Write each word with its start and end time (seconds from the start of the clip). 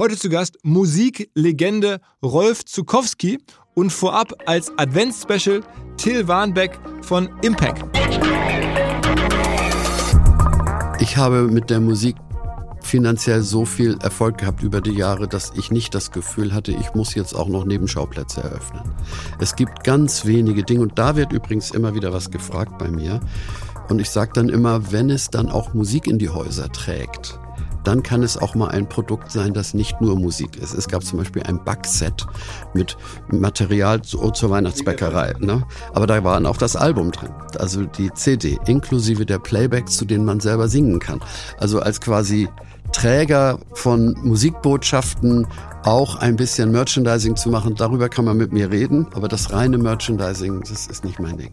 Heute 0.00 0.16
zu 0.16 0.28
Gast 0.28 0.58
Musiklegende 0.62 1.98
Rolf 2.22 2.64
Zukowski 2.64 3.40
und 3.74 3.90
vorab 3.90 4.32
als 4.46 4.70
Adventsspecial 4.78 5.60
Till 5.96 6.28
Warnbeck 6.28 6.78
von 7.02 7.28
Impact. 7.42 7.84
Ich 11.00 11.16
habe 11.16 11.48
mit 11.48 11.68
der 11.68 11.80
Musik 11.80 12.14
finanziell 12.80 13.42
so 13.42 13.64
viel 13.64 13.98
Erfolg 14.00 14.38
gehabt 14.38 14.62
über 14.62 14.80
die 14.80 14.92
Jahre, 14.92 15.26
dass 15.26 15.52
ich 15.56 15.72
nicht 15.72 15.92
das 15.96 16.12
Gefühl 16.12 16.54
hatte, 16.54 16.70
ich 16.70 16.94
muss 16.94 17.16
jetzt 17.16 17.34
auch 17.34 17.48
noch 17.48 17.64
Nebenschauplätze 17.64 18.40
eröffnen. 18.40 18.88
Es 19.40 19.56
gibt 19.56 19.82
ganz 19.82 20.24
wenige 20.24 20.62
Dinge 20.62 20.82
und 20.82 20.96
da 20.96 21.16
wird 21.16 21.32
übrigens 21.32 21.72
immer 21.72 21.96
wieder 21.96 22.12
was 22.12 22.30
gefragt 22.30 22.78
bei 22.78 22.88
mir. 22.88 23.18
Und 23.88 24.00
ich 24.00 24.10
sage 24.10 24.30
dann 24.34 24.48
immer, 24.48 24.92
wenn 24.92 25.10
es 25.10 25.28
dann 25.28 25.48
auch 25.48 25.74
Musik 25.74 26.06
in 26.06 26.20
die 26.20 26.28
Häuser 26.28 26.70
trägt, 26.70 27.40
dann 27.88 28.02
kann 28.02 28.22
es 28.22 28.36
auch 28.36 28.54
mal 28.54 28.68
ein 28.68 28.86
Produkt 28.86 29.32
sein, 29.32 29.54
das 29.54 29.72
nicht 29.72 30.02
nur 30.02 30.18
Musik 30.18 30.58
ist. 30.58 30.74
Es 30.74 30.88
gab 30.88 31.02
zum 31.02 31.20
Beispiel 31.20 31.42
ein 31.44 31.64
Backset 31.64 32.26
mit 32.74 32.98
Material 33.28 34.02
zur 34.02 34.50
Weihnachtsbäckerei. 34.50 35.32
Ne? 35.38 35.66
Aber 35.94 36.06
da 36.06 36.22
war 36.22 36.44
auch 36.44 36.58
das 36.58 36.76
Album 36.76 37.12
drin, 37.12 37.30
also 37.58 37.86
die 37.86 38.12
CD, 38.12 38.58
inklusive 38.66 39.24
der 39.24 39.38
Playbacks, 39.38 39.96
zu 39.96 40.04
denen 40.04 40.26
man 40.26 40.40
selber 40.40 40.68
singen 40.68 40.98
kann. 40.98 41.20
Also 41.56 41.80
als 41.80 42.02
quasi 42.02 42.50
Träger 42.92 43.58
von 43.72 44.14
Musikbotschaften 44.22 45.46
auch 45.82 46.16
ein 46.16 46.36
bisschen 46.36 46.70
Merchandising 46.70 47.36
zu 47.36 47.48
machen, 47.48 47.74
darüber 47.74 48.10
kann 48.10 48.26
man 48.26 48.36
mit 48.36 48.52
mir 48.52 48.70
reden, 48.70 49.06
aber 49.14 49.28
das 49.28 49.50
reine 49.50 49.78
Merchandising, 49.78 50.60
das 50.60 50.88
ist 50.88 51.06
nicht 51.06 51.18
mein 51.20 51.38
Ding. 51.38 51.52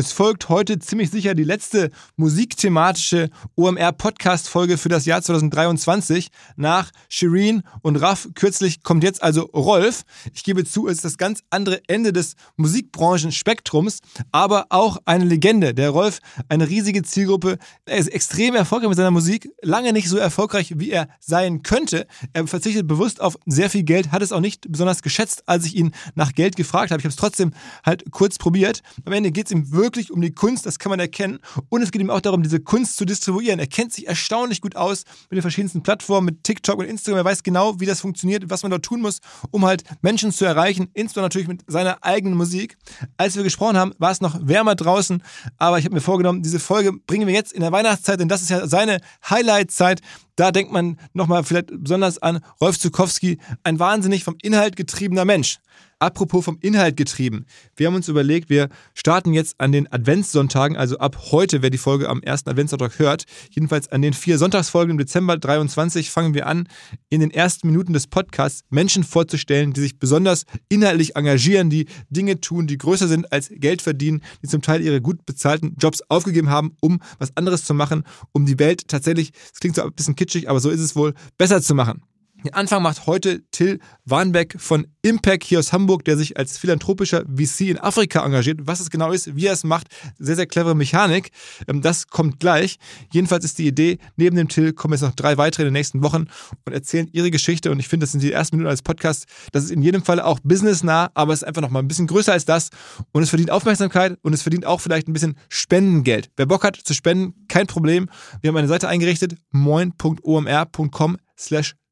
Es 0.00 0.12
folgt 0.12 0.48
heute 0.48 0.78
ziemlich 0.78 1.10
sicher 1.10 1.34
die 1.34 1.44
letzte 1.44 1.90
musikthematische 2.16 3.28
OMR-Podcast-Folge 3.54 4.78
für 4.78 4.88
das 4.88 5.04
Jahr 5.04 5.20
2023. 5.20 6.30
Nach 6.56 6.90
Shireen 7.10 7.64
und 7.82 7.96
Raff 7.96 8.26
kürzlich 8.34 8.82
kommt 8.82 9.04
jetzt 9.04 9.22
also 9.22 9.42
Rolf. 9.42 10.04
Ich 10.32 10.42
gebe 10.42 10.64
zu, 10.64 10.88
es 10.88 10.94
ist 10.94 11.04
das 11.04 11.18
ganz 11.18 11.42
andere 11.50 11.82
Ende 11.86 12.14
des 12.14 12.36
Musikbranchenspektrums, 12.56 13.98
aber 14.32 14.68
auch 14.70 14.96
eine 15.04 15.26
Legende. 15.26 15.74
Der 15.74 15.90
Rolf, 15.90 16.20
eine 16.48 16.66
riesige 16.66 17.02
Zielgruppe. 17.02 17.58
Er 17.84 17.98
ist 17.98 18.08
extrem 18.08 18.54
erfolgreich 18.54 18.88
mit 18.88 18.96
seiner 18.96 19.10
Musik, 19.10 19.50
lange 19.60 19.92
nicht 19.92 20.08
so 20.08 20.16
erfolgreich, 20.16 20.72
wie 20.78 20.92
er 20.92 21.08
sein 21.20 21.62
könnte. 21.62 22.06
Er 22.32 22.46
verzichtet 22.46 22.86
bewusst 22.86 23.20
auf 23.20 23.36
sehr 23.44 23.68
viel 23.68 23.82
Geld, 23.82 24.12
hat 24.12 24.22
es 24.22 24.32
auch 24.32 24.40
nicht 24.40 24.72
besonders 24.72 25.02
geschätzt, 25.02 25.42
als 25.44 25.66
ich 25.66 25.76
ihn 25.76 25.92
nach 26.14 26.32
Geld 26.32 26.56
gefragt 26.56 26.90
habe. 26.90 27.02
Ich 27.02 27.04
habe 27.04 27.12
es 27.12 27.16
trotzdem 27.16 27.52
halt 27.84 28.10
kurz 28.10 28.38
probiert. 28.38 28.80
Am 29.04 29.12
Ende 29.12 29.30
geht 29.30 29.44
es 29.44 29.52
ihm 29.52 29.70
wirklich 29.72 29.89
wirklich 29.90 30.12
um 30.12 30.20
die 30.20 30.32
Kunst, 30.32 30.66
das 30.66 30.78
kann 30.78 30.90
man 30.90 31.00
erkennen. 31.00 31.40
Und 31.68 31.82
es 31.82 31.90
geht 31.90 32.00
ihm 32.00 32.10
auch 32.10 32.20
darum, 32.20 32.42
diese 32.42 32.60
Kunst 32.60 32.96
zu 32.96 33.04
distribuieren. 33.04 33.58
Er 33.58 33.66
kennt 33.66 33.92
sich 33.92 34.06
erstaunlich 34.06 34.60
gut 34.60 34.76
aus 34.76 35.04
mit 35.28 35.36
den 35.36 35.42
verschiedensten 35.42 35.82
Plattformen, 35.82 36.26
mit 36.26 36.44
TikTok 36.44 36.78
und 36.78 36.84
Instagram. 36.84 37.18
Er 37.18 37.24
weiß 37.24 37.42
genau, 37.42 37.80
wie 37.80 37.86
das 37.86 38.00
funktioniert, 38.00 38.48
was 38.48 38.62
man 38.62 38.70
dort 38.70 38.84
tun 38.84 39.00
muss, 39.00 39.18
um 39.50 39.64
halt 39.64 39.82
Menschen 40.00 40.30
zu 40.32 40.44
erreichen, 40.44 40.88
insbesondere 40.94 41.26
natürlich 41.26 41.48
mit 41.48 41.62
seiner 41.66 42.04
eigenen 42.04 42.36
Musik. 42.36 42.76
Als 43.16 43.34
wir 43.36 43.42
gesprochen 43.42 43.76
haben, 43.76 43.92
war 43.98 44.12
es 44.12 44.20
noch 44.20 44.38
wärmer 44.40 44.76
draußen, 44.76 45.22
aber 45.56 45.78
ich 45.78 45.84
habe 45.84 45.94
mir 45.94 46.00
vorgenommen, 46.00 46.42
diese 46.42 46.60
Folge 46.60 46.92
bringen 46.92 47.26
wir 47.26 47.34
jetzt 47.34 47.52
in 47.52 47.60
der 47.60 47.72
Weihnachtszeit, 47.72 48.20
denn 48.20 48.28
das 48.28 48.42
ist 48.42 48.50
ja 48.50 48.66
seine 48.66 49.00
Highlight-Zeit. 49.28 50.00
Da 50.40 50.52
denkt 50.52 50.72
man 50.72 50.96
nochmal 51.12 51.44
vielleicht 51.44 51.68
besonders 51.82 52.16
an 52.16 52.40
Rolf 52.62 52.78
Zukowski, 52.78 53.36
ein 53.62 53.78
wahnsinnig 53.78 54.24
vom 54.24 54.38
Inhalt 54.40 54.74
getriebener 54.74 55.26
Mensch. 55.26 55.58
Apropos 56.02 56.46
vom 56.46 56.56
Inhalt 56.62 56.96
getrieben. 56.96 57.44
Wir 57.76 57.86
haben 57.86 57.94
uns 57.94 58.08
überlegt, 58.08 58.48
wir 58.48 58.70
starten 58.94 59.34
jetzt 59.34 59.60
an 59.60 59.70
den 59.70 59.92
Adventssonntagen, 59.92 60.74
also 60.74 60.96
ab 60.96 61.18
heute, 61.30 61.60
wer 61.60 61.68
die 61.68 61.76
Folge 61.76 62.08
am 62.08 62.22
ersten 62.22 62.48
Adventssonntag 62.48 62.98
hört, 62.98 63.24
jedenfalls 63.50 63.88
an 63.88 64.00
den 64.00 64.14
vier 64.14 64.38
Sonntagsfolgen 64.38 64.92
im 64.92 64.98
Dezember 64.98 65.36
23 65.36 66.10
fangen 66.10 66.32
wir 66.32 66.46
an, 66.46 66.68
in 67.10 67.20
den 67.20 67.30
ersten 67.30 67.66
Minuten 67.66 67.92
des 67.92 68.06
Podcasts 68.06 68.62
Menschen 68.70 69.04
vorzustellen, 69.04 69.74
die 69.74 69.82
sich 69.82 69.98
besonders 69.98 70.46
inhaltlich 70.70 71.16
engagieren, 71.16 71.68
die 71.68 71.84
Dinge 72.08 72.40
tun, 72.40 72.66
die 72.66 72.78
größer 72.78 73.06
sind 73.06 73.30
als 73.30 73.50
Geld 73.52 73.82
verdienen, 73.82 74.22
die 74.42 74.48
zum 74.48 74.62
Teil 74.62 74.80
ihre 74.80 75.02
gut 75.02 75.26
bezahlten 75.26 75.76
Jobs 75.78 76.00
aufgegeben 76.08 76.48
haben, 76.48 76.76
um 76.80 77.00
was 77.18 77.36
anderes 77.36 77.64
zu 77.64 77.74
machen, 77.74 78.04
um 78.32 78.46
die 78.46 78.58
Welt 78.58 78.88
tatsächlich, 78.88 79.32
das 79.32 79.60
klingt 79.60 79.76
so 79.76 79.82
ein 79.82 79.92
bisschen 79.92 80.16
kitschig, 80.16 80.29
aber 80.48 80.60
so 80.60 80.70
ist 80.70 80.80
es 80.80 80.96
wohl, 80.96 81.14
besser 81.38 81.62
zu 81.62 81.74
machen. 81.74 82.02
Den 82.44 82.54
Anfang 82.54 82.82
macht 82.82 83.06
heute 83.06 83.42
Till 83.50 83.80
Warnbeck 84.06 84.56
von 84.58 84.86
Impact 85.02 85.44
hier 85.44 85.58
aus 85.58 85.72
Hamburg, 85.72 86.04
der 86.04 86.16
sich 86.16 86.38
als 86.38 86.56
philanthropischer 86.56 87.24
VC 87.24 87.62
in 87.62 87.78
Afrika 87.78 88.24
engagiert. 88.24 88.60
Was 88.62 88.80
es 88.80 88.90
genau 88.90 89.12
ist, 89.12 89.36
wie 89.36 89.46
er 89.46 89.52
es 89.52 89.64
macht, 89.64 89.88
sehr, 90.18 90.36
sehr 90.36 90.46
clevere 90.46 90.74
Mechanik. 90.74 91.30
Ähm, 91.68 91.82
das 91.82 92.06
kommt 92.06 92.40
gleich. 92.40 92.78
Jedenfalls 93.12 93.44
ist 93.44 93.58
die 93.58 93.66
Idee, 93.66 93.98
neben 94.16 94.36
dem 94.36 94.48
Till 94.48 94.72
kommen 94.72 94.94
jetzt 94.94 95.02
noch 95.02 95.14
drei 95.14 95.36
weitere 95.36 95.62
in 95.62 95.66
den 95.68 95.74
nächsten 95.74 96.02
Wochen 96.02 96.26
und 96.64 96.72
erzählen 96.72 97.08
ihre 97.12 97.30
Geschichte. 97.30 97.70
Und 97.70 97.78
ich 97.78 97.88
finde, 97.88 98.04
das 98.04 98.12
sind 98.12 98.22
die 98.22 98.32
ersten 98.32 98.56
Minuten 98.56 98.70
als 98.70 98.82
Podcast. 98.82 99.26
Das 99.52 99.64
ist 99.64 99.70
in 99.70 99.82
jedem 99.82 100.02
Fall 100.02 100.20
auch 100.20 100.38
businessnah, 100.42 101.10
aber 101.14 101.34
es 101.34 101.42
ist 101.42 101.48
einfach 101.48 101.62
noch 101.62 101.70
mal 101.70 101.80
ein 101.80 101.88
bisschen 101.88 102.06
größer 102.06 102.32
als 102.32 102.46
das. 102.46 102.70
Und 103.12 103.22
es 103.22 103.28
verdient 103.28 103.50
Aufmerksamkeit 103.50 104.18
und 104.22 104.32
es 104.32 104.42
verdient 104.42 104.64
auch 104.64 104.80
vielleicht 104.80 105.08
ein 105.08 105.12
bisschen 105.12 105.36
Spendengeld. 105.48 106.30
Wer 106.36 106.46
Bock 106.46 106.64
hat 106.64 106.76
zu 106.76 106.94
spenden, 106.94 107.34
kein 107.48 107.66
Problem. 107.66 108.08
Wir 108.40 108.48
haben 108.48 108.56
eine 108.56 108.68
Seite 108.68 108.88
eingerichtet, 108.88 109.36
moin.omr.com 109.50 111.18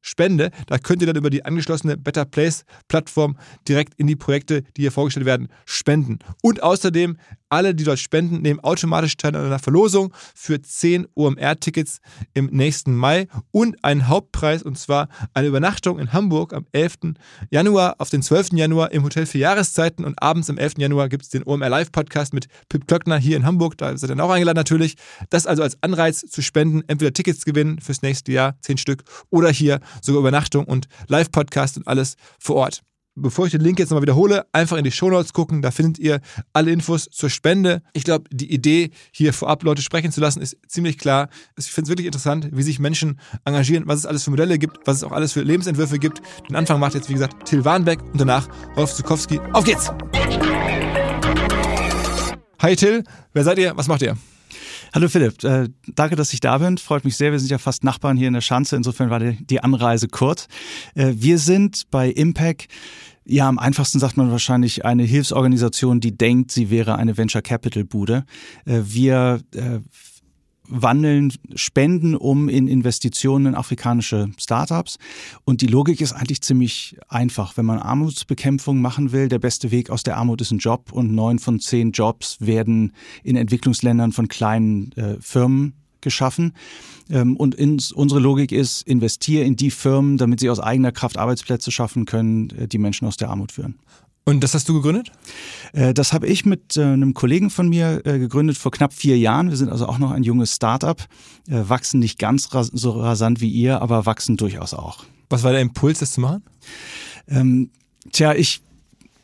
Spende. 0.01 0.51
Da 0.67 0.77
könnt 0.77 1.01
ihr 1.01 1.07
dann 1.07 1.15
über 1.15 1.29
die 1.29 1.45
angeschlossene 1.45 1.97
Better 1.97 2.25
Place 2.25 2.63
Plattform 2.87 3.37
direkt 3.67 3.93
in 3.95 4.07
die 4.07 4.15
Projekte, 4.15 4.63
die 4.75 4.81
hier 4.81 4.91
vorgestellt 4.91 5.25
werden, 5.25 5.49
spenden. 5.65 6.19
Und 6.41 6.63
außerdem 6.63 7.17
alle, 7.49 7.73
die 7.73 7.83
dort 7.83 7.99
spenden, 7.99 8.41
nehmen 8.41 8.59
automatisch 8.59 9.17
teil 9.17 9.35
an 9.35 9.45
einer 9.45 9.59
Verlosung 9.59 10.13
für 10.35 10.61
10 10.61 11.07
OMR-Tickets 11.15 11.99
im 12.33 12.45
nächsten 12.47 12.95
Mai 12.95 13.27
und 13.51 13.83
einen 13.83 14.07
Hauptpreis, 14.07 14.61
und 14.61 14.77
zwar 14.77 15.09
eine 15.33 15.47
Übernachtung 15.47 15.97
in 15.99 16.13
Hamburg 16.13 16.53
am 16.53 16.67
11. 16.71 17.15
Januar 17.49 17.95
auf 17.97 18.09
den 18.11 18.21
12. 18.21 18.49
Januar 18.53 18.91
im 18.91 19.03
Hotel 19.03 19.25
für 19.25 19.39
Jahreszeiten 19.39 20.05
und 20.05 20.21
abends 20.21 20.49
am 20.49 20.57
11. 20.57 20.73
Januar 20.77 21.09
gibt 21.09 21.23
es 21.23 21.29
den 21.29 21.43
OMR 21.43 21.69
Live-Podcast 21.69 22.33
mit 22.33 22.47
Pip 22.69 22.87
Klöckner 22.87 23.17
hier 23.17 23.35
in 23.35 23.45
Hamburg. 23.45 23.77
Da 23.77 23.97
seid 23.97 24.09
ihr 24.09 24.15
dann 24.15 24.25
auch 24.25 24.29
eingeladen 24.29 24.57
natürlich. 24.57 24.95
Das 25.31 25.47
also 25.47 25.63
als 25.63 25.81
Anreiz 25.81 26.19
zu 26.19 26.43
spenden, 26.43 26.83
entweder 26.87 27.13
Tickets 27.13 27.45
gewinnen 27.45 27.79
fürs 27.79 28.03
nächste 28.03 28.31
Jahr, 28.31 28.57
10 28.61 28.77
Stück, 28.77 29.03
oder 29.31 29.49
hier 29.49 29.79
sogar 30.01 30.21
Übernachtung 30.21 30.65
und 30.65 30.87
Live-Podcast 31.07 31.77
und 31.77 31.87
alles 31.87 32.15
vor 32.39 32.57
Ort 32.57 32.81
bevor 33.21 33.45
ich 33.45 33.51
den 33.51 33.61
Link 33.61 33.79
jetzt 33.79 33.89
nochmal 33.89 34.03
wiederhole, 34.03 34.45
einfach 34.51 34.77
in 34.77 34.83
die 34.83 34.91
Shownotes 34.91 35.33
gucken. 35.33 35.61
Da 35.61 35.71
findet 35.71 35.99
ihr 35.99 36.21
alle 36.53 36.71
Infos 36.71 37.09
zur 37.11 37.29
Spende. 37.29 37.81
Ich 37.93 38.03
glaube, 38.03 38.25
die 38.31 38.51
Idee, 38.51 38.91
hier 39.11 39.33
vorab 39.33 39.63
Leute 39.63 39.81
sprechen 39.81 40.11
zu 40.11 40.21
lassen, 40.21 40.41
ist 40.41 40.57
ziemlich 40.67 40.97
klar. 40.97 41.29
Ich 41.57 41.65
finde 41.65 41.87
es 41.87 41.89
wirklich 41.89 42.07
interessant, 42.07 42.49
wie 42.51 42.63
sich 42.63 42.79
Menschen 42.79 43.19
engagieren, 43.45 43.83
was 43.87 43.99
es 43.99 44.05
alles 44.05 44.23
für 44.23 44.31
Modelle 44.31 44.57
gibt, 44.57 44.77
was 44.85 44.97
es 44.97 45.03
auch 45.03 45.11
alles 45.11 45.33
für 45.33 45.41
Lebensentwürfe 45.41 45.99
gibt. 45.99 46.21
Den 46.49 46.55
Anfang 46.55 46.79
macht 46.79 46.93
jetzt, 46.93 47.09
wie 47.09 47.13
gesagt, 47.13 47.45
Till 47.45 47.65
Warnbeck 47.65 48.01
und 48.01 48.19
danach 48.19 48.47
Rolf 48.75 48.93
Zukowski. 48.93 49.39
Auf 49.53 49.63
geht's! 49.63 49.91
Hi 52.61 52.75
Till, 52.75 53.03
wer 53.33 53.43
seid 53.43 53.57
ihr? 53.57 53.75
Was 53.77 53.87
macht 53.87 54.01
ihr? 54.01 54.17
Hallo 54.93 55.07
Philipp, 55.07 55.43
äh, 55.43 55.69
danke, 55.93 56.15
dass 56.15 56.33
ich 56.33 56.39
da 56.39 56.57
bin. 56.57 56.79
Freut 56.79 57.05
mich 57.05 57.15
sehr. 57.15 57.31
Wir 57.31 57.39
sind 57.39 57.51
ja 57.51 57.59
fast 57.59 57.83
Nachbarn 57.83 58.17
hier 58.17 58.27
in 58.27 58.33
der 58.33 58.41
Schanze. 58.41 58.75
Insofern 58.75 59.11
war 59.11 59.19
die, 59.19 59.63
Anreise 59.63 60.07
kurz. 60.07 60.47
Äh, 60.95 61.13
wir 61.15 61.37
sind 61.37 61.83
bei 61.91 62.09
Impact 62.09 62.67
ja, 63.25 63.47
am 63.47 63.59
einfachsten 63.59 63.99
sagt 63.99 64.17
man 64.17 64.31
wahrscheinlich 64.31 64.85
eine 64.85 65.03
Hilfsorganisation, 65.03 65.99
die 65.99 66.17
denkt, 66.17 66.49
sie 66.49 66.71
wäre 66.71 66.95
eine 66.95 67.15
Venture 67.15 67.43
Capital 67.43 67.83
Bude. 67.83 68.25
Äh, 68.65 68.79
wir 68.85 69.41
äh, 69.53 69.79
wandeln 70.69 71.33
Spenden 71.55 72.15
um 72.15 72.49
in 72.49 72.67
Investitionen 72.67 73.47
in 73.47 73.55
afrikanische 73.55 74.29
Startups. 74.37 74.97
Und 75.43 75.61
die 75.61 75.67
Logik 75.67 76.01
ist 76.01 76.13
eigentlich 76.13 76.41
ziemlich 76.41 76.97
einfach. 77.07 77.57
Wenn 77.57 77.65
man 77.65 77.79
Armutsbekämpfung 77.79 78.81
machen 78.81 79.11
will, 79.11 79.27
der 79.27 79.39
beste 79.39 79.71
Weg 79.71 79.89
aus 79.89 80.03
der 80.03 80.17
Armut 80.17 80.41
ist 80.41 80.51
ein 80.51 80.59
Job 80.59 80.91
und 80.91 81.13
neun 81.13 81.39
von 81.39 81.59
zehn 81.59 81.91
Jobs 81.91 82.37
werden 82.39 82.93
in 83.23 83.35
Entwicklungsländern 83.35 84.11
von 84.11 84.27
kleinen 84.27 84.91
äh, 84.93 85.17
Firmen 85.19 85.73
geschaffen. 86.01 86.53
Ähm, 87.09 87.35
und 87.35 87.55
ins, 87.55 87.91
unsere 87.91 88.19
Logik 88.19 88.51
ist, 88.51 88.83
investiere 88.87 89.43
in 89.43 89.55
die 89.55 89.71
Firmen, 89.71 90.17
damit 90.17 90.39
sie 90.39 90.49
aus 90.49 90.59
eigener 90.59 90.91
Kraft 90.91 91.17
Arbeitsplätze 91.17 91.71
schaffen 91.71 92.05
können, 92.05 92.49
äh, 92.51 92.67
die 92.67 92.77
Menschen 92.77 93.07
aus 93.07 93.17
der 93.17 93.29
Armut 93.29 93.51
führen. 93.51 93.75
Und 94.29 94.41
das 94.41 94.53
hast 94.53 94.69
du 94.69 94.75
gegründet? 94.75 95.11
Äh, 95.73 95.93
das 95.93 96.13
habe 96.13 96.27
ich 96.27 96.45
mit 96.45 96.77
äh, 96.77 96.83
einem 96.83 97.15
Kollegen 97.15 97.49
von 97.49 97.67
mir 97.67 98.01
gegründet 98.03 98.57
vor 98.57 98.71
knapp 98.71 98.93
vier 98.93 99.17
Jahren. 99.17 99.49
Wir 99.49 99.57
sind 99.57 99.69
also 99.69 99.87
auch 99.87 99.97
noch 99.97 100.11
ein 100.11 100.23
junges 100.23 100.55
Start-up, 100.55 101.05
wachsen 101.47 101.99
nicht 101.99 102.19
ganz 102.19 102.47
so 102.51 102.91
rasant 102.91 103.41
wie 103.41 103.49
ihr, 103.49 103.81
aber 103.81 104.05
wachsen 104.05 104.37
durchaus 104.37 104.73
auch. 104.73 105.03
Was 105.29 105.43
war 105.43 105.51
der 105.51 105.61
Impuls, 105.61 105.99
das 105.99 106.11
zu 106.11 106.21
machen? 106.21 106.43
Ähm, 107.27 107.71
tja, 108.11 108.33
ich 108.33 108.61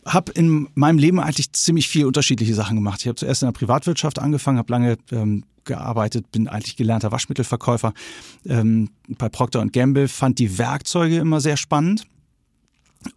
habe 0.06 0.32
in 0.32 0.70
meinem 0.76 0.98
Leben 0.98 1.20
eigentlich 1.20 1.52
ziemlich 1.54 1.88
viel 1.88 2.06
unterschiedliche 2.06 2.54
Sachen 2.54 2.76
gemacht. 2.76 3.02
Ich 3.02 3.08
habe 3.08 3.16
zuerst 3.16 3.44
in 3.44 3.48
der 3.48 3.54
Privatwirtschaft 3.54 4.20
angefangen, 4.20 4.58
habe 4.58 4.72
lange 4.72 4.98
ähm, 5.12 5.44
gearbeitet, 5.66 6.32
bin 6.32 6.48
eigentlich 6.48 6.78
gelernter 6.78 7.12
Waschmittelverkäufer 7.12 7.94
ähm, 8.46 8.90
bei 9.08 9.30
Procter 9.30 9.66
Gamble, 9.68 10.08
fand 10.08 10.40
die 10.40 10.58
Werkzeuge 10.58 11.18
immer 11.18 11.42
sehr 11.42 11.58
spannend 11.58 12.06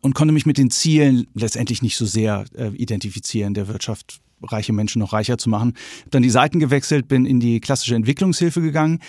und 0.01 0.15
konnte 0.15 0.33
mich 0.33 0.47
mit 0.47 0.59
den 0.59 0.71
Zielen 0.71 1.27
letztendlich 1.35 1.83
nicht 1.83 1.97
so 1.97 2.07
sehr 2.07 2.45
äh, 2.57 2.69
identifizieren, 2.69 3.55
der 3.55 3.69
Wirtschaft 3.69 4.21
reiche 4.43 4.73
Menschen 4.73 5.01
noch 5.01 5.13
reicher 5.13 5.39
zu 5.39 5.49
machen. 5.49 5.75
Dann 6.11 6.23
die 6.23 6.31
Seiten 6.31 6.59
gewechselt, 6.59 7.09
bin 7.09 7.27
in 7.27 7.41
die 7.41 7.61
klassische 7.61 7.95
Entwicklungshilfe 7.95 8.61
gegangen, 8.61 9.01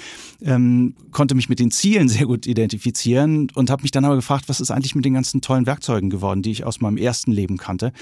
ähm, 0.41 0.95
konnte 1.11 1.35
mich 1.35 1.49
mit 1.49 1.59
den 1.59 1.71
Zielen 1.71 2.09
sehr 2.09 2.25
gut 2.25 2.47
identifizieren 2.47 3.49
und 3.53 3.69
habe 3.69 3.83
mich 3.83 3.91
dann 3.91 4.05
aber 4.05 4.15
gefragt, 4.15 4.45
was 4.47 4.59
ist 4.59 4.71
eigentlich 4.71 4.95
mit 4.95 5.05
den 5.05 5.13
ganzen 5.13 5.41
tollen 5.41 5.65
Werkzeugen 5.65 6.09
geworden, 6.09 6.41
die 6.41 6.51
ich 6.51 6.63
aus 6.65 6.81
meinem 6.81 6.97
ersten 6.97 7.31
Leben 7.31 7.57
kannte. 7.57 7.93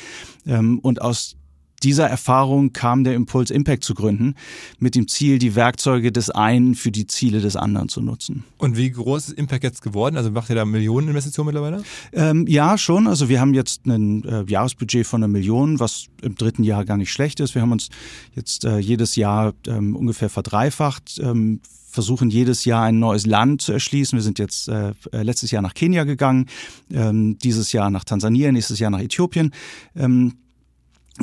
Ähm, 0.46 0.80
und 0.80 1.02
aus 1.02 1.37
dieser 1.84 2.08
Erfahrung 2.08 2.74
kam 2.74 3.04
der 3.04 3.14
Impuls, 3.14 3.52
Impact 3.52 3.84
zu 3.84 3.94
gründen, 3.94 4.36
mit 4.80 4.96
dem 4.96 5.08
Ziel, 5.08 5.38
die 5.38 5.56
Werkzeuge 5.56 6.12
des 6.12 6.30
einen 6.30 6.76
für 6.76 6.92
die 6.92 7.06
Ziele 7.06 7.40
des 7.40 7.56
anderen 7.56 7.90
zu 7.90 8.02
nutzen. 8.02 8.44
Und 8.58 8.78
wie 8.78 8.90
groß 8.90 9.30
ist 9.30 9.38
Impact 9.38 9.64
jetzt 9.64 9.82
geworden? 9.82 10.18
Also 10.18 10.32
macht 10.32 10.50
ihr 10.50 10.56
da 10.56 10.66
Millioneninvestitionen 10.66 11.54
mittlerweile? 11.54 11.84
Ähm, 12.14 12.48
ja, 12.48 12.78
schon. 12.78 13.08
Also 13.08 13.30
wir 13.30 13.40
haben 13.40 13.54
jetzt 13.54 13.86
ein 13.86 14.24
äh, 14.26 14.44
Jahresbudget 14.48 15.06
von 15.06 15.24
einer 15.24 15.28
Million, 15.28 15.80
was 15.80 16.08
im 16.22 16.36
dritten 16.36 16.64
Jahr 16.64 16.84
gar 16.84 16.98
nicht 16.98 17.12
schlecht 17.12 17.40
ist. 17.40 17.54
Wir 17.54 17.62
haben 17.62 17.72
uns 17.72 17.90
jetzt 18.36 18.66
äh, 18.66 18.80
jedes 18.80 19.16
Jahr 19.16 19.54
ähm, 19.68 19.96
ungefähr 19.96 20.30
verdreifacht. 20.30 21.20
Ähm, 21.22 21.62
versuchen 21.90 22.30
jedes 22.30 22.66
Jahr 22.66 22.84
ein 22.84 23.00
neues 23.00 23.26
Land 23.26 23.62
zu 23.62 23.72
erschließen. 23.72 24.18
Wir 24.18 24.24
sind 24.24 24.40
jetzt 24.40 24.68
äh, 24.68 24.94
äh 25.12 25.24
letztes 25.24 25.52
Jahr 25.52 25.62
nach 25.62 25.74
Kenia 25.74 26.04
gegangen, 26.04 26.46
ähm, 26.92 27.38
dieses 27.40 27.72
Jahr 27.72 27.90
nach 27.90 28.04
Tansania, 28.04 28.52
nächstes 28.52 28.78
Jahr 28.80 28.92
nach 28.92 29.00
Äthiopien. 29.00 29.52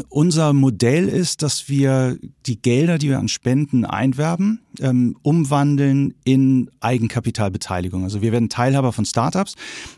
Unser 0.08 0.52
Modell 0.52 1.08
ist, 1.08 1.42
dass 1.42 1.68
wir 1.68 2.18
die 2.46 2.60
Gelder, 2.60 2.98
die 2.98 3.08
wir 3.08 3.18
an 3.18 3.28
Spenden 3.28 3.84
einwerben, 3.84 4.60
ähm, 4.80 5.16
umwandeln 5.22 6.14
in 6.24 6.70
Eigenkapitalbeteiligung. 6.80 8.02
Also 8.02 8.20
wir 8.20 8.32
werden 8.32 8.48
Teilhaber 8.48 8.92
von 8.92 9.04
Startups 9.04 9.54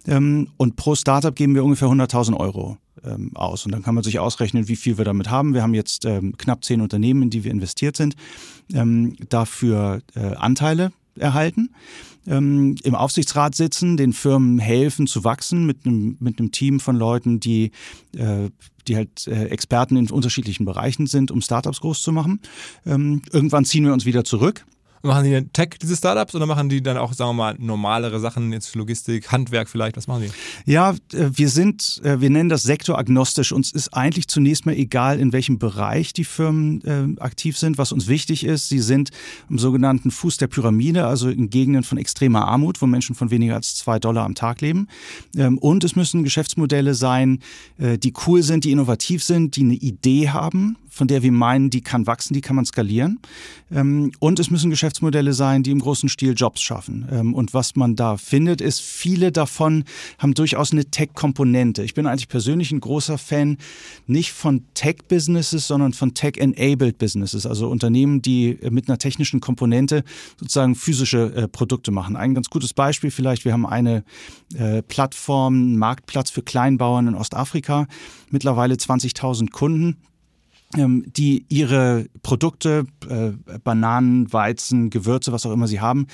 ähm, 0.07 0.49
und 0.57 0.77
pro 0.77 0.95
Startup 0.95 1.35
geben 1.35 1.55
wir 1.55 1.65
ungefähr 1.65 1.89
100.000 1.89 2.37
Euro 2.37 2.77
ähm, 3.05 3.31
aus. 3.35 3.65
Und 3.65 3.73
dann 3.73 3.83
kann 3.83 3.95
man 3.95 4.05
sich 4.05 4.19
ausrechnen, 4.19 4.69
wie 4.69 4.77
viel 4.77 4.99
wir 4.99 5.05
damit 5.05 5.31
haben. 5.31 5.55
Wir 5.55 5.63
haben 5.63 5.75
jetzt 5.75 6.05
ähm, 6.05 6.37
knapp 6.37 6.65
zehn 6.65 6.81
Unternehmen, 6.81 7.23
in 7.23 7.31
die 7.31 7.45
wir 7.45 7.51
investiert 7.51 7.97
sind, 7.97 8.17
ähm, 8.75 9.17
dafür 9.29 10.03
äh, 10.15 10.35
Anteile 10.35 10.93
erhalten 11.19 11.71
ähm, 12.27 12.77
im 12.83 12.95
Aufsichtsrat 12.95 13.55
sitzen, 13.55 13.97
den 13.97 14.13
Firmen 14.13 14.59
helfen 14.59 15.07
zu 15.07 15.25
wachsen 15.25 15.67
mit 15.67 15.87
einem, 15.87 16.17
mit 16.21 16.39
einem 16.39 16.53
Team 16.53 16.81
von 16.81 16.97
Leuten, 16.97 17.41
die, 17.41 17.71
äh, 18.17 18.51
die 18.87 18.97
halt 18.97 19.27
äh, 19.27 19.47
Experten 19.47 19.97
in 19.97 20.11
unterschiedlichen 20.11 20.65
Bereichen 20.65 21.07
sind, 21.07 21.31
um 21.31 21.41
Startups 21.41 21.81
groß 21.81 22.03
zu 22.03 22.13
machen. 22.13 22.41
Ähm, 22.85 23.23
irgendwann 23.33 23.65
ziehen 23.65 23.85
wir 23.85 23.93
uns 23.93 24.07
wieder 24.07 24.25
zurück 24.25 24.65
Machen 25.07 25.25
die 25.25 25.31
denn 25.31 25.53
Tech, 25.53 25.77
diese 25.81 25.97
Startups, 25.97 26.35
oder 26.35 26.47
machen 26.47 26.69
die 26.69 26.83
dann 26.83 26.97
auch, 26.97 27.13
sagen 27.13 27.31
wir 27.31 27.35
mal, 27.35 27.57
normalere 27.59 28.19
Sachen, 28.21 28.53
jetzt 28.53 28.75
Logistik, 28.75 29.31
Handwerk 29.31 29.69
vielleicht? 29.69 29.97
Was 29.97 30.07
machen 30.09 30.25
die? 30.25 30.71
Ja, 30.71 30.91
äh, 31.13 31.31
wir 31.33 31.49
sind, 31.49 32.01
äh, 32.05 32.21
wir 32.21 32.29
nennen 32.31 32.49
das 32.49 32.65
sektoragnostisch. 32.65 33.53
Uns 33.53 33.73
ist 33.73 33.95
eigentlich 33.95 34.29
zunächst 34.29 34.67
mal 34.67 34.75
egal, 34.75 35.21
in 35.21 35.33
welchem 35.33 35.59
Bereich 35.59 36.13
die 36.13 36.25
Firmen 36.25 37.17
äh, 37.19 37.21
aktiv 37.21 37.57
sind. 37.57 37.79
Was 37.79 37.93
uns 37.93 38.09
wichtig 38.09 38.45
ist, 38.45 38.69
sie 38.69 38.81
sind 38.81 39.11
im 39.49 39.59
sogenannten 39.59 40.11
Fuß 40.11 40.39
der 40.39 40.49
Pyramide, 40.49 41.07
also 41.07 41.29
in 41.29 41.51
Gegenden 41.51 41.85
von 41.85 41.99
extremer 41.99 42.47
Armut, 42.49 42.83
wo 42.83 42.87
Menschen 42.87 43.15
von 43.15 43.31
weniger 43.31 43.55
als 43.55 43.77
zwei 43.77 43.99
Dollar 43.99 44.25
am 44.25 44.35
Tag 44.35 44.61
leben. 44.61 44.89
Ähm, 45.37 45.59
und 45.59 45.85
es 45.85 45.95
müssen 45.97 46.25
Geschäftsmodelle 46.25 46.95
sein, 46.95 47.39
die 47.79 48.13
cool 48.27 48.43
sind, 48.43 48.65
die 48.65 48.73
innovativ 48.73 49.23
sind, 49.23 49.57
die 49.57 49.63
eine 49.63 49.75
Idee 49.75 50.31
haben, 50.31 50.77
von 50.97 51.09
der 51.09 51.23
wir 51.23 51.31
meinen, 51.31 51.69
die 51.69 51.83
kann 51.83 52.07
wachsen, 52.07 52.33
die 52.33 52.41
kann 52.41 52.57
man 52.57 52.65
skalieren. 52.65 53.21
Ähm, 53.71 54.13
und 54.19 54.41
es 54.41 54.51
müssen 54.51 54.71
Geschäftsmodelle 54.71 55.35
sein, 55.35 55.63
die 55.63 55.71
im 55.71 55.81
großen 55.81 56.09
Stil 56.09 56.33
Jobs 56.35 56.63
schaffen. 56.63 57.07
Ähm, 57.11 57.35
und 57.35 57.53
was 57.53 57.77
man 57.77 57.97
da 57.97 58.17
findet, 58.17 58.63
ist, 58.63 58.81
viele 58.81 59.31
davon 59.31 59.85
haben 60.19 60.33
durchaus 60.33 60.73
eine 60.73 60.87
Tech-Komponente. 60.87 61.83
Ich 61.83 61.93
bin 61.93 62.07
eigentlich 62.07 62.29
persönlich 62.29 62.73
ein 62.73 62.81
großer 62.81 63.19
Fan 63.19 63.59
nicht 64.07 64.33
von 64.33 64.65
Tech-Businesses, 64.73 65.67
sondern 65.67 65.93
von 65.93 66.15
Tech-enabled 66.15 66.97
Businesses, 66.97 67.45
also 67.45 67.69
Unternehmen, 67.69 68.23
die 68.23 68.59
mit 68.71 68.89
einer 68.89 68.97
technischen 68.97 69.41
Komponente 69.41 70.03
sozusagen 70.41 70.75
physische 70.75 71.35
äh, 71.35 71.47
Produkte 71.47 71.91
machen. 71.91 72.17
Ein 72.17 72.35
ganz 72.35 72.49
gutes 72.49 72.73
Beispiel 72.73 73.11
vielleicht, 73.11 73.45
wir 73.45 73.53
haben 73.53 73.67
eine 73.67 74.03
äh, 74.55 74.81
Plattform, 74.81 75.55
einen 75.55 75.77
Marktplatz 75.77 76.31
für 76.31 76.43
Kleinbauern 76.43 77.09
in 77.09 77.15
Ostafrika, 77.15 77.87
mittlerweile 78.31 78.77
20.000 78.77 79.51
Kunden 79.51 79.99
die 80.75 81.47
ihre 81.49 82.07
Produkte, 82.23 82.87
äh, 83.09 83.31
Bananen, 83.63 84.33
Weizen, 84.33 84.91
Gewürze, 84.91 85.33
was 85.33 85.47
auch 85.47 85.53
immer 85.53 85.69
sie 85.69 85.81
haben, 85.81 86.07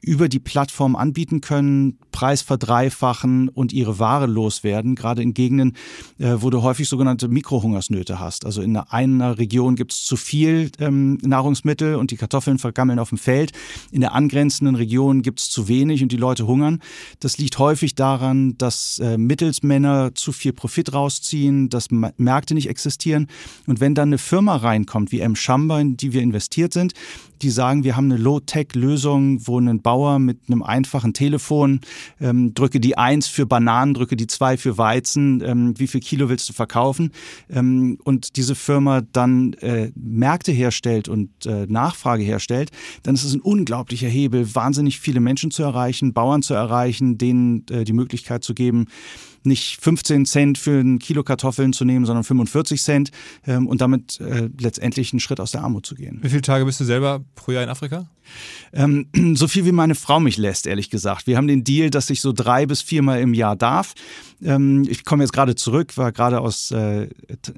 über 0.00 0.28
die 0.28 0.38
Plattform 0.38 0.96
anbieten 0.96 1.40
können, 1.40 1.98
Preis 2.12 2.42
verdreifachen 2.42 3.48
und 3.48 3.72
ihre 3.72 3.98
Ware 3.98 4.26
loswerden, 4.26 4.94
gerade 4.94 5.22
in 5.22 5.34
Gegenden, 5.34 5.74
äh, 6.18 6.36
wo 6.38 6.50
du 6.50 6.62
häufig 6.62 6.88
sogenannte 6.88 7.28
Mikrohungersnöte 7.28 8.18
hast. 8.18 8.44
Also 8.44 8.62
in 8.62 8.76
einer 8.76 9.38
Region 9.38 9.76
gibt 9.76 9.92
es 9.92 10.04
zu 10.04 10.16
viel 10.16 10.70
ähm, 10.80 11.18
Nahrungsmittel 11.22 11.94
und 11.94 12.10
die 12.10 12.16
Kartoffeln 12.16 12.58
vergammeln 12.58 12.98
auf 12.98 13.10
dem 13.10 13.18
Feld. 13.18 13.52
In 13.92 14.00
der 14.00 14.14
angrenzenden 14.14 14.74
Region 14.74 15.22
gibt 15.22 15.40
es 15.40 15.50
zu 15.50 15.68
wenig 15.68 16.02
und 16.02 16.10
die 16.10 16.16
Leute 16.16 16.46
hungern. 16.46 16.80
Das 17.20 17.38
liegt 17.38 17.58
häufig 17.58 17.94
daran, 17.94 18.58
dass 18.58 18.98
äh, 18.98 19.16
Mittelsmänner 19.16 20.14
zu 20.14 20.32
viel 20.32 20.52
Profit 20.52 20.92
rausziehen, 20.92 21.68
dass 21.68 21.88
Märkte 21.90 22.54
nicht 22.54 22.68
existieren. 22.68 23.28
Und 23.66 23.80
wenn 23.80 23.94
dann 23.94 24.08
eine 24.08 24.18
Firma 24.18 24.56
reinkommt, 24.56 25.12
wie 25.12 25.20
M. 25.20 25.36
Shamba, 25.36 25.80
in 25.80 25.96
die 25.96 26.12
wir 26.12 26.22
investiert 26.22 26.72
sind, 26.72 26.94
die 27.42 27.50
sagen, 27.50 27.84
wir 27.84 27.96
haben 27.96 28.10
eine 28.10 28.20
Low-Tech-Lösung, 28.20 29.46
wo 29.46 29.58
ein 29.58 29.82
Bauer 29.82 30.18
mit 30.18 30.38
einem 30.48 30.62
einfachen 30.62 31.14
Telefon 31.14 31.80
ähm, 32.20 32.54
drücke 32.54 32.80
die 32.80 32.96
Eins 32.98 33.28
für 33.28 33.46
Bananen, 33.46 33.94
drücke 33.94 34.16
die 34.16 34.26
Zwei 34.26 34.56
für 34.56 34.78
Weizen, 34.78 35.42
ähm, 35.44 35.74
wie 35.78 35.86
viel 35.86 36.00
Kilo 36.00 36.28
willst 36.28 36.48
du 36.48 36.52
verkaufen? 36.52 37.12
Ähm, 37.50 37.98
und 38.04 38.36
diese 38.36 38.54
Firma 38.54 39.02
dann 39.12 39.54
äh, 39.54 39.90
Märkte 39.94 40.52
herstellt 40.52 41.08
und 41.08 41.46
äh, 41.46 41.66
Nachfrage 41.66 42.22
herstellt, 42.22 42.70
dann 43.02 43.14
ist 43.14 43.24
es 43.24 43.34
ein 43.34 43.40
unglaublicher 43.40 44.08
Hebel, 44.08 44.54
wahnsinnig 44.54 45.00
viele 45.00 45.20
Menschen 45.20 45.50
zu 45.50 45.62
erreichen, 45.62 46.12
Bauern 46.12 46.42
zu 46.42 46.54
erreichen, 46.54 47.18
denen 47.18 47.66
äh, 47.70 47.84
die 47.84 47.92
Möglichkeit 47.92 48.44
zu 48.44 48.54
geben, 48.54 48.86
nicht 49.44 49.82
15 49.82 50.26
Cent 50.26 50.58
für 50.58 50.80
ein 50.80 50.98
Kilo 50.98 51.22
Kartoffeln 51.22 51.72
zu 51.72 51.84
nehmen, 51.84 52.06
sondern 52.06 52.24
45 52.24 52.82
Cent 52.82 53.10
ähm, 53.46 53.66
und 53.66 53.80
damit 53.80 54.20
äh, 54.20 54.48
letztendlich 54.58 55.12
einen 55.12 55.20
Schritt 55.20 55.40
aus 55.40 55.52
der 55.52 55.62
Armut 55.62 55.86
zu 55.86 55.94
gehen. 55.94 56.20
Wie 56.22 56.28
viele 56.28 56.42
Tage 56.42 56.64
bist 56.64 56.80
du 56.80 56.84
selber 56.84 57.24
pro 57.34 57.52
Jahr 57.52 57.62
in 57.62 57.68
Afrika? 57.68 58.06
Ähm, 58.72 59.06
so 59.34 59.48
viel 59.48 59.64
wie 59.64 59.72
meine 59.72 59.94
Frau 59.94 60.20
mich 60.20 60.36
lässt, 60.36 60.66
ehrlich 60.66 60.90
gesagt. 60.90 61.26
Wir 61.26 61.36
haben 61.36 61.46
den 61.46 61.64
Deal, 61.64 61.90
dass 61.90 62.10
ich 62.10 62.20
so 62.20 62.32
drei 62.32 62.66
bis 62.66 62.82
viermal 62.82 63.20
im 63.20 63.34
Jahr 63.34 63.56
darf. 63.56 63.94
Ähm, 64.42 64.86
ich 64.88 65.04
komme 65.04 65.24
jetzt 65.24 65.32
gerade 65.32 65.54
zurück, 65.54 65.96
war 65.96 66.12
gerade 66.12 66.40
aus 66.40 66.70
äh, 66.70 67.08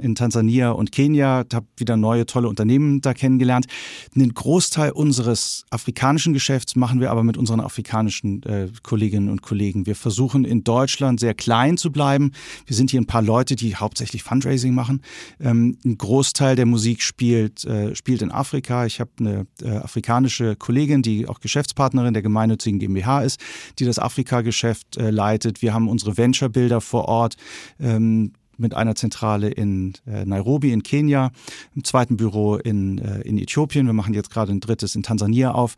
in 0.00 0.14
Tansania 0.14 0.70
und 0.70 0.92
Kenia, 0.92 1.44
habe 1.52 1.66
wieder 1.76 1.96
neue 1.96 2.26
tolle 2.26 2.48
Unternehmen 2.48 3.00
da 3.00 3.14
kennengelernt. 3.14 3.66
Den 4.14 4.32
Großteil 4.32 4.92
unseres 4.92 5.64
afrikanischen 5.70 6.32
Geschäfts 6.32 6.76
machen 6.76 7.00
wir 7.00 7.10
aber 7.10 7.22
mit 7.22 7.36
unseren 7.36 7.60
afrikanischen 7.60 8.42
äh, 8.44 8.68
Kolleginnen 8.82 9.28
und 9.28 9.42
Kollegen. 9.42 9.86
Wir 9.86 9.96
versuchen 9.96 10.44
in 10.44 10.64
Deutschland 10.64 11.20
sehr 11.20 11.34
klein 11.34 11.69
zu 11.76 11.92
bleiben. 11.92 12.32
Wir 12.66 12.76
sind 12.76 12.90
hier 12.90 13.00
ein 13.00 13.06
paar 13.06 13.22
Leute, 13.22 13.56
die 13.56 13.76
hauptsächlich 13.76 14.22
Fundraising 14.22 14.74
machen. 14.74 15.02
Ähm, 15.40 15.78
ein 15.84 15.98
Großteil 15.98 16.56
der 16.56 16.66
Musik 16.66 17.02
spielt, 17.02 17.64
äh, 17.64 17.94
spielt 17.94 18.22
in 18.22 18.30
Afrika. 18.30 18.86
Ich 18.86 19.00
habe 19.00 19.10
eine 19.20 19.46
äh, 19.62 19.76
afrikanische 19.76 20.56
Kollegin, 20.56 21.02
die 21.02 21.28
auch 21.28 21.40
Geschäftspartnerin 21.40 22.14
der 22.14 22.22
gemeinnützigen 22.22 22.78
GmbH 22.78 23.22
ist, 23.22 23.40
die 23.78 23.84
das 23.84 23.98
Afrika-Geschäft 23.98 24.96
äh, 24.96 25.10
leitet. 25.10 25.62
Wir 25.62 25.74
haben 25.74 25.88
unsere 25.88 26.16
Venture-Bilder 26.16 26.80
vor 26.80 27.06
Ort. 27.06 27.36
Ähm, 27.78 28.32
mit 28.60 28.74
einer 28.74 28.94
Zentrale 28.94 29.48
in 29.48 29.94
äh, 30.06 30.24
Nairobi 30.24 30.70
in 30.70 30.82
Kenia, 30.82 31.32
im 31.74 31.82
zweiten 31.82 32.16
Büro 32.16 32.56
in, 32.56 32.98
äh, 32.98 33.22
in 33.22 33.38
Äthiopien. 33.38 33.86
Wir 33.86 33.94
machen 33.94 34.14
jetzt 34.14 34.30
gerade 34.30 34.52
ein 34.52 34.60
drittes 34.60 34.94
in 34.94 35.02
Tansania 35.02 35.52
auf. 35.52 35.74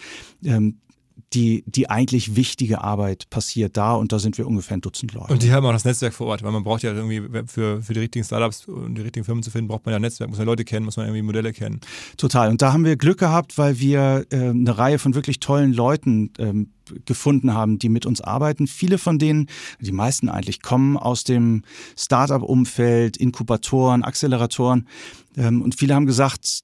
Die, 1.32 1.64
die 1.66 1.88
eigentlich 1.88 2.36
wichtige 2.36 2.82
Arbeit 2.82 3.30
passiert 3.30 3.76
da 3.76 3.94
und 3.94 4.12
da 4.12 4.18
sind 4.18 4.36
wir 4.36 4.46
ungefähr 4.46 4.76
ein 4.76 4.82
Dutzend 4.82 5.14
Leute. 5.14 5.32
Und 5.32 5.42
die 5.42 5.50
haben 5.50 5.64
auch 5.64 5.72
das 5.72 5.84
Netzwerk 5.84 6.12
vor 6.12 6.26
Ort, 6.26 6.42
weil 6.42 6.52
man 6.52 6.62
braucht 6.62 6.82
ja 6.82 6.92
irgendwie 6.92 7.22
für, 7.46 7.82
für 7.82 7.94
die 7.94 8.00
richtigen 8.00 8.24
Startups 8.24 8.66
und 8.66 8.96
die 8.96 9.02
richtigen 9.02 9.24
Firmen 9.24 9.42
zu 9.42 9.50
finden, 9.50 9.68
braucht 9.68 9.86
man 9.86 9.92
ja 9.92 9.96
ein 9.96 10.02
Netzwerk, 10.02 10.28
muss 10.28 10.38
man 10.38 10.46
Leute 10.46 10.64
kennen, 10.64 10.84
muss 10.84 10.96
man 10.96 11.06
irgendwie 11.06 11.22
Modelle 11.22 11.52
kennen. 11.52 11.80
Total. 12.16 12.50
Und 12.50 12.60
da 12.60 12.72
haben 12.72 12.84
wir 12.84 12.96
Glück 12.96 13.18
gehabt, 13.18 13.56
weil 13.56 13.78
wir 13.78 14.26
äh, 14.30 14.36
eine 14.36 14.76
Reihe 14.76 14.98
von 14.98 15.14
wirklich 15.14 15.40
tollen 15.40 15.72
Leuten 15.72 16.32
ähm, 16.38 16.68
gefunden 17.04 17.54
haben, 17.54 17.78
die 17.78 17.88
mit 17.88 18.06
uns 18.06 18.20
arbeiten. 18.20 18.66
Viele 18.66 18.98
von 18.98 19.18
denen, 19.18 19.48
die 19.80 19.92
meisten 19.92 20.28
eigentlich, 20.28 20.62
kommen 20.62 20.96
aus 20.96 21.24
dem 21.24 21.62
Startup-Umfeld, 21.96 23.16
Inkubatoren, 23.16 24.02
Acceleratoren. 24.02 24.88
Ähm, 25.36 25.62
und 25.62 25.74
viele 25.76 25.94
haben 25.94 26.06
gesagt, 26.06 26.62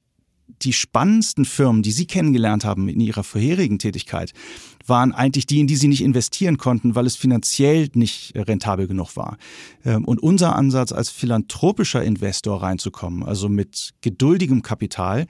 die 0.62 0.72
spannendsten 0.72 1.44
Firmen, 1.44 1.82
die 1.82 1.92
Sie 1.92 2.06
kennengelernt 2.06 2.64
haben 2.64 2.88
in 2.88 3.00
Ihrer 3.00 3.24
vorherigen 3.24 3.78
Tätigkeit, 3.78 4.32
waren 4.88 5.12
eigentlich 5.12 5.46
die, 5.46 5.60
in 5.60 5.66
die 5.66 5.76
Sie 5.76 5.88
nicht 5.88 6.02
investieren 6.02 6.58
konnten, 6.58 6.94
weil 6.94 7.06
es 7.06 7.16
finanziell 7.16 7.88
nicht 7.94 8.32
rentabel 8.34 8.86
genug 8.86 9.16
war. 9.16 9.36
Ähm, 9.84 10.04
und 10.04 10.22
unser 10.22 10.56
Ansatz 10.56 10.92
als 10.92 11.10
philanthropischer 11.10 12.02
Investor 12.02 12.62
reinzukommen, 12.62 13.22
also 13.22 13.48
mit 13.48 13.94
geduldigem 14.00 14.62
Kapital, 14.62 15.26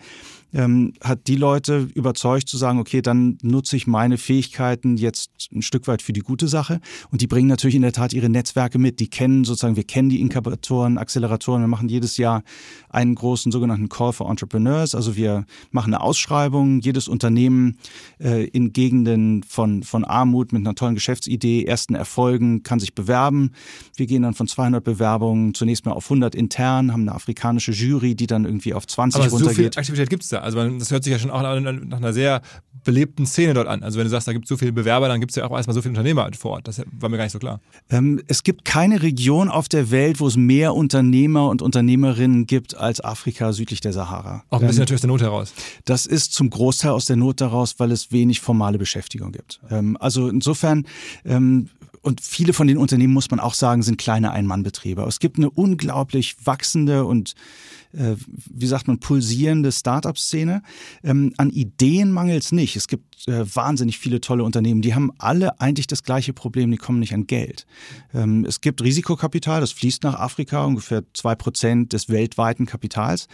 ähm, 0.55 0.95
hat 1.03 1.27
die 1.27 1.37
Leute 1.37 1.88
überzeugt 1.95 2.49
zu 2.49 2.57
sagen, 2.57 2.79
okay, 2.79 3.03
dann 3.03 3.38
nutze 3.43 3.77
ich 3.77 3.87
meine 3.87 4.17
Fähigkeiten 4.17 4.97
jetzt 4.97 5.31
ein 5.53 5.62
Stück 5.62 5.87
weit 5.87 6.00
für 6.00 6.12
die 6.12 6.21
gute 6.21 6.49
Sache. 6.49 6.81
Und 7.11 7.21
die 7.21 7.27
bringen 7.27 7.49
natürlich 7.49 7.77
in 7.77 7.83
der 7.83 7.93
Tat 7.93 8.12
ihre 8.12 8.29
Netzwerke 8.29 8.79
mit. 8.79 9.00
Die 9.00 9.09
kennen 9.09 9.45
sozusagen, 9.45 9.77
wir 9.77 9.85
kennen 9.85 10.09
die 10.09 10.21
Inkubatoren, 10.21 10.99
Acceleratoren. 10.99 11.62
Wir 11.62 11.69
machen 11.69 11.88
jedes 11.88 12.17
Jahr 12.17 12.43
einen 12.88 13.15
großen 13.15 13.53
sogenannten 13.53 13.88
Call 13.88 14.12
for 14.12 14.31
Entrepreneurs. 14.31 14.95
Also 14.95 15.17
wir 15.17 15.45
machen 15.71 15.93
eine 15.93 16.03
Ausschreibung. 16.03 16.81
Jedes 16.81 17.09
Unternehmen 17.09 17.79
äh, 18.19 18.45
in 18.47 18.73
Gegenden 18.73 19.43
von, 19.49 19.83
von 19.83 20.05
Armut 20.05 20.52
mit 20.52 20.61
einer 20.61 20.75
tollen 20.75 20.95
Geschäftsidee, 20.95 21.64
ersten 21.64 21.95
Erfolgen 21.95 22.62
kann 22.62 22.81
sich 22.81 22.95
bewerben. 22.95 23.52
Wir 23.97 24.07
gehen 24.07 24.23
dann 24.23 24.35
von 24.35 24.47
200 24.47 24.83
Bewerbungen 24.83 25.55
zunächst 25.55 25.87
mal 25.87 25.93
auf 25.93 26.07
100 26.07 26.35
intern, 26.35 26.93
haben 26.93 27.02
eine 27.02 27.14
afrikanische 27.14 27.73
Jury, 27.73 28.14
die 28.14 28.26
dann 28.26 28.45
irgendwie 28.45 28.75
auf 28.75 28.87
20 28.87 29.21
Aber 29.21 29.31
runtergeht. 29.31 29.57
so 29.57 29.62
viel 29.62 29.71
Aktivität 29.78 30.11
gibt 30.11 30.23
es 30.23 30.28
da. 30.31 30.40
Also 30.40 30.69
das 30.69 30.90
hört 30.90 31.05
sich 31.05 31.12
ja 31.12 31.19
schon 31.19 31.31
auch 31.31 31.43
nach 31.43 31.97
einer 31.99 32.12
sehr 32.12 32.43
belebten 32.85 33.26
Szene 33.26 33.55
dort 33.55 33.69
an. 33.69 33.83
Also 33.83 33.99
wenn 33.99 34.05
du 34.05 34.11
sagst, 34.11 34.28
da 34.28 34.33
gibt 34.33 34.47
es 34.47 34.49
so 34.49 34.57
viele 34.57 34.73
Bewerber, 34.73 35.09
dann 35.09 35.21
gibt 35.21 35.31
es 35.31 35.37
ja 35.37 35.45
auch 35.45 35.57
erstmal 35.57 35.75
so 35.75 35.83
viele 35.83 35.90
Unternehmer 35.90 36.28
vor 36.38 36.52
Ort. 36.52 36.69
Das 36.69 36.81
war 36.99 37.09
mir 37.09 37.17
gar 37.17 37.25
nicht 37.25 37.33
so 37.33 37.38
klar. 37.38 37.61
Ähm, 37.90 38.23
es 38.28 38.43
gibt 38.43 38.64
keine 38.64 39.02
Region 39.02 39.49
auf 39.49 39.69
der 39.69 39.90
Welt, 39.90 40.21
wo 40.21 40.26
es 40.26 40.37
mehr 40.37 40.75
Unternehmer 40.75 41.49
und 41.49 41.62
Unternehmerinnen 41.62 42.47
gibt 42.47 42.76
als 42.76 43.02
Afrika 43.05 43.52
südlich 43.52 43.81
der 43.81 43.93
Sahara. 43.93 44.43
Auch 44.50 44.61
ein 44.61 44.67
bisschen 44.67 44.78
ähm, 44.78 44.83
natürlich 44.83 44.99
aus 44.99 45.00
der 45.02 45.09
Not 45.09 45.21
heraus. 45.21 45.55
Das 45.85 46.07
ist 46.07 46.33
zum 46.33 46.50
Großteil 46.50 46.93
aus 46.93 47.07
der 47.07 47.17
Not 47.17 47.40
heraus, 47.40 47.75
weil 47.78 47.93
es 47.93 48.12
wenig 48.12 48.40
formale 48.40 48.78
Beschäftigung 48.78 49.33
gibt. 49.33 49.38
Ähm, 49.71 49.97
also 50.00 50.28
insofern 50.28 50.87
ähm, 51.25 51.68
und 52.02 52.21
viele 52.21 52.52
von 52.52 52.66
den 52.66 52.78
Unternehmen, 52.78 53.12
muss 53.12 53.30
man 53.30 53.40
auch 53.40 53.54
sagen, 53.54 53.83
sind 53.83 53.99
kleine 53.99 54.30
Ein-Mann-Betriebe. 54.33 55.02
Es 55.02 55.21
gibt 55.21 55.37
eine 55.37 55.50
unglaublich 55.50 56.37
wachsende 56.45 57.04
und, 57.04 57.35
äh, 57.92 58.14
wie 58.50 58.66
sagt 58.66 58.88
man, 58.88 58.99
pulsierende 58.99 59.73
Start-up-Szene. 59.73 60.62
Ähm, 61.02 61.33
an 61.37 61.50
Ideen 61.50 62.11
mangelt 62.11 62.42
es 62.45 62.52
nicht. 62.52 62.76
Es 62.76 62.88
gibt 62.88 63.28
äh, 63.28 63.45
wahnsinnig 63.54 63.99
viele 63.99 64.21
tolle 64.21 64.45
Unternehmen. 64.45 64.83
Die 64.83 64.95
haben 64.95 65.12
alle 65.18 65.61
eigentlich 65.61 65.87
das 65.87 66.02
gleiche 66.02 66.33
Problem, 66.33 66.71
die 66.71 66.76
kommen 66.76 67.00
nicht 67.00 67.14
an 67.14 67.26
Geld. 67.26 67.66
Ähm, 68.14 68.45
es 68.45 68.61
gibt 68.61 68.83
Risikokapital, 68.83 69.61
das 69.61 69.73
fließt 69.73 70.02
nach 70.02 70.14
Afrika, 70.14 70.64
ungefähr 70.64 71.02
zwei 71.14 71.35
Prozent 71.35 71.92
des 71.92 72.09
weltweiten 72.09 72.66
Kapitals. 72.66 73.28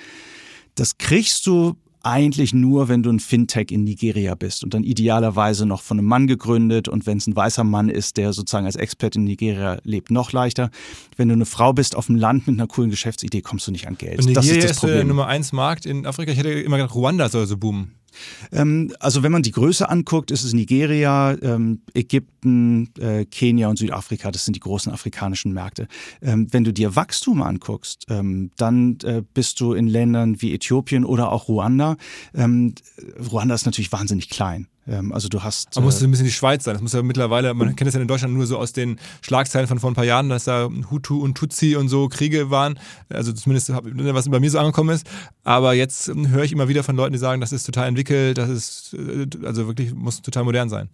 Das 0.74 0.98
kriegst 0.98 1.46
du 1.46 1.76
eigentlich 2.04 2.54
nur, 2.54 2.88
wenn 2.88 3.02
du 3.02 3.10
ein 3.10 3.20
Fintech 3.20 3.70
in 3.70 3.84
Nigeria 3.84 4.34
bist 4.34 4.64
und 4.64 4.74
dann 4.74 4.84
idealerweise 4.84 5.66
noch 5.66 5.82
von 5.82 5.98
einem 5.98 6.08
Mann 6.08 6.26
gegründet 6.26 6.88
und 6.88 7.06
wenn 7.06 7.18
es 7.18 7.26
ein 7.26 7.36
weißer 7.36 7.64
Mann 7.64 7.88
ist, 7.88 8.16
der 8.16 8.32
sozusagen 8.32 8.66
als 8.66 8.76
Expert 8.76 9.16
in 9.16 9.24
Nigeria 9.24 9.78
lebt, 9.84 10.10
noch 10.10 10.32
leichter. 10.32 10.70
Wenn 11.16 11.28
du 11.28 11.34
eine 11.34 11.46
Frau 11.46 11.72
bist 11.72 11.96
auf 11.96 12.06
dem 12.06 12.16
Land 12.16 12.46
mit 12.46 12.58
einer 12.58 12.66
coolen 12.66 12.90
Geschäftsidee, 12.90 13.42
kommst 13.42 13.66
du 13.66 13.72
nicht 13.72 13.86
an 13.88 13.96
Geld. 13.96 14.18
Und 14.20 14.26
Nigeria 14.26 14.34
das 14.34 14.46
ist, 14.46 14.64
das 14.64 14.70
ist 14.72 14.80
Problem. 14.80 14.96
der 14.96 15.04
Nummer 15.04 15.26
eins 15.26 15.52
Markt 15.52 15.86
in 15.86 16.06
Afrika. 16.06 16.32
Ich 16.32 16.38
hätte 16.38 16.50
immer 16.50 16.76
gedacht, 16.76 16.94
Ruanda 16.94 17.28
soll 17.28 17.46
so 17.46 17.56
boomen. 17.56 17.92
Ähm, 18.52 18.92
also 19.00 19.22
wenn 19.22 19.32
man 19.32 19.42
die 19.42 19.50
Größe 19.50 19.88
anguckt, 19.88 20.30
ist 20.30 20.44
es 20.44 20.52
Nigeria, 20.52 21.36
ähm, 21.42 21.80
Ägypten, 21.94 22.90
äh, 22.98 23.24
Kenia 23.24 23.68
und 23.68 23.78
Südafrika. 23.78 24.30
Das 24.30 24.44
sind 24.44 24.54
die 24.56 24.60
großen 24.60 24.92
afrikanischen 24.92 25.52
Märkte. 25.52 25.88
Ähm, 26.22 26.48
wenn 26.50 26.64
du 26.64 26.72
dir 26.72 26.96
Wachstum 26.96 27.42
anguckst, 27.42 28.06
dann 28.08 28.98
äh, 29.04 29.22
bist 29.34 29.60
du 29.60 29.72
in 29.72 29.86
Ländern 29.86 30.40
wie 30.40 30.54
Äthiopien 30.54 31.04
oder 31.04 31.32
auch 31.32 31.48
Ruanda. 31.48 31.96
Ruanda 32.34 33.54
ist 33.54 33.66
natürlich 33.66 33.92
wahnsinnig 33.92 34.28
klein. 34.28 34.68
Ähm, 34.86 35.12
also 35.12 35.28
du 35.28 35.42
hast. 35.42 35.74
Man 35.76 35.84
muss 35.84 36.00
äh, 36.00 36.04
ein 36.04 36.10
bisschen 36.10 36.26
die 36.26 36.32
Schweiz 36.32 36.64
sein. 36.64 36.74
Das 36.74 36.82
muss 36.82 36.92
ja 36.92 37.02
mittlerweile, 37.02 37.54
man 37.54 37.74
kennt 37.76 37.88
es 37.88 37.94
ja 37.94 38.00
in 38.00 38.08
Deutschland 38.08 38.34
nur 38.34 38.46
so 38.46 38.58
aus 38.58 38.72
den 38.72 38.98
Schlagzeilen 39.22 39.66
von 39.66 39.78
vor 39.78 39.90
ein 39.90 39.94
paar 39.94 40.04
Jahren, 40.04 40.28
dass 40.28 40.44
da 40.44 40.68
Hutu 40.90 41.22
und 41.22 41.36
Tutsi 41.36 41.76
und 41.76 41.88
so 41.88 42.08
Kriege 42.08 42.50
waren. 42.50 42.78
Also 43.08 43.32
zumindest 43.32 43.70
was 43.70 44.28
bei 44.28 44.40
mir 44.40 44.50
so 44.50 44.58
angekommen 44.58 44.90
ist. 44.90 45.06
Aber 45.42 45.74
jetzt 45.74 46.08
ähm, 46.08 46.28
höre 46.28 46.44
ich 46.44 46.52
immer 46.52 46.68
wieder 46.68 46.82
von 46.82 46.96
Leuten, 46.96 47.12
die 47.12 47.18
sagen, 47.18 47.40
das 47.40 47.52
ist 47.52 47.64
total 47.64 47.88
entwickelt, 47.88 48.38
das 48.38 48.50
ist 48.50 48.94
äh, 48.94 49.26
also 49.44 49.66
wirklich 49.66 49.94
muss 49.94 50.22
total 50.22 50.44
modern 50.44 50.68
sein. 50.68 50.88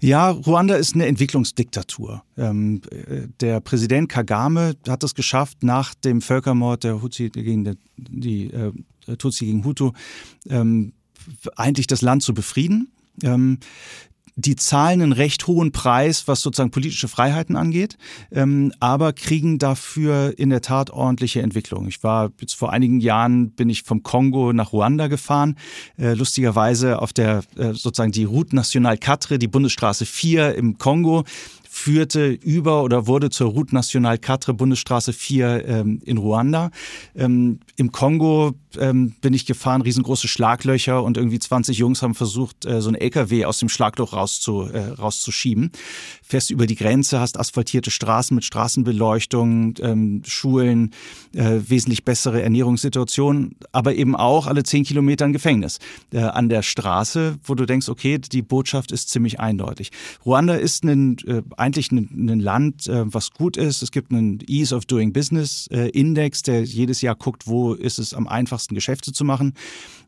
Ja, 0.00 0.30
Ruanda 0.30 0.76
ist 0.76 0.94
eine 0.94 1.06
Entwicklungsdiktatur. 1.06 2.22
Ähm, 2.36 2.82
äh, 2.90 3.28
der 3.40 3.60
Präsident 3.60 4.08
Kagame 4.08 4.76
hat 4.88 5.02
es 5.02 5.14
geschafft, 5.14 5.62
nach 5.62 5.94
dem 5.94 6.20
Völkermord 6.20 6.84
der 6.84 7.02
Hutu 7.02 7.28
gegen 7.30 7.64
die, 7.64 7.76
die 7.96 8.50
Tutsi 9.18 9.46
gegen 9.46 9.64
Hutu 9.64 9.92
eigentlich 11.56 11.86
das 11.86 12.02
Land 12.02 12.22
zu 12.22 12.34
befrieden. 12.34 12.92
Ähm, 13.22 13.58
die 14.38 14.54
zahlen 14.54 15.00
einen 15.00 15.12
recht 15.12 15.46
hohen 15.46 15.72
Preis, 15.72 16.28
was 16.28 16.42
sozusagen 16.42 16.70
politische 16.70 17.08
Freiheiten 17.08 17.56
angeht, 17.56 17.96
ähm, 18.30 18.70
aber 18.80 19.14
kriegen 19.14 19.58
dafür 19.58 20.34
in 20.38 20.50
der 20.50 20.60
Tat 20.60 20.90
ordentliche 20.90 21.40
Entwicklung. 21.40 21.88
Ich 21.88 22.02
war 22.02 22.30
jetzt 22.40 22.54
vor 22.54 22.70
einigen 22.70 23.00
Jahren 23.00 23.50
bin 23.52 23.70
ich 23.70 23.82
vom 23.82 24.02
Kongo 24.02 24.52
nach 24.52 24.74
Ruanda 24.74 25.06
gefahren, 25.06 25.56
äh, 25.98 26.12
lustigerweise 26.12 27.00
auf 27.00 27.14
der 27.14 27.44
äh, 27.56 27.72
sozusagen 27.72 28.12
die 28.12 28.24
Route 28.24 28.54
Nationale 28.54 28.98
4, 28.98 29.38
die 29.38 29.48
Bundesstraße 29.48 30.04
4 30.04 30.54
im 30.54 30.76
Kongo 30.76 31.24
führte 31.76 32.30
über 32.30 32.82
oder 32.82 33.06
wurde 33.06 33.28
zur 33.28 33.50
Route 33.50 33.74
Nationale 33.74 34.18
4, 34.18 34.54
Bundesstraße 34.54 35.12
4 35.12 35.68
ähm, 35.68 36.00
in 36.04 36.16
Ruanda. 36.16 36.70
Ähm, 37.14 37.60
Im 37.76 37.92
Kongo 37.92 38.54
ähm, 38.78 39.12
bin 39.20 39.34
ich 39.34 39.44
gefahren, 39.44 39.82
riesengroße 39.82 40.26
Schlaglöcher 40.26 41.02
und 41.02 41.18
irgendwie 41.18 41.38
20 41.38 41.76
Jungs 41.76 42.00
haben 42.00 42.14
versucht, 42.14 42.64
äh, 42.64 42.80
so 42.80 42.88
ein 42.88 42.94
LKW 42.94 43.44
aus 43.44 43.58
dem 43.58 43.68
Schlagloch 43.68 44.14
rauszu, 44.14 44.62
äh, 44.62 44.78
rauszuschieben. 44.78 45.70
Fährst 46.22 46.50
über 46.50 46.66
die 46.66 46.76
Grenze, 46.76 47.20
hast 47.20 47.38
asphaltierte 47.38 47.90
Straßen 47.90 48.34
mit 48.34 48.44
Straßenbeleuchtung, 48.44 49.74
ähm, 49.80 50.22
Schulen, 50.26 50.92
äh, 51.34 51.60
wesentlich 51.68 52.04
bessere 52.04 52.42
Ernährungssituationen, 52.42 53.54
aber 53.72 53.94
eben 53.94 54.16
auch 54.16 54.46
alle 54.46 54.62
10 54.62 54.84
Kilometer 54.84 55.26
ein 55.26 55.34
Gefängnis 55.34 55.78
äh, 56.12 56.20
an 56.20 56.48
der 56.48 56.62
Straße, 56.62 57.36
wo 57.44 57.54
du 57.54 57.66
denkst, 57.66 57.90
okay, 57.90 58.18
die 58.18 58.42
Botschaft 58.42 58.92
ist 58.92 59.10
ziemlich 59.10 59.40
eindeutig. 59.40 59.92
Ruanda 60.24 60.54
ist 60.54 60.82
ein, 60.84 61.18
äh, 61.26 61.42
eigentlich 61.66 61.90
ein, 61.90 62.08
ein 62.30 62.40
Land, 62.40 62.86
äh, 62.86 63.12
was 63.12 63.32
gut 63.32 63.56
ist. 63.56 63.82
Es 63.82 63.90
gibt 63.90 64.12
einen 64.12 64.38
Ease 64.46 64.74
of 64.74 64.86
Doing 64.86 65.12
Business 65.12 65.66
äh, 65.72 65.88
Index, 65.90 66.42
der 66.42 66.62
jedes 66.62 67.00
Jahr 67.00 67.16
guckt, 67.16 67.46
wo 67.46 67.74
ist 67.74 67.98
es 67.98 68.14
am 68.14 68.28
einfachsten 68.28 68.74
Geschäfte 68.74 69.12
zu 69.12 69.24
machen. 69.24 69.54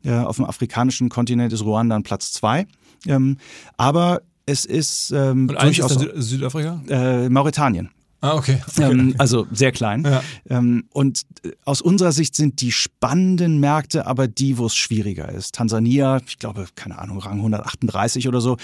Äh, 0.05 0.13
auf 0.13 0.37
dem 0.37 0.45
afrikanischen 0.45 1.09
Kontinent 1.09 1.53
ist 1.53 1.65
Ruanda 1.65 1.97
an 1.97 2.05
Platz 2.05 2.33
zwei. 2.33 2.67
Ähm, 3.07 3.39
aber 3.77 4.23
es 4.47 4.65
ist 4.65 5.11
ähm, 5.11 5.49
Und 5.49 5.61
durchaus 5.61 5.97
ist 5.97 6.29
Südafrika? 6.31 6.81
Äh, 6.89 7.29
Mauretanien. 7.29 7.91
Ah, 8.21 8.35
okay. 8.35 8.61
okay. 8.67 8.91
Ähm, 8.91 9.15
also 9.19 9.47
sehr 9.53 9.71
klein. 9.71 10.05
Ja. 10.05 10.23
Ähm, 10.49 10.85
und 10.91 11.23
äh, 11.45 11.53
aus 11.65 11.81
unserer 11.81 12.13
Sicht 12.13 12.35
sind 12.35 12.61
die 12.61 12.73
spannenden 12.73 13.61
Märkte 13.61 14.07
aber 14.07 14.27
die, 14.27 14.59
wo 14.59 14.67
es 14.67 14.75
schwieriger 14.75 15.29
ist. 15.29 15.55
Tansania, 15.55 16.21
ich 16.27 16.39
glaube, 16.39 16.67
keine 16.75 16.99
Ahnung, 16.99 17.19
Rang 17.19 17.37
138 17.37 18.27
oder 18.27 18.41
so. 18.41 18.57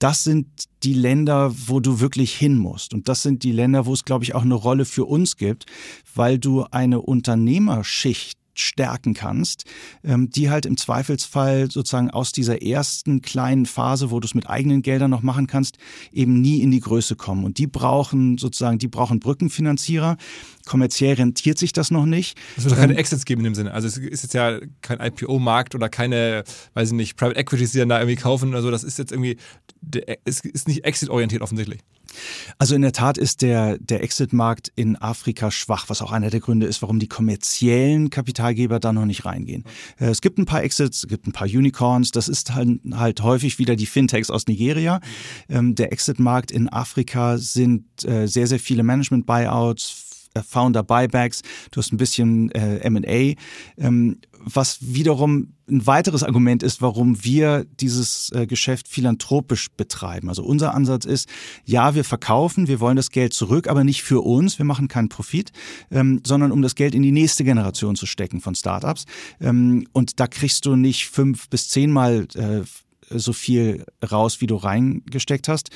Das 0.00 0.24
sind 0.24 0.46
die 0.82 0.94
Länder, 0.94 1.52
wo 1.66 1.78
du 1.78 2.00
wirklich 2.00 2.34
hin 2.34 2.56
musst. 2.56 2.94
Und 2.94 3.08
das 3.08 3.22
sind 3.22 3.42
die 3.42 3.52
Länder, 3.52 3.84
wo 3.84 3.92
es, 3.92 4.06
glaube 4.06 4.24
ich, 4.24 4.34
auch 4.34 4.42
eine 4.42 4.54
Rolle 4.54 4.86
für 4.86 5.04
uns 5.04 5.36
gibt, 5.36 5.66
weil 6.14 6.38
du 6.38 6.64
eine 6.70 7.02
Unternehmerschicht 7.02 8.39
stärken 8.60 9.14
kannst, 9.14 9.64
ähm, 10.04 10.30
die 10.30 10.50
halt 10.50 10.66
im 10.66 10.76
Zweifelsfall 10.76 11.70
sozusagen 11.70 12.10
aus 12.10 12.32
dieser 12.32 12.62
ersten 12.62 13.22
kleinen 13.22 13.66
Phase, 13.66 14.10
wo 14.10 14.20
du 14.20 14.26
es 14.26 14.34
mit 14.34 14.48
eigenen 14.48 14.82
Geldern 14.82 15.10
noch 15.10 15.22
machen 15.22 15.46
kannst, 15.46 15.78
eben 16.12 16.40
nie 16.40 16.60
in 16.60 16.70
die 16.70 16.80
Größe 16.80 17.16
kommen. 17.16 17.44
Und 17.44 17.58
die 17.58 17.66
brauchen 17.66 18.38
sozusagen, 18.38 18.78
die 18.78 18.88
brauchen 18.88 19.20
Brückenfinanzierer. 19.20 20.16
Kommerziell 20.66 21.14
rentiert 21.14 21.58
sich 21.58 21.72
das 21.72 21.90
noch 21.90 22.06
nicht. 22.06 22.38
Es 22.56 22.64
wird 22.64 22.74
doch 22.74 22.78
keine 22.78 22.96
Exits 22.96 23.24
geben 23.24 23.40
in 23.40 23.44
dem 23.46 23.54
Sinne. 23.54 23.72
Also 23.72 23.88
es 23.88 23.96
ist 23.96 24.22
jetzt 24.22 24.34
ja 24.34 24.60
kein 24.82 25.00
IPO-Markt 25.00 25.74
oder 25.74 25.88
keine, 25.88 26.44
weiß 26.74 26.88
ich 26.88 26.94
nicht, 26.94 27.16
Private 27.16 27.38
Equities, 27.38 27.72
die 27.72 27.78
dann 27.78 27.88
da 27.88 27.98
irgendwie 27.98 28.16
kaufen 28.16 28.50
oder 28.50 28.62
so. 28.62 28.70
Das 28.70 28.84
ist 28.84 28.98
jetzt 28.98 29.12
irgendwie, 29.12 29.36
es 30.24 30.40
ist 30.40 30.68
nicht 30.68 30.84
exit-orientiert 30.84 31.42
offensichtlich. 31.42 31.80
Also 32.58 32.74
in 32.74 32.82
der 32.82 32.92
Tat 32.92 33.18
ist 33.18 33.42
der, 33.42 33.78
der 33.78 34.02
Exit-Markt 34.02 34.70
in 34.74 34.96
Afrika 34.96 35.50
schwach, 35.50 35.88
was 35.88 36.02
auch 36.02 36.12
einer 36.12 36.30
der 36.30 36.40
Gründe 36.40 36.66
ist, 36.66 36.82
warum 36.82 36.98
die 36.98 37.08
kommerziellen 37.08 38.10
Kapitalgeber 38.10 38.80
da 38.80 38.92
noch 38.92 39.06
nicht 39.06 39.24
reingehen. 39.24 39.64
Äh, 39.98 40.06
es 40.06 40.20
gibt 40.20 40.38
ein 40.38 40.46
paar 40.46 40.62
Exits, 40.62 41.04
es 41.04 41.08
gibt 41.08 41.26
ein 41.26 41.32
paar 41.32 41.48
Unicorns, 41.48 42.10
das 42.10 42.28
ist 42.28 42.54
halt, 42.54 42.80
halt 42.92 43.22
häufig 43.22 43.58
wieder 43.58 43.76
die 43.76 43.86
Fintechs 43.86 44.30
aus 44.30 44.46
Nigeria. 44.46 45.00
Ähm, 45.48 45.74
der 45.74 45.92
Exit-Markt 45.92 46.50
in 46.50 46.68
Afrika 46.68 47.38
sind 47.38 48.04
äh, 48.04 48.26
sehr, 48.26 48.46
sehr 48.46 48.60
viele 48.60 48.82
Management-Buyouts, 48.82 50.28
äh, 50.34 50.42
Founder 50.42 50.82
Buybacks, 50.82 51.42
du 51.70 51.80
hast 51.80 51.92
ein 51.92 51.96
bisschen 51.96 52.50
MA, 52.88 53.34
was 54.42 54.78
wiederum 54.80 55.54
ein 55.68 55.86
weiteres 55.86 56.22
Argument 56.22 56.62
ist, 56.62 56.82
warum 56.82 57.22
wir 57.24 57.64
dieses 57.80 58.30
äh, 58.32 58.46
Geschäft 58.46 58.88
philanthropisch 58.88 59.68
betreiben. 59.76 60.28
Also 60.28 60.42
unser 60.42 60.74
Ansatz 60.74 61.04
ist, 61.04 61.28
ja, 61.64 61.94
wir 61.94 62.04
verkaufen, 62.04 62.66
wir 62.66 62.80
wollen 62.80 62.96
das 62.96 63.10
Geld 63.10 63.32
zurück, 63.32 63.68
aber 63.68 63.84
nicht 63.84 64.02
für 64.02 64.20
uns, 64.20 64.58
wir 64.58 64.64
machen 64.64 64.88
keinen 64.88 65.08
Profit, 65.08 65.52
ähm, 65.90 66.20
sondern 66.26 66.52
um 66.52 66.62
das 66.62 66.74
Geld 66.74 66.94
in 66.94 67.02
die 67.02 67.12
nächste 67.12 67.44
Generation 67.44 67.96
zu 67.96 68.06
stecken 68.06 68.40
von 68.40 68.54
Startups. 68.54 69.04
Ähm, 69.40 69.86
und 69.92 70.18
da 70.18 70.26
kriegst 70.26 70.66
du 70.66 70.76
nicht 70.76 71.08
fünf 71.08 71.48
bis 71.48 71.68
zehnmal 71.68 72.26
äh, 72.34 72.62
so 73.10 73.32
viel 73.32 73.84
raus, 74.10 74.40
wie 74.40 74.46
du 74.46 74.56
reingesteckt 74.56 75.48
hast. 75.48 75.70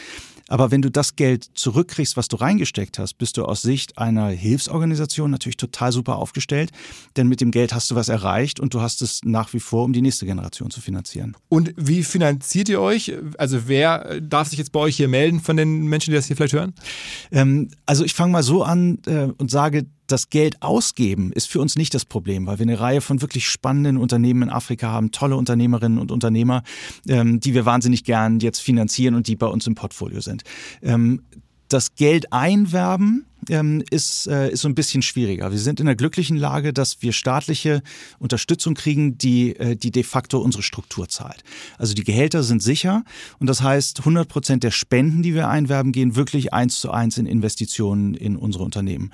Aber 0.48 0.70
wenn 0.70 0.82
du 0.82 0.90
das 0.90 1.16
Geld 1.16 1.48
zurückkriegst, 1.54 2.16
was 2.16 2.28
du 2.28 2.36
reingesteckt 2.36 2.98
hast, 2.98 3.14
bist 3.14 3.36
du 3.36 3.44
aus 3.44 3.62
Sicht 3.62 3.98
einer 3.98 4.28
Hilfsorganisation 4.28 5.30
natürlich 5.30 5.56
total 5.56 5.92
super 5.92 6.16
aufgestellt. 6.16 6.70
Denn 7.16 7.28
mit 7.28 7.40
dem 7.40 7.50
Geld 7.50 7.72
hast 7.74 7.90
du 7.90 7.94
was 7.94 8.08
erreicht 8.08 8.60
und 8.60 8.74
du 8.74 8.80
hast 8.80 9.02
es 9.02 9.20
nach 9.24 9.52
wie 9.52 9.60
vor, 9.60 9.84
um 9.84 9.92
die 9.92 10.02
nächste 10.02 10.26
Generation 10.26 10.70
zu 10.70 10.80
finanzieren. 10.80 11.36
Und 11.48 11.72
wie 11.76 12.02
finanziert 12.02 12.68
ihr 12.68 12.80
euch? 12.80 13.14
Also 13.38 13.68
wer 13.68 14.20
darf 14.20 14.48
sich 14.48 14.58
jetzt 14.58 14.72
bei 14.72 14.80
euch 14.80 14.96
hier 14.96 15.08
melden 15.08 15.40
von 15.40 15.56
den 15.56 15.86
Menschen, 15.86 16.10
die 16.10 16.16
das 16.16 16.26
hier 16.26 16.36
vielleicht 16.36 16.54
hören? 16.54 16.74
Ähm, 17.32 17.70
also 17.86 18.04
ich 18.04 18.14
fange 18.14 18.32
mal 18.32 18.42
so 18.42 18.62
an 18.62 18.98
äh, 19.06 19.28
und 19.38 19.50
sage, 19.50 19.86
das 20.06 20.30
Geld 20.30 20.62
ausgeben 20.62 21.32
ist 21.32 21.49
für 21.49 21.61
uns 21.61 21.76
nicht 21.76 21.94
das 21.94 22.04
Problem, 22.04 22.46
weil 22.46 22.58
wir 22.58 22.64
eine 22.64 22.80
Reihe 22.80 23.00
von 23.00 23.23
wirklich 23.23 23.49
spannenden 23.49 23.96
Unternehmen 23.96 24.42
in 24.42 24.50
Afrika 24.50 24.90
haben, 24.90 25.11
tolle 25.11 25.37
Unternehmerinnen 25.37 25.99
und 25.99 26.12
Unternehmer, 26.12 26.62
ähm, 27.08 27.40
die 27.40 27.54
wir 27.54 27.64
wahnsinnig 27.64 28.04
gern 28.04 28.40
jetzt 28.40 28.61
finanzieren 28.61 29.14
und 29.14 29.26
die 29.26 29.37
bei 29.37 29.46
uns 29.46 29.66
im 29.66 29.75
Portfolio 29.75 30.20
sind. 30.20 30.42
Ähm, 30.82 31.23
das 31.68 31.94
Geld 31.94 32.32
einwerben 32.32 33.26
ähm, 33.48 33.82
ist, 33.90 34.26
äh, 34.26 34.50
ist 34.50 34.60
so 34.60 34.68
ein 34.68 34.74
bisschen 34.74 35.02
schwieriger. 35.02 35.50
Wir 35.50 35.58
sind 35.58 35.80
in 35.80 35.86
der 35.86 35.96
glücklichen 35.96 36.36
Lage, 36.36 36.72
dass 36.72 37.02
wir 37.02 37.12
staatliche 37.12 37.82
Unterstützung 38.18 38.74
kriegen, 38.74 39.18
die, 39.18 39.56
äh, 39.56 39.76
die 39.76 39.90
de 39.90 40.02
facto 40.02 40.38
unsere 40.38 40.62
Struktur 40.62 41.08
zahlt. 41.08 41.42
Also 41.78 41.94
die 41.94 42.04
Gehälter 42.04 42.42
sind 42.42 42.62
sicher 42.62 43.04
und 43.38 43.48
das 43.48 43.62
heißt, 43.62 44.00
100 44.00 44.28
Prozent 44.28 44.62
der 44.62 44.70
Spenden, 44.70 45.22
die 45.22 45.34
wir 45.34 45.48
einwerben, 45.48 45.92
gehen 45.92 46.16
wirklich 46.16 46.52
eins 46.52 46.80
zu 46.80 46.90
eins 46.90 47.18
in 47.18 47.26
Investitionen 47.26 48.14
in 48.14 48.36
unsere 48.36 48.64
Unternehmen. 48.64 49.12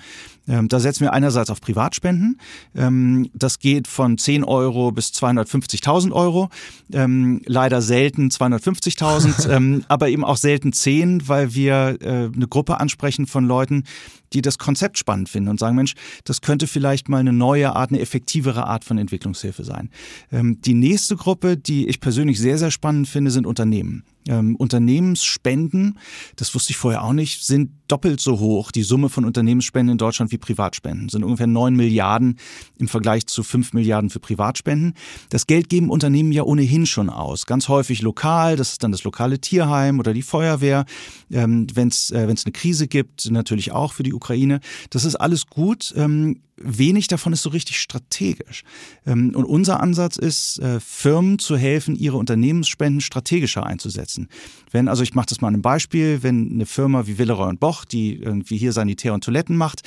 Ähm, 0.50 0.68
da 0.68 0.80
setzen 0.80 1.02
wir 1.02 1.12
einerseits 1.12 1.50
auf 1.50 1.60
Privatspenden. 1.60 2.40
Ähm, 2.74 3.30
das 3.34 3.58
geht 3.58 3.86
von 3.86 4.18
10 4.18 4.42
Euro 4.44 4.90
bis 4.90 5.10
250.000 5.10 6.12
Euro. 6.12 6.48
Ähm, 6.92 7.40
leider 7.46 7.82
selten 7.82 8.28
250.000, 8.28 9.48
ähm, 9.50 9.84
aber 9.88 10.08
eben 10.08 10.24
auch 10.24 10.36
selten 10.36 10.72
10, 10.72 11.28
weil 11.28 11.54
wir 11.54 11.98
äh, 12.00 12.30
eine 12.34 12.48
Gruppe 12.48 12.80
ansprechen 12.80 13.26
von 13.26 13.46
Leuten, 13.46 13.84
die 14.32 14.42
das 14.42 14.58
Konzept 14.58 14.98
spannend 14.98 15.28
finden 15.28 15.48
und 15.48 15.58
sagen, 15.58 15.76
Mensch, 15.76 15.94
das 16.24 16.40
könnte 16.40 16.66
vielleicht 16.66 17.08
mal 17.08 17.18
eine 17.18 17.32
neue 17.32 17.74
Art, 17.74 17.90
eine 17.90 18.00
effektivere 18.00 18.66
Art 18.66 18.84
von 18.84 18.98
Entwicklungshilfe 18.98 19.64
sein. 19.64 19.90
Ähm, 20.32 20.60
die 20.62 20.74
nächste 20.74 21.16
Gruppe, 21.16 21.56
die 21.56 21.88
ich 21.88 22.00
persönlich 22.00 22.38
sehr, 22.38 22.58
sehr 22.58 22.70
spannend 22.70 23.08
finde, 23.08 23.30
sind 23.30 23.46
Unternehmen. 23.46 24.04
Ähm, 24.28 24.54
Unternehmensspenden, 24.56 25.98
das 26.36 26.54
wusste 26.54 26.72
ich 26.72 26.76
vorher 26.76 27.02
auch 27.02 27.12
nicht, 27.12 27.44
sind 27.44 27.70
doppelt 27.88 28.20
so 28.20 28.38
hoch, 28.38 28.70
die 28.70 28.82
Summe 28.82 29.08
von 29.08 29.24
Unternehmensspenden 29.24 29.92
in 29.92 29.98
Deutschland 29.98 30.30
wie 30.30 30.38
Privatspenden. 30.38 31.08
Sind 31.08 31.24
ungefähr 31.24 31.46
9 31.46 31.74
Milliarden 31.74 32.38
im 32.78 32.86
Vergleich 32.86 33.26
zu 33.26 33.42
5 33.42 33.72
Milliarden 33.72 34.10
für 34.10 34.20
Privatspenden. 34.20 34.94
Das 35.30 35.46
Geld 35.46 35.68
geben 35.68 35.90
Unternehmen 35.90 36.32
ja 36.32 36.42
ohnehin 36.42 36.86
schon 36.86 37.08
aus. 37.08 37.46
Ganz 37.46 37.68
häufig 37.68 38.02
lokal, 38.02 38.56
das 38.56 38.72
ist 38.72 38.84
dann 38.84 38.92
das 38.92 39.04
lokale 39.04 39.40
Tierheim 39.40 39.98
oder 39.98 40.12
die 40.12 40.22
Feuerwehr. 40.22 40.84
Ähm, 41.30 41.66
Wenn 41.72 41.88
es 41.88 42.10
äh, 42.10 42.18
eine 42.18 42.52
Krise 42.52 42.86
gibt, 42.88 43.30
natürlich 43.30 43.72
auch 43.72 43.92
für 43.92 44.02
die 44.02 44.12
Ukraine. 44.12 44.60
Das 44.90 45.04
ist 45.04 45.16
alles 45.16 45.46
gut. 45.46 45.92
Ähm, 45.96 46.42
wenig 46.60 47.08
davon 47.08 47.32
ist 47.32 47.42
so 47.42 47.50
richtig 47.50 47.80
strategisch. 47.80 48.62
Ähm, 49.06 49.32
und 49.34 49.44
unser 49.44 49.80
Ansatz 49.80 50.16
ist, 50.16 50.58
äh, 50.58 50.78
Firmen 50.80 51.38
zu 51.38 51.56
helfen, 51.56 51.96
ihre 51.96 52.16
Unternehmensspenden 52.16 53.00
strategischer 53.00 53.66
einzusetzen. 53.66 54.28
Wenn, 54.70 54.88
also 54.88 55.02
ich 55.02 55.14
mache 55.14 55.26
das 55.26 55.40
mal 55.40 55.48
an 55.48 55.54
einem 55.54 55.62
Beispiel, 55.62 56.22
wenn 56.22 56.52
eine 56.52 56.66
Firma 56.66 57.06
wie 57.06 57.18
Villeroy 57.18 57.48
und 57.48 57.60
Boch, 57.60 57.84
die 57.84 58.16
irgendwie 58.16 58.56
hier 58.56 58.72
Sanitär 58.72 59.14
und 59.14 59.24
Toiletten 59.24 59.56
macht, 59.56 59.82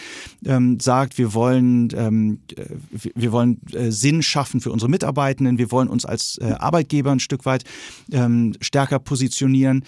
ähm, 0.45 0.79
sagt, 0.79 1.17
wir 1.17 1.33
wollen, 1.33 1.89
ähm, 1.95 2.39
äh, 2.55 2.65
wir 3.15 3.31
wollen 3.31 3.61
äh, 3.71 3.91
Sinn 3.91 4.23
schaffen 4.23 4.59
für 4.59 4.71
unsere 4.71 4.89
Mitarbeitenden, 4.89 5.57
wir 5.57 5.71
wollen 5.71 5.87
uns 5.87 6.05
als 6.05 6.39
Arbeitgeber 6.39 7.11
ein 7.11 7.19
Stück 7.19 7.45
weit 7.45 7.63
stärker 8.61 8.99
positionieren 8.99 9.83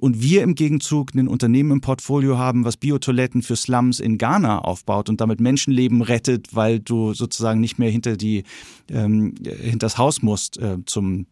und 0.00 0.20
wir 0.20 0.42
im 0.42 0.54
Gegenzug 0.54 1.14
ein 1.14 1.28
Unternehmen 1.28 1.72
im 1.72 1.80
Portfolio 1.80 2.38
haben, 2.38 2.64
was 2.64 2.76
Biotoiletten 2.76 3.42
für 3.42 3.56
Slums 3.56 4.00
in 4.00 4.18
Ghana 4.18 4.58
aufbaut 4.58 5.08
und 5.08 5.20
damit 5.20 5.40
Menschenleben 5.40 6.02
rettet, 6.02 6.17
gerettet, 6.18 6.54
weil 6.54 6.80
du 6.80 7.14
sozusagen 7.14 7.60
nicht 7.60 7.78
mehr 7.78 7.90
hinter 7.90 8.16
die 8.16 8.44
ähm, 8.90 9.34
hinter 9.42 9.86
das 9.86 9.98
Haus 9.98 10.22
musst 10.22 10.58
äh, 10.58 10.78
zum 10.86 11.26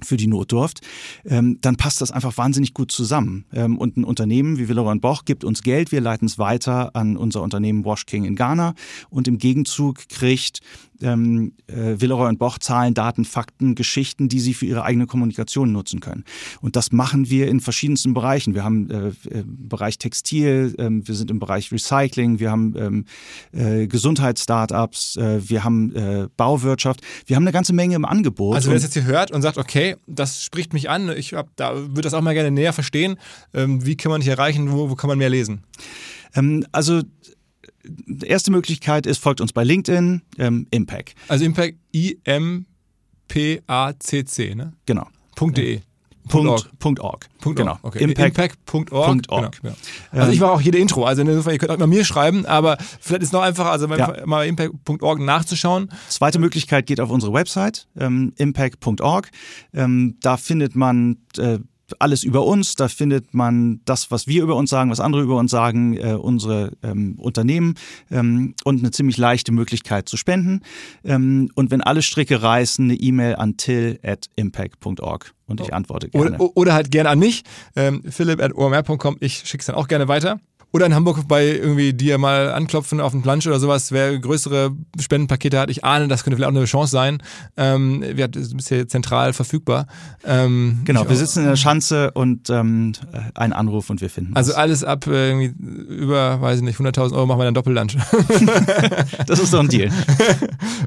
für 0.00 0.16
die 0.16 0.28
Notdurft, 0.28 0.80
ähm, 1.24 1.58
dann 1.60 1.74
passt 1.74 2.00
das 2.00 2.12
einfach 2.12 2.36
wahnsinnig 2.36 2.72
gut 2.72 2.92
zusammen. 2.92 3.46
Ähm, 3.52 3.76
und 3.78 3.96
ein 3.96 4.04
Unternehmen 4.04 4.56
wie 4.56 4.68
Villeroy 4.68 4.96
Boch 5.00 5.24
gibt 5.24 5.42
uns 5.42 5.62
Geld, 5.62 5.90
wir 5.90 6.00
leiten 6.00 6.26
es 6.26 6.38
weiter 6.38 6.94
an 6.94 7.16
unser 7.16 7.42
Unternehmen 7.42 7.84
Wash 7.84 8.06
King 8.06 8.24
in 8.24 8.36
Ghana. 8.36 8.74
Und 9.10 9.26
im 9.26 9.38
Gegenzug 9.38 10.08
kriegt 10.08 10.60
ähm, 11.02 11.52
äh, 11.66 12.00
Villeroy 12.00 12.28
und 12.28 12.38
Boch 12.38 12.58
Zahlen, 12.58 12.94
Daten, 12.94 13.24
Fakten, 13.24 13.74
Geschichten, 13.74 14.28
die 14.28 14.40
sie 14.40 14.54
für 14.54 14.66
ihre 14.66 14.84
eigene 14.84 15.06
Kommunikation 15.06 15.72
nutzen 15.72 16.00
können. 16.00 16.24
Und 16.60 16.76
das 16.76 16.92
machen 16.92 17.30
wir 17.30 17.48
in 17.48 17.60
verschiedensten 17.60 18.14
Bereichen. 18.14 18.54
Wir 18.54 18.64
haben 18.64 18.90
äh, 18.90 18.98
im 18.98 19.12
äh, 19.30 19.44
Bereich 19.46 19.98
Textil, 19.98 20.74
äh, 20.78 20.88
wir 20.90 21.14
sind 21.14 21.30
im 21.30 21.38
Bereich 21.38 21.72
Recycling, 21.72 22.40
wir 22.40 22.50
haben 22.50 22.74
ähm, 22.76 23.04
äh, 23.52 23.86
Gesundheitsstartups, 23.86 25.16
äh, 25.16 25.48
wir 25.48 25.64
haben 25.64 25.94
äh, 25.94 26.28
Bauwirtschaft, 26.36 27.00
wir 27.26 27.36
haben 27.36 27.44
eine 27.44 27.52
ganze 27.52 27.72
Menge 27.72 27.94
im 27.94 28.04
Angebot. 28.04 28.56
Also 28.56 28.68
wer 28.68 28.74
das 28.74 28.84
jetzt 28.84 28.94
hier 28.94 29.04
hört 29.04 29.30
und 29.30 29.42
sagt, 29.42 29.58
okay, 29.58 29.96
das 30.06 30.42
spricht 30.42 30.72
mich 30.72 30.90
an, 30.90 31.08
ich 31.10 31.34
hab, 31.34 31.54
da 31.56 31.74
würde 31.74 32.02
das 32.02 32.14
auch 32.14 32.22
mal 32.22 32.34
gerne 32.34 32.50
näher 32.50 32.72
verstehen, 32.72 33.16
ähm, 33.54 33.84
wie 33.84 33.96
kann 33.96 34.10
man 34.10 34.20
dich 34.20 34.28
erreichen, 34.28 34.72
wo, 34.72 34.90
wo 34.90 34.94
kann 34.94 35.08
man 35.08 35.18
mehr 35.18 35.30
lesen? 35.30 35.62
Ähm, 36.34 36.64
also 36.72 37.02
erste 38.22 38.50
Möglichkeit 38.50 39.06
ist, 39.06 39.18
folgt 39.18 39.40
uns 39.40 39.52
bei 39.52 39.64
LinkedIn, 39.64 40.22
ähm, 40.38 40.66
Impact. 40.70 41.14
Also 41.28 41.44
Impact, 41.44 41.76
I-M-P-A-C-C, 41.94 42.64
ne? 44.54 44.72
Genau. 44.86 45.06
.de. 45.40 45.80
Punkt, 46.28 46.48
org. 46.48 46.78
Punkt 46.78 47.00
org. 47.00 47.26
Punkt 47.40 47.58
genau. 47.58 47.78
Okay. 47.82 48.04
Impact.org. 48.04 49.08
Impact. 49.08 49.62
Genau. 49.62 49.74
Ja. 50.12 50.20
Also 50.20 50.32
ich 50.32 50.40
war 50.40 50.52
auch 50.52 50.60
jede 50.60 50.78
Intro, 50.78 51.04
also 51.04 51.22
insofern, 51.22 51.54
ihr 51.54 51.58
könnt 51.58 51.72
auch 51.72 51.78
mal 51.78 51.86
mir 51.86 52.04
schreiben, 52.04 52.44
aber 52.46 52.76
vielleicht 53.00 53.22
ist 53.22 53.28
es 53.28 53.32
noch 53.32 53.42
einfacher, 53.42 53.70
also 53.70 53.86
ja. 53.86 54.14
mal 54.26 54.46
impact.org 54.46 55.20
nachzuschauen. 55.20 55.90
Zweite 56.08 56.38
Möglichkeit 56.38 56.86
geht 56.86 57.00
auf 57.00 57.10
unsere 57.10 57.32
Website, 57.32 57.88
ähm, 57.98 58.32
impact.org. 58.36 59.30
Ähm, 59.72 60.16
da 60.20 60.36
findet 60.36 60.76
man 60.76 61.16
äh, 61.38 61.58
alles 61.98 62.24
über 62.24 62.44
uns. 62.44 62.74
Da 62.74 62.88
findet 62.88 63.34
man 63.34 63.80
das, 63.84 64.10
was 64.10 64.26
wir 64.26 64.42
über 64.42 64.56
uns 64.56 64.70
sagen, 64.70 64.90
was 64.90 65.00
andere 65.00 65.22
über 65.22 65.36
uns 65.36 65.50
sagen, 65.50 65.96
äh, 65.96 66.14
unsere 66.14 66.72
ähm, 66.82 67.16
Unternehmen 67.18 67.74
ähm, 68.10 68.54
und 68.64 68.80
eine 68.80 68.90
ziemlich 68.90 69.16
leichte 69.16 69.52
Möglichkeit 69.52 70.08
zu 70.08 70.16
spenden. 70.16 70.62
Ähm, 71.04 71.50
und 71.54 71.70
wenn 71.70 71.80
alle 71.80 72.02
Stricke 72.02 72.42
reißen, 72.42 72.84
eine 72.84 72.94
E-Mail 72.94 73.36
an 73.36 73.56
till 73.56 73.98
at 74.02 74.26
impact.org 74.36 75.32
und 75.46 75.60
ich 75.60 75.72
antworte 75.72 76.08
gerne. 76.08 76.38
Oder, 76.38 76.56
oder 76.56 76.74
halt 76.74 76.90
gerne 76.90 77.08
an 77.08 77.18
mich, 77.18 77.44
ähm, 77.76 78.02
philipp 78.08 78.42
at 78.42 78.54
omr.com. 78.54 79.16
Ich 79.20 79.38
schicke 79.44 79.62
es 79.62 79.66
dann 79.66 79.76
auch 79.76 79.88
gerne 79.88 80.08
weiter. 80.08 80.40
Oder 80.70 80.84
in 80.86 80.94
Hamburg 80.94 81.26
bei 81.26 81.46
irgendwie 81.46 81.94
dir 81.94 82.18
mal 82.18 82.52
anklopfen 82.52 83.00
auf 83.00 83.12
den 83.12 83.22
Plansch 83.22 83.46
oder 83.46 83.58
sowas, 83.58 83.90
wer 83.90 84.18
größere 84.18 84.70
Spendenpakete 85.00 85.58
hat. 85.58 85.70
Ich 85.70 85.82
ahne, 85.82 86.08
das 86.08 86.24
könnte 86.24 86.36
vielleicht 86.36 86.50
auch 86.50 86.56
eine 86.56 86.66
Chance 86.66 86.92
sein. 86.92 87.22
Ähm, 87.56 88.04
wir 88.06 88.28
sind 88.34 88.62
hier 88.68 88.86
zentral 88.86 89.32
verfügbar. 89.32 89.86
Ähm, 90.24 90.82
genau, 90.84 91.08
wir 91.08 91.16
sitzen 91.16 91.40
in 91.40 91.46
der 91.46 91.56
Schanze 91.56 92.10
und 92.10 92.50
ähm, 92.50 92.92
ein 93.34 93.54
Anruf 93.54 93.88
und 93.88 94.02
wir 94.02 94.10
finden 94.10 94.36
Also 94.36 94.54
alles 94.54 94.84
ab 94.84 95.06
äh, 95.06 95.30
irgendwie 95.30 95.54
über, 95.88 96.40
weiß 96.42 96.58
ich 96.58 96.64
nicht, 96.64 96.78
100.000 96.78 97.14
Euro 97.14 97.24
machen 97.24 97.40
wir 97.40 97.44
dann 97.44 97.54
Doppellunch. 97.54 97.96
das 99.26 99.40
ist 99.40 99.54
doch 99.54 99.60
ein 99.60 99.68
Deal. 99.68 99.90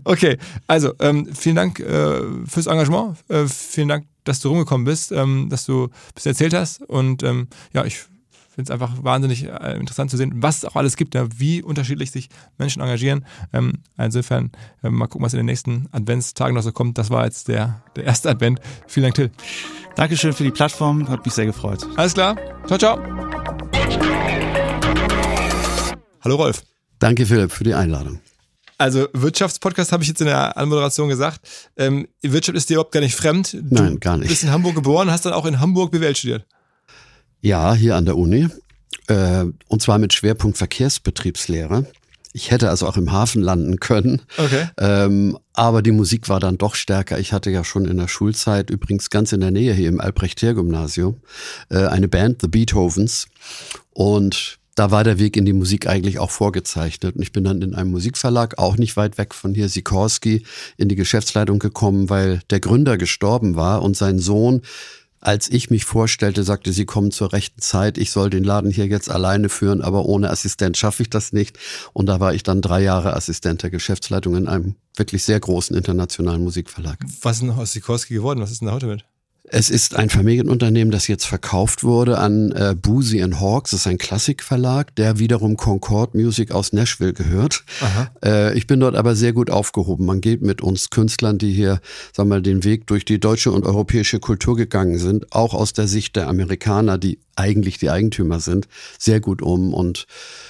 okay, 0.03 0.37
also 0.67 0.93
ähm, 0.99 1.27
vielen 1.33 1.55
Dank 1.55 1.79
äh, 1.79 2.21
fürs 2.45 2.67
Engagement. 2.67 3.17
Äh, 3.29 3.47
vielen 3.47 3.87
Dank, 3.87 4.05
dass 4.25 4.39
du 4.41 4.49
rumgekommen 4.49 4.85
bist, 4.85 5.11
ähm, 5.11 5.47
dass 5.49 5.65
du 5.65 5.89
bis 6.13 6.27
erzählt 6.27 6.53
hast. 6.53 6.83
Und 6.83 7.23
ähm, 7.23 7.47
ja, 7.73 7.83
ich 7.83 8.05
finde 8.61 8.73
es 8.73 8.81
einfach 8.81 9.03
wahnsinnig 9.03 9.47
äh, 9.47 9.77
interessant 9.77 10.11
zu 10.11 10.17
sehen, 10.17 10.33
was 10.35 10.57
es 10.57 10.65
auch 10.65 10.75
alles 10.75 10.95
gibt, 10.95 11.15
ja, 11.15 11.27
wie 11.37 11.61
unterschiedlich 11.63 12.11
sich 12.11 12.29
Menschen 12.57 12.81
engagieren. 12.81 13.25
Ähm, 13.53 13.73
insofern 13.97 14.51
äh, 14.83 14.89
mal 14.89 15.07
gucken, 15.07 15.25
was 15.25 15.33
in 15.33 15.37
den 15.37 15.45
nächsten 15.45 15.87
Adventstagen 15.91 16.55
noch 16.55 16.63
so 16.63 16.71
kommt. 16.71 16.97
Das 16.97 17.09
war 17.09 17.25
jetzt 17.25 17.47
der, 17.47 17.81
der 17.95 18.05
erste 18.05 18.29
Advent. 18.29 18.59
Vielen 18.87 19.05
Dank, 19.05 19.15
Till. 19.15 19.31
Dankeschön 19.95 20.33
für 20.33 20.43
die 20.43 20.51
Plattform, 20.51 21.09
hat 21.09 21.25
mich 21.25 21.33
sehr 21.33 21.45
gefreut. 21.45 21.85
Alles 21.95 22.13
klar. 22.13 22.35
Ciao, 22.67 22.77
ciao. 22.77 22.99
Hallo 26.21 26.35
Rolf. 26.35 26.63
Danke 26.99 27.25
Philipp 27.25 27.51
für 27.51 27.63
die 27.63 27.73
Einladung. 27.73 28.19
Also 28.77 29.07
Wirtschaftspodcast 29.13 29.91
habe 29.91 30.03
ich 30.03 30.09
jetzt 30.09 30.21
in 30.21 30.27
der 30.27 30.57
Anmoderation 30.57 31.09
gesagt. 31.09 31.41
Ähm, 31.77 32.07
Wirtschaft 32.21 32.57
ist 32.57 32.69
dir 32.69 32.75
überhaupt 32.75 32.91
gar 32.91 33.01
nicht 33.01 33.15
fremd. 33.15 33.53
Du 33.53 33.61
Nein, 33.69 33.99
gar 33.99 34.17
nicht. 34.17 34.29
Du 34.29 34.33
bist 34.33 34.43
in 34.43 34.51
Hamburg 34.51 34.75
geboren, 34.75 35.11
hast 35.11 35.25
dann 35.25 35.33
auch 35.33 35.45
in 35.45 35.59
Hamburg 35.59 35.91
BWL 35.91 36.15
studiert. 36.15 36.45
Ja, 37.41 37.73
hier 37.73 37.95
an 37.95 38.05
der 38.05 38.17
Uni. 38.17 38.47
Äh, 39.07 39.45
und 39.67 39.81
zwar 39.81 39.97
mit 39.97 40.13
Schwerpunkt 40.13 40.57
Verkehrsbetriebslehre. 40.57 41.85
Ich 42.33 42.49
hätte 42.49 42.69
also 42.69 42.87
auch 42.87 42.95
im 42.95 43.11
Hafen 43.11 43.41
landen 43.41 43.79
können. 43.79 44.21
Okay. 44.37 44.69
Ähm, 44.77 45.37
aber 45.53 45.81
die 45.81 45.91
Musik 45.91 46.29
war 46.29 46.39
dann 46.39 46.57
doch 46.57 46.75
stärker. 46.75 47.19
Ich 47.19 47.33
hatte 47.33 47.51
ja 47.51 47.63
schon 47.63 47.85
in 47.85 47.97
der 47.97 48.07
Schulzeit, 48.07 48.69
übrigens 48.69 49.09
ganz 49.09 49.33
in 49.33 49.41
der 49.41 49.51
Nähe 49.51 49.73
hier 49.73 49.89
im 49.89 49.99
Albrecht-Heer-Gymnasium, 49.99 51.19
äh, 51.69 51.87
eine 51.87 52.07
Band, 52.07 52.41
The 52.41 52.47
Beethovens. 52.47 53.27
Und 53.89 54.59
da 54.75 54.91
war 54.91 55.03
der 55.03 55.19
Weg 55.19 55.35
in 55.35 55.45
die 55.45 55.51
Musik 55.51 55.87
eigentlich 55.87 56.19
auch 56.19 56.31
vorgezeichnet. 56.31 57.17
Und 57.17 57.21
ich 57.21 57.33
bin 57.33 57.43
dann 57.43 57.61
in 57.61 57.75
einem 57.75 57.91
Musikverlag, 57.91 58.57
auch 58.57 58.77
nicht 58.77 58.95
weit 58.95 59.17
weg 59.17 59.33
von 59.33 59.53
hier, 59.53 59.67
Sikorski, 59.67 60.45
in 60.77 60.87
die 60.87 60.95
Geschäftsleitung 60.95 61.59
gekommen, 61.59 62.09
weil 62.09 62.39
der 62.49 62.61
Gründer 62.61 62.97
gestorben 62.97 63.55
war 63.55 63.81
und 63.81 63.97
sein 63.97 64.19
Sohn 64.19 64.61
als 65.21 65.49
ich 65.49 65.69
mich 65.69 65.85
vorstellte, 65.85 66.43
sagte, 66.43 66.73
Sie 66.73 66.85
kommen 66.85 67.11
zur 67.11 67.31
rechten 67.31 67.61
Zeit, 67.61 67.99
ich 67.99 68.11
soll 68.11 68.31
den 68.31 68.43
Laden 68.43 68.71
hier 68.71 68.87
jetzt 68.87 69.09
alleine 69.09 69.49
führen, 69.49 69.81
aber 69.81 70.05
ohne 70.05 70.31
Assistent 70.31 70.77
schaffe 70.77 71.03
ich 71.03 71.09
das 71.09 71.31
nicht. 71.31 71.59
Und 71.93 72.07
da 72.07 72.19
war 72.19 72.33
ich 72.33 72.41
dann 72.41 72.61
drei 72.61 72.81
Jahre 72.81 73.15
Assistent 73.15 73.61
der 73.63 73.69
Geschäftsleitung 73.69 74.35
in 74.35 74.47
einem 74.47 74.75
wirklich 74.95 75.23
sehr 75.23 75.39
großen 75.39 75.77
internationalen 75.77 76.43
Musikverlag. 76.43 76.97
Was 77.21 77.37
ist 77.37 77.41
denn 77.43 77.51
aus 77.51 77.71
Sikorski 77.71 78.15
geworden? 78.15 78.41
Was 78.41 78.51
ist 78.51 78.61
denn 78.61 78.67
da 78.67 78.73
heute 78.73 78.87
mit? 78.87 79.05
Es 79.53 79.69
ist 79.69 79.97
ein 79.97 80.09
Familienunternehmen, 80.09 80.91
das 80.91 81.09
jetzt 81.09 81.25
verkauft 81.25 81.83
wurde 81.83 82.19
an 82.19 82.53
äh, 82.53 82.73
Boozy 82.73 83.21
and 83.21 83.41
Hawks. 83.41 83.71
Das 83.71 83.81
ist 83.81 83.87
ein 83.87 83.97
Klassikverlag, 83.97 84.95
der 84.95 85.19
wiederum 85.19 85.57
Concord 85.57 86.15
Music 86.15 86.51
aus 86.51 86.71
Nashville 86.71 87.11
gehört. 87.11 87.65
Äh, 88.23 88.57
ich 88.57 88.65
bin 88.65 88.79
dort 88.79 88.95
aber 88.95 89.13
sehr 89.13 89.33
gut 89.33 89.49
aufgehoben. 89.49 90.05
Man 90.05 90.21
geht 90.21 90.41
mit 90.41 90.61
uns 90.61 90.89
Künstlern, 90.89 91.37
die 91.37 91.51
hier, 91.51 91.81
sagen 92.13 92.29
wir 92.29 92.35
mal, 92.35 92.41
den 92.41 92.63
Weg 92.63 92.87
durch 92.87 93.03
die 93.03 93.19
deutsche 93.19 93.51
und 93.51 93.65
europäische 93.65 94.21
Kultur 94.21 94.55
gegangen 94.55 94.97
sind, 94.97 95.33
auch 95.33 95.53
aus 95.53 95.73
der 95.73 95.89
Sicht 95.89 96.15
der 96.15 96.29
Amerikaner, 96.29 96.97
die 96.97 97.19
eigentlich 97.41 97.77
die 97.79 97.89
Eigentümer 97.89 98.39
sind, 98.39 98.67
sehr 98.97 99.19
gut 99.19 99.41
um. 99.41 99.73
Und 99.73 100.05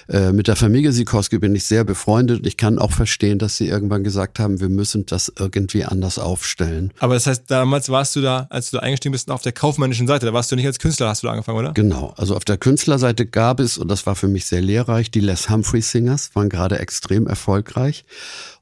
äh, 0.07 0.31
mit 0.31 0.47
der 0.47 0.55
Familie 0.55 0.91
Sikorski 0.91 1.39
bin 1.39 1.55
ich 1.55 1.63
sehr 1.63 1.83
befreundet. 1.83 2.45
Ich 2.45 2.57
kann 2.57 2.77
auch 2.77 2.91
verstehen, 2.91 3.39
dass 3.39 3.57
sie 3.57 3.67
irgendwann 3.67 4.03
gesagt 4.03 4.39
haben, 4.39 4.59
wir 4.59 4.69
müssen 4.69 5.05
das 5.05 5.31
irgendwie 5.39 5.85
anders 5.85 6.19
aufstellen. 6.19 6.91
Aber 6.99 7.13
das 7.13 7.25
heißt, 7.27 7.43
damals 7.47 7.89
warst 7.89 8.15
du 8.15 8.21
da, 8.21 8.47
als 8.49 8.71
du 8.71 8.77
da 8.77 8.83
eingestiegen 8.83 9.13
bist, 9.13 9.31
auf 9.31 9.41
der 9.41 9.53
kaufmännischen 9.53 10.07
Seite. 10.07 10.25
Da 10.25 10.33
warst 10.33 10.51
du 10.51 10.55
nicht 10.55 10.67
als 10.67 10.79
Künstler, 10.79 11.07
hast 11.07 11.23
du 11.23 11.27
da 11.27 11.31
angefangen, 11.31 11.57
oder? 11.57 11.71
Genau. 11.73 12.13
Also 12.17 12.35
auf 12.35 12.45
der 12.45 12.57
Künstlerseite 12.57 13.25
gab 13.25 13.59
es, 13.59 13.77
und 13.77 13.89
das 13.89 14.05
war 14.05 14.15
für 14.15 14.27
mich 14.27 14.45
sehr 14.45 14.61
lehrreich, 14.61 15.11
die 15.11 15.21
Les 15.21 15.49
Humphrey 15.49 15.81
Singers 15.81 16.31
waren 16.33 16.49
gerade 16.49 16.79
extrem 16.79 17.27
erfolgreich. 17.27 18.05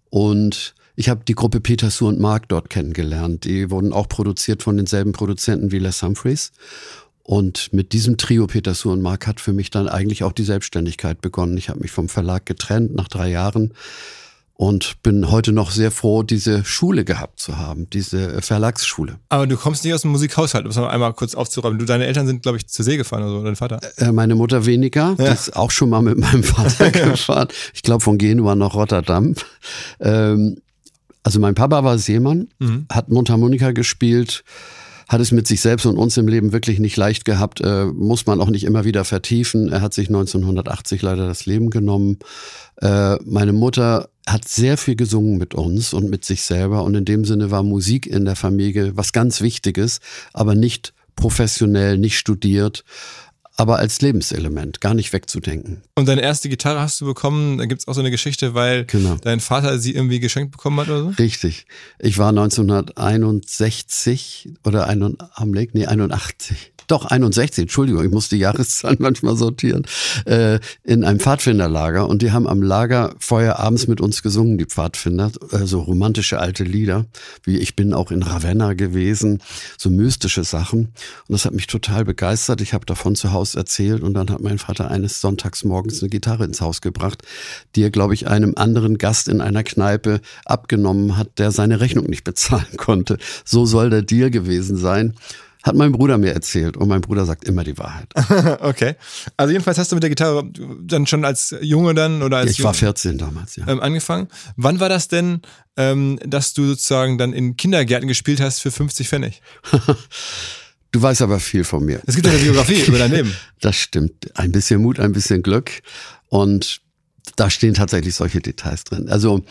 Und 0.10 0.76
ich 1.00 1.08
habe 1.08 1.22
die 1.26 1.34
Gruppe 1.34 1.62
Peter 1.62 1.89
Sue 1.89 2.10
und 2.10 2.20
Mark 2.20 2.50
dort 2.50 2.70
kennengelernt. 2.70 3.46
Die 3.46 3.72
wurden 3.72 3.94
auch 3.94 4.10
produziert 4.10 4.63
von 4.63 4.76
denselben 4.76 5.13
Produzenten 5.13 5.72
wie 5.72 5.80
Les 5.80 6.04
Humphreys. 6.04 6.52
Und 7.30 7.72
mit 7.74 7.94
diesem 7.94 8.18
Trio 8.18 8.48
Peter 8.48 8.74
Su 8.74 8.92
und 8.92 9.04
Mark 9.04 9.28
hat 9.28 9.39
für 9.39 9.54
mich 9.54 9.70
dann 9.70 9.88
eigentlich 9.88 10.24
auch 10.24 10.32
die 10.32 10.44
Selbstständigkeit 10.44 11.22
begonnen. 11.22 11.58
Ich 11.58 11.70
habe 11.70 11.80
mich 11.80 11.92
vom 11.92 12.10
Verlag 12.10 12.48
getrennt 12.48 12.96
nach 12.96 13.08
drei 13.08 13.30
Jahren 13.30 13.76
und 14.56 15.04
bin 15.04 15.30
heute 15.30 15.52
noch 15.52 15.70
sehr 15.70 15.92
froh, 15.92 16.24
diese 16.24 16.65
Schule 16.65 17.06
gehabt 17.06 17.39
zu 17.39 17.58
haben, 17.60 17.88
diese 17.92 18.42
Verlagsschule. 18.42 19.20
Aber 19.30 19.46
du 19.46 19.58
kommst 19.58 19.84
nicht 19.84 19.94
aus 19.94 20.02
dem 20.02 20.10
Musikhaushalt, 20.10 20.65
um 20.65 20.72
es 20.72 20.78
einmal 20.80 21.13
kurz 21.13 21.36
aufzuräumen. 21.36 21.78
Du, 21.78 21.86
deine 21.86 22.08
Eltern 22.08 22.26
sind, 22.26 22.42
glaube 22.42 22.58
ich, 22.58 22.65
zur 22.65 22.84
See 22.84 22.98
gefahren 22.98 23.22
oder 23.22 23.32
so, 23.32 23.44
dein 23.44 23.56
Vater? 23.56 23.80
Äh, 23.98 24.12
meine 24.12 24.34
Mutter 24.34 24.65
weniger, 24.65 25.15
ja. 25.20 25.26
die 25.28 25.32
ist 25.32 25.56
auch 25.56 25.70
schon 25.70 25.92
mal 25.92 26.02
mit 26.02 26.18
meinem 26.18 26.42
Vater 26.42 26.89
gefahren. 27.12 27.50
Ich 27.76 27.84
glaube 27.84 28.04
von 28.04 28.18
Genua 28.18 28.56
nach 28.56 28.74
Rotterdam. 28.74 29.36
Ähm, 30.00 30.63
also 31.22 31.39
mein 31.39 31.54
Papa 31.54 31.84
war 31.84 32.00
Seemann, 32.00 32.48
mhm. 32.58 32.88
hat 32.92 33.10
Mundharmonika 33.10 33.72
gespielt, 33.72 34.44
hat 35.10 35.19
es 35.19 35.32
mit 35.32 35.48
sich 35.48 35.60
selbst 35.60 35.88
und 35.88 35.98
uns 35.98 36.15
im 36.17 36.28
Leben 36.28 36.52
wirklich 36.52 36.80
nicht 36.80 36.95
leicht 36.95 37.26
gehabt, 37.26 37.62
äh, 37.62 37.86
muss 37.86 38.28
man 38.28 38.39
auch 38.39 38.50
nicht 38.50 38.63
immer 38.63 38.86
wieder 38.86 39.04
vertiefen. 39.04 39.69
Er 39.69 39.82
hat 39.82 39.93
sich 39.93 40.08
1980 40.08 41.02
leider 41.02 41.28
das 41.28 41.48
Leben 41.48 41.72
genommen. 41.72 42.19
Äh, 42.80 43.15
meine 43.26 43.52
Mutter 43.52 44.10
hat 44.28 44.48
sehr 44.48 44.78
viel 44.78 44.95
gesungen 44.95 45.39
mit 45.39 45.56
uns 45.56 45.93
und 45.93 46.12
mit 46.12 46.24
sich 46.26 46.43
selber 46.43 46.84
und 46.84 46.93
in 46.93 47.06
dem 47.06 47.26
Sinne 47.26 47.50
war 47.50 47.63
Musik 47.63 48.06
in 48.06 48.24
der 48.24 48.36
Familie 48.36 48.95
was 48.95 49.12
ganz 49.12 49.41
Wichtiges, 49.41 50.00
aber 50.32 50.54
nicht 50.54 50.93
professionell, 51.15 51.98
nicht 51.98 52.17
studiert 52.17 52.86
aber 53.60 53.78
als 53.78 54.00
Lebenselement, 54.00 54.80
gar 54.80 54.93
nicht 54.93 55.12
wegzudenken. 55.12 55.82
Und 55.95 56.08
deine 56.08 56.22
erste 56.22 56.48
Gitarre 56.48 56.80
hast 56.80 57.02
du 57.02 57.06
bekommen, 57.06 57.58
da 57.58 57.65
gibt 57.65 57.82
es 57.82 57.89
auch 57.89 57.93
so 57.93 58.00
eine 58.00 58.10
Geschichte, 58.10 58.54
weil 58.54 58.86
genau. 58.86 59.17
dein 59.22 59.41
Vater 59.41 59.80
sie 59.80 59.93
irgendwie 59.93 60.22
geschenkt 60.22 60.54
bekommen 60.54 60.80
hat 60.80 60.88
oder 60.88 61.04
so? 61.04 61.10
Richtig. 61.19 61.65
Ich 62.00 62.17
war 62.17 62.30
1961 62.30 64.54
oder 64.63 64.88
ein, 64.88 65.17
am 65.34 65.54
Lake, 65.54 65.72
nee, 65.74 65.86
81 65.86 66.72
doch 66.89 67.06
61, 67.06 67.63
Entschuldigung, 67.63 68.04
ich 68.04 68.12
muss 68.12 68.30
die 68.30 68.38
Jahreszahlen 68.38 68.98
manchmal 69.00 69.36
sortieren, 69.36 69.86
äh, 70.26 70.60
in 70.84 71.04
einem 71.04 71.19
Pfadfinderlager 71.19 72.08
und 72.08 72.22
die 72.22 72.32
haben 72.32 72.48
am 72.48 72.62
Lagerfeuer 72.62 73.58
abends 73.58 73.88
mit 73.88 74.02
uns 74.02 74.24
gesungen, 74.24 74.58
die 74.58 74.65
Pfadfinder, 74.65 75.32
äh, 75.52 75.65
so 75.65 75.82
romantische 75.82 76.39
alte 76.39 76.63
Lieder, 76.63 77.06
wie 77.43 77.58
ich 77.58 77.76
bin 77.76 77.93
auch 77.93 78.12
in 78.12 78.24
Ravenna 78.24 78.74
gewesen, 78.74 79.41
so 79.78 79.89
mystische 79.89 80.43
Sachen 80.43 80.80
und 80.80 81.30
das 81.30 81.45
hat 81.45 81.54
mich 81.54 81.67
total 81.67 82.06
begeistert. 82.06 82.62
Ich 82.62 82.74
habe 82.74 82.86
davon 82.86 83.15
zu 83.15 83.32
Hause 83.32 83.49
erzählt 83.56 84.04
und 84.04 84.14
dann 84.14 84.30
hat 84.30 84.42
mein 84.42 84.58
Vater 84.58 84.92
eines 84.92 85.22
Sonntags 85.22 85.64
morgens 85.64 86.02
eine 86.02 86.10
Gitarre 86.10 86.46
ins 86.46 86.62
Haus 86.62 86.82
gebracht, 86.82 87.24
die 87.76 87.84
er, 87.84 87.90
glaube 87.90 88.14
ich, 88.14 88.28
einem 88.28 88.54
anderen 88.56 88.98
Gast 88.98 89.28
in 89.28 89.42
einer 89.42 89.64
Kneipe 89.64 90.22
abgenommen 90.46 91.18
hat, 91.18 91.40
der 91.40 91.52
seine 91.52 91.80
Rechnung 91.80 92.06
nicht 92.06 92.24
bezahlen 92.30 92.78
konnte. 92.78 93.18
So 93.46 93.66
soll 93.66 93.90
der 93.90 94.02
Deal 94.02 94.32
gewesen 94.32 94.78
sein. 94.78 95.14
Hat 95.62 95.76
mein 95.76 95.92
Bruder 95.92 96.18
mir 96.18 96.34
erzählt 96.34 96.78
und 96.78 96.88
mein 96.88 97.02
Bruder 97.02 97.26
sagt 97.26 97.44
immer 97.44 97.66
die 97.66 97.78
Wahrheit. 97.78 98.08
okay. 98.62 98.96
Also 99.36 99.52
jedenfalls 99.52 99.78
hast 99.78 99.92
du 99.92 99.98
mit 99.98 100.04
der 100.04 100.10
Gitarre 100.10 100.50
dann 100.82 101.06
schon 101.06 101.26
als 101.26 101.54
Junge 101.60 101.94
dann 101.94 102.24
oder 102.24 102.38
als 102.38 102.52
ja, 102.52 102.60
Ich 102.60 102.64
war 102.64 102.74
14 102.74 103.18
damals, 103.18 103.58
ja. 103.58 103.68
Ähm, 103.68 103.82
angefangen. 103.82 104.30
Wann 104.56 104.80
war 104.80 104.88
das 104.88 105.10
denn, 105.10 105.42
ähm, 105.76 106.18
dass 106.26 106.54
du 106.54 106.66
sozusagen 106.66 107.18
dann 107.18 107.34
in 107.34 107.58
Kindergärten 107.58 108.08
gespielt 108.08 108.40
hast 108.40 108.60
für 108.60 108.72
50 108.72 109.10
Pfennig? 109.10 109.42
Du 110.91 111.02
weißt 111.02 111.21
aber 111.21 111.39
viel 111.39 111.63
von 111.63 111.86
mir. 111.86 112.02
Es 112.06 112.15
gibt 112.15 112.28
eine 112.28 112.38
Biografie 112.38 112.82
über 112.88 112.97
dein 112.97 113.12
Leben. 113.12 113.36
Das 113.62 113.75
stimmt. 113.75 114.38
Ein 114.38 114.52
bisschen 114.52 114.82
Mut, 114.82 114.99
ein 114.99 115.12
bisschen 115.12 115.43
Glück. 115.43 115.82
Und 116.30 116.82
da 117.36 117.49
stehen 117.49 117.73
tatsächlich 117.73 118.15
solche 118.15 118.41
Details 118.41 118.84
drin. 118.84 119.08
Also 119.10 119.43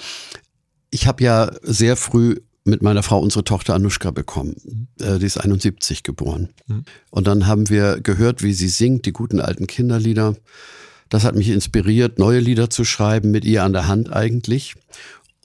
ich 0.90 1.06
habe 1.06 1.22
ja 1.22 1.50
sehr 1.62 1.96
früh 1.96 2.36
mit 2.64 2.82
meiner 2.82 3.02
Frau 3.02 3.18
unsere 3.18 3.44
Tochter 3.44 3.74
Anushka 3.74 4.10
bekommen. 4.10 4.56
Mhm. 5.00 5.18
Die 5.18 5.26
ist 5.26 5.38
71 5.38 6.02
geboren. 6.02 6.50
Mhm. 6.66 6.84
Und 7.10 7.26
dann 7.26 7.46
haben 7.46 7.68
wir 7.70 8.00
gehört, 8.00 8.42
wie 8.42 8.52
sie 8.52 8.68
singt, 8.68 9.06
die 9.06 9.12
guten 9.12 9.40
alten 9.40 9.66
Kinderlieder. 9.66 10.36
Das 11.08 11.24
hat 11.24 11.34
mich 11.34 11.48
inspiriert, 11.48 12.18
neue 12.18 12.40
Lieder 12.40 12.68
zu 12.68 12.84
schreiben, 12.84 13.30
mit 13.30 13.44
ihr 13.44 13.64
an 13.64 13.72
der 13.72 13.88
Hand 13.88 14.12
eigentlich. 14.12 14.74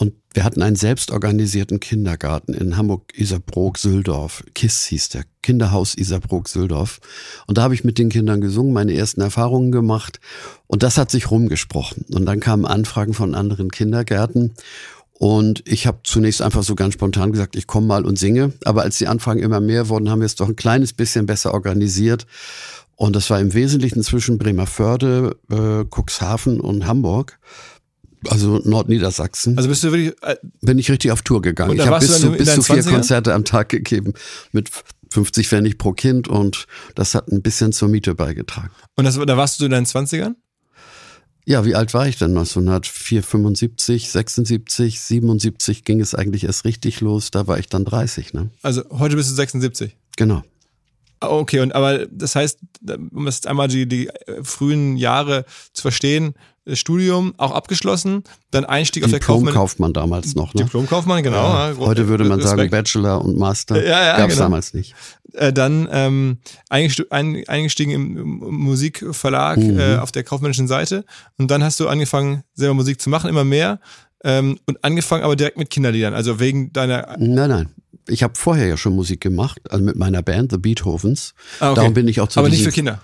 Und 0.04 0.16
wir 0.34 0.44
hatten 0.44 0.62
einen 0.62 0.76
selbstorganisierten 0.76 1.80
Kindergarten 1.80 2.54
in 2.54 2.76
Hamburg-Isarbrook-Süldorf. 2.76 4.44
KISS 4.54 4.84
hieß 4.88 5.08
der, 5.10 5.24
Kinderhaus 5.42 5.96
Isarbrook-Süldorf. 5.96 7.00
Und 7.48 7.58
da 7.58 7.62
habe 7.62 7.74
ich 7.74 7.86
mit 7.86 7.98
den 7.98 8.10
Kindern 8.10 8.42
gesungen, 8.42 8.74
meine 8.74 8.94
ersten 8.94 9.22
Erfahrungen 9.22 9.72
gemacht. 9.72 10.20
Und 10.68 10.84
das 10.84 10.98
hat 10.98 11.10
sich 11.10 11.32
rumgesprochen. 11.32 12.04
Und 12.12 12.26
dann 12.26 12.42
kamen 12.42 12.66
Anfragen 12.66 13.14
von 13.14 13.34
anderen 13.34 13.72
Kindergärten. 13.72 14.52
Und 15.14 15.64
ich 15.66 15.88
habe 15.88 16.00
zunächst 16.04 16.42
einfach 16.42 16.64
so 16.64 16.76
ganz 16.76 16.96
spontan 16.96 17.32
gesagt, 17.32 17.56
ich 17.56 17.66
komme 17.66 17.88
mal 17.88 18.06
und 18.06 18.20
singe. 18.20 18.52
Aber 18.66 18.82
als 18.82 18.98
die 18.98 19.08
Anfragen 19.08 19.40
immer 19.40 19.62
mehr 19.62 19.88
wurden, 19.88 20.10
haben 20.10 20.20
wir 20.20 20.26
es 20.26 20.36
doch 20.36 20.50
ein 20.50 20.58
kleines 20.58 20.92
bisschen 20.92 21.28
besser 21.28 21.54
organisiert. 21.54 22.28
Und 22.98 23.16
das 23.16 23.30
war 23.30 23.40
im 23.40 23.54
Wesentlichen 23.54 24.04
zwischen 24.04 24.38
Bremerförde, 24.38 25.38
äh, 25.50 25.86
Cuxhaven 25.90 26.60
und 26.60 26.88
Hamburg. 26.88 27.40
Also 28.30 28.60
Nordniedersachsen. 28.64 29.58
Also 29.58 29.70
bist 29.70 29.84
du 29.84 29.92
wirklich. 29.92 30.14
Äh, 30.22 30.36
bin 30.62 30.78
ich 30.80 30.90
richtig 30.92 31.12
auf 31.12 31.22
Tour 31.22 31.42
gegangen. 31.42 31.74
Ich 31.80 31.86
habe 31.86 32.00
bis 32.00 32.20
zu, 32.20 32.32
bis 32.32 32.54
zu 32.56 32.62
vier 32.62 32.84
20ern? 32.84 32.92
Konzerte 32.92 33.34
am 33.34 33.46
Tag 33.46 33.70
gegeben 33.70 34.14
mit 34.52 34.70
50 35.12 35.48
Pfennig 35.48 35.78
pro 35.78 35.94
Kind 35.94 36.28
und 36.28 36.66
das 36.96 37.16
hat 37.16 37.28
ein 37.32 37.42
bisschen 37.42 37.72
zur 37.72 37.88
Miete 37.90 38.16
beigetragen. 38.16 38.72
und 38.96 39.06
das, 39.06 39.16
da 39.16 39.38
warst 39.38 39.60
du 39.60 39.66
in 39.66 39.72
deinen 39.72 39.86
20ern? 39.86 40.36
Ja, 41.46 41.66
wie 41.66 41.76
alt 41.76 41.94
war 41.94 42.08
ich 42.08 42.18
denn? 42.18 42.30
1904, 42.30 43.22
75, 43.22 44.10
76, 44.10 45.02
77 45.02 45.84
ging 45.84 46.00
es 46.00 46.16
eigentlich 46.16 46.46
erst 46.46 46.64
richtig 46.64 47.02
los. 47.02 47.32
Da 47.32 47.48
war 47.48 47.60
ich 47.60 47.68
dann 47.68 47.84
30, 47.84 48.34
ne? 48.34 48.50
Also 48.62 48.84
heute 48.92 49.18
bist 49.18 49.30
du 49.30 49.36
76. 49.36 49.98
Genau. 50.16 50.44
Ah, 51.20 51.28
Okay, 51.28 51.60
und 51.60 51.76
aber 51.76 52.06
das 52.08 52.36
heißt, 52.36 52.60
um 53.12 53.26
das 53.26 53.46
einmal 53.46 53.68
die, 53.68 53.88
die 53.88 54.08
äh, 54.08 54.44
frühen 54.44 54.96
Jahre 54.96 55.46
zu 55.74 55.82
verstehen, 55.82 56.34
Studium 56.72 57.34
auch 57.38 57.52
abgeschlossen, 57.52 58.24
dann 58.52 58.64
Einstieg 58.64 59.04
auf 59.04 59.10
der 59.12 59.20
Kaufmann. 59.20 59.48
Diplomkaufmann 59.48 59.94
damals 59.94 60.34
noch, 60.36 60.54
ne? 60.54 60.64
Diplomkaufmann, 60.64 61.22
genau. 61.24 61.36
Ja, 61.44 61.70
ja, 61.72 61.78
heute 61.78 62.08
würde 62.08 62.24
man 62.24 62.40
sagen 62.40 62.62
Respekt. 62.62 62.72
Bachelor 62.72 63.24
und 63.24 63.38
Master. 63.38 63.76
Ja, 63.86 64.04
ja, 64.04 64.18
Gab's 64.18 64.34
genau. 64.36 64.46
damals 64.46 64.74
nicht. 64.74 64.96
Äh, 65.34 65.52
dann 65.52 65.90
ähm, 65.92 66.38
eingesti- 66.70 67.10
ein, 67.12 67.44
eingestiegen 67.48 67.92
im, 67.92 68.14
Musikverlag 68.40 69.58
Mhm. 69.58 69.80
äh, 69.80 69.98
auf 69.98 70.12
der 70.12 70.24
kaufmännischen 70.24 70.68
Seite 70.68 71.04
und 71.38 71.50
dann 71.52 71.64
hast 71.64 71.80
du 71.80 71.88
angefangen, 71.88 72.44
selber 72.54 72.74
Musik 72.76 73.02
zu 73.02 73.10
machen, 73.10 73.30
immer 73.30 73.44
mehr 73.44 73.80
ähm, 74.24 74.58
und 74.66 74.84
angefangen 74.84 75.24
aber 75.24 75.36
direkt 75.36 75.58
mit 75.58 75.70
Kinderliedern, 75.70 76.14
also 76.14 76.40
wegen 76.40 76.72
deiner... 76.72 77.16
Nein, 77.20 77.50
nein. 77.50 77.70
Ich 78.08 78.22
habe 78.24 78.34
vorher 78.36 78.68
ja 78.68 78.76
schon 78.78 78.96
Musik 78.96 79.22
gemacht, 79.22 79.60
also 79.70 79.84
mit 79.84 79.96
meiner 79.96 80.22
Band, 80.22 80.52
The 80.52 80.58
Beethovens. 80.58 81.34
Ah, 81.60 81.72
okay. 81.72 81.76
Darum 81.80 81.94
bin 81.94 82.08
ich 82.10 82.20
auch 82.20 82.28
zu 82.28 82.40
aber 82.40 82.50
nicht 82.50 82.64
für 82.64 82.72
Kinder. 82.72 83.00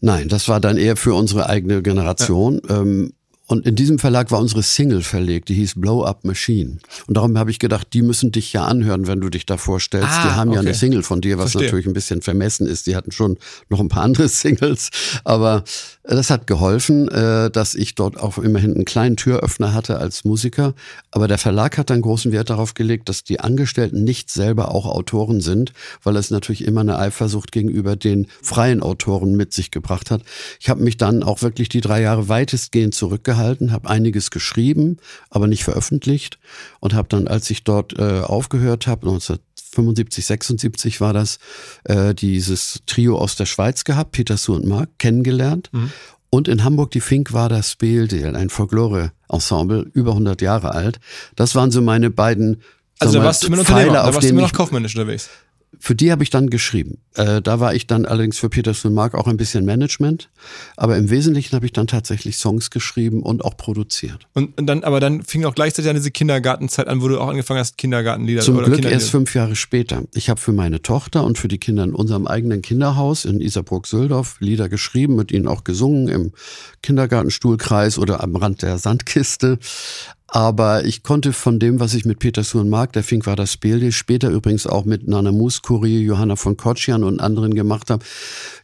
Nein, 0.00 0.28
das 0.28 0.48
war 0.48 0.60
dann 0.60 0.76
eher 0.76 0.96
für 0.96 1.14
unsere 1.14 1.48
eigene 1.48 1.82
Generation. 1.82 2.60
Ähm, 2.68 3.12
und 3.46 3.66
in 3.66 3.76
diesem 3.76 3.98
Verlag 3.98 4.30
war 4.30 4.40
unsere 4.40 4.62
Single 4.62 5.02
verlegt, 5.02 5.50
die 5.50 5.54
hieß 5.54 5.74
Blow 5.76 6.02
Up 6.02 6.24
Machine. 6.24 6.78
Und 7.06 7.16
darum 7.16 7.36
habe 7.36 7.50
ich 7.50 7.58
gedacht, 7.58 7.88
die 7.92 8.00
müssen 8.00 8.32
dich 8.32 8.54
ja 8.54 8.64
anhören, 8.64 9.06
wenn 9.06 9.20
du 9.20 9.28
dich 9.28 9.44
da 9.44 9.58
vorstellst. 9.58 10.08
Ah, 10.10 10.24
die 10.24 10.30
haben 10.34 10.50
ja 10.50 10.60
okay. 10.60 10.68
eine 10.68 10.74
Single 10.74 11.02
von 11.02 11.20
dir, 11.20 11.36
was 11.36 11.52
Verstehe. 11.52 11.66
natürlich 11.66 11.86
ein 11.86 11.92
bisschen 11.92 12.22
vermessen 12.22 12.66
ist. 12.66 12.86
Die 12.86 12.96
hatten 12.96 13.12
schon 13.12 13.36
noch 13.68 13.80
ein 13.80 13.88
paar 13.88 14.02
andere 14.02 14.28
Singles. 14.28 14.88
Aber 15.24 15.64
das 16.06 16.28
hat 16.28 16.46
geholfen, 16.46 17.08
äh, 17.08 17.50
dass 17.50 17.74
ich 17.74 17.94
dort 17.94 18.20
auch 18.20 18.36
immerhin 18.36 18.74
einen 18.74 18.84
kleinen 18.84 19.16
Türöffner 19.16 19.72
hatte 19.72 19.98
als 19.98 20.24
Musiker. 20.24 20.74
Aber 21.10 21.28
der 21.28 21.38
Verlag 21.38 21.78
hat 21.78 21.88
dann 21.88 22.02
großen 22.02 22.30
Wert 22.30 22.50
darauf 22.50 22.74
gelegt, 22.74 23.08
dass 23.08 23.24
die 23.24 23.40
Angestellten 23.40 24.04
nicht 24.04 24.30
selber 24.30 24.70
auch 24.70 24.84
Autoren 24.84 25.40
sind, 25.40 25.72
weil 26.02 26.16
es 26.16 26.30
natürlich 26.30 26.64
immer 26.64 26.82
eine 26.82 26.98
Eifersucht 26.98 27.52
gegenüber 27.52 27.96
den 27.96 28.26
freien 28.42 28.82
Autoren 28.82 29.34
mit 29.34 29.54
sich 29.54 29.70
gebracht 29.70 30.10
hat. 30.10 30.22
Ich 30.60 30.68
habe 30.68 30.82
mich 30.82 30.98
dann 30.98 31.22
auch 31.22 31.40
wirklich 31.40 31.70
die 31.70 31.80
drei 31.80 32.02
Jahre 32.02 32.28
weitestgehend 32.28 32.94
zurückgehalten, 32.94 33.72
habe 33.72 33.88
einiges 33.88 34.30
geschrieben, 34.30 34.98
aber 35.30 35.46
nicht 35.46 35.64
veröffentlicht 35.64 36.38
und 36.80 36.92
habe 36.92 37.08
dann, 37.08 37.28
als 37.28 37.48
ich 37.48 37.64
dort 37.64 37.98
äh, 37.98 38.20
aufgehört 38.20 38.86
habe, 38.86 39.06
1975, 39.82 40.24
76 40.26 41.00
war 41.00 41.12
das, 41.12 41.38
äh, 41.84 42.14
dieses 42.14 42.82
Trio 42.86 43.18
aus 43.18 43.36
der 43.36 43.46
Schweiz 43.46 43.84
gehabt, 43.84 44.12
Peter 44.12 44.36
Su 44.36 44.54
und 44.54 44.66
Mark, 44.66 44.90
kennengelernt. 44.98 45.70
Und 46.30 46.48
in 46.48 46.64
Hamburg 46.64 46.90
die 46.90 47.00
Fink 47.00 47.32
war 47.32 47.48
das 47.48 47.70
Speeldeel, 47.70 48.34
ein 48.34 48.50
Folklore-Ensemble, 48.50 49.88
über 49.92 50.12
100 50.12 50.42
Jahre 50.42 50.72
alt. 50.72 50.98
Das 51.36 51.54
waren 51.54 51.70
so 51.70 51.80
meine 51.80 52.10
beiden 52.10 52.62
Also 52.98 53.18
da 53.18 53.24
warst 53.24 53.42
du 53.42 53.46
immer 53.48 53.58
noch 53.58 53.68
Unternehmer, 53.68 53.92
da 53.94 54.14
warst 54.14 54.22
du 54.22 54.28
immer 54.28 54.42
noch 54.42 54.52
kaufmännisch 54.52 54.96
unterwegs. 54.96 55.30
Für 55.78 55.94
die 55.94 56.10
habe 56.12 56.22
ich 56.22 56.30
dann 56.30 56.50
geschrieben. 56.50 56.98
Äh, 57.14 57.40
da 57.42 57.60
war 57.60 57.74
ich 57.74 57.86
dann 57.86 58.06
allerdings 58.06 58.38
für 58.38 58.48
Peters 58.48 58.84
und 58.84 58.94
Mark 58.94 59.14
auch 59.14 59.26
ein 59.26 59.36
bisschen 59.36 59.64
Management. 59.64 60.30
Aber 60.76 60.96
im 60.96 61.10
Wesentlichen 61.10 61.54
habe 61.54 61.66
ich 61.66 61.72
dann 61.72 61.86
tatsächlich 61.86 62.36
Songs 62.36 62.70
geschrieben 62.70 63.22
und 63.22 63.44
auch 63.44 63.56
produziert. 63.56 64.26
Und, 64.34 64.58
und 64.58 64.66
dann, 64.66 64.84
aber 64.84 65.00
dann 65.00 65.22
fing 65.22 65.44
auch 65.44 65.54
gleichzeitig 65.54 65.88
an 65.88 65.96
diese 65.96 66.10
Kindergartenzeit 66.10 66.88
an, 66.88 67.02
wo 67.02 67.08
du 67.08 67.20
auch 67.20 67.28
angefangen 67.28 67.60
hast, 67.60 67.78
Kindergartenlieder 67.78 68.42
Zum 68.42 68.56
oder 68.56 68.66
Glück 68.66 68.76
Kinderlieder. 68.76 69.00
erst 69.00 69.10
fünf 69.10 69.34
Jahre 69.34 69.56
später. 69.56 70.02
Ich 70.14 70.28
habe 70.28 70.40
für 70.40 70.52
meine 70.52 70.82
Tochter 70.82 71.24
und 71.24 71.38
für 71.38 71.48
die 71.48 71.58
Kinder 71.58 71.84
in 71.84 71.94
unserem 71.94 72.26
eigenen 72.26 72.62
Kinderhaus 72.62 73.24
in 73.24 73.40
Isarburg-Söldorf 73.40 74.36
Lieder 74.40 74.68
geschrieben, 74.68 75.16
mit 75.16 75.30
ihnen 75.30 75.46
auch 75.46 75.64
gesungen 75.64 76.08
im 76.08 76.32
Kindergartenstuhlkreis 76.82 77.98
oder 77.98 78.22
am 78.22 78.36
Rand 78.36 78.62
der 78.62 78.78
Sandkiste. 78.78 79.58
Aber 80.34 80.84
ich 80.84 81.04
konnte 81.04 81.32
von 81.32 81.60
dem, 81.60 81.78
was 81.78 81.94
ich 81.94 82.04
mit 82.04 82.18
Peter 82.18 82.42
Suhr 82.42 82.64
Mark, 82.64 82.92
der 82.92 83.04
Fink 83.04 83.24
war 83.24 83.36
das 83.36 83.52
Spiel, 83.52 83.92
später 83.92 84.30
übrigens 84.30 84.66
auch 84.66 84.84
mit 84.84 85.06
Nana 85.06 85.30
Muskuri, 85.30 86.00
Johanna 86.00 86.34
von 86.34 86.56
Kotschian 86.56 87.04
und 87.04 87.20
anderen 87.20 87.54
gemacht 87.54 87.88
habe, 87.88 88.04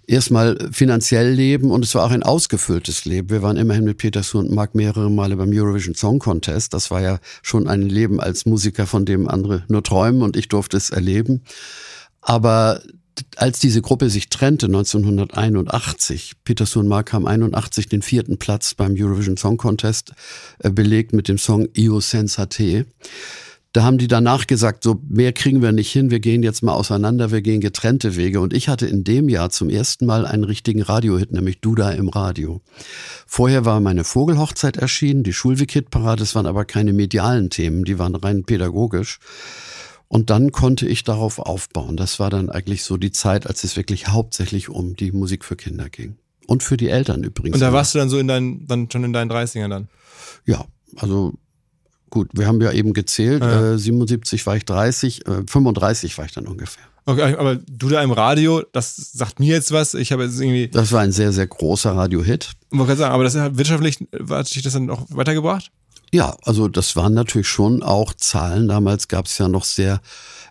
erstmal 0.05 0.59
finanziell 0.73 1.31
leben 1.31 1.71
und 1.71 1.85
es 1.85 1.95
war 1.95 2.05
auch 2.05 2.11
ein 2.11 2.25
ausgefülltes 2.25 3.05
Leben. 3.05 3.31
Wir 3.31 3.43
waren 3.43 3.57
immerhin 3.57 3.85
mit 3.85 3.99
Peter 3.99 4.21
und 4.35 4.51
Mark 4.51 4.75
mehrere 4.75 5.13
Male 5.13 5.37
beim 5.37 5.53
Eurovision 5.53 5.95
Song 5.95 6.19
Contest. 6.19 6.75
Das 6.75 6.91
war 6.91 7.03
ja 7.03 7.21
schon 7.41 7.69
ein 7.69 7.83
Leben 7.83 8.19
als 8.19 8.47
Musiker, 8.47 8.89
von 8.89 9.05
dem 9.05 9.29
andere 9.29 9.63
nur 9.69 9.85
träumen 9.85 10.23
und 10.23 10.37
ich 10.37 10.49
durfte 10.49 10.77
es 10.77 10.91
erleben. 10.91 11.45
Aber 12.21 12.81
als 13.37 13.59
diese 13.59 13.83
Gruppe 13.83 14.11
sich 14.11 14.29
trennte 14.29 14.66
1981, 14.66 16.33
Peter 16.44 16.66
Sun 16.66 16.88
Mark 16.88 17.12
haben 17.12 17.27
81 17.27 17.88
den 17.88 18.03
vierten 18.03 18.38
Platz 18.38 18.75
beim 18.75 18.94
Eurovision 18.96 19.37
Song 19.37 19.57
Contest 19.57 20.12
äh, 20.59 20.70
belegt 20.70 21.12
mit 21.12 21.29
dem 21.29 21.38
Song 21.38 21.68
Io 21.77 22.01
Sensate. 22.01 22.87
Da 23.73 23.85
haben 23.85 23.99
die 23.99 24.09
danach 24.09 24.49
gesagt, 24.49 24.83
so 24.83 25.01
mehr 25.09 25.33
kriegen 25.33 25.62
wir 25.62 25.70
nicht 25.70 25.92
hin, 25.92 26.11
wir 26.11 26.18
gehen 26.18 26.42
jetzt 26.42 26.62
mal 26.64 26.73
auseinander, 26.73 27.31
wir 27.31 27.40
gehen 27.40 27.61
getrennte 27.61 28.16
Wege. 28.16 28.40
Und 28.40 28.53
ich 28.53 28.68
hatte 28.68 28.87
in 28.87 29.05
dem 29.05 29.29
Jahr 29.29 29.51
zum 29.51 29.70
ersten 29.70 30.07
Mal 30.07 30.27
einen 30.27 30.42
richtigen 30.42 30.83
Radiohit, 30.83 31.31
nämlich 31.31 31.61
Duda 31.61 31.90
im 31.92 32.09
Radio. 32.09 32.62
Vorher 33.29 33.64
war 33.64 33.79
meine 33.79 34.03
Vogelhochzeit 34.03 34.77
erschienen, 34.77 35.23
die 35.23 35.33
Schulweg-Hit-Parade, 35.33 36.18
das 36.20 36.35
waren 36.35 36.46
aber 36.46 36.64
keine 36.64 36.92
medialen 36.92 37.49
Themen, 37.49 37.85
die 37.85 38.01
waren 38.01 38.16
rein 38.16 38.42
pädagogisch. 38.42 39.20
Und 40.12 40.29
dann 40.29 40.51
konnte 40.51 40.88
ich 40.88 41.05
darauf 41.05 41.38
aufbauen. 41.38 41.96
Das 41.96 42.18
war 42.18 42.31
dann 42.31 42.51
eigentlich 42.51 42.83
so 42.83 42.96
die 42.96 43.12
Zeit, 43.12 43.46
als 43.46 43.62
es 43.62 43.77
wirklich 43.77 44.09
hauptsächlich 44.09 44.68
um 44.68 44.96
die 44.96 45.12
Musik 45.12 45.44
für 45.44 45.55
Kinder 45.55 45.88
ging. 45.88 46.16
Und 46.49 46.64
für 46.64 46.77
die 46.77 46.88
Eltern 46.88 47.23
übrigens. 47.23 47.55
Und 47.55 47.61
da 47.61 47.73
warst 47.73 47.94
du 47.94 48.01
dann 48.01 48.09
so 48.09 48.18
in 48.18 48.27
deinen, 48.27 48.66
dann 48.66 48.90
schon 48.90 49.05
in 49.05 49.12
deinen 49.12 49.31
30ern 49.31 49.68
dann. 49.68 49.88
Ja, 50.46 50.64
also 50.96 51.35
gut, 52.11 52.29
wir 52.33 52.49
haben 52.49 52.61
ja 52.61 52.73
eben 52.73 52.92
gezählt, 52.92 53.40
Ja. 53.40 53.75
äh, 53.75 53.79
77 53.79 54.44
war 54.46 54.57
ich 54.57 54.64
30, 54.64 55.29
äh, 55.29 55.42
35 55.46 56.18
war 56.18 56.25
ich 56.25 56.33
dann 56.33 56.49
ungefähr. 56.49 56.83
Okay, 57.07 57.37
aber 57.37 57.55
du 57.55 57.88
da 57.88 58.03
im 58.03 58.11
Radio, 58.11 58.64
das 58.73 58.96
sagt 58.96 59.38
mir 59.38 59.55
jetzt 59.55 59.70
was. 59.70 59.94
Ich 59.94 60.11
habe 60.11 60.25
jetzt 60.25 60.40
irgendwie, 60.40 60.66
Das 60.66 60.90
war 60.90 61.03
ein 61.03 61.12
sehr, 61.12 61.33
sehr 61.33 61.46
großer 61.46 61.92
Radiohit. 61.94 62.51
man 62.70 62.88
kann 62.88 62.96
sagen, 62.96 63.14
aber 63.14 63.23
das 63.23 63.37
hat 63.37 63.57
wirtschaftlich, 63.57 63.99
hat 64.29 64.53
dich 64.53 64.62
das 64.64 64.73
dann 64.73 64.90
auch 64.90 65.07
weitergebracht? 65.11 65.70
Ja, 66.12 66.37
also 66.42 66.66
das 66.66 66.96
waren 66.96 67.14
natürlich 67.14 67.46
schon 67.46 67.85
auch 67.85 68.14
Zahlen. 68.14 68.66
Damals 68.66 69.07
gab 69.07 69.27
es 69.27 69.38
ja 69.38 69.46
noch 69.46 69.62
sehr 69.62 70.01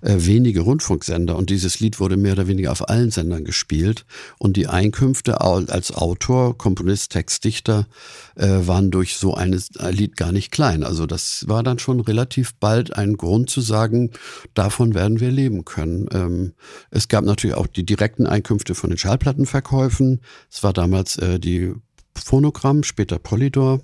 äh, 0.02 0.16
wenige 0.20 0.62
Rundfunksender 0.62 1.36
und 1.36 1.50
dieses 1.50 1.82
Lied 1.82 2.00
wurde 2.00 2.16
mehr 2.16 2.32
oder 2.32 2.48
weniger 2.48 2.72
auf 2.72 2.88
allen 2.88 3.12
Sendern 3.12 3.44
gespielt. 3.44 4.06
Und 4.38 4.56
die 4.56 4.68
Einkünfte 4.68 5.42
als 5.42 5.92
Autor, 5.92 6.58
Komponist, 6.58 7.12
Textdichter 7.12 7.88
äh, 8.36 8.48
waren 8.48 8.90
durch 8.90 9.18
so 9.18 9.34
ein 9.34 9.52
Lied 9.90 10.16
gar 10.16 10.32
nicht 10.32 10.52
klein. 10.52 10.86
Also 10.86 11.06
das 11.06 11.44
war 11.50 11.62
dann 11.62 11.78
schon 11.78 12.00
relativ 12.00 12.56
bald 12.56 12.96
ein 12.96 13.18
Grund 13.18 13.50
zu 13.50 13.60
sagen, 13.60 14.12
davon 14.54 14.94
werden 14.94 15.20
wir 15.20 15.32
leben 15.32 15.66
können. 15.66 16.08
Ähm, 16.14 16.54
es 16.90 17.10
gab 17.10 17.26
natürlich 17.26 17.58
auch 17.58 17.68
die 17.68 17.86
direkten 17.86 18.28
Einkünfte 18.28 18.76
von 18.76 18.92
den 18.92 18.98
Schallplattenverkäufen. 18.98 20.22
Es 20.50 20.64
war 20.64 20.72
damals 20.72 21.18
äh, 21.18 21.38
die 21.38 21.74
Phonogramm, 22.16 22.84
später 22.84 23.20
Polydor. 23.20 23.82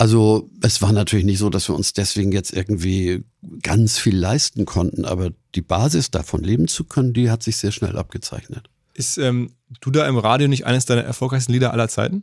Also 0.00 0.48
es 0.62 0.80
war 0.80 0.92
natürlich 0.92 1.26
nicht 1.26 1.36
so, 1.38 1.50
dass 1.50 1.68
wir 1.68 1.74
uns 1.74 1.92
deswegen 1.92 2.32
jetzt 2.32 2.54
irgendwie 2.54 3.22
ganz 3.62 3.98
viel 3.98 4.16
leisten 4.16 4.64
konnten, 4.64 5.04
aber 5.04 5.30
die 5.54 5.60
Basis 5.60 6.10
davon 6.10 6.42
leben 6.42 6.68
zu 6.68 6.84
können, 6.84 7.12
die 7.12 7.30
hat 7.30 7.42
sich 7.42 7.58
sehr 7.58 7.70
schnell 7.70 7.98
abgezeichnet. 7.98 8.70
Ist 8.94 9.18
ähm, 9.18 9.50
du 9.82 9.90
da 9.90 10.08
im 10.08 10.16
Radio 10.16 10.48
nicht 10.48 10.64
eines 10.64 10.86
deiner 10.86 11.02
erfolgreichsten 11.02 11.52
Lieder 11.52 11.74
aller 11.74 11.88
Zeiten? 11.88 12.22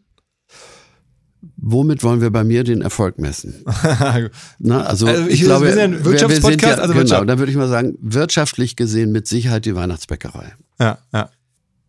Womit 1.58 2.04
wollen 2.04 2.20
wir 2.20 2.32
bei 2.32 2.44
mir 2.44 2.64
den 2.64 2.82
Erfolg 2.82 3.20
messen? 3.20 3.54
Na, 4.58 4.82
also, 4.84 5.06
Also, 5.06 5.28
ich, 5.28 5.36
ich- 5.36 5.42
glaube, 5.44 5.66
wir 5.68 5.74
sind 5.74 5.80
ja 5.80 5.84
ein 5.86 5.92
wir- 5.92 6.00
wir 6.00 6.12
Wirtschaftspodcast, 6.14 6.64
ja, 6.64 6.70
also 6.82 6.94
genau, 6.94 6.96
Wirtschaft. 7.04 7.30
dann 7.30 7.38
würde 7.38 7.52
ich 7.52 7.58
mal 7.60 7.68
sagen, 7.70 7.96
wirtschaftlich 8.02 8.76
gesehen 8.76 9.12
mit 9.12 9.28
Sicherheit 9.28 9.66
die 9.66 9.76
Weihnachtsbäckerei. 9.76 10.56
ja, 10.80 10.98
ja. 11.14 11.30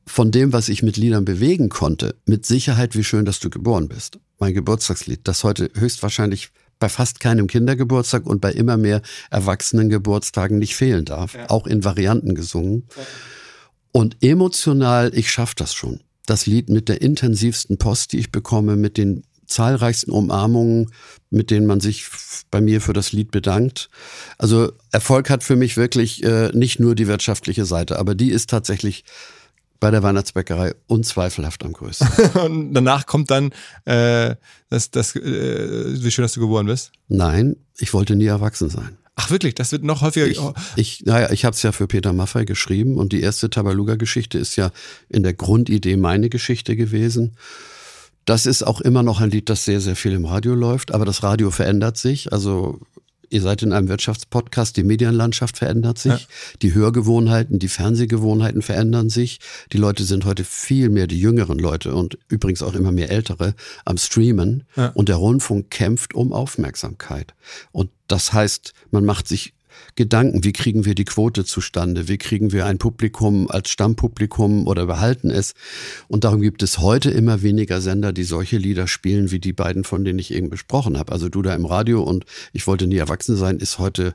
Von 0.08 0.30
dem, 0.30 0.54
was 0.54 0.70
ich 0.70 0.82
mit 0.82 0.96
Liedern 0.96 1.26
bewegen 1.26 1.68
konnte, 1.68 2.14
mit 2.24 2.46
Sicherheit, 2.46 2.96
wie 2.96 3.04
schön, 3.04 3.26
dass 3.26 3.40
du 3.40 3.50
geboren 3.50 3.88
bist. 3.88 4.18
Mein 4.38 4.54
Geburtstagslied, 4.54 5.20
das 5.24 5.44
heute 5.44 5.70
höchstwahrscheinlich 5.74 6.48
bei 6.78 6.88
fast 6.88 7.20
keinem 7.20 7.46
Kindergeburtstag 7.46 8.24
und 8.24 8.40
bei 8.40 8.52
immer 8.52 8.78
mehr 8.78 9.02
Erwachsenengeburtstagen 9.30 10.58
nicht 10.58 10.76
fehlen 10.76 11.04
darf, 11.04 11.36
auch 11.48 11.66
in 11.66 11.84
Varianten 11.84 12.34
gesungen. 12.34 12.86
Und 13.92 14.16
emotional, 14.22 15.12
ich 15.14 15.30
schaff 15.30 15.54
das 15.54 15.74
schon. 15.74 16.00
Das 16.24 16.46
Lied 16.46 16.70
mit 16.70 16.88
der 16.88 17.02
intensivsten 17.02 17.76
Post, 17.76 18.12
die 18.12 18.18
ich 18.18 18.32
bekomme, 18.32 18.76
mit 18.76 18.96
den 18.96 19.24
zahlreichsten 19.46 20.10
Umarmungen, 20.10 20.90
mit 21.28 21.50
denen 21.50 21.66
man 21.66 21.80
sich 21.80 22.06
bei 22.50 22.62
mir 22.62 22.80
für 22.80 22.94
das 22.94 23.12
Lied 23.12 23.30
bedankt. 23.30 23.90
Also 24.38 24.72
Erfolg 24.90 25.28
hat 25.28 25.44
für 25.44 25.56
mich 25.56 25.76
wirklich 25.76 26.22
äh, 26.22 26.50
nicht 26.54 26.80
nur 26.80 26.94
die 26.94 27.08
wirtschaftliche 27.08 27.66
Seite, 27.66 27.98
aber 27.98 28.14
die 28.14 28.30
ist 28.30 28.48
tatsächlich 28.48 29.04
Bei 29.80 29.90
der 29.90 30.02
Weihnachtsbäckerei 30.02 30.74
unzweifelhaft 30.86 31.64
am 31.64 31.72
größten. 31.72 32.08
und 32.44 32.74
danach 32.74 33.06
kommt 33.06 33.30
dann 33.30 33.52
äh, 33.84 34.34
das, 34.70 34.90
das, 34.90 35.14
äh, 35.14 36.02
wie 36.02 36.10
schön, 36.10 36.22
dass 36.22 36.32
du 36.32 36.40
geboren 36.40 36.66
bist. 36.66 36.92
Nein, 37.08 37.56
ich 37.76 37.94
wollte 37.94 38.16
nie 38.16 38.26
erwachsen 38.26 38.70
sein. 38.70 38.98
Ach 39.20 39.30
wirklich, 39.30 39.54
das 39.56 39.72
wird 39.72 39.82
noch 39.82 40.02
häufiger. 40.02 40.26
Ich, 40.28 40.40
ich, 40.76 41.06
naja, 41.06 41.30
ich 41.32 41.44
habe 41.44 41.54
es 41.54 41.62
ja 41.62 41.72
für 41.72 41.88
Peter 41.88 42.12
Maffay 42.12 42.44
geschrieben 42.44 42.96
und 42.96 43.12
die 43.12 43.20
erste 43.20 43.50
Tabaluga-Geschichte 43.50 44.38
ist 44.38 44.54
ja 44.54 44.70
in 45.08 45.24
der 45.24 45.34
Grundidee 45.34 45.96
meine 45.96 46.28
Geschichte 46.28 46.76
gewesen. 46.76 47.36
Das 48.24 48.46
ist 48.46 48.62
auch 48.62 48.80
immer 48.80 49.02
noch 49.02 49.20
ein 49.20 49.30
Lied, 49.30 49.48
das 49.48 49.64
sehr, 49.64 49.80
sehr 49.80 49.96
viel 49.96 50.12
im 50.12 50.24
Radio 50.24 50.54
läuft, 50.54 50.92
aber 50.92 51.04
das 51.04 51.24
Radio 51.24 51.50
verändert 51.50 51.96
sich. 51.96 52.32
Also 52.32 52.78
ihr 53.30 53.42
seid 53.42 53.62
in 53.62 53.72
einem 53.72 53.88
Wirtschaftspodcast, 53.88 54.76
die 54.76 54.82
Medienlandschaft 54.82 55.58
verändert 55.58 55.98
sich, 55.98 56.12
ja. 56.12 56.28
die 56.62 56.74
Hörgewohnheiten, 56.74 57.58
die 57.58 57.68
Fernsehgewohnheiten 57.68 58.62
verändern 58.62 59.10
sich. 59.10 59.40
Die 59.72 59.78
Leute 59.78 60.04
sind 60.04 60.24
heute 60.24 60.44
viel 60.44 60.88
mehr, 60.88 61.06
die 61.06 61.20
jüngeren 61.20 61.58
Leute 61.58 61.94
und 61.94 62.18
übrigens 62.28 62.62
auch 62.62 62.74
immer 62.74 62.92
mehr 62.92 63.10
ältere, 63.10 63.54
am 63.84 63.98
Streamen. 63.98 64.64
Ja. 64.76 64.88
Und 64.94 65.08
der 65.08 65.16
Rundfunk 65.16 65.70
kämpft 65.70 66.14
um 66.14 66.32
Aufmerksamkeit. 66.32 67.34
Und 67.72 67.90
das 68.06 68.32
heißt, 68.32 68.72
man 68.90 69.04
macht 69.04 69.28
sich 69.28 69.54
Gedanken, 69.98 70.44
wie 70.44 70.52
kriegen 70.52 70.84
wir 70.84 70.94
die 70.94 71.04
Quote 71.04 71.44
zustande, 71.44 72.06
wie 72.06 72.18
kriegen 72.18 72.52
wir 72.52 72.66
ein 72.66 72.78
Publikum 72.78 73.50
als 73.50 73.68
Stammpublikum 73.70 74.68
oder 74.68 74.86
behalten 74.86 75.28
es. 75.28 75.54
Und 76.06 76.22
darum 76.22 76.40
gibt 76.40 76.62
es 76.62 76.78
heute 76.78 77.10
immer 77.10 77.42
weniger 77.42 77.80
Sender, 77.80 78.12
die 78.12 78.22
solche 78.22 78.58
Lieder 78.58 78.86
spielen, 78.86 79.32
wie 79.32 79.40
die 79.40 79.52
beiden, 79.52 79.82
von 79.82 80.04
denen 80.04 80.20
ich 80.20 80.32
eben 80.32 80.50
besprochen 80.50 80.98
habe. 80.98 81.10
Also 81.10 81.28
du 81.28 81.42
da 81.42 81.52
im 81.52 81.66
Radio 81.66 82.04
und 82.04 82.26
ich 82.52 82.68
wollte 82.68 82.86
nie 82.86 82.94
erwachsen 82.94 83.36
sein, 83.36 83.58
ist 83.58 83.80
heute 83.80 84.14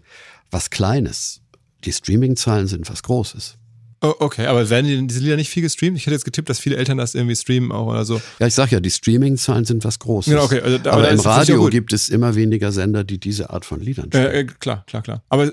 was 0.49 0.69
Kleines. 0.69 1.41
Die 1.83 1.91
Streaming-Zahlen 1.91 2.67
sind 2.67 2.89
was 2.89 3.03
Großes. 3.03 3.57
Oh, 4.05 4.15
okay, 4.19 4.47
aber 4.47 4.69
werden 4.69 4.85
die, 4.85 5.07
diese 5.07 5.21
Lieder 5.21 5.37
nicht 5.37 5.49
viel 5.49 5.63
gestreamt? 5.63 5.95
Ich 5.95 6.05
hätte 6.05 6.13
jetzt 6.13 6.25
getippt, 6.25 6.49
dass 6.49 6.59
viele 6.59 6.75
Eltern 6.75 6.97
das 6.97 7.15
irgendwie 7.15 7.37
streamen 7.37 7.71
auch 7.71 7.87
oder 7.87 8.03
so. 8.03 8.21
Ja, 8.37 8.47
ich 8.47 8.53
sag 8.53 8.69
ja, 8.69 8.81
die 8.81 8.91
Streaming-Zahlen 8.91 9.63
sind 9.63 9.85
was 9.85 9.97
Großes. 9.97 10.29
Genau, 10.29 10.43
okay. 10.43 10.59
Also, 10.59 10.75
aber, 10.79 10.91
aber 10.91 11.09
im 11.09 11.19
Radio 11.21 11.65
gibt 11.69 11.93
es 11.93 12.09
immer 12.09 12.35
weniger 12.35 12.73
Sender, 12.73 13.05
die 13.05 13.17
diese 13.17 13.49
Art 13.49 13.63
von 13.63 13.79
Liedern 13.79 14.07
spielen. 14.07 14.25
Äh, 14.25 14.43
klar, 14.59 14.83
klar, 14.87 15.03
klar. 15.03 15.23
Aber 15.29 15.49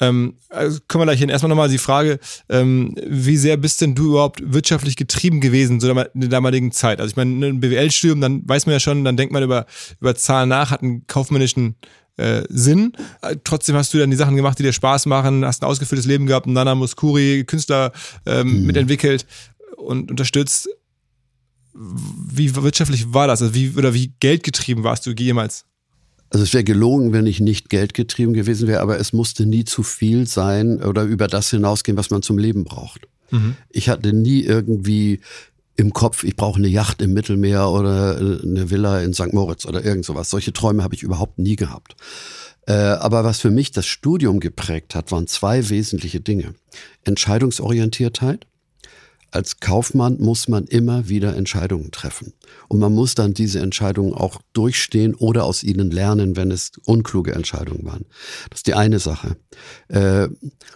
ähm, 0.00 0.34
also 0.50 0.78
können 0.86 1.00
wir 1.00 1.06
gleich 1.06 1.20
hin. 1.20 1.30
Erstmal 1.30 1.48
nochmal 1.48 1.70
die 1.70 1.78
Frage, 1.78 2.18
ähm, 2.50 2.94
wie 3.06 3.38
sehr 3.38 3.56
bist 3.56 3.80
denn 3.80 3.94
du 3.94 4.10
überhaupt 4.10 4.42
wirtschaftlich 4.44 4.96
getrieben 4.96 5.40
gewesen 5.40 5.80
zu 5.80 5.86
der, 5.94 6.10
der 6.12 6.28
damaligen 6.28 6.72
Zeit? 6.72 7.00
Also 7.00 7.12
ich 7.12 7.16
meine, 7.16 7.46
ein 7.46 7.60
BWL-Studium, 7.60 8.20
dann 8.20 8.46
weiß 8.46 8.66
man 8.66 8.74
ja 8.74 8.80
schon, 8.80 9.06
dann 9.06 9.16
denkt 9.16 9.32
man 9.32 9.42
über, 9.42 9.64
über 10.02 10.14
Zahlen 10.14 10.50
nach, 10.50 10.70
hat 10.70 10.82
einen 10.82 11.06
kaufmännischen 11.06 11.76
äh, 12.16 12.42
Sinn. 12.48 12.92
Äh, 13.22 13.36
trotzdem 13.44 13.76
hast 13.76 13.92
du 13.94 13.98
dann 13.98 14.10
die 14.10 14.16
Sachen 14.16 14.36
gemacht, 14.36 14.58
die 14.58 14.62
dir 14.62 14.72
Spaß 14.72 15.06
machen, 15.06 15.44
hast 15.44 15.62
ein 15.62 15.68
ausgefülltes 15.68 16.06
Leben 16.06 16.26
gehabt, 16.26 16.46
Nana 16.46 16.74
Muskuri, 16.74 17.44
Künstler 17.46 17.92
ähm, 18.24 18.60
mhm. 18.60 18.66
mitentwickelt 18.66 19.26
und 19.76 20.10
unterstützt. 20.10 20.68
Wie 21.74 22.54
wirtschaftlich 22.56 23.12
war 23.12 23.26
das? 23.26 23.42
Also 23.42 23.54
wie, 23.54 23.74
oder 23.76 23.92
wie 23.92 24.12
geldgetrieben 24.20 24.82
warst 24.82 25.06
du 25.06 25.10
jemals? 25.10 25.66
Also 26.30 26.42
es 26.42 26.52
wäre 26.54 26.64
gelogen, 26.64 27.12
wenn 27.12 27.26
ich 27.26 27.40
nicht 27.40 27.68
geldgetrieben 27.68 28.34
gewesen 28.34 28.66
wäre, 28.66 28.80
aber 28.80 28.98
es 28.98 29.12
musste 29.12 29.46
nie 29.46 29.64
zu 29.64 29.82
viel 29.82 30.26
sein 30.26 30.82
oder 30.82 31.04
über 31.04 31.28
das 31.28 31.50
hinausgehen, 31.50 31.96
was 31.96 32.10
man 32.10 32.22
zum 32.22 32.38
Leben 32.38 32.64
braucht. 32.64 33.06
Mhm. 33.30 33.56
Ich 33.70 33.88
hatte 33.88 34.12
nie 34.12 34.42
irgendwie 34.42 35.20
im 35.76 35.92
Kopf, 35.92 36.24
ich 36.24 36.36
brauche 36.36 36.58
eine 36.58 36.68
Yacht 36.68 37.02
im 37.02 37.12
Mittelmeer 37.12 37.68
oder 37.68 38.18
äh, 38.18 38.42
eine 38.42 38.70
Villa 38.70 39.00
in 39.00 39.12
St. 39.12 39.32
Moritz 39.32 39.66
oder 39.66 39.84
irgend 39.84 40.04
sowas. 40.04 40.30
Solche 40.30 40.52
Träume 40.52 40.82
habe 40.82 40.94
ich 40.94 41.02
überhaupt 41.02 41.38
nie 41.38 41.56
gehabt. 41.56 41.96
Äh, 42.66 42.72
aber 42.72 43.24
was 43.24 43.40
für 43.40 43.50
mich 43.50 43.72
das 43.72 43.86
Studium 43.86 44.40
geprägt 44.40 44.94
hat, 44.94 45.12
waren 45.12 45.26
zwei 45.26 45.68
wesentliche 45.68 46.20
Dinge. 46.20 46.54
Entscheidungsorientiertheit. 47.04 48.46
Als 49.30 49.60
Kaufmann 49.60 50.18
muss 50.18 50.48
man 50.48 50.64
immer 50.64 51.08
wieder 51.08 51.36
Entscheidungen 51.36 51.90
treffen. 51.90 52.32
Und 52.68 52.78
man 52.78 52.94
muss 52.94 53.14
dann 53.14 53.34
diese 53.34 53.60
Entscheidungen 53.60 54.14
auch 54.14 54.40
durchstehen 54.54 55.14
oder 55.14 55.44
aus 55.44 55.62
ihnen 55.62 55.90
lernen, 55.90 56.36
wenn 56.36 56.50
es 56.50 56.72
unkluge 56.86 57.34
Entscheidungen 57.34 57.84
waren. 57.84 58.06
Das 58.48 58.60
ist 58.60 58.66
die 58.66 58.74
eine 58.74 58.98
Sache. 58.98 59.36
Äh, 59.88 60.28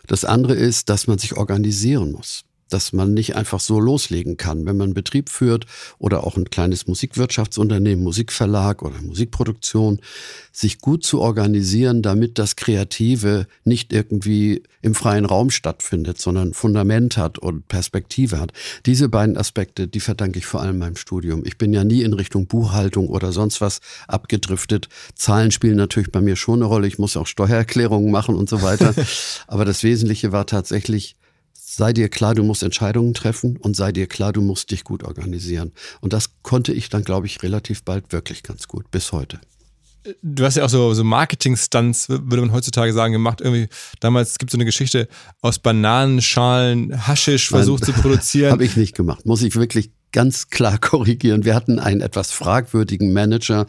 das 0.07 0.27
andere 0.27 0.55
ist, 0.55 0.91
dass 0.91 1.07
man 1.07 1.19
sich 1.19 1.37
organisieren 1.37 2.13
muss 2.13 2.45
dass 2.71 2.93
man 2.93 3.13
nicht 3.13 3.37
einfach 3.37 3.61
so 3.61 3.79
loslegen 3.79 4.37
kann. 4.37 4.67
Wenn 4.67 4.77
man 4.77 4.89
einen 4.89 4.95
Betrieb 4.95 5.29
führt 5.29 5.67
oder 5.99 6.25
auch 6.25 6.37
ein 6.37 6.51
kleines 6.51 6.87
Musikwirtschaftsunternehmen, 6.87 8.03
Musikverlag 8.03 8.83
oder 8.83 9.01
Musikproduktion, 9.03 10.01
sich 10.53 10.81
gut 10.81 11.05
zu 11.05 11.21
organisieren, 11.21 12.03
damit 12.03 12.39
das 12.39 12.57
Kreative 12.57 13.47
nicht 13.65 13.93
irgendwie 13.93 14.63
im 14.83 14.95
freien 14.95 15.25
Raum 15.25 15.51
stattfindet, 15.51 16.21
sondern 16.21 16.55
Fundament 16.55 17.17
hat 17.17 17.39
und 17.39 17.69
Perspektive 17.69 18.41
hat. 18.41 18.53
Diese 18.87 19.09
beiden 19.09 19.37
Aspekte, 19.37 19.87
die 19.87 20.01
verdanke 20.01 20.39
ich 20.39 20.47
vor 20.47 20.63
allem 20.63 20.79
meinem 20.79 20.97
Studium. 20.97 21.43
Ich 21.45 21.59
bin 21.59 21.73
ja 21.73 21.85
nie 21.85 22.03
in 22.03 22.15
Richtung 22.15 22.47
Buchhaltung 22.47 23.09
oder 23.09 23.33
sonst 23.33 23.61
was 23.61 23.81
abgedriftet. 24.09 24.89
Zahlen 25.15 25.51
spielen 25.51 25.77
natürlich 25.77 26.11
bei 26.11 26.21
mir 26.21 26.37
schon 26.37 26.61
eine 26.61 26.65
Rolle. 26.65 26.87
Ich 26.87 26.99
muss 26.99 27.17
auch 27.17 27.27
Steuererklärungen 27.27 28.11
machen 28.11 28.35
und 28.35 28.49
so 28.49 28.63
weiter. 28.63 28.95
Aber 29.47 29.65
das 29.65 29.83
Wesentliche 29.83 30.33
war 30.33 30.47
tatsächlich 30.47 31.17
sei 31.77 31.93
dir 31.93 32.09
klar, 32.09 32.35
du 32.35 32.43
musst 32.43 32.63
Entscheidungen 32.63 33.15
treffen 33.15 33.57
und 33.57 33.77
sei 33.77 33.93
dir 33.93 34.07
klar, 34.07 34.33
du 34.33 34.41
musst 34.41 34.71
dich 34.71 34.85
gut 34.85 35.05
organisieren. 35.05 35.73
Und 36.01 36.13
das 36.13 36.43
konnte 36.43 36.73
ich 36.73 36.89
dann, 36.89 37.05
glaube 37.05 37.27
ich, 37.27 37.43
relativ 37.43 37.85
bald 37.85 38.13
wirklich 38.13 38.43
ganz 38.43 38.69
gut, 38.69 38.91
bis 38.91 39.13
heute. 39.13 39.41
Du 40.23 40.45
hast 40.45 40.57
ja 40.57 40.65
auch 40.65 40.71
so, 40.71 40.95
so 40.95 41.05
Marketing-Stunts, 41.05 42.09
würde 42.09 42.39
man 42.39 42.53
heutzutage 42.53 42.93
sagen, 42.93 43.13
gemacht. 43.13 43.43
Irgendwie, 43.43 43.69
damals 44.01 44.39
gibt 44.39 44.51
es 44.51 44.53
so 44.53 44.57
eine 44.57 44.65
Geschichte 44.65 45.09
aus 45.43 45.59
Bananenschalen, 45.59 47.07
Haschisch 47.07 47.49
versucht 47.49 47.83
Nein, 47.83 47.95
zu 47.95 48.01
produzieren. 48.01 48.53
Habe 48.53 48.65
ich 48.65 48.77
nicht 48.77 48.97
gemacht. 48.97 49.27
Muss 49.27 49.43
ich 49.43 49.57
wirklich 49.57 49.91
ganz 50.13 50.49
klar 50.51 50.79
korrigieren. 50.81 51.45
Wir 51.45 51.55
hatten 51.55 51.79
einen 51.79 52.01
etwas 52.01 52.33
fragwürdigen 52.33 53.13
Manager, 53.13 53.67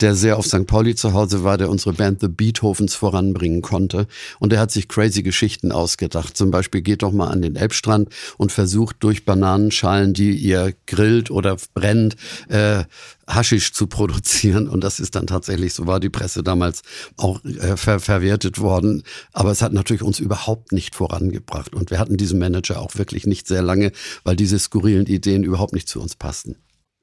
der 0.00 0.14
sehr 0.14 0.36
auf 0.38 0.46
St. 0.46 0.66
Pauli 0.66 0.94
zu 0.94 1.12
Hause 1.12 1.44
war, 1.44 1.58
der 1.58 1.70
unsere 1.70 1.94
Band 1.94 2.20
The 2.20 2.28
Beethovens 2.28 2.94
voranbringen 2.94 3.62
konnte. 3.62 4.06
Und 4.38 4.52
er 4.52 4.60
hat 4.60 4.70
sich 4.70 4.88
crazy 4.88 5.22
Geschichten 5.22 5.72
ausgedacht. 5.72 6.36
Zum 6.36 6.50
Beispiel 6.50 6.82
geht 6.82 7.02
doch 7.02 7.12
mal 7.12 7.28
an 7.28 7.42
den 7.42 7.56
Elbstrand 7.56 8.08
und 8.36 8.52
versucht 8.52 8.96
durch 9.00 9.24
Bananenschalen, 9.24 10.14
die 10.14 10.32
ihr 10.32 10.74
grillt 10.86 11.30
oder 11.30 11.56
brennt, 11.74 12.16
äh, 12.48 12.84
Haschisch 13.26 13.72
zu 13.72 13.86
produzieren. 13.86 14.68
Und 14.68 14.82
das 14.82 15.00
ist 15.00 15.14
dann 15.14 15.26
tatsächlich, 15.26 15.74
so 15.74 15.86
war 15.86 16.00
die 16.00 16.10
Presse 16.10 16.42
damals 16.42 16.82
auch 17.16 17.44
äh, 17.44 17.76
ver 17.76 18.00
verwertet 18.00 18.58
worden. 18.60 19.02
Aber 19.32 19.50
es 19.50 19.62
hat 19.62 19.72
natürlich 19.72 20.02
uns 20.02 20.18
überhaupt 20.18 20.72
nicht 20.72 20.94
vorangebracht. 20.94 21.74
Und 21.74 21.90
wir 21.90 21.98
hatten 21.98 22.16
diesen 22.16 22.38
Manager 22.38 22.80
auch 22.80 22.96
wirklich 22.96 23.26
nicht 23.26 23.46
sehr 23.46 23.62
lange, 23.62 23.92
weil 24.24 24.36
diese 24.36 24.58
skurrilen 24.58 25.06
Ideen 25.06 25.44
überhaupt 25.44 25.72
nicht 25.72 25.88
zu 25.88 26.00
uns 26.00 26.16
passten. 26.16 26.56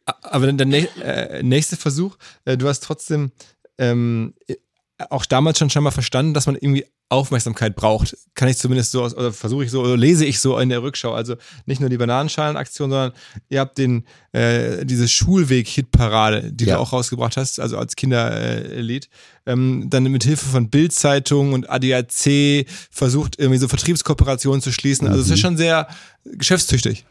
Aber 0.05 0.51
der 0.51 0.67
äh, 1.03 1.43
nächste 1.43 1.77
Versuch, 1.77 2.17
äh, 2.45 2.57
du 2.57 2.67
hast 2.67 2.83
trotzdem 2.83 3.31
ähm, 3.77 4.33
auch 5.09 5.25
damals 5.25 5.59
schon 5.59 5.69
scheinbar 5.69 5.91
verstanden, 5.91 6.33
dass 6.33 6.45
man 6.45 6.55
irgendwie 6.55 6.85
Aufmerksamkeit 7.11 7.75
braucht. 7.75 8.15
Kann 8.35 8.47
ich 8.47 8.57
zumindest 8.57 8.91
so, 8.91 9.03
oder 9.03 9.33
versuche 9.33 9.65
ich 9.65 9.71
so, 9.71 9.81
oder 9.81 9.97
lese 9.97 10.25
ich 10.25 10.39
so 10.39 10.57
in 10.57 10.69
der 10.69 10.81
Rückschau. 10.81 11.13
Also 11.13 11.35
nicht 11.65 11.81
nur 11.81 11.89
die 11.89 11.97
Bananenschalen-Aktion, 11.97 12.89
sondern 12.89 13.11
ihr 13.49 13.59
habt 13.59 13.77
den, 13.77 14.05
äh, 14.31 14.85
diese 14.85 15.09
Schulweg-Hitparade, 15.09 16.53
die 16.53 16.65
ja. 16.65 16.75
du 16.75 16.81
auch 16.81 16.93
rausgebracht 16.93 17.35
hast, 17.35 17.59
also 17.59 17.77
als 17.77 17.97
Kinderlied, 17.97 19.09
äh, 19.45 19.51
ähm, 19.51 19.87
dann 19.89 20.03
mit 20.03 20.23
Hilfe 20.23 20.45
von 20.47 20.69
Bildzeitung 20.69 21.51
und 21.51 21.69
ADAC 21.69 22.65
versucht, 22.89 23.37
irgendwie 23.37 23.59
so 23.59 23.67
Vertriebskooperationen 23.67 24.61
zu 24.61 24.71
schließen. 24.71 25.07
Also 25.07 25.19
es 25.19 25.25
ist 25.25 25.31
mhm. 25.31 25.41
schon 25.41 25.57
sehr 25.57 25.87
geschäftstüchtig. 26.23 27.05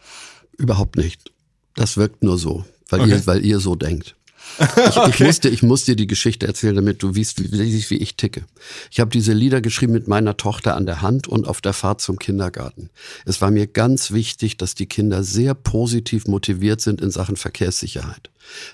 Überhaupt 0.57 0.97
nicht. 0.97 1.31
Das 1.75 1.99
wirkt 1.99 2.23
nur 2.23 2.39
so, 2.39 2.65
weil, 2.89 3.01
okay. 3.01 3.11
ihr, 3.11 3.27
weil 3.27 3.45
ihr 3.45 3.61
so 3.61 3.75
denkt. 3.75 4.17
Ich, 4.59 4.97
okay. 4.97 5.11
ich, 5.11 5.21
musste, 5.21 5.49
ich 5.49 5.63
muss 5.63 5.85
dir 5.85 5.97
die 5.97 6.07
Geschichte 6.07 6.47
erzählen, 6.47 6.75
damit 6.75 7.03
du 7.03 7.13
siehst, 7.13 7.43
wie, 7.43 7.91
wie 7.91 7.97
ich 7.97 8.17
ticke. 8.17 8.45
Ich 8.91 9.01
habe 9.01 9.11
diese 9.11 9.33
Lieder 9.33 9.61
geschrieben 9.61 9.93
mit 9.93 10.09
meiner 10.09 10.37
Tochter 10.37 10.77
an 10.77 10.87
der 10.87 11.03
Hand 11.03 11.29
und 11.29 11.47
auf 11.47 11.61
der 11.61 11.73
Fahrt 11.73 12.01
zum 12.01 12.19
Kindergarten. 12.19 12.91
Es 13.25 13.41
war 13.41 13.51
mir 13.51 13.67
ganz 13.67 14.11
wichtig, 14.11 14.57
dass 14.57 14.75
die 14.75 14.87
Kinder 14.87 15.23
sehr 15.23 15.55
positiv 15.55 16.27
motiviert 16.27 16.81
sind 16.81 17.01
in 17.01 17.11
Sachen 17.11 17.37
Verkehrssicherheit. 17.37 18.31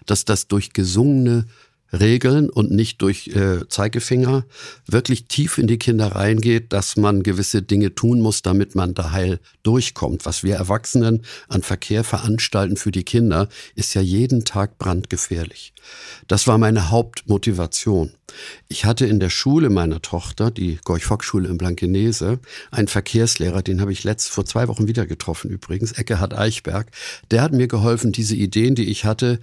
Dass 0.06 0.24
das 0.24 0.48
durch 0.48 0.72
gesungene 0.72 1.46
Regeln 1.92 2.50
und 2.50 2.70
nicht 2.70 3.00
durch 3.02 3.28
äh, 3.28 3.68
Zeigefinger 3.68 4.44
wirklich 4.86 5.26
tief 5.26 5.58
in 5.58 5.66
die 5.66 5.78
Kinder 5.78 6.08
reingeht, 6.08 6.72
dass 6.72 6.96
man 6.96 7.22
gewisse 7.22 7.62
Dinge 7.62 7.94
tun 7.94 8.20
muss, 8.20 8.42
damit 8.42 8.74
man 8.74 8.94
da 8.94 9.12
heil 9.12 9.38
durchkommt. 9.62 10.26
Was 10.26 10.42
wir 10.42 10.56
Erwachsenen 10.56 11.22
an 11.48 11.62
Verkehr 11.62 12.04
veranstalten 12.04 12.76
für 12.76 12.90
die 12.90 13.04
Kinder, 13.04 13.48
ist 13.74 13.94
ja 13.94 14.00
jeden 14.00 14.44
Tag 14.44 14.78
brandgefährlich. 14.78 15.72
Das 16.26 16.46
war 16.46 16.58
meine 16.58 16.90
Hauptmotivation. 16.90 18.12
Ich 18.68 18.84
hatte 18.84 19.06
in 19.06 19.20
der 19.20 19.30
Schule 19.30 19.70
meiner 19.70 20.02
Tochter, 20.02 20.50
die 20.50 20.78
Gorch-Fock-Schule 20.84 21.48
in 21.48 21.58
Blankenese, 21.58 22.40
einen 22.70 22.88
Verkehrslehrer, 22.88 23.62
den 23.62 23.80
habe 23.80 23.92
ich 23.92 24.04
letzt 24.04 24.28
vor 24.28 24.44
zwei 24.44 24.68
Wochen 24.68 24.88
wieder 24.88 25.06
getroffen 25.06 25.50
übrigens, 25.50 25.92
Eckehard 25.92 26.34
Eichberg. 26.34 26.90
Der 27.30 27.42
hat 27.42 27.52
mir 27.52 27.68
geholfen, 27.68 28.12
diese 28.12 28.34
Ideen, 28.34 28.74
die 28.74 28.90
ich 28.90 29.04
hatte, 29.04 29.38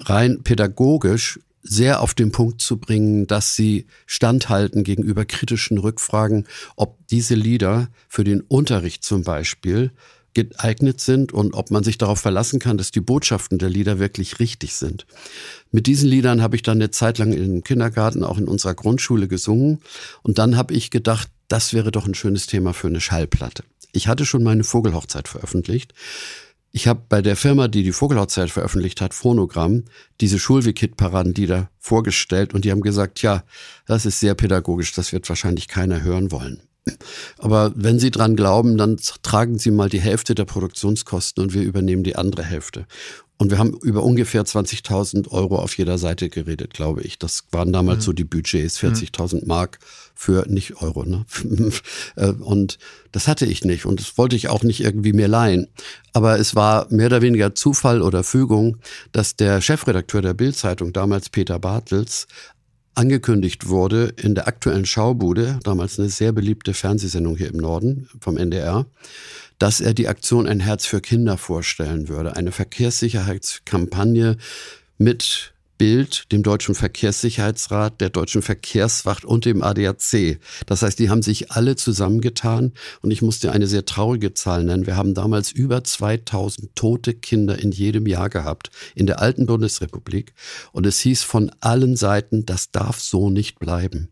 rein 0.00 0.42
pädagogisch 0.42 1.38
sehr 1.64 2.00
auf 2.00 2.14
den 2.14 2.30
Punkt 2.30 2.60
zu 2.60 2.76
bringen, 2.76 3.26
dass 3.26 3.56
sie 3.56 3.86
standhalten 4.06 4.84
gegenüber 4.84 5.24
kritischen 5.24 5.78
Rückfragen, 5.78 6.46
ob 6.76 6.98
diese 7.08 7.34
Lieder 7.34 7.88
für 8.08 8.22
den 8.22 8.42
Unterricht 8.42 9.02
zum 9.02 9.24
Beispiel 9.24 9.90
geeignet 10.34 11.00
sind 11.00 11.32
und 11.32 11.54
ob 11.54 11.70
man 11.70 11.84
sich 11.84 11.96
darauf 11.96 12.20
verlassen 12.20 12.58
kann, 12.58 12.76
dass 12.76 12.90
die 12.90 13.00
Botschaften 13.00 13.58
der 13.58 13.70
Lieder 13.70 13.98
wirklich 13.98 14.40
richtig 14.40 14.74
sind. 14.74 15.06
Mit 15.70 15.86
diesen 15.86 16.08
Liedern 16.08 16.42
habe 16.42 16.56
ich 16.56 16.62
dann 16.62 16.78
eine 16.78 16.90
Zeit 16.90 17.18
lang 17.18 17.32
im 17.32 17.64
Kindergarten, 17.64 18.24
auch 18.24 18.36
in 18.36 18.48
unserer 18.48 18.74
Grundschule 18.74 19.28
gesungen. 19.28 19.78
Und 20.22 20.38
dann 20.38 20.56
habe 20.56 20.74
ich 20.74 20.90
gedacht, 20.90 21.30
das 21.48 21.72
wäre 21.72 21.92
doch 21.92 22.06
ein 22.06 22.14
schönes 22.14 22.46
Thema 22.46 22.74
für 22.74 22.88
eine 22.88 23.00
Schallplatte. 23.00 23.64
Ich 23.92 24.08
hatte 24.08 24.26
schon 24.26 24.42
meine 24.42 24.64
Vogelhochzeit 24.64 25.28
veröffentlicht. 25.28 25.94
Ich 26.76 26.88
habe 26.88 27.02
bei 27.08 27.22
der 27.22 27.36
Firma, 27.36 27.68
die 27.68 27.84
die 27.84 27.92
Vogelhochzeit 27.92 28.50
veröffentlicht 28.50 29.00
hat, 29.00 29.14
Phonogramm, 29.14 29.84
diese 30.20 30.40
Schulwikit-Paradenlieder 30.40 31.70
vorgestellt 31.78 32.52
und 32.52 32.64
die 32.64 32.72
haben 32.72 32.80
gesagt, 32.80 33.22
ja, 33.22 33.44
das 33.86 34.06
ist 34.06 34.18
sehr 34.18 34.34
pädagogisch, 34.34 34.92
das 34.92 35.12
wird 35.12 35.28
wahrscheinlich 35.28 35.68
keiner 35.68 36.02
hören 36.02 36.32
wollen. 36.32 36.62
Aber 37.38 37.72
wenn 37.76 38.00
Sie 38.00 38.10
dran 38.10 38.34
glauben, 38.34 38.76
dann 38.76 38.96
tragen 39.22 39.56
Sie 39.56 39.70
mal 39.70 39.88
die 39.88 40.00
Hälfte 40.00 40.34
der 40.34 40.46
Produktionskosten 40.46 41.44
und 41.44 41.54
wir 41.54 41.62
übernehmen 41.62 42.02
die 42.02 42.16
andere 42.16 42.42
Hälfte. 42.42 42.86
Und 43.36 43.52
wir 43.52 43.58
haben 43.58 43.78
über 43.82 44.02
ungefähr 44.02 44.42
20.000 44.44 45.30
Euro 45.30 45.60
auf 45.60 45.78
jeder 45.78 45.98
Seite 45.98 46.28
geredet, 46.28 46.74
glaube 46.74 47.02
ich. 47.02 47.20
Das 47.20 47.44
waren 47.52 47.72
damals 47.72 47.98
mhm. 47.98 48.02
so 48.02 48.12
die 48.12 48.24
Budgets, 48.24 48.80
40.000 48.80 49.46
Mark 49.46 49.78
für 50.14 50.46
nicht 50.48 50.80
Euro. 50.80 51.04
Ne? 51.04 51.24
Äh, 52.16 52.28
und 52.28 52.78
das 53.12 53.26
hatte 53.26 53.46
ich 53.46 53.64
nicht 53.64 53.86
und 53.86 53.98
das 53.98 54.16
wollte 54.18 54.36
ich 54.36 54.48
auch 54.48 54.62
nicht 54.62 54.80
irgendwie 54.80 55.12
mir 55.12 55.26
leihen. 55.26 55.68
Aber 56.12 56.38
es 56.38 56.54
war 56.54 56.86
mehr 56.90 57.06
oder 57.06 57.22
weniger 57.22 57.54
Zufall 57.54 58.02
oder 58.02 58.22
Fügung, 58.22 58.76
dass 59.12 59.36
der 59.36 59.60
Chefredakteur 59.60 60.22
der 60.22 60.34
Bildzeitung 60.34 60.92
damals 60.92 61.28
Peter 61.28 61.58
Bartels 61.58 62.26
angekündigt 62.94 63.68
wurde 63.68 64.12
in 64.16 64.34
der 64.34 64.46
aktuellen 64.46 64.86
Schaubude, 64.86 65.58
damals 65.64 65.98
eine 65.98 66.08
sehr 66.08 66.32
beliebte 66.32 66.74
Fernsehsendung 66.74 67.36
hier 67.36 67.48
im 67.48 67.56
Norden 67.56 68.08
vom 68.20 68.36
NDR, 68.36 68.86
dass 69.58 69.80
er 69.80 69.94
die 69.94 70.08
Aktion 70.08 70.46
Ein 70.46 70.60
Herz 70.60 70.86
für 70.86 71.00
Kinder 71.00 71.36
vorstellen 71.38 72.08
würde. 72.08 72.36
Eine 72.36 72.52
Verkehrssicherheitskampagne 72.52 74.36
mit 74.98 75.53
Bild, 75.78 76.30
dem 76.32 76.42
Deutschen 76.42 76.74
Verkehrssicherheitsrat, 76.74 78.00
der 78.00 78.10
Deutschen 78.10 78.42
Verkehrswacht 78.42 79.24
und 79.24 79.44
dem 79.44 79.62
ADAC. 79.62 80.38
Das 80.66 80.82
heißt, 80.82 80.98
die 80.98 81.10
haben 81.10 81.22
sich 81.22 81.50
alle 81.50 81.76
zusammengetan 81.76 82.72
und 83.02 83.10
ich 83.10 83.22
musste 83.22 83.52
eine 83.52 83.66
sehr 83.66 83.84
traurige 83.84 84.34
Zahl 84.34 84.64
nennen. 84.64 84.86
Wir 84.86 84.96
haben 84.96 85.14
damals 85.14 85.52
über 85.52 85.82
2000 85.82 86.74
tote 86.76 87.14
Kinder 87.14 87.58
in 87.58 87.72
jedem 87.72 88.06
Jahr 88.06 88.28
gehabt 88.28 88.70
in 88.94 89.06
der 89.06 89.20
alten 89.20 89.46
Bundesrepublik 89.46 90.34
und 90.72 90.86
es 90.86 91.00
hieß 91.00 91.22
von 91.22 91.50
allen 91.60 91.96
Seiten, 91.96 92.46
das 92.46 92.70
darf 92.70 93.00
so 93.00 93.30
nicht 93.30 93.58
bleiben. 93.58 94.08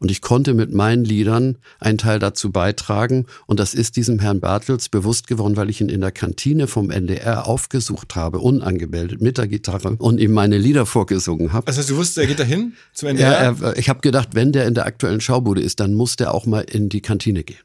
Und 0.00 0.10
ich 0.10 0.20
konnte 0.20 0.54
mit 0.54 0.72
meinen 0.72 1.04
Liedern 1.04 1.58
einen 1.80 1.98
Teil 1.98 2.18
dazu 2.18 2.50
beitragen. 2.50 3.26
Und 3.46 3.60
das 3.60 3.74
ist 3.74 3.96
diesem 3.96 4.18
Herrn 4.18 4.40
Bartels 4.40 4.88
bewusst 4.88 5.26
geworden, 5.26 5.56
weil 5.56 5.70
ich 5.70 5.80
ihn 5.80 5.88
in 5.88 6.00
der 6.00 6.12
Kantine 6.12 6.66
vom 6.66 6.90
NDR 6.90 7.46
aufgesucht 7.46 8.14
habe, 8.16 8.38
unangemeldet, 8.38 9.20
mit 9.20 9.38
der 9.38 9.48
Gitarre 9.48 9.96
und 9.98 10.20
ihm 10.20 10.32
meine 10.32 10.58
Lieder 10.58 10.86
vorgesungen 10.86 11.52
habe. 11.52 11.66
Also 11.66 11.82
du 11.82 11.96
wusstest, 11.98 12.18
er 12.18 12.26
geht 12.26 12.38
dahin 12.38 12.74
zum 12.92 13.08
NDR? 13.08 13.30
Ja, 13.30 13.56
er, 13.60 13.78
ich 13.78 13.88
habe 13.88 14.00
gedacht, 14.00 14.30
wenn 14.32 14.52
der 14.52 14.66
in 14.66 14.74
der 14.74 14.86
aktuellen 14.86 15.20
Schaubude 15.20 15.60
ist, 15.60 15.80
dann 15.80 15.94
muss 15.94 16.16
der 16.16 16.34
auch 16.34 16.46
mal 16.46 16.60
in 16.60 16.88
die 16.88 17.00
Kantine 17.00 17.44
gehen. 17.44 17.58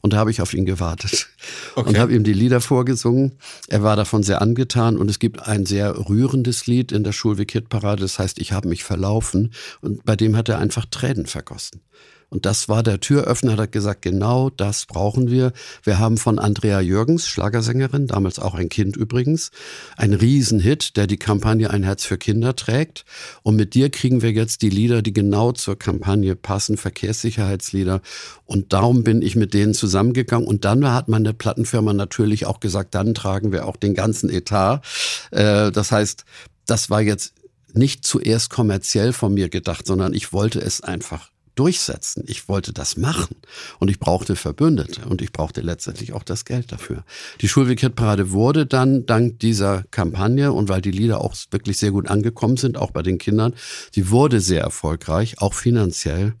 Und 0.00 0.12
da 0.12 0.18
habe 0.18 0.30
ich 0.30 0.40
auf 0.40 0.54
ihn 0.54 0.66
gewartet 0.66 1.28
okay. 1.74 1.88
und 1.88 1.98
habe 1.98 2.14
ihm 2.14 2.24
die 2.24 2.32
Lieder 2.32 2.60
vorgesungen. 2.60 3.32
Er 3.68 3.82
war 3.82 3.96
davon 3.96 4.22
sehr 4.22 4.42
angetan 4.42 4.96
und 4.96 5.10
es 5.10 5.18
gibt 5.18 5.46
ein 5.46 5.66
sehr 5.66 6.08
rührendes 6.08 6.66
Lied 6.66 6.92
in 6.92 7.04
der 7.04 7.12
Schulweg-Hit-Parade, 7.12 8.02
das 8.02 8.18
heißt, 8.18 8.38
ich 8.38 8.52
habe 8.52 8.68
mich 8.68 8.84
verlaufen 8.84 9.52
und 9.80 10.04
bei 10.04 10.16
dem 10.16 10.36
hat 10.36 10.48
er 10.48 10.58
einfach 10.58 10.86
Tränen 10.86 11.26
vergossen. 11.26 11.80
Und 12.28 12.44
das 12.44 12.68
war 12.68 12.82
der 12.82 12.98
Türöffner, 12.98 13.56
hat 13.56 13.70
gesagt, 13.70 14.02
genau 14.02 14.50
das 14.50 14.86
brauchen 14.86 15.30
wir. 15.30 15.52
Wir 15.84 15.98
haben 15.98 16.18
von 16.18 16.38
Andrea 16.38 16.80
Jürgens, 16.80 17.28
Schlagersängerin, 17.28 18.08
damals 18.08 18.38
auch 18.40 18.54
ein 18.54 18.68
Kind 18.68 18.96
übrigens, 18.96 19.52
ein 19.96 20.12
Riesenhit, 20.12 20.96
der 20.96 21.06
die 21.06 21.18
Kampagne 21.18 21.70
Ein 21.70 21.84
Herz 21.84 22.04
für 22.04 22.18
Kinder 22.18 22.56
trägt. 22.56 23.04
Und 23.42 23.54
mit 23.54 23.74
dir 23.74 23.90
kriegen 23.90 24.22
wir 24.22 24.32
jetzt 24.32 24.62
die 24.62 24.70
Lieder, 24.70 25.02
die 25.02 25.12
genau 25.12 25.52
zur 25.52 25.78
Kampagne 25.78 26.34
passen, 26.34 26.76
Verkehrssicherheitslieder. 26.76 28.00
Und 28.44 28.72
darum 28.72 29.04
bin 29.04 29.22
ich 29.22 29.36
mit 29.36 29.54
denen 29.54 29.72
zusammengegangen. 29.72 30.48
Und 30.48 30.64
dann 30.64 30.92
hat 30.92 31.08
meine 31.08 31.32
Plattenfirma 31.32 31.92
natürlich 31.92 32.44
auch 32.46 32.58
gesagt, 32.58 32.96
dann 32.96 33.14
tragen 33.14 33.52
wir 33.52 33.66
auch 33.66 33.76
den 33.76 33.94
ganzen 33.94 34.30
Etat. 34.30 34.82
Äh, 35.30 35.70
das 35.70 35.92
heißt, 35.92 36.24
das 36.66 36.90
war 36.90 37.02
jetzt 37.02 37.34
nicht 37.72 38.04
zuerst 38.04 38.50
kommerziell 38.50 39.12
von 39.12 39.34
mir 39.34 39.48
gedacht, 39.48 39.86
sondern 39.86 40.12
ich 40.12 40.32
wollte 40.32 40.60
es 40.60 40.80
einfach 40.80 41.30
durchsetzen. 41.56 42.22
Ich 42.26 42.48
wollte 42.48 42.72
das 42.72 42.96
machen 42.96 43.36
und 43.80 43.90
ich 43.90 43.98
brauchte 43.98 44.36
Verbündete 44.36 45.06
und 45.06 45.22
ich 45.22 45.32
brauchte 45.32 45.62
letztendlich 45.62 46.12
auch 46.12 46.22
das 46.22 46.44
Geld 46.44 46.70
dafür. 46.70 47.04
Die 47.40 47.48
Schulweg-Parade 47.48 48.30
wurde 48.30 48.66
dann 48.66 49.06
dank 49.06 49.40
dieser 49.40 49.82
Kampagne 49.90 50.52
und 50.52 50.68
weil 50.68 50.80
die 50.80 50.90
Lieder 50.92 51.20
auch 51.20 51.34
wirklich 51.50 51.78
sehr 51.78 51.90
gut 51.90 52.08
angekommen 52.08 52.56
sind, 52.56 52.76
auch 52.76 52.92
bei 52.92 53.02
den 53.02 53.18
Kindern, 53.18 53.54
sie 53.90 54.10
wurde 54.10 54.40
sehr 54.40 54.60
erfolgreich, 54.60 55.38
auch 55.38 55.54
finanziell. 55.54 56.34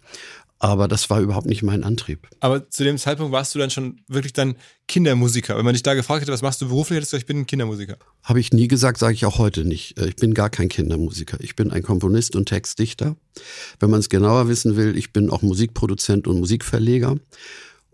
Aber 0.66 0.88
das 0.88 1.08
war 1.10 1.20
überhaupt 1.20 1.46
nicht 1.46 1.62
mein 1.62 1.84
Antrieb. 1.84 2.26
Aber 2.40 2.68
zu 2.68 2.82
dem 2.82 2.98
Zeitpunkt 2.98 3.30
warst 3.30 3.54
du 3.54 3.60
dann 3.60 3.70
schon 3.70 4.00
wirklich 4.08 4.32
dann 4.32 4.56
Kindermusiker. 4.88 5.56
Wenn 5.56 5.64
man 5.64 5.74
dich 5.74 5.84
da 5.84 5.94
gefragt 5.94 6.22
hätte, 6.22 6.32
was 6.32 6.42
machst 6.42 6.60
du 6.60 6.66
beruflich, 6.66 6.96
hättest 6.96 7.12
du 7.12 7.16
gesagt, 7.18 7.22
ich 7.22 7.26
bin 7.28 7.42
ein 7.42 7.46
Kindermusiker. 7.46 7.96
Habe 8.24 8.40
ich 8.40 8.52
nie 8.52 8.66
gesagt, 8.66 8.98
sage 8.98 9.14
ich 9.14 9.24
auch 9.26 9.38
heute 9.38 9.64
nicht. 9.64 9.96
Äh, 9.96 10.08
ich 10.08 10.16
bin 10.16 10.34
gar 10.34 10.50
kein 10.50 10.68
Kindermusiker. 10.68 11.38
Ich 11.40 11.54
bin 11.54 11.70
ein 11.70 11.84
Komponist 11.84 12.34
und 12.34 12.46
Textdichter. 12.46 13.14
Wenn 13.78 13.90
man 13.90 14.00
es 14.00 14.08
genauer 14.08 14.48
wissen 14.48 14.74
will, 14.74 14.98
ich 14.98 15.12
bin 15.12 15.30
auch 15.30 15.42
Musikproduzent 15.42 16.26
und 16.26 16.40
Musikverleger. 16.40 17.14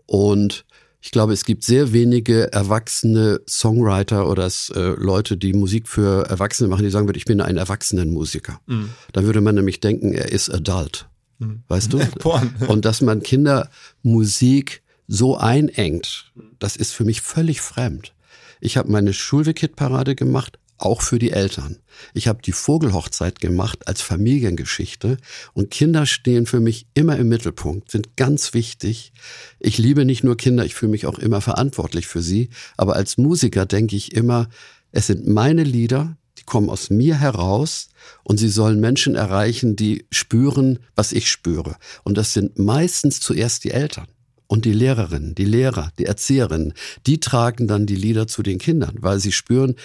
Und 0.07 0.65
ich 0.99 1.11
glaube, 1.11 1.33
es 1.33 1.45
gibt 1.45 1.63
sehr 1.63 1.93
wenige 1.93 2.51
erwachsene 2.53 3.41
Songwriter 3.47 4.27
oder 4.27 4.47
äh, 4.47 4.79
Leute, 4.97 5.37
die 5.37 5.53
Musik 5.53 5.87
für 5.87 6.27
Erwachsene 6.27 6.69
machen, 6.69 6.85
die 6.85 6.89
sagen 6.89 7.07
würden, 7.07 7.17
ich 7.17 7.25
bin 7.25 7.39
ein 7.39 7.57
Erwachsenenmusiker. 7.57 8.59
Mhm. 8.65 8.89
Dann 9.11 9.25
würde 9.25 9.41
man 9.41 9.53
nämlich 9.53 9.79
denken, 9.79 10.11
er 10.11 10.31
ist 10.31 10.49
adult. 10.49 11.07
Mhm. 11.43 11.63
Weißt 11.67 11.93
du? 11.93 11.97
Porn. 12.19 12.55
Und 12.67 12.85
dass 12.85 13.01
man 13.01 13.21
Kindermusik 13.21 14.83
so 15.07 15.37
einengt, 15.37 16.31
das 16.59 16.75
ist 16.75 16.93
für 16.93 17.03
mich 17.03 17.21
völlig 17.21 17.61
fremd. 17.61 18.13
Ich 18.61 18.77
habe 18.77 18.91
meine 18.91 19.13
Schulweg-Hit-Parade 19.13 20.15
gemacht, 20.15 20.57
auch 20.77 21.01
für 21.01 21.19
die 21.19 21.31
Eltern. 21.31 21.77
Ich 22.13 22.27
habe 22.27 22.41
die 22.41 22.51
Vogelhochzeit 22.51 23.39
gemacht 23.39 23.87
als 23.87 24.01
Familiengeschichte 24.01 25.17
und 25.53 25.71
Kinder 25.71 26.05
stehen 26.05 26.45
für 26.45 26.59
mich 26.59 26.87
immer 26.93 27.17
im 27.17 27.29
Mittelpunkt, 27.29 27.91
sind 27.91 28.17
ganz 28.17 28.53
wichtig. 28.53 29.13
Ich 29.59 29.77
liebe 29.77 30.03
nicht 30.03 30.23
nur 30.23 30.35
Kinder, 30.35 30.65
ich 30.65 30.75
fühle 30.75 30.91
mich 30.91 31.05
auch 31.05 31.19
immer 31.19 31.41
verantwortlich 31.41 32.07
für 32.07 32.21
sie, 32.21 32.49
aber 32.75 32.95
als 32.95 33.17
Musiker 33.17 33.65
denke 33.65 33.95
ich 33.95 34.13
immer, 34.13 34.49
es 34.91 35.07
sind 35.07 35.27
meine 35.27 35.63
Lieder, 35.63 36.17
die 36.37 36.43
kommen 36.43 36.69
aus 36.69 36.89
mir 36.89 37.15
heraus 37.15 37.89
und 38.23 38.37
sie 38.37 38.49
sollen 38.49 38.79
Menschen 38.79 39.15
erreichen, 39.15 39.75
die 39.75 40.05
spüren, 40.11 40.79
was 40.95 41.11
ich 41.11 41.29
spüre. 41.29 41.75
Und 42.03 42.17
das 42.17 42.33
sind 42.33 42.57
meistens 42.57 43.19
zuerst 43.19 43.63
die 43.63 43.71
Eltern. 43.71 44.07
Und 44.47 44.65
die 44.65 44.73
Lehrerinnen, 44.73 45.35
die 45.35 45.45
Lehrer, 45.45 45.91
die 45.97 46.05
Erzieherinnen, 46.05 46.73
die 47.07 47.19
tragen 47.19 47.67
dann 47.67 47.85
die 47.85 47.95
Lieder 47.95 48.27
zu 48.27 48.43
den 48.43 48.59
Kindern, 48.59 48.97
weil 48.99 49.19
sie 49.19 49.31
spüren, 49.31 49.75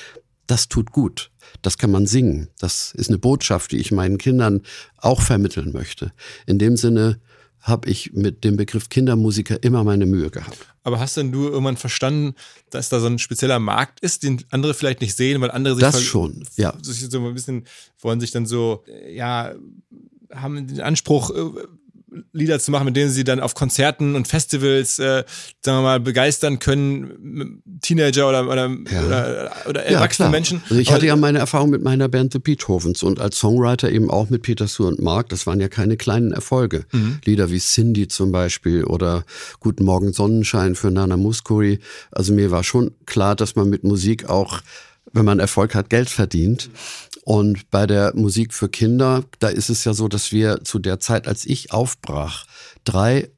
das 0.47 0.69
tut 0.69 0.93
gut. 0.93 1.31
Das 1.63 1.79
kann 1.79 1.91
man 1.91 2.07
singen. 2.07 2.49
Das 2.59 2.93
ist 2.93 3.09
eine 3.09 3.19
Botschaft, 3.19 3.73
die 3.73 3.79
ich 3.79 3.93
meinen 3.93 4.19
Kindern 4.19 4.63
auch 4.97 5.23
vermitteln 5.23 5.73
möchte. 5.73 6.13
In 6.47 6.59
dem 6.59 6.77
Sinne 6.77 7.21
habe 7.61 7.89
ich 7.89 8.13
mit 8.13 8.45
dem 8.45 8.57
Begriff 8.57 8.89
Kindermusiker 8.89 9.63
immer 9.63 9.85
meine 9.85 10.07
Mühe 10.07 10.31
gehabt. 10.31 10.59
Aber 10.89 11.01
hast 11.01 11.19
denn 11.19 11.31
du 11.31 11.49
irgendwann 11.49 11.77
verstanden, 11.77 12.35
dass 12.71 12.89
da 12.89 12.99
so 12.99 13.07
ein 13.09 13.19
spezieller 13.19 13.59
Markt 13.59 14.01
ist, 14.01 14.23
den 14.23 14.43
andere 14.49 14.73
vielleicht 14.73 15.03
nicht 15.03 15.15
sehen, 15.15 15.39
weil 15.43 15.51
andere 15.51 15.75
sich 15.75 15.83
das 15.83 16.03
schon, 16.03 16.49
ja. 16.57 16.73
so 16.83 17.19
ein 17.19 17.35
bisschen 17.35 17.67
wollen 18.01 18.21
sich 18.21 18.31
dann 18.31 18.47
so, 18.47 18.85
ja, 19.07 19.55
haben 20.33 20.67
den 20.67 20.81
Anspruch, 20.81 21.31
äh, 21.31 21.67
Lieder 22.33 22.59
zu 22.59 22.71
machen, 22.71 22.85
mit 22.85 22.97
denen 22.97 23.11
sie 23.11 23.25
dann 23.25 23.41
auf 23.41 23.55
Konzerten 23.55 24.15
und 24.15 24.29
Festivals, 24.29 24.99
äh, 24.99 25.25
sagen 25.63 25.79
wir 25.79 25.83
mal, 25.83 26.01
begeistern 26.01 26.59
können, 26.59 27.63
Teenager 27.81 28.29
oder, 28.29 28.49
oder, 28.49 28.71
ja. 28.91 29.07
oder, 29.07 29.53
oder 29.69 29.85
erwachsene 29.85 30.29
ja, 30.29 30.31
Menschen. 30.31 30.63
Also 30.69 30.81
ich 30.81 30.93
hatte 30.93 31.07
ja 31.07 31.17
meine 31.17 31.39
Erfahrung 31.39 31.71
mit 31.71 31.83
meiner 31.83 32.09
Band 32.09 32.33
The 32.33 32.39
Beethovens 32.39 33.03
und 33.03 33.21
als 33.21 33.39
Songwriter 33.39 33.91
eben 33.91 34.11
auch 34.11 34.31
mit 34.31 34.43
Peter 34.43 34.67
Sue 34.67 34.87
und 34.87 35.01
Mark. 35.01 35.29
Das 35.29 35.47
waren 35.47 35.61
ja 35.61 35.69
keine 35.69 35.97
kleinen 35.97 36.33
Erfolge. 36.33 36.85
Mhm. 36.93 37.19
Lieder 37.25 37.51
wie 37.51 37.59
Cindy 37.59 38.09
zum 38.09 38.33
Beispiel 38.33 38.85
oder 38.85 39.25
Guten 39.61 39.85
Morgen 39.85 40.13
Sonnenschein 40.13 40.75
für 40.75 40.91
Nana 40.91 41.17
Muscuri. 41.17 41.81
Also 42.11 42.33
mir 42.33 42.51
war 42.51 42.65
schon 42.65 42.93
klar, 43.07 43.37
dass 43.37 43.57
man 43.57 43.69
mit 43.69 43.85
Musik 43.85 44.29
auch 44.29 44.61
wenn 45.13 45.25
man 45.25 45.41
Erfolg 45.41 45.75
hat, 45.75 45.91
Geld 45.91 46.11
verdient. 46.11 46.71
Und 47.29 47.71
bei 47.71 47.87
der 47.87 48.17
Musik 48.17 48.55
für 48.55 48.71
Kinder, 48.71 49.23
da 49.39 49.49
ist 49.49 49.69
es 49.69 49.85
ja 49.85 49.93
so, 49.93 50.09
dass 50.09 50.33
wir 50.33 50.65
zu 50.65 50.79
der 50.79 50.99
Zeit, 50.99 51.29
als 51.29 51.45
ich 51.45 51.73
aufbrach, 51.73 52.47
drei 52.85 53.29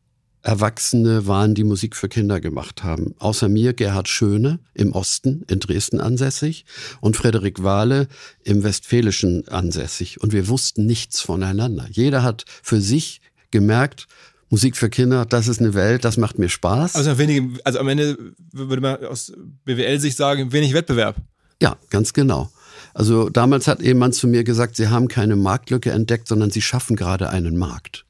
Erwachsene 0.43 1.27
waren, 1.27 1.57
die 1.57 1.65
Musik 1.65 1.97
für 1.97 2.09
Kinder 2.09 2.41
gemacht 2.41 2.85
haben. 2.85 3.17
Außer 3.19 3.49
mir 3.49 3.73
Gerhard 3.73 4.07
Schöne 4.07 4.61
im 4.75 4.93
Osten, 4.93 5.45
in 5.51 5.59
Dresden 5.59 6.01
ansässig 6.01 6.67
und 7.01 7.17
Frederik 7.17 7.65
Wahle 7.65 8.07
im 8.45 8.63
Westfälischen 8.63 9.49
ansässig. 9.49 10.21
Und 10.21 10.33
wir 10.33 10.47
wussten 10.47 10.87
nichts 10.87 11.21
voneinander. 11.21 11.89
Jeder 11.91 12.23
hat 12.23 12.45
für 12.63 12.81
sich 12.81 13.21
gemerkt, 13.51 14.07
Musik 14.51 14.77
für 14.77 14.89
Kinder, 14.89 15.25
das 15.25 15.49
ist 15.49 15.59
eine 15.59 15.75
Welt, 15.75 16.05
das 16.05 16.17
macht 16.17 16.39
mir 16.39 16.49
Spaß. 16.49 16.95
Also 16.95 17.19
wenige, 17.19 17.59
also 17.65 17.81
am 17.81 17.89
Ende 17.89 18.17
würde 18.53 18.83
man 18.83 19.05
aus 19.05 19.33
BWL-Sicht 19.65 20.17
sagen, 20.17 20.53
wenig 20.53 20.75
Wettbewerb. 20.75 21.17
Ja, 21.61 21.77
ganz 21.91 22.13
genau. 22.13 22.53
Also 22.95 23.29
damals 23.29 23.67
hat 23.69 23.83
jemand 23.83 24.15
zu 24.15 24.29
mir 24.29 24.45
gesagt, 24.45 24.77
sie 24.77 24.89
haben 24.89 25.09
keine 25.09 25.37
Marktlücke 25.37 25.91
entdeckt, 25.91 26.29
sondern 26.29 26.51
sie 26.51 26.63
schaffen 26.63 26.97
gerade 26.97 27.31
einen 27.31 27.57
Markt. 27.57 28.05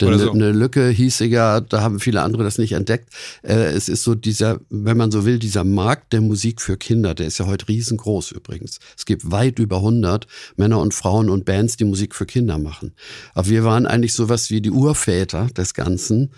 Denn 0.00 0.16
so. 0.18 0.30
eine 0.30 0.52
Lücke 0.52 0.88
hieß 0.88 1.18
ja, 1.20 1.60
da 1.60 1.80
haben 1.80 1.98
viele 1.98 2.22
andere 2.22 2.44
das 2.44 2.58
nicht 2.58 2.72
entdeckt. 2.72 3.10
Äh, 3.42 3.72
es 3.72 3.88
ist 3.88 4.04
so 4.04 4.14
dieser, 4.14 4.60
wenn 4.70 4.96
man 4.96 5.10
so 5.10 5.24
will, 5.24 5.38
dieser 5.38 5.64
Markt 5.64 6.12
der 6.12 6.20
Musik 6.20 6.60
für 6.60 6.76
Kinder, 6.76 7.14
der 7.14 7.26
ist 7.26 7.38
ja 7.38 7.46
heute 7.46 7.68
riesengroß 7.68 8.32
übrigens. 8.32 8.78
Es 8.96 9.06
gibt 9.06 9.30
weit 9.30 9.58
über 9.58 9.76
100 9.78 10.26
Männer 10.56 10.80
und 10.80 10.94
Frauen 10.94 11.28
und 11.28 11.44
Bands, 11.44 11.76
die 11.76 11.84
Musik 11.84 12.14
für 12.14 12.26
Kinder 12.26 12.58
machen. 12.58 12.92
Aber 13.34 13.48
wir 13.48 13.64
waren 13.64 13.86
eigentlich 13.86 14.14
sowas 14.14 14.50
wie 14.50 14.60
die 14.60 14.70
Urväter 14.70 15.48
des 15.56 15.74
Ganzen 15.74 16.30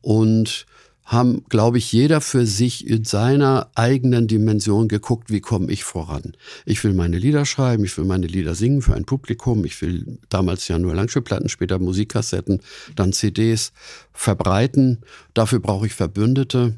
und 0.00 0.66
haben, 1.04 1.44
glaube 1.48 1.78
ich, 1.78 1.92
jeder 1.92 2.20
für 2.20 2.46
sich 2.46 2.86
in 2.86 3.04
seiner 3.04 3.70
eigenen 3.74 4.26
Dimension 4.26 4.88
geguckt, 4.88 5.30
wie 5.30 5.40
komme 5.40 5.70
ich 5.70 5.84
voran. 5.84 6.32
Ich 6.64 6.82
will 6.82 6.94
meine 6.94 7.18
Lieder 7.18 7.44
schreiben, 7.44 7.84
ich 7.84 7.96
will 7.98 8.06
meine 8.06 8.26
Lieder 8.26 8.54
singen 8.54 8.80
für 8.80 8.94
ein 8.94 9.04
Publikum, 9.04 9.64
ich 9.64 9.80
will 9.82 10.18
damals 10.30 10.66
ja 10.68 10.78
nur 10.78 10.94
Langspielplatten, 10.94 11.48
später 11.48 11.78
Musikkassetten, 11.78 12.60
dann 12.96 13.12
CDs 13.12 13.72
verbreiten. 14.12 15.02
Dafür 15.34 15.60
brauche 15.60 15.86
ich 15.86 15.94
Verbündete. 15.94 16.74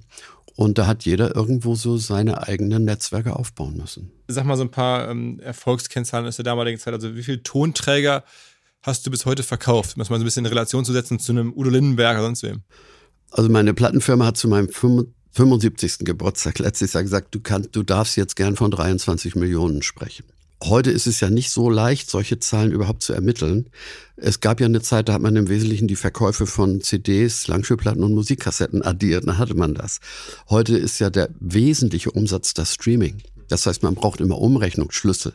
Und 0.56 0.78
da 0.78 0.86
hat 0.86 1.04
jeder 1.04 1.36
irgendwo 1.36 1.74
so 1.74 1.98
seine 1.98 2.48
eigenen 2.48 2.86
Netzwerke 2.86 3.36
aufbauen 3.36 3.76
müssen. 3.76 4.10
Sag 4.26 4.46
mal 4.46 4.56
so 4.56 4.62
ein 4.62 4.70
paar 4.70 5.10
ähm, 5.10 5.38
Erfolgskennzahlen 5.40 6.26
aus 6.26 6.36
der 6.36 6.46
damaligen 6.46 6.78
Zeit. 6.78 6.94
Also 6.94 7.14
wie 7.14 7.22
viele 7.22 7.42
Tonträger 7.42 8.24
hast 8.82 9.06
du 9.06 9.10
bis 9.10 9.26
heute 9.26 9.42
verkauft? 9.42 9.96
Um 9.96 9.98
das 9.98 10.08
mal 10.08 10.16
so 10.16 10.22
ein 10.22 10.24
bisschen 10.24 10.46
in 10.46 10.48
Relation 10.48 10.84
zu 10.86 10.94
setzen 10.94 11.18
zu 11.18 11.32
einem 11.32 11.52
Udo 11.52 11.68
Lindenberg 11.68 12.16
oder 12.16 12.24
sonst 12.24 12.42
wem. 12.42 12.62
Also 13.36 13.50
meine 13.50 13.74
Plattenfirma 13.74 14.24
hat 14.24 14.38
zu 14.38 14.48
meinem 14.48 14.70
75. 14.70 15.98
Geburtstag 15.98 16.58
letztes 16.58 16.94
Jahr 16.94 17.02
gesagt, 17.02 17.34
du 17.34 17.40
kannst, 17.40 17.76
du 17.76 17.82
darfst 17.82 18.16
jetzt 18.16 18.34
gern 18.34 18.56
von 18.56 18.70
23 18.70 19.36
Millionen 19.36 19.82
sprechen. 19.82 20.24
Heute 20.64 20.90
ist 20.90 21.06
es 21.06 21.20
ja 21.20 21.28
nicht 21.28 21.50
so 21.50 21.68
leicht, 21.68 22.08
solche 22.08 22.38
Zahlen 22.38 22.72
überhaupt 22.72 23.02
zu 23.02 23.12
ermitteln. 23.12 23.68
Es 24.16 24.40
gab 24.40 24.58
ja 24.58 24.64
eine 24.64 24.80
Zeit, 24.80 25.10
da 25.10 25.12
hat 25.12 25.20
man 25.20 25.36
im 25.36 25.50
Wesentlichen 25.50 25.86
die 25.86 25.96
Verkäufe 25.96 26.46
von 26.46 26.80
CDs, 26.80 27.46
Langspielplatten 27.46 28.02
und 28.02 28.14
Musikkassetten 28.14 28.82
addiert, 28.82 29.26
dann 29.26 29.36
hatte 29.36 29.54
man 29.54 29.74
das. 29.74 30.00
Heute 30.48 30.78
ist 30.78 30.98
ja 30.98 31.10
der 31.10 31.28
wesentliche 31.38 32.12
Umsatz 32.12 32.54
das 32.54 32.72
Streaming. 32.72 33.18
Das 33.48 33.66
heißt, 33.66 33.82
man 33.82 33.96
braucht 33.96 34.22
immer 34.22 34.38
Umrechnungsschlüssel. 34.38 35.34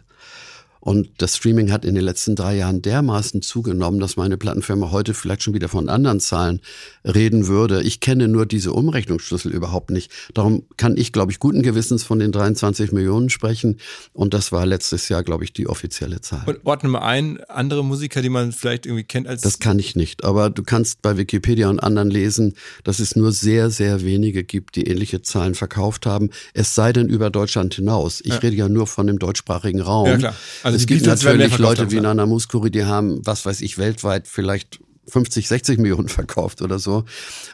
Und 0.82 1.10
das 1.20 1.38
Streaming 1.38 1.72
hat 1.72 1.86
in 1.86 1.94
den 1.94 2.04
letzten 2.04 2.36
drei 2.36 2.58
Jahren 2.58 2.82
dermaßen 2.82 3.44
zugenommen, 3.44 4.00
dass 4.00 4.18
meine 4.18 4.36
Plattenfirma 4.36 4.92
heute 4.92 5.14
vielleicht 5.14 5.44
schon 5.44 5.54
wieder 5.54 5.70
von 5.70 5.90
anderen 5.90 6.20
Zahlen 6.20 6.60
reden 7.06 7.48
würde. 7.48 7.84
Ich 7.84 8.00
kenne 8.00 8.28
nur 8.28 8.48
diese 8.48 8.74
Umrechnungsschlüssel 8.74 9.52
überhaupt 9.52 9.92
nicht. 9.92 10.12
Darum 10.34 10.64
kann 10.78 10.98
ich, 10.98 11.14
glaube 11.14 11.32
ich, 11.32 11.40
guten 11.40 11.62
Gewissens 11.62 12.04
von 12.04 12.18
den 12.18 12.32
23 12.32 12.92
Millionen 12.92 13.30
sprechen. 13.30 13.78
Und 14.12 14.34
das 14.34 14.52
war 14.52 14.66
letztes 14.66 15.08
Jahr, 15.08 15.24
glaube 15.24 15.44
ich, 15.44 15.54
die 15.54 15.68
offizielle 15.68 16.20
Zahl. 16.20 16.44
Und 16.48 16.66
ordne 16.66 16.90
mal 16.90 17.02
ein, 17.02 17.40
andere 17.48 17.84
Musiker, 17.84 18.24
die 18.24 18.30
man 18.30 18.52
vielleicht 18.52 18.88
irgendwie 18.88 19.04
kennt 19.04 19.28
als. 19.28 19.42
Das 19.42 19.60
kann 19.60 19.78
ich 19.78 19.96
nicht. 19.96 20.24
Aber 20.24 20.50
du 20.50 20.64
kannst 20.64 21.04
bei 21.04 21.16
Wikipedia 21.16 21.70
und 21.70 21.80
anderen 21.80 22.10
lesen, 22.10 22.56
dass 22.84 22.98
es 22.98 23.16
nur 23.16 23.32
sehr, 23.32 23.70
sehr 23.70 24.02
wenige 24.04 24.44
gibt, 24.44 24.76
die 24.76 24.88
ähnliche 24.88 25.22
Zahlen 25.22 25.54
verkauft 25.54 26.08
haben. 26.08 26.32
Es 26.56 26.74
sei 26.74 26.92
denn 26.92 27.08
über 27.08 27.30
Deutschland 27.30 27.76
hinaus. 27.76 28.20
Ich 28.22 28.34
ja. 28.34 28.38
rede 28.38 28.56
ja 28.56 28.68
nur 28.68 28.88
von 28.88 29.06
dem 29.06 29.20
deutschsprachigen 29.20 29.82
Raum. 29.82 30.08
Ja, 30.08 30.18
klar. 30.18 30.36
Also 30.64 30.71
also 30.72 30.84
es 30.84 30.88
gibt 30.88 31.06
natürlich 31.06 31.58
Leute 31.58 31.92
wie 31.92 32.00
Nana 32.00 32.26
Muskuri, 32.26 32.72
die 32.72 32.86
haben, 32.86 33.26
was 33.26 33.46
weiß 33.46 33.62
ich, 33.62 33.78
weltweit 33.78 34.28
vielleicht 34.28 34.80
50, 35.08 35.48
60 35.48 35.80
Millionen 35.80 36.08
verkauft 36.10 36.62
oder 36.62 36.80
so. 36.80 37.06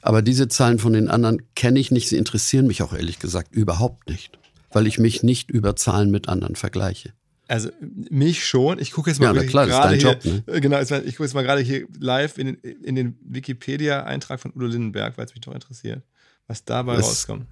Aber 0.01 0.21
diese 0.21 0.47
Zahlen 0.47 0.79
von 0.79 0.93
den 0.93 1.09
anderen 1.09 1.41
kenne 1.55 1.79
ich 1.79 1.91
nicht. 1.91 2.09
Sie 2.09 2.17
interessieren 2.17 2.67
mich 2.67 2.81
auch 2.81 2.93
ehrlich 2.93 3.19
gesagt 3.19 3.53
überhaupt 3.53 4.09
nicht, 4.09 4.37
weil 4.71 4.87
ich 4.87 4.99
mich 4.99 5.23
nicht 5.23 5.49
über 5.49 5.75
Zahlen 5.75 6.11
mit 6.11 6.29
anderen 6.29 6.55
vergleiche. 6.55 7.13
Also 7.49 7.69
mich 7.79 8.45
schon. 8.45 8.77
Ich 8.77 8.91
gucke 8.91 9.09
jetzt 9.09 9.19
mal 9.19 9.33
ja, 9.33 9.43
klar, 9.43 9.67
gerade 9.67 9.95
hier, 9.95 10.11
Job, 10.11 10.25
ne? 10.25 10.43
Äh, 10.47 10.59
genau, 10.59 10.81
ich 10.81 10.89
gucke 10.89 11.23
jetzt 11.23 11.33
mal 11.33 11.43
gerade 11.43 11.61
hier 11.61 11.87
live 11.97 12.37
in, 12.37 12.55
in 12.55 12.95
den 12.95 13.17
Wikipedia-Eintrag 13.21 14.41
von 14.41 14.51
Udo 14.53 14.65
Lindenberg, 14.65 15.17
weil 15.17 15.25
es 15.25 15.33
mich 15.33 15.41
doch 15.41 15.53
interessiert, 15.53 16.03
was 16.47 16.65
dabei 16.65 16.97
es, 16.97 17.05
rauskommt 17.05 17.47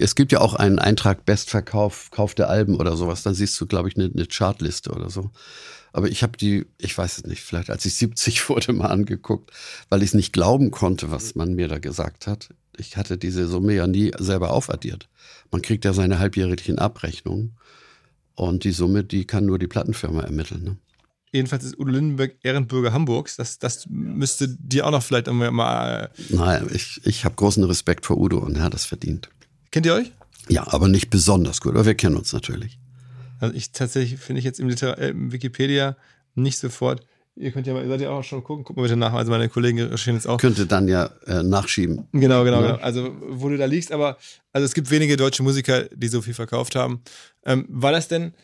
es 0.00 0.14
gibt 0.14 0.32
ja 0.32 0.40
auch 0.40 0.54
einen 0.54 0.78
Eintrag 0.78 1.24
Bestverkauf, 1.24 2.10
Kauf 2.10 2.34
der 2.34 2.48
Alben 2.48 2.76
oder 2.76 2.96
sowas. 2.96 3.22
Dann 3.22 3.34
siehst 3.34 3.60
du, 3.60 3.66
glaube 3.66 3.88
ich, 3.88 3.96
eine, 3.96 4.10
eine 4.12 4.26
Chartliste 4.26 4.90
oder 4.90 5.10
so. 5.10 5.30
Aber 5.92 6.08
ich 6.08 6.22
habe 6.22 6.36
die, 6.36 6.66
ich 6.78 6.96
weiß 6.96 7.18
es 7.18 7.24
nicht, 7.24 7.42
vielleicht 7.42 7.70
als 7.70 7.84
ich 7.84 7.94
70 7.94 8.48
wurde 8.48 8.72
mal 8.72 8.88
angeguckt, 8.88 9.50
weil 9.88 10.02
ich 10.02 10.10
es 10.10 10.14
nicht 10.14 10.32
glauben 10.32 10.70
konnte, 10.70 11.10
was 11.10 11.34
man 11.34 11.54
mir 11.54 11.68
da 11.68 11.78
gesagt 11.78 12.26
hat. 12.26 12.50
Ich 12.76 12.96
hatte 12.96 13.18
diese 13.18 13.48
Summe 13.48 13.74
ja 13.74 13.86
nie 13.86 14.12
selber 14.18 14.50
aufaddiert. 14.50 15.08
Man 15.50 15.62
kriegt 15.62 15.84
ja 15.84 15.92
seine 15.92 16.18
halbjährlichen 16.18 16.78
Abrechnungen 16.78 17.56
und 18.34 18.64
die 18.64 18.72
Summe, 18.72 19.02
die 19.02 19.26
kann 19.26 19.46
nur 19.46 19.58
die 19.58 19.66
Plattenfirma 19.66 20.22
ermitteln. 20.22 20.62
Ne? 20.62 20.76
Jedenfalls 21.32 21.64
ist 21.64 21.78
Udo 21.78 21.90
Lindenberg 21.90 22.36
Ehrenbürger 22.42 22.92
Hamburgs. 22.92 23.36
Das, 23.36 23.58
das 23.58 23.86
müsste 23.88 24.48
dir 24.48 24.86
auch 24.86 24.90
noch 24.90 25.02
vielleicht 25.02 25.26
mal. 25.26 26.10
Nein, 26.28 26.68
ich, 26.72 27.00
ich 27.04 27.24
habe 27.24 27.34
großen 27.34 27.64
Respekt 27.64 28.06
vor 28.06 28.16
Udo 28.16 28.38
und 28.38 28.56
er 28.56 28.62
hat 28.62 28.74
das 28.74 28.84
verdient. 28.84 29.28
Kennt 29.70 29.86
ihr 29.86 29.94
euch? 29.94 30.12
Ja, 30.48 30.66
aber 30.72 30.88
nicht 30.88 31.10
besonders 31.10 31.60
gut, 31.60 31.74
aber 31.74 31.86
wir 31.86 31.94
kennen 31.94 32.16
uns 32.16 32.32
natürlich. 32.32 32.78
Also 33.38 33.54
ich 33.54 33.72
tatsächlich 33.72 34.18
finde 34.18 34.38
ich 34.40 34.44
jetzt 34.44 34.60
im, 34.60 34.68
Liter 34.68 34.98
äh, 34.98 35.10
im 35.10 35.32
Wikipedia 35.32 35.96
nicht 36.34 36.58
sofort. 36.58 37.02
Ihr 37.36 37.52
könnt 37.52 37.68
ja 37.68 37.72
mal, 37.72 37.84
ihr 37.84 37.88
seid 37.88 38.00
ja 38.00 38.10
auch 38.10 38.24
schon 38.24 38.42
gucken, 38.42 38.64
gucken 38.64 38.82
wir 38.82 38.88
bitte 38.88 38.96
nach. 38.96 39.12
Also 39.12 39.30
meine 39.30 39.48
Kollegen 39.48 39.80
recherchieren 39.80 40.16
jetzt 40.16 40.26
auch. 40.26 40.38
Könnte 40.38 40.66
dann 40.66 40.88
ja 40.88 41.10
äh, 41.26 41.42
nachschieben. 41.42 42.08
Genau, 42.12 42.42
genau, 42.42 42.62
ja. 42.62 42.72
genau. 42.72 42.82
Also 42.82 43.14
wo 43.28 43.48
du 43.48 43.56
da 43.56 43.66
liegst, 43.66 43.92
aber 43.92 44.18
also 44.52 44.64
es 44.64 44.74
gibt 44.74 44.90
wenige 44.90 45.16
deutsche 45.16 45.42
Musiker, 45.44 45.84
die 45.84 46.08
so 46.08 46.20
viel 46.20 46.34
verkauft 46.34 46.74
haben. 46.74 47.00
Ähm, 47.44 47.66
war 47.68 47.92
das 47.92 48.08
denn 48.08 48.34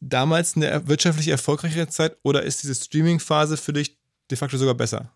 damals 0.00 0.56
eine 0.56 0.88
wirtschaftlich 0.88 1.28
erfolgreichere 1.28 1.88
Zeit 1.88 2.16
oder 2.22 2.42
ist 2.42 2.62
diese 2.64 2.74
Streaming-Phase 2.74 3.56
für 3.56 3.72
dich 3.72 3.96
de 4.30 4.36
facto 4.36 4.56
sogar 4.56 4.74
besser? 4.74 5.12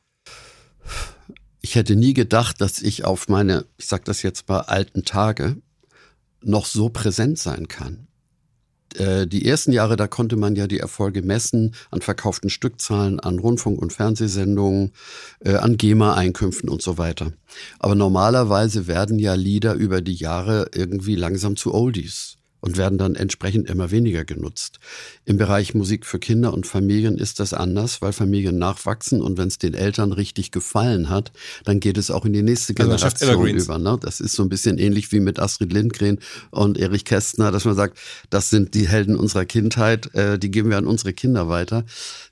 Ich 1.60 1.74
hätte 1.74 1.96
nie 1.96 2.14
gedacht, 2.14 2.60
dass 2.60 2.80
ich 2.80 3.04
auf 3.04 3.28
meine, 3.28 3.66
ich 3.76 3.86
sag 3.86 4.04
das 4.04 4.22
jetzt 4.22 4.48
mal, 4.48 4.60
alten 4.60 5.04
Tage 5.04 5.56
noch 6.42 6.66
so 6.66 6.88
präsent 6.88 7.38
sein 7.38 7.68
kann. 7.68 8.06
Äh, 8.94 9.26
die 9.26 9.46
ersten 9.46 9.72
Jahre, 9.72 9.96
da 9.96 10.08
konnte 10.08 10.36
man 10.36 10.56
ja 10.56 10.66
die 10.66 10.78
Erfolge 10.78 11.22
messen 11.22 11.74
an 11.90 12.00
verkauften 12.00 12.50
Stückzahlen, 12.50 13.20
an 13.20 13.38
Rundfunk- 13.38 13.80
und 13.80 13.92
Fernsehsendungen, 13.92 14.92
äh, 15.40 15.54
an 15.54 15.76
GEMA-Einkünften 15.76 16.68
und 16.68 16.82
so 16.82 16.98
weiter. 16.98 17.32
Aber 17.78 17.94
normalerweise 17.94 18.86
werden 18.86 19.18
ja 19.18 19.34
Lieder 19.34 19.74
über 19.74 20.00
die 20.00 20.14
Jahre 20.14 20.70
irgendwie 20.74 21.14
langsam 21.14 21.56
zu 21.56 21.74
Oldies 21.74 22.39
und 22.60 22.76
werden 22.76 22.98
dann 22.98 23.14
entsprechend 23.14 23.68
immer 23.68 23.90
weniger 23.90 24.24
genutzt. 24.24 24.78
Im 25.24 25.36
Bereich 25.36 25.74
Musik 25.74 26.06
für 26.06 26.18
Kinder 26.18 26.52
und 26.52 26.66
Familien 26.66 27.18
ist 27.18 27.40
das 27.40 27.54
anders, 27.54 28.02
weil 28.02 28.12
Familien 28.12 28.58
nachwachsen 28.58 29.22
und 29.22 29.38
wenn 29.38 29.48
es 29.48 29.58
den 29.58 29.74
Eltern 29.74 30.12
richtig 30.12 30.50
gefallen 30.50 31.08
hat, 31.08 31.32
dann 31.64 31.80
geht 31.80 31.98
es 31.98 32.10
auch 32.10 32.24
in 32.24 32.32
die 32.32 32.42
nächste 32.42 32.74
also 32.78 32.96
Generation 32.96 33.30
also 33.30 33.64
über. 33.64 33.78
Ne? 33.78 33.98
Das 34.00 34.20
ist 34.20 34.34
so 34.34 34.42
ein 34.42 34.48
bisschen 34.48 34.78
ähnlich 34.78 35.10
wie 35.12 35.20
mit 35.20 35.38
Astrid 35.38 35.72
Lindgren 35.72 36.18
und 36.50 36.78
Erich 36.78 37.04
Kästner, 37.04 37.50
dass 37.50 37.64
man 37.64 37.74
sagt, 37.74 37.98
das 38.30 38.50
sind 38.50 38.74
die 38.74 38.88
Helden 38.88 39.16
unserer 39.16 39.44
Kindheit, 39.44 40.14
äh, 40.14 40.38
die 40.38 40.50
geben 40.50 40.70
wir 40.70 40.78
an 40.78 40.86
unsere 40.86 41.12
Kinder 41.12 41.48
weiter. 41.48 41.84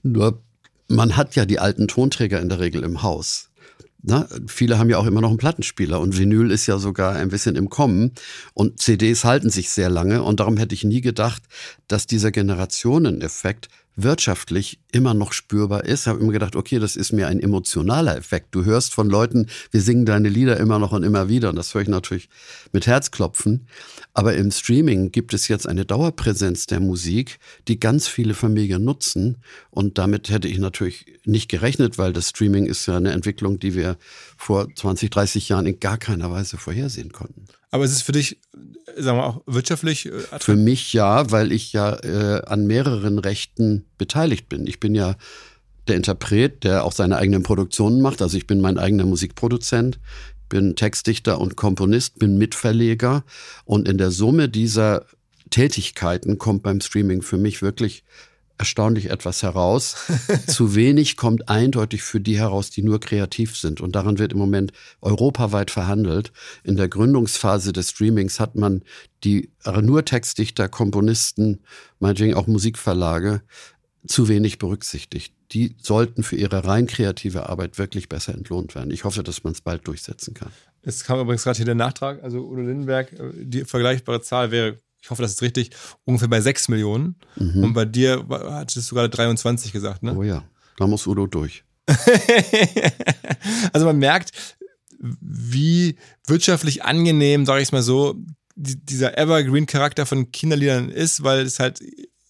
Nur 0.03 0.43
man 0.89 1.17
hat 1.17 1.37
ja 1.37 1.45
die 1.45 1.59
alten 1.59 1.87
Tonträger 1.87 2.41
in 2.41 2.49
der 2.49 2.61
Regel 2.61 2.83
im 2.83 3.03
Haus. 3.03 3.48
Na, 4.01 4.29
viele 4.47 4.79
haben 4.79 4.91
ja 4.91 4.99
auch 4.99 5.07
immer 5.07 5.21
noch 5.21 5.31
einen 5.31 5.39
Plattenspieler 5.39 5.99
und 5.99 6.17
Vinyl 6.17 6.53
ist 6.53 6.67
ja 6.67 6.79
sogar 6.79 7.17
ein 7.17 7.31
bisschen 7.31 7.57
im 7.57 7.69
Kommen 7.69 8.13
und 8.55 8.81
CDs 8.81 9.25
halten 9.25 9.51
sich 9.51 9.71
sehr 9.71 9.91
lange 9.91 10.23
und 10.23 10.39
darum 10.39 10.57
hätte 10.57 10.75
ich 10.75 10.85
nie 10.85 11.01
gedacht, 11.01 11.43
dass 11.89 12.07
dieser 12.07 12.31
Generationeneffekt 12.31 13.69
wirtschaftlich 14.03 14.79
immer 14.93 15.13
noch 15.13 15.33
spürbar 15.33 15.85
ist. 15.85 16.07
Habe 16.07 16.21
immer 16.21 16.33
gedacht, 16.33 16.57
okay, 16.57 16.79
das 16.79 16.97
ist 16.97 17.13
mir 17.13 17.27
ein 17.27 17.41
emotionaler 17.41 18.17
Effekt. 18.17 18.55
Du 18.55 18.65
hörst 18.65 18.95
von 18.95 19.11
Leuten, 19.11 19.49
wir 19.71 19.81
singen 19.83 20.07
deine 20.07 20.29
Lieder 20.29 20.57
immer 20.59 20.79
noch 20.79 20.93
und 20.93 21.03
immer 21.03 21.29
wieder 21.29 21.51
und 21.51 21.57
das 21.57 21.75
höre 21.75 21.83
ich 21.83 21.89
natürlich 21.89 22.29
mit 22.73 22.87
Herzklopfen. 22.87 23.67
Aber 24.15 24.35
im 24.35 24.51
Streaming 24.51 25.11
gibt 25.11 25.35
es 25.35 25.49
jetzt 25.49 25.69
eine 25.69 25.85
Dauerpräsenz 25.85 26.67
der 26.67 26.81
Musik, 26.81 27.39
die 27.67 27.81
ganz 27.81 28.09
viele 28.09 28.35
Familien 28.35 28.85
nutzen 28.85 29.39
und 29.71 29.99
damit 29.99 30.31
hätte 30.31 30.49
ich 30.49 30.59
natürlich 30.59 31.07
nicht 31.25 31.49
gerechnet, 31.49 31.99
weil 31.99 32.13
das 32.13 32.31
Streaming 32.31 32.67
ist 32.67 32.87
ja 32.87 32.97
eine 32.97 33.13
Entwicklung, 33.13 33.59
die 33.59 33.75
wir 33.75 33.97
vor 34.37 34.69
20, 34.73 35.11
30 35.11 35.49
Jahren 35.49 35.67
in 35.67 35.81
gar 35.81 35.99
keiner 35.99 36.31
Weise 36.31 36.57
vorhersehen 36.57 37.13
konnten. 37.13 37.47
Aber 37.71 37.85
ist 37.85 37.93
es 37.93 38.03
für 38.03 38.13
dich, 38.13 38.41
sagen 38.97 39.19
wir 39.19 39.25
auch 39.25 39.43
wirtschaftlich? 39.47 40.07
Äh, 40.07 40.39
für 40.41 40.57
mich 40.57 40.93
ja, 40.93 41.31
weil 41.31 41.53
ich 41.53 41.73
ja 41.73 41.95
äh, 42.03 42.43
an 42.47 42.67
mehreren 42.67 43.19
Rechten 43.19 43.85
beteiligt 43.99 44.49
bin. 44.49 44.67
Ich 44.67 44.81
bin 44.81 44.95
ja 44.95 45.17
der 45.87 45.97
Interpret, 45.97 46.65
der 46.65 46.85
auch 46.85 46.93
seine 46.93 47.17
eigenen 47.17 47.43
Produktionen 47.43 48.01
macht. 48.01 48.23
Also 48.23 48.37
ich 48.37 48.47
bin 48.47 48.61
mein 48.61 48.79
eigener 48.79 49.05
Musikproduzent, 49.05 49.99
bin 50.49 50.77
Textdichter 50.77 51.41
und 51.41 51.57
Komponist, 51.57 52.19
bin 52.19 52.39
Mitverleger. 52.39 53.25
Und 53.65 53.89
in 53.89 53.99
der 53.99 54.11
Summe 54.11 54.49
dieser 54.49 55.05
Tätigkeiten 55.51 56.39
kommt 56.39 56.63
beim 56.63 56.81
Streaming 56.81 57.23
für 57.23 57.39
mich 57.39 57.63
wirklich 57.63 58.05
erstaunlich 58.59 59.11
etwas 59.11 59.43
heraus. 59.43 59.97
Zu 60.47 60.75
wenig 60.75 61.17
kommt 61.17 61.49
eindeutig 61.49 62.03
für 62.03 62.21
die 62.21 62.39
heraus, 62.39 62.71
die 62.71 62.83
nur 62.83 63.01
kreativ 63.01 63.57
sind. 63.57 63.81
Und 63.81 63.95
daran 63.97 64.19
wird 64.19 64.33
im 64.33 64.39
Moment 64.39 64.73
europaweit 65.01 65.71
verhandelt. 65.71 66.33
In 66.65 66.77
der 66.77 66.89
Gründungsphase 66.89 67.73
des 67.73 67.91
Streamings 67.91 68.41
hat 68.41 68.55
man 68.55 68.83
die 69.25 69.51
nur 69.83 70.05
Textdichter, 70.05 70.69
Komponisten, 70.69 71.61
meinetwegen 71.99 72.35
auch 72.35 72.47
Musikverlage 72.47 73.43
zu 74.07 74.29
wenig 74.29 74.59
berücksichtigt. 74.59 75.35
Die 75.53 75.77
sollten 75.81 76.23
für 76.23 76.37
ihre 76.37 76.65
rein 76.65 76.87
kreative 76.87 77.49
Arbeit 77.49 77.79
wirklich 77.79 78.09
besser 78.09 78.35
entlohnt 78.35 78.75
werden. 78.75 78.91
Ich 78.91 79.05
hoffe, 79.05 79.23
dass 79.23 79.45
man 79.45 79.53
es 79.53 79.61
bald 79.61 79.87
durchsetzen 79.87 80.35
kann. 80.35 80.51
Es 80.83 81.05
kam 81.05 81.21
übrigens 81.21 81.45
gerade 81.45 81.57
hier 81.57 81.67
der 81.67 81.75
Nachtrag, 81.75 82.23
also 82.23 82.39
Udo 82.39 82.63
Lindenberg, 82.63 83.13
äh, 83.13 83.31
die 83.35 83.65
vergleichbare 83.65 84.21
Zahl 84.21 84.51
wäre, 84.51 84.79
ich 85.09 85.11
hoffe, 85.11 85.23
das 85.23 85.33
ist 85.33 85.43
richtig, 85.43 85.71
ungefähr 86.05 86.29
bei 86.29 86.43
6 86.43 86.69
Millionen. 86.69 87.17
Mhm. 87.37 87.65
Und 87.65 87.73
bei 87.73 87.87
dir 87.87 88.27
hattest 88.29 88.91
du 88.91 88.95
gerade 88.95 89.09
23 89.09 89.73
gesagt, 89.73 90.03
ne? 90.03 90.15
Oh 90.15 90.23
ja, 90.23 90.45
da 90.77 90.87
muss 90.87 91.07
Udo 91.07 91.27
durch. 91.27 91.65
also 93.73 93.87
man 93.87 93.99
merkt, 93.99 94.33
wie 94.99 95.97
wirtschaftlich 96.27 96.85
angenehm, 96.85 97.47
sage 97.47 97.63
ich 97.63 97.69
es 97.69 97.73
mal 97.73 97.81
so, 97.81 98.17
dieser 98.55 99.17
Evergreen-Charakter 99.17 100.05
von 100.05 100.31
Kinderliedern 100.31 100.91
ist, 100.91 101.25
weil 101.25 101.41
es 101.41 101.59
halt 101.59 101.81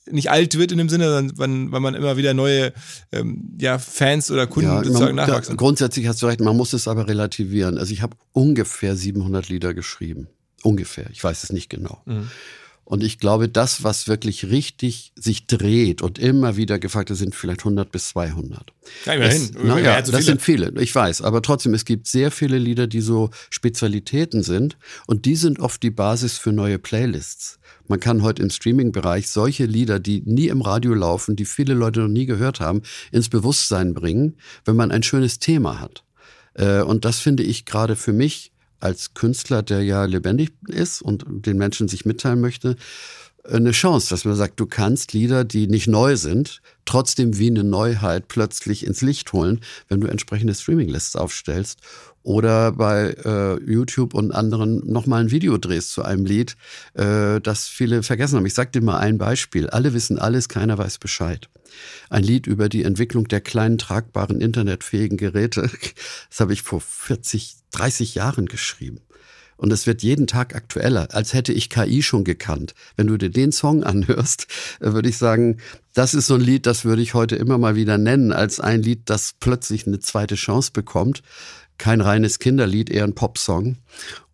nicht 0.09 0.31
alt 0.31 0.57
wird 0.57 0.71
in 0.71 0.79
dem 0.79 0.89
Sinne, 0.89 1.09
sondern 1.11 1.73
weil 1.73 1.81
man 1.81 1.97
immer 1.97 2.17
wieder 2.17 2.33
neue 2.33 2.73
ähm, 3.11 3.57
ja, 3.59 3.81
Fans 3.81 4.31
oder 4.31 4.47
Kunden 4.47 4.71
ja, 4.71 4.85
sozusagen 4.85 5.17
man, 5.17 5.27
nachwachsen. 5.27 5.57
Grundsätzlich 5.57 6.07
hast 6.07 6.23
du 6.23 6.27
recht, 6.27 6.39
man 6.39 6.57
muss 6.57 6.75
es 6.75 6.87
aber 6.87 7.09
relativieren. 7.09 7.77
Also 7.77 7.93
ich 7.93 8.03
habe 8.03 8.17
ungefähr 8.31 8.95
700 8.95 9.49
Lieder 9.49 9.75
geschrieben. 9.75 10.29
Ungefähr, 10.63 11.09
ich 11.11 11.23
weiß 11.23 11.45
es 11.45 11.53
nicht 11.53 11.71
genau. 11.71 12.03
Mhm. 12.05 12.29
Und 12.89 13.05
ich 13.05 13.19
glaube, 13.19 13.51
das, 13.51 13.85
was 13.85 14.09
wirklich 14.09 14.47
richtig 14.47 15.13
sich 15.15 15.47
dreht 15.47 16.01
und 16.01 16.19
immer 16.19 16.57
wieder 16.57 16.79
gefragt 16.79 17.11
ist, 17.11 17.19
sind 17.19 17.35
vielleicht 17.35 17.61
100 17.61 17.93
bis 17.93 18.09
200. 18.09 18.73
Ja, 19.05 19.13
immerhin. 19.13 19.43
Es, 19.43 19.53
na, 19.63 19.79
ja, 19.79 20.01
das 20.01 20.25
sind 20.25 20.41
viele, 20.41 20.73
ich 20.81 20.95
weiß. 20.95 21.21
Aber 21.21 21.43
trotzdem, 21.43 21.75
es 21.75 21.85
gibt 21.85 22.07
sehr 22.07 22.31
viele 22.31 22.57
Lieder, 22.57 22.87
die 22.87 23.03
so 23.03 23.29
Spezialitäten 23.51 24.43
sind. 24.43 24.79
Und 25.07 25.27
die 25.27 25.37
sind 25.37 25.61
oft 25.61 25.83
die 25.83 25.91
Basis 25.91 26.39
für 26.39 26.51
neue 26.51 26.79
Playlists. 26.79 27.59
Man 27.89 28.01
kann 28.01 28.23
heute 28.23 28.43
im 28.43 28.49
Streaming-Bereich 28.49 29.29
solche 29.29 29.67
Lieder, 29.67 30.01
die 30.01 30.23
nie 30.25 30.49
im 30.49 30.63
Radio 30.63 30.95
laufen, 30.95 31.37
die 31.37 31.45
viele 31.45 31.75
Leute 31.75 32.01
noch 32.01 32.09
nie 32.09 32.25
gehört 32.25 32.59
haben, 32.59 32.81
ins 33.13 33.29
Bewusstsein 33.29 33.93
bringen, 33.93 34.39
wenn 34.65 34.77
man 34.77 34.93
ein 34.93 35.03
schönes 35.03 35.39
Thema 35.39 35.79
hat. 35.79 36.05
Äh, 36.55 36.81
und 36.81 37.05
das 37.05 37.19
finde 37.19 37.43
ich 37.43 37.67
gerade 37.67 37.97
für 37.97 38.15
mich 38.15 38.51
als 38.81 39.15
Künstler, 39.15 39.63
der 39.63 39.83
ja 39.83 40.05
lebendig 40.05 40.53
ist 40.67 41.03
und 41.03 41.25
den 41.29 41.59
Menschen 41.59 41.89
sich 41.89 42.05
mitteilen 42.05 42.41
möchte, 42.41 42.77
eine 43.51 43.71
Chance, 43.71 44.11
dass 44.11 44.25
man 44.25 44.35
sagt, 44.35 44.61
du 44.61 44.67
kannst 44.67 45.13
Lieder, 45.13 45.45
die 45.45 45.69
nicht 45.69 45.89
neu 45.89 46.17
sind, 46.17 46.61
trotzdem 46.85 47.39
wie 47.39 47.49
eine 47.49 47.65
Neuheit 47.65 48.29
plötzlich 48.29 48.85
ins 48.85 49.01
Licht 49.01 49.33
holen, 49.33 49.61
wenn 49.89 50.01
du 50.01 50.07
entsprechende 50.07 50.55
Streaming-Lists 50.55 51.17
aufstellst 51.17 51.81
oder 52.23 52.73
bei 52.73 53.17
äh, 53.25 53.55
YouTube 53.65 54.15
und 54.15 54.33
anderen 54.33 54.83
nochmal 54.91 55.23
ein 55.23 55.31
Video 55.31 55.57
drehst 55.57 55.93
zu 55.93 56.03
einem 56.03 56.27
Lied, 56.27 56.57
äh, 56.95 57.41
das 57.41 57.69
viele 57.69 58.03
vergessen 58.03 58.37
haben. 58.37 58.47
Ich 58.47 58.55
sag 58.55 58.73
dir 58.73 58.83
mal 58.83 58.99
ein 58.99 59.19
Beispiel. 59.19 59.71
Alle 59.71 59.95
wissen 59.95 60.19
alles, 60.19 60.49
keiner 60.49 60.77
weiß 60.77 60.99
Bescheid. 60.99 61.49
Ein 62.11 62.23
Lied 62.23 62.47
über 62.47 62.69
die 62.69 62.85
Entwicklung 62.85 63.29
der 63.29 63.41
kleinen 63.41 63.79
tragbaren 63.79 64.41
internetfähigen 64.41 65.17
Geräte. 65.17 65.71
Das 66.31 66.41
habe 66.41 66.53
ich 66.53 66.63
vor 66.63 66.81
40, 66.81 67.57
30 67.73 68.15
Jahren 68.15 68.47
geschrieben. 68.47 69.01
Und 69.59 69.73
es 69.73 69.89
wird 69.89 70.03
jeden 70.03 70.29
Tag 70.29 70.55
aktueller, 70.55 71.09
als 71.11 71.35
hätte 71.35 71.53
ich 71.53 71.69
KI 71.69 72.03
schon 72.03 72.23
gekannt. 72.23 72.75
Wenn 72.97 73.09
du 73.09 73.17
dir 73.19 73.29
den 73.29 73.51
Song 73.51 73.83
anhörst, 73.83 74.47
äh, 74.81 74.93
würde 74.93 75.09
ich 75.09 75.19
sagen, 75.19 75.59
das 75.95 76.15
ist 76.15 76.29
so 76.29 76.35
ein 76.35 76.41
Lied, 76.41 76.65
das 76.65 76.85
würde 76.85 77.03
ich 77.03 77.13
heute 77.13 77.35
immer 77.35 77.59
mal 77.59 77.75
wieder 77.75 77.99
nennen, 77.99 78.33
als 78.33 78.61
ein 78.61 78.83
Lied, 78.83 79.03
das 79.07 79.35
plötzlich 79.39 79.87
eine 79.87 79.99
zweite 79.99 80.37
Chance 80.37 80.71
bekommt. 80.73 81.23
Kein 81.77 82.01
reines 82.01 82.39
Kinderlied, 82.39 82.89
eher 82.89 83.05
ein 83.05 83.17
Popsong. 83.17 83.79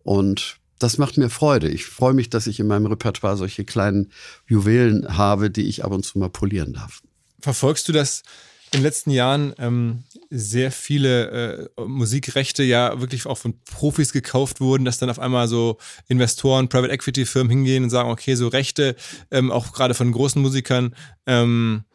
Und 0.03 0.59
das 0.77 0.99
macht 0.99 1.17
mir 1.17 1.31
Freude. 1.31 1.69
Ich 1.69 1.85
freue 1.85 2.13
mich, 2.13 2.29
dass 2.29 2.45
ich 2.45 2.59
in 2.59 2.67
meinem 2.67 2.85
Repertoire 2.85 3.37
solche 3.37 3.65
kleinen 3.65 4.11
Juwelen 4.47 5.17
habe, 5.17 5.49
die 5.49 5.67
ich 5.67 5.83
ab 5.83 5.91
und 5.91 6.05
zu 6.05 6.19
mal 6.19 6.29
polieren 6.29 6.73
darf. 6.73 7.01
Verfolgst 7.45 7.87
du 7.87 7.91
das 7.91 8.23
in 8.71 8.79
den 8.79 8.81
letzten 8.81 9.11
Jahren 9.11 9.53
ähm, 9.59 10.03
sehr 10.31 10.71
viele 10.71 11.69
äh, 11.77 11.81
Musikrechte 11.85 12.63
ja 12.63 12.99
wirklich 12.99 13.27
auch 13.27 13.37
von 13.37 13.53
Profis 13.65 14.11
gekauft 14.11 14.61
wurden, 14.61 14.83
dass 14.83 14.97
dann 14.97 15.11
auf 15.11 15.19
einmal 15.19 15.47
so 15.47 15.77
Investoren, 16.07 16.69
Private 16.69 16.91
Equity 16.91 17.27
Firmen 17.27 17.51
hingehen 17.51 17.83
und 17.83 17.91
sagen, 17.91 18.09
okay, 18.09 18.33
so 18.33 18.47
Rechte, 18.47 18.95
ähm, 19.29 19.51
auch 19.51 19.73
gerade 19.73 19.93
von 19.93 20.11
großen 20.11 20.41
Musikern, 20.41 20.95
ähm, 21.27 21.83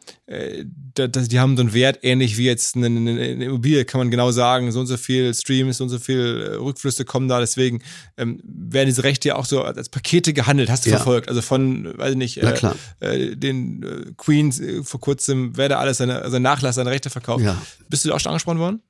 das, 0.93 1.27
die 1.27 1.39
haben 1.39 1.57
so 1.57 1.61
einen 1.61 1.73
Wert, 1.73 1.99
ähnlich 2.03 2.37
wie 2.37 2.45
jetzt 2.45 2.75
eine, 2.75 2.87
eine, 2.87 3.45
Immobilie, 3.45 3.85
kann 3.85 3.99
man 3.99 4.11
genau 4.11 4.31
sagen, 4.31 4.71
so 4.71 4.79
und 4.79 4.87
so 4.87 4.97
viel 4.97 5.33
Streams, 5.33 5.77
so 5.77 5.83
und 5.83 5.89
so 5.89 5.99
viel 5.99 6.41
äh, 6.41 6.55
Rückflüsse 6.55 7.05
kommen 7.05 7.27
da, 7.27 7.39
deswegen 7.39 7.81
ähm, 8.17 8.39
werden 8.43 8.87
diese 8.87 9.03
Rechte 9.03 9.29
ja 9.29 9.35
auch 9.35 9.45
so 9.45 9.61
als 9.63 9.89
Pakete 9.89 10.33
gehandelt, 10.33 10.69
hast 10.69 10.85
du 10.85 10.89
ja. 10.89 10.97
verfolgt, 10.97 11.27
also 11.29 11.41
von, 11.41 11.97
weiß 11.97 12.11
ich 12.11 12.17
nicht, 12.17 12.37
äh, 12.37 12.73
äh, 12.99 13.35
den 13.35 13.83
äh, 13.83 14.11
Queens 14.17 14.59
äh, 14.59 14.83
vor 14.83 14.99
kurzem, 14.99 15.57
wer 15.57 15.69
da 15.69 15.79
alles 15.79 15.97
seine, 15.97 16.21
seine 16.29 16.39
Nachlass, 16.39 16.75
seine 16.75 16.89
Rechte 16.89 17.09
verkauft. 17.09 17.43
Ja. 17.43 17.61
Bist 17.89 18.05
du 18.05 18.09
da 18.09 18.15
auch 18.15 18.19
schon 18.19 18.31
angesprochen 18.31 18.59
worden? 18.59 18.81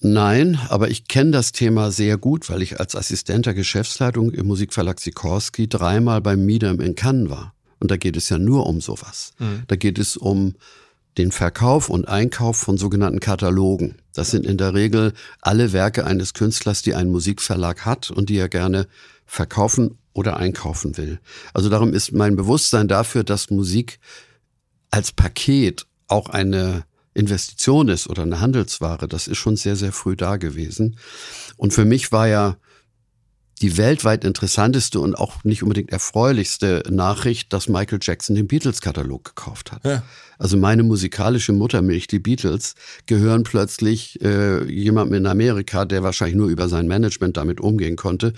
Nein, 0.00 0.58
aber 0.68 0.90
ich 0.90 1.06
kenne 1.06 1.30
das 1.30 1.52
Thema 1.52 1.92
sehr 1.92 2.18
gut, 2.18 2.50
weil 2.50 2.60
ich 2.60 2.80
als 2.80 2.96
Assistent 2.96 3.46
der 3.46 3.54
Geschäftsleitung 3.54 4.32
im 4.32 4.46
Musikverlag 4.46 4.98
Sikorski 4.98 5.68
dreimal 5.68 6.20
beim 6.20 6.44
Miedem 6.44 6.80
in 6.80 6.96
Cannes 6.96 7.30
war. 7.30 7.54
Und 7.82 7.90
da 7.90 7.96
geht 7.96 8.16
es 8.16 8.28
ja 8.28 8.38
nur 8.38 8.66
um 8.66 8.80
sowas. 8.80 9.32
Mhm. 9.40 9.64
Da 9.66 9.74
geht 9.74 9.98
es 9.98 10.16
um 10.16 10.54
den 11.18 11.32
Verkauf 11.32 11.90
und 11.90 12.06
Einkauf 12.06 12.56
von 12.56 12.78
sogenannten 12.78 13.18
Katalogen. 13.18 13.96
Das 14.14 14.30
sind 14.30 14.46
in 14.46 14.56
der 14.56 14.72
Regel 14.72 15.14
alle 15.40 15.72
Werke 15.72 16.06
eines 16.06 16.32
Künstlers, 16.32 16.82
die 16.82 16.94
einen 16.94 17.10
Musikverlag 17.10 17.84
hat 17.84 18.12
und 18.12 18.30
die 18.30 18.38
er 18.38 18.48
gerne 18.48 18.86
verkaufen 19.26 19.98
oder 20.12 20.36
einkaufen 20.36 20.96
will. 20.96 21.18
Also 21.54 21.68
darum 21.68 21.92
ist 21.92 22.12
mein 22.12 22.36
Bewusstsein 22.36 22.86
dafür, 22.86 23.24
dass 23.24 23.50
Musik 23.50 23.98
als 24.92 25.10
Paket 25.10 25.86
auch 26.06 26.28
eine 26.28 26.84
Investition 27.14 27.88
ist 27.88 28.08
oder 28.08 28.22
eine 28.22 28.40
Handelsware, 28.40 29.08
das 29.08 29.26
ist 29.26 29.38
schon 29.38 29.56
sehr, 29.56 29.74
sehr 29.74 29.92
früh 29.92 30.14
da 30.14 30.36
gewesen. 30.36 30.96
Und 31.56 31.74
für 31.74 31.84
mich 31.84 32.12
war 32.12 32.28
ja 32.28 32.56
die 33.62 33.76
weltweit 33.76 34.24
interessanteste 34.24 34.98
und 34.98 35.14
auch 35.14 35.44
nicht 35.44 35.62
unbedingt 35.62 35.90
erfreulichste 35.90 36.82
Nachricht, 36.90 37.52
dass 37.52 37.68
Michael 37.68 38.00
Jackson 38.02 38.34
den 38.34 38.48
Beatles-Katalog 38.48 39.24
gekauft 39.24 39.70
hat. 39.70 39.84
Ja. 39.84 40.02
Also 40.38 40.56
meine 40.56 40.82
musikalische 40.82 41.52
Muttermilch, 41.52 42.08
die 42.08 42.18
Beatles, 42.18 42.74
gehören 43.06 43.44
plötzlich 43.44 44.20
äh, 44.20 44.64
jemandem 44.64 45.18
in 45.18 45.26
Amerika, 45.26 45.84
der 45.84 46.02
wahrscheinlich 46.02 46.36
nur 46.36 46.48
über 46.48 46.68
sein 46.68 46.88
Management 46.88 47.36
damit 47.36 47.60
umgehen 47.60 47.94
konnte, 47.94 48.34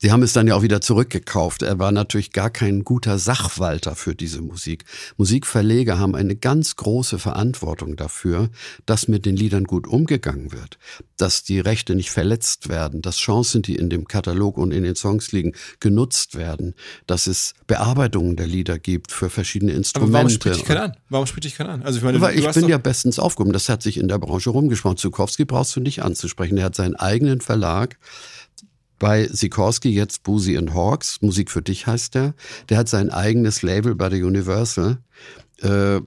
Sie 0.00 0.12
haben 0.12 0.22
es 0.22 0.32
dann 0.32 0.46
ja 0.46 0.54
auch 0.54 0.62
wieder 0.62 0.80
zurückgekauft. 0.80 1.62
Er 1.62 1.80
war 1.80 1.90
natürlich 1.90 2.30
gar 2.30 2.50
kein 2.50 2.84
guter 2.84 3.18
Sachwalter 3.18 3.96
für 3.96 4.14
diese 4.14 4.40
Musik. 4.40 4.84
Musikverleger 5.16 5.98
haben 5.98 6.14
eine 6.14 6.36
ganz 6.36 6.76
große 6.76 7.18
Verantwortung 7.18 7.96
dafür, 7.96 8.48
dass 8.86 9.08
mit 9.08 9.26
den 9.26 9.34
Liedern 9.34 9.64
gut 9.64 9.88
umgegangen 9.88 10.52
wird, 10.52 10.78
dass 11.16 11.42
die 11.42 11.58
Rechte 11.58 11.96
nicht 11.96 12.10
verletzt 12.10 12.68
werden, 12.68 13.02
dass 13.02 13.16
Chancen, 13.16 13.62
die 13.62 13.74
in 13.74 13.90
dem 13.90 14.06
Katalog 14.06 14.56
und 14.56 14.70
in 14.70 14.84
den 14.84 14.94
Songs 14.94 15.32
liegen, 15.32 15.54
genutzt 15.80 16.36
werden, 16.36 16.74
dass 17.08 17.26
es 17.26 17.54
Bearbeitungen 17.66 18.36
der 18.36 18.46
Lieder 18.46 18.78
gibt 18.78 19.10
für 19.10 19.30
verschiedene 19.30 19.72
Instrumente. 19.72 20.16
Aber 20.16 20.24
warum 20.24 20.30
spricht 20.30 20.56
dich 20.60 20.64
keiner 20.64 20.82
an? 20.82 20.96
Warum 21.08 21.26
spricht 21.26 21.44
dich 21.44 21.56
keiner 21.56 21.70
an? 21.70 21.82
Also 21.82 21.98
ich 21.98 22.04
meine, 22.04 22.20
Weil 22.20 22.38
ich 22.38 22.48
bin 22.52 22.68
ja 22.68 22.78
bestens 22.78 23.18
aufgehoben. 23.18 23.52
Das 23.52 23.68
hat 23.68 23.82
sich 23.82 23.96
in 23.96 24.06
der 24.06 24.18
Branche 24.18 24.50
rumgesprochen. 24.50 24.96
Zukowski 24.96 25.44
brauchst 25.44 25.74
du 25.74 25.80
nicht 25.80 26.04
anzusprechen. 26.04 26.56
Er 26.56 26.66
hat 26.66 26.76
seinen 26.76 26.94
eigenen 26.94 27.40
Verlag 27.40 27.98
bei 28.98 29.28
Sikorski 29.28 29.90
jetzt 29.90 30.22
Boozy 30.22 30.56
and 30.56 30.74
Hawks, 30.74 31.20
Musik 31.20 31.50
für 31.50 31.62
dich 31.62 31.86
heißt 31.86 32.14
der. 32.14 32.34
Der 32.68 32.78
hat 32.78 32.88
sein 32.88 33.10
eigenes 33.10 33.62
Label 33.62 33.94
bei 33.94 34.08
der 34.08 34.24
Universal. 34.24 34.98
Äh, 35.60 36.00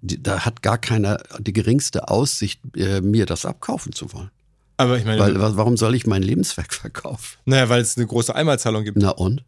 die, 0.00 0.22
da 0.22 0.44
hat 0.44 0.62
gar 0.62 0.78
keiner 0.78 1.22
die 1.38 1.52
geringste 1.52 2.08
Aussicht, 2.08 2.60
äh, 2.76 3.00
mir 3.00 3.26
das 3.26 3.46
abkaufen 3.46 3.92
zu 3.92 4.12
wollen. 4.12 4.30
Aber 4.76 4.98
ich 4.98 5.04
meine. 5.04 5.20
Weil, 5.20 5.56
warum 5.56 5.76
soll 5.76 5.94
ich 5.94 6.06
mein 6.06 6.22
Lebenswerk 6.22 6.74
verkaufen? 6.74 7.38
Naja, 7.44 7.68
weil 7.68 7.80
es 7.80 7.96
eine 7.96 8.06
große 8.06 8.34
Einmalzahlung 8.34 8.84
gibt. 8.84 8.98
Na 8.98 9.10
und? 9.10 9.44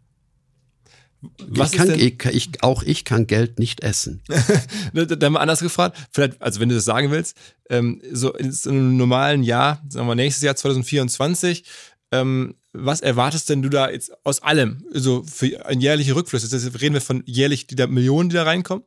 Was 1.39 1.73
ich 1.73 1.79
kann, 1.79 1.91
ich, 1.91 2.25
ich, 2.27 2.63
auch 2.63 2.83
ich 2.83 3.05
kann 3.05 3.27
Geld 3.27 3.59
nicht 3.59 3.83
essen. 3.83 4.21
Dann 4.93 5.33
mal 5.33 5.41
anders 5.41 5.61
gefragt, 5.61 5.97
vielleicht, 6.11 6.41
also 6.43 6.61
wenn 6.61 6.69
du 6.69 6.75
das 6.75 6.85
sagen 6.85 7.11
willst, 7.11 7.37
ähm, 7.71 8.03
so 8.13 8.35
in 8.35 8.53
einem 8.67 8.97
normalen 8.97 9.43
Jahr, 9.43 9.83
sagen 9.89 10.07
wir 10.07 10.15
nächstes 10.15 10.43
Jahr 10.43 10.55
2024, 10.55 11.65
ähm, 12.21 12.55
was 12.73 13.01
erwartest 13.01 13.49
denn 13.49 13.63
du 13.63 13.69
da 13.69 13.91
jetzt 13.91 14.13
aus 14.25 14.43
allem, 14.43 14.85
so 14.91 15.23
für 15.23 15.67
ein 15.67 15.81
jährliche 15.81 16.17
Rückflüsse? 16.17 16.49
Das 16.49 16.81
reden 16.81 16.95
wir 16.95 17.01
von 17.01 17.23
jährlich 17.27 17.67
die 17.67 17.77
da 17.77 17.87
Millionen, 17.87 18.31
die 18.31 18.37
da 18.37 18.43
reinkommen? 18.43 18.85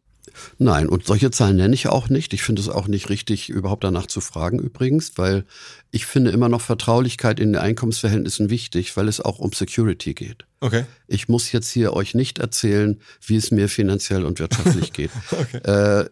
Nein, 0.57 0.89
und 0.89 1.05
solche 1.05 1.32
Zahlen 1.32 1.55
nenne 1.55 1.73
ich 1.73 1.88
auch 1.88 2.09
nicht. 2.09 2.34
Ich 2.34 2.43
finde 2.43 2.61
es 2.61 2.69
auch 2.69 2.88
nicht 2.88 3.09
richtig, 3.09 3.49
überhaupt 3.49 3.86
danach 3.86 4.07
zu 4.07 4.19
fragen 4.19 4.59
übrigens, 4.59 5.17
weil 5.17 5.45
ich 5.91 6.05
finde 6.05 6.32
immer 6.32 6.49
noch 6.49 6.61
Vertraulichkeit 6.61 7.39
in 7.39 7.53
den 7.53 7.61
Einkommensverhältnissen 7.61 8.49
wichtig, 8.49 8.95
weil 8.97 9.07
es 9.07 9.21
auch 9.21 9.39
um 9.39 9.53
Security 9.53 10.13
geht. 10.13 10.45
Okay. 10.59 10.84
Ich 11.07 11.30
muss 11.30 11.51
jetzt 11.53 11.71
hier 11.71 11.93
euch 11.93 12.13
nicht 12.13 12.39
erzählen, 12.39 12.99
wie 13.25 13.38
es 13.38 13.51
mir 13.51 13.69
finanziell 13.69 14.25
und 14.25 14.39
wirtschaftlich 14.39 14.91
geht. 14.93 15.11
Okay. 15.32 15.57
Äh, 15.59 16.09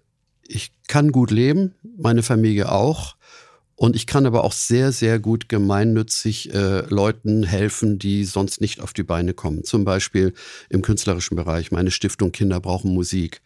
ich 0.47 0.71
kann 0.87 1.11
gut 1.11 1.31
leben, 1.31 1.73
meine 1.97 2.23
Familie 2.23 2.71
auch. 2.71 3.15
Und 3.75 3.95
ich 3.95 4.07
kann 4.07 4.25
aber 4.25 4.43
auch 4.45 4.53
sehr, 4.53 4.91
sehr 4.93 5.19
gut 5.19 5.49
gemeinnützig 5.49 6.53
äh, 6.53 6.81
Leuten 6.87 7.43
helfen, 7.43 7.99
die 7.99 8.23
sonst 8.23 8.61
nicht 8.61 8.79
auf 8.79 8.93
die 8.93 9.03
Beine 9.03 9.33
kommen. 9.33 9.65
Zum 9.65 9.83
Beispiel 9.83 10.33
im 10.69 10.81
künstlerischen 10.81 11.35
Bereich. 11.35 11.71
Meine 11.71 11.91
Stiftung 11.91 12.31
Kinder 12.31 12.61
brauchen 12.61 12.93
Musik, 12.93 13.41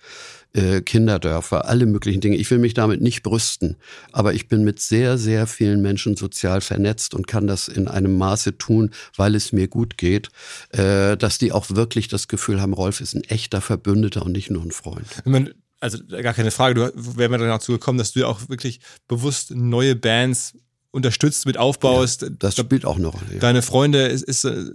äh, 0.53 0.82
Kinderdörfer, 0.82 1.65
alle 1.65 1.88
möglichen 1.88 2.21
Dinge. 2.21 2.36
Ich 2.38 2.49
will 2.51 2.59
mich 2.59 2.75
damit 2.75 3.01
nicht 3.01 3.23
brüsten, 3.23 3.77
aber 4.11 4.34
ich 4.34 4.47
bin 4.47 4.63
mit 4.63 4.80
sehr, 4.80 5.17
sehr 5.17 5.47
vielen 5.47 5.82
Menschen 5.82 6.15
sozial 6.15 6.61
vernetzt 6.61 7.15
und 7.15 7.27
kann 7.27 7.47
das 7.47 7.67
in 7.67 7.88
einem 7.88 8.15
Maße 8.17 8.57
tun, 8.57 8.91
weil 9.15 9.34
es 9.34 9.51
mir 9.51 9.67
gut 9.67 9.97
geht, 9.97 10.30
äh, 10.69 11.17
dass 11.17 11.39
die 11.39 11.51
auch 11.51 11.71
wirklich 11.71 12.07
das 12.07 12.27
Gefühl 12.27 12.61
haben, 12.61 12.73
Rolf 12.73 13.01
ist 13.01 13.15
ein 13.15 13.23
echter 13.23 13.61
Verbündeter 13.61 14.23
und 14.23 14.34
nicht 14.34 14.51
nur 14.51 14.63
ein 14.63 14.71
Freund. 14.71 15.07
Also 15.80 15.97
gar 16.05 16.34
keine 16.34 16.51
Frage, 16.51 16.75
du 16.75 16.91
wären 17.17 17.32
wir 17.32 17.38
dann 17.38 17.47
dazu 17.47 17.71
gekommen, 17.71 17.97
dass 17.97 18.11
du 18.11 18.19
ja 18.21 18.27
auch 18.27 18.49
wirklich 18.49 18.80
bewusst 19.07 19.51
neue 19.51 19.95
Bands 19.95 20.53
unterstützt, 20.91 21.45
mit 21.45 21.57
aufbaust. 21.57 22.32
Das 22.39 22.57
spielt 22.57 22.84
auch 22.84 22.97
eine 22.97 23.07
Rolle. 23.07 23.34
Ja. 23.34 23.39
Deine 23.39 23.61
Freunde, 23.61 24.07
ist, 24.07 24.23
ist, 24.23 24.43
äh, 24.43 24.65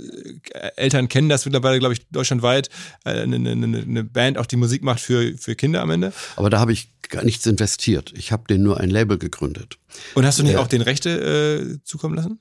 Eltern 0.76 1.08
kennen 1.08 1.28
das 1.28 1.44
mittlerweile, 1.44 1.78
glaube 1.80 1.94
ich, 1.94 2.06
deutschlandweit. 2.08 2.68
Äh, 3.04 3.22
eine, 3.22 3.36
eine, 3.36 3.78
eine 3.78 4.04
Band, 4.04 4.38
auch 4.38 4.46
die 4.46 4.56
Musik 4.56 4.82
macht 4.82 5.00
für, 5.00 5.36
für 5.36 5.56
Kinder 5.56 5.82
am 5.82 5.90
Ende. 5.90 6.12
Aber 6.36 6.50
da 6.50 6.60
habe 6.60 6.72
ich 6.72 6.92
gar 7.08 7.24
nichts 7.24 7.44
investiert. 7.46 8.12
Ich 8.16 8.30
habe 8.32 8.44
denen 8.48 8.62
nur 8.62 8.80
ein 8.80 8.90
Label 8.90 9.18
gegründet. 9.18 9.78
Und 10.14 10.24
hast 10.24 10.38
du 10.38 10.44
nicht 10.44 10.54
Äh, 10.54 10.58
auch 10.58 10.68
den 10.68 10.82
Rechte 10.82 11.10
äh, 11.10 11.84
zukommen 11.84 12.14
lassen? 12.14 12.38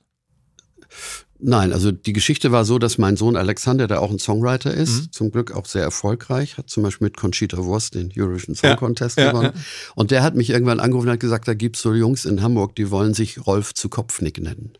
Nein, 1.40 1.72
also 1.72 1.90
die 1.92 2.12
Geschichte 2.12 2.52
war 2.52 2.64
so, 2.64 2.78
dass 2.78 2.96
mein 2.96 3.16
Sohn 3.16 3.36
Alexander, 3.36 3.86
der 3.86 4.00
auch 4.00 4.10
ein 4.10 4.18
Songwriter 4.18 4.72
ist, 4.72 4.94
Mhm. 5.02 5.12
zum 5.12 5.30
Glück 5.30 5.52
auch 5.52 5.66
sehr 5.66 5.82
erfolgreich, 5.82 6.56
hat 6.56 6.70
zum 6.70 6.82
Beispiel 6.84 7.06
mit 7.06 7.16
Conchita 7.16 7.58
Wurst 7.58 7.94
den 7.96 8.10
Eurovision 8.16 8.54
Song 8.54 8.76
Contest 8.76 9.18
ja, 9.18 9.30
gewonnen. 9.30 9.52
ja. 9.54 9.60
Und 9.94 10.10
der 10.10 10.22
hat 10.22 10.36
mich 10.36 10.50
irgendwann 10.50 10.80
angerufen 10.80 11.08
und 11.08 11.12
hat 11.14 11.20
gesagt, 11.20 11.48
da 11.48 11.54
gibt's 11.54 11.82
so 11.82 11.92
Jungs 11.92 12.24
in 12.24 12.40
Hamburg, 12.40 12.76
die 12.76 12.90
wollen 12.90 13.14
sich 13.14 13.46
Rolf 13.46 13.74
zu 13.74 13.88
Kopfnick 13.88 14.40
nennen. 14.40 14.72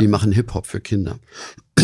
Die 0.00 0.06
machen 0.06 0.32
Hip-Hop 0.32 0.66
für 0.66 0.80
Kinder. 0.80 1.18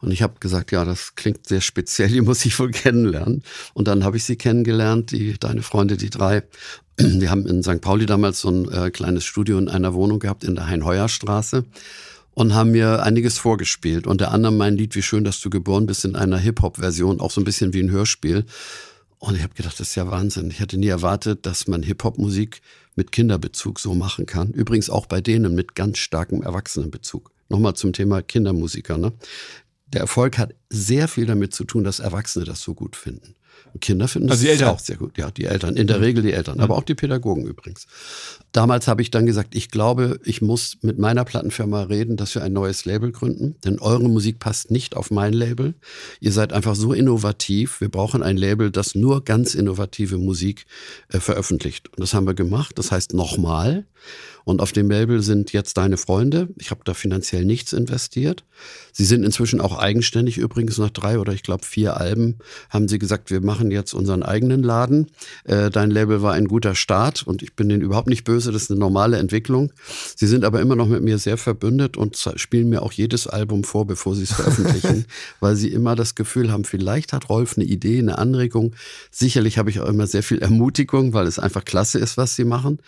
Und 0.00 0.10
ich 0.10 0.22
habe 0.22 0.34
gesagt, 0.40 0.72
ja, 0.72 0.84
das 0.84 1.14
klingt 1.14 1.46
sehr 1.46 1.60
speziell, 1.60 2.08
die 2.08 2.20
muss 2.20 2.44
ich 2.44 2.58
wohl 2.58 2.70
kennenlernen. 2.70 3.42
Und 3.72 3.88
dann 3.88 4.04
habe 4.04 4.16
ich 4.16 4.24
sie 4.24 4.36
kennengelernt, 4.36 5.10
die 5.12 5.36
deine 5.38 5.62
Freunde, 5.62 5.96
die 5.96 6.10
drei. 6.10 6.42
Die 6.98 7.28
haben 7.28 7.46
in 7.46 7.62
St. 7.62 7.80
Pauli 7.80 8.04
damals 8.06 8.40
so 8.40 8.50
ein 8.50 8.70
äh, 8.70 8.90
kleines 8.90 9.24
Studio 9.24 9.58
in 9.58 9.68
einer 9.68 9.94
Wohnung 9.94 10.18
gehabt 10.18 10.44
in 10.44 10.54
der 10.54 10.66
Hein-Heuer-Straße 10.66 11.64
und 12.36 12.52
haben 12.52 12.72
mir 12.72 13.02
einiges 13.02 13.38
vorgespielt. 13.38 14.06
Unter 14.06 14.30
anderem 14.30 14.58
mein 14.58 14.76
Lied 14.76 14.94
Wie 14.94 15.00
schön, 15.00 15.24
dass 15.24 15.40
du 15.40 15.48
geboren 15.48 15.86
bist 15.86 16.04
in 16.04 16.16
einer 16.16 16.36
Hip-Hop-Version, 16.36 17.18
auch 17.18 17.30
so 17.30 17.40
ein 17.40 17.44
bisschen 17.44 17.72
wie 17.72 17.82
ein 17.82 17.90
Hörspiel. 17.90 18.44
Und 19.18 19.36
ich 19.36 19.42
habe 19.42 19.54
gedacht, 19.54 19.80
das 19.80 19.88
ist 19.88 19.94
ja 19.94 20.10
Wahnsinn. 20.10 20.50
Ich 20.50 20.60
hätte 20.60 20.76
nie 20.76 20.88
erwartet, 20.88 21.46
dass 21.46 21.66
man 21.66 21.82
Hip-Hop-Musik 21.82 22.60
mit 22.94 23.10
Kinderbezug 23.10 23.80
so 23.80 23.94
machen 23.94 24.26
kann. 24.26 24.50
Übrigens 24.50 24.90
auch 24.90 25.06
bei 25.06 25.22
denen 25.22 25.54
mit 25.54 25.74
ganz 25.74 25.96
starkem 25.96 26.42
Erwachsenenbezug. 26.42 27.30
Nochmal 27.48 27.72
zum 27.72 27.94
Thema 27.94 28.20
Kindermusiker. 28.20 28.98
Ne? 28.98 29.14
Der 29.86 30.02
Erfolg 30.02 30.36
hat 30.36 30.54
sehr 30.68 31.08
viel 31.08 31.24
damit 31.24 31.54
zu 31.54 31.64
tun, 31.64 31.84
dass 31.84 32.00
Erwachsene 32.00 32.44
das 32.44 32.60
so 32.60 32.74
gut 32.74 32.96
finden. 32.96 33.34
Und 33.72 33.80
Kinder 33.80 34.08
finden 34.08 34.30
Also 34.30 34.42
die 34.42 34.48
das 34.48 34.60
Eltern? 34.60 34.74
auch 34.74 34.78
sehr 34.78 34.96
gut. 34.96 35.18
Ja, 35.18 35.30
die 35.30 35.44
Eltern. 35.44 35.76
In 35.76 35.86
der 35.86 36.00
Regel 36.00 36.22
die 36.22 36.32
Eltern, 36.32 36.60
aber 36.60 36.76
auch 36.76 36.82
die 36.82 36.94
Pädagogen 36.94 37.46
übrigens. 37.46 37.86
Damals 38.52 38.88
habe 38.88 39.02
ich 39.02 39.10
dann 39.10 39.26
gesagt, 39.26 39.54
ich 39.54 39.70
glaube, 39.70 40.18
ich 40.24 40.40
muss 40.40 40.78
mit 40.82 40.98
meiner 40.98 41.24
Plattenfirma 41.24 41.82
reden, 41.84 42.16
dass 42.16 42.34
wir 42.34 42.42
ein 42.42 42.52
neues 42.52 42.84
Label 42.84 43.12
gründen, 43.12 43.56
denn 43.64 43.78
eure 43.78 44.08
Musik 44.08 44.38
passt 44.38 44.70
nicht 44.70 44.96
auf 44.96 45.10
mein 45.10 45.32
Label. 45.32 45.74
Ihr 46.20 46.32
seid 46.32 46.52
einfach 46.52 46.74
so 46.74 46.92
innovativ. 46.92 47.80
Wir 47.80 47.90
brauchen 47.90 48.22
ein 48.22 48.36
Label, 48.36 48.70
das 48.70 48.94
nur 48.94 49.24
ganz 49.24 49.54
innovative 49.54 50.16
Musik 50.18 50.66
äh, 51.08 51.20
veröffentlicht. 51.20 51.88
Und 51.88 52.00
das 52.00 52.14
haben 52.14 52.26
wir 52.26 52.34
gemacht. 52.34 52.78
Das 52.78 52.92
heißt 52.92 53.12
nochmal. 53.14 53.84
Und 54.44 54.60
auf 54.60 54.70
dem 54.70 54.88
Label 54.88 55.22
sind 55.22 55.52
jetzt 55.52 55.76
deine 55.76 55.96
Freunde. 55.96 56.48
Ich 56.56 56.70
habe 56.70 56.82
da 56.84 56.94
finanziell 56.94 57.44
nichts 57.44 57.72
investiert. 57.72 58.44
Sie 58.92 59.04
sind 59.04 59.24
inzwischen 59.24 59.60
auch 59.60 59.76
eigenständig. 59.76 60.38
Übrigens 60.38 60.78
nach 60.78 60.90
drei 60.90 61.18
oder 61.18 61.32
ich 61.32 61.42
glaube 61.42 61.64
vier 61.64 61.96
Alben 61.96 62.38
haben 62.70 62.86
sie 62.86 63.00
gesagt, 63.00 63.30
wir 63.32 63.40
machen 63.46 63.70
jetzt 63.70 63.94
unseren 63.94 64.22
eigenen 64.22 64.62
Laden. 64.62 65.06
Äh, 65.44 65.70
dein 65.70 65.90
Label 65.90 66.20
war 66.20 66.34
ein 66.34 66.46
guter 66.46 66.74
Start 66.74 67.22
und 67.26 67.42
ich 67.42 67.54
bin 67.54 67.70
denen 67.70 67.80
überhaupt 67.80 68.08
nicht 68.08 68.24
böse. 68.24 68.52
Das 68.52 68.64
ist 68.64 68.70
eine 68.70 68.78
normale 68.78 69.16
Entwicklung. 69.16 69.72
Sie 70.14 70.26
sind 70.26 70.44
aber 70.44 70.60
immer 70.60 70.76
noch 70.76 70.88
mit 70.88 71.02
mir 71.02 71.16
sehr 71.16 71.38
verbündet 71.38 71.96
und 71.96 72.16
spielen 72.36 72.68
mir 72.68 72.82
auch 72.82 72.92
jedes 72.92 73.26
Album 73.26 73.64
vor, 73.64 73.86
bevor 73.86 74.14
sie 74.14 74.24
es 74.24 74.32
veröffentlichen, 74.34 75.06
weil 75.40 75.56
sie 75.56 75.72
immer 75.72 75.96
das 75.96 76.14
Gefühl 76.14 76.52
haben, 76.52 76.64
vielleicht 76.64 77.14
hat 77.14 77.30
Rolf 77.30 77.56
eine 77.56 77.64
Idee, 77.64 77.98
eine 77.98 78.18
Anregung. 78.18 78.74
Sicherlich 79.10 79.56
habe 79.56 79.70
ich 79.70 79.80
auch 79.80 79.88
immer 79.88 80.06
sehr 80.06 80.22
viel 80.22 80.40
Ermutigung, 80.40 81.14
weil 81.14 81.26
es 81.26 81.38
einfach 81.38 81.64
klasse 81.64 81.98
ist, 81.98 82.18
was 82.18 82.36
sie 82.36 82.44
machen. 82.44 82.80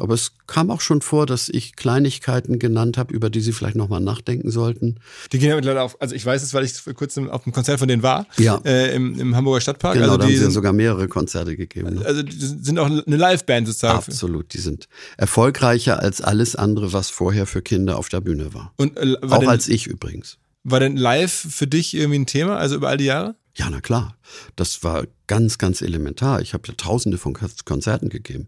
Aber 0.00 0.14
es 0.14 0.32
kam 0.46 0.70
auch 0.70 0.80
schon 0.80 1.02
vor, 1.02 1.26
dass 1.26 1.48
ich 1.48 1.76
Kleinigkeiten 1.76 2.58
genannt 2.58 2.98
habe, 2.98 3.12
über 3.14 3.30
die 3.30 3.40
sie 3.40 3.52
vielleicht 3.52 3.76
nochmal 3.76 4.00
nachdenken 4.00 4.50
sollten. 4.50 4.96
Die 5.32 5.38
gehen 5.38 5.50
ja 5.50 5.56
mittlerweile 5.56 5.82
auf, 5.82 6.00
also 6.00 6.14
ich 6.14 6.24
weiß 6.24 6.42
es, 6.42 6.54
weil 6.54 6.64
ich 6.64 6.72
vor 6.72 6.92
kurzem 6.94 7.28
auf 7.30 7.44
einem 7.46 7.52
Konzert 7.52 7.78
von 7.78 7.88
denen 7.88 8.02
war, 8.02 8.26
Ja. 8.38 8.60
äh, 8.64 8.94
im, 8.94 9.18
im 9.20 9.36
Hamburger 9.36 9.60
Stadtpark. 9.60 9.94
Genau, 9.94 10.06
also 10.06 10.16
da 10.18 10.24
haben 10.24 10.36
sie 10.36 10.50
sogar 10.50 10.72
mehrere 10.72 11.08
Konzerte 11.08 11.56
gegeben. 11.56 11.94
Ne? 11.96 12.04
also 12.06 12.22
die 12.22 12.36
sind 12.36 12.78
auch 12.78 12.86
eine 12.86 13.16
Liveband 13.16 13.66
sozusagen. 13.66 13.98
Absolut, 13.98 14.52
die 14.54 14.58
sind 14.58 14.88
erfolgreicher 15.16 16.00
als 16.00 16.20
alles 16.20 16.56
andere, 16.56 16.92
was 16.92 17.10
vorher 17.10 17.46
für 17.46 17.62
Kinder 17.62 17.96
auf 17.98 18.08
der 18.08 18.20
Bühne 18.20 18.52
war. 18.54 18.72
Und 18.76 18.96
äh, 18.96 19.14
war, 19.22 19.36
Auch 19.38 19.40
denn, 19.40 19.48
als 19.48 19.68
ich 19.68 19.86
übrigens. 19.86 20.38
war 20.64 20.80
denn 20.80 20.96
live 20.96 21.32
für 21.32 21.66
dich 21.66 21.94
irgendwie 21.94 22.18
ein 22.20 22.26
Thema, 22.26 22.56
also 22.56 22.76
über 22.76 22.88
all 22.88 22.96
die 22.96 23.04
Jahre? 23.04 23.36
Ja, 23.56 23.68
na 23.70 23.80
klar. 23.80 24.16
Das 24.56 24.82
war 24.82 25.04
ganz, 25.30 25.58
ganz 25.58 25.80
elementar. 25.80 26.42
Ich 26.42 26.54
habe 26.54 26.66
ja 26.66 26.74
tausende 26.76 27.16
von 27.16 27.34
Kon- 27.34 27.48
Konzerten 27.64 28.08
gegeben. 28.08 28.46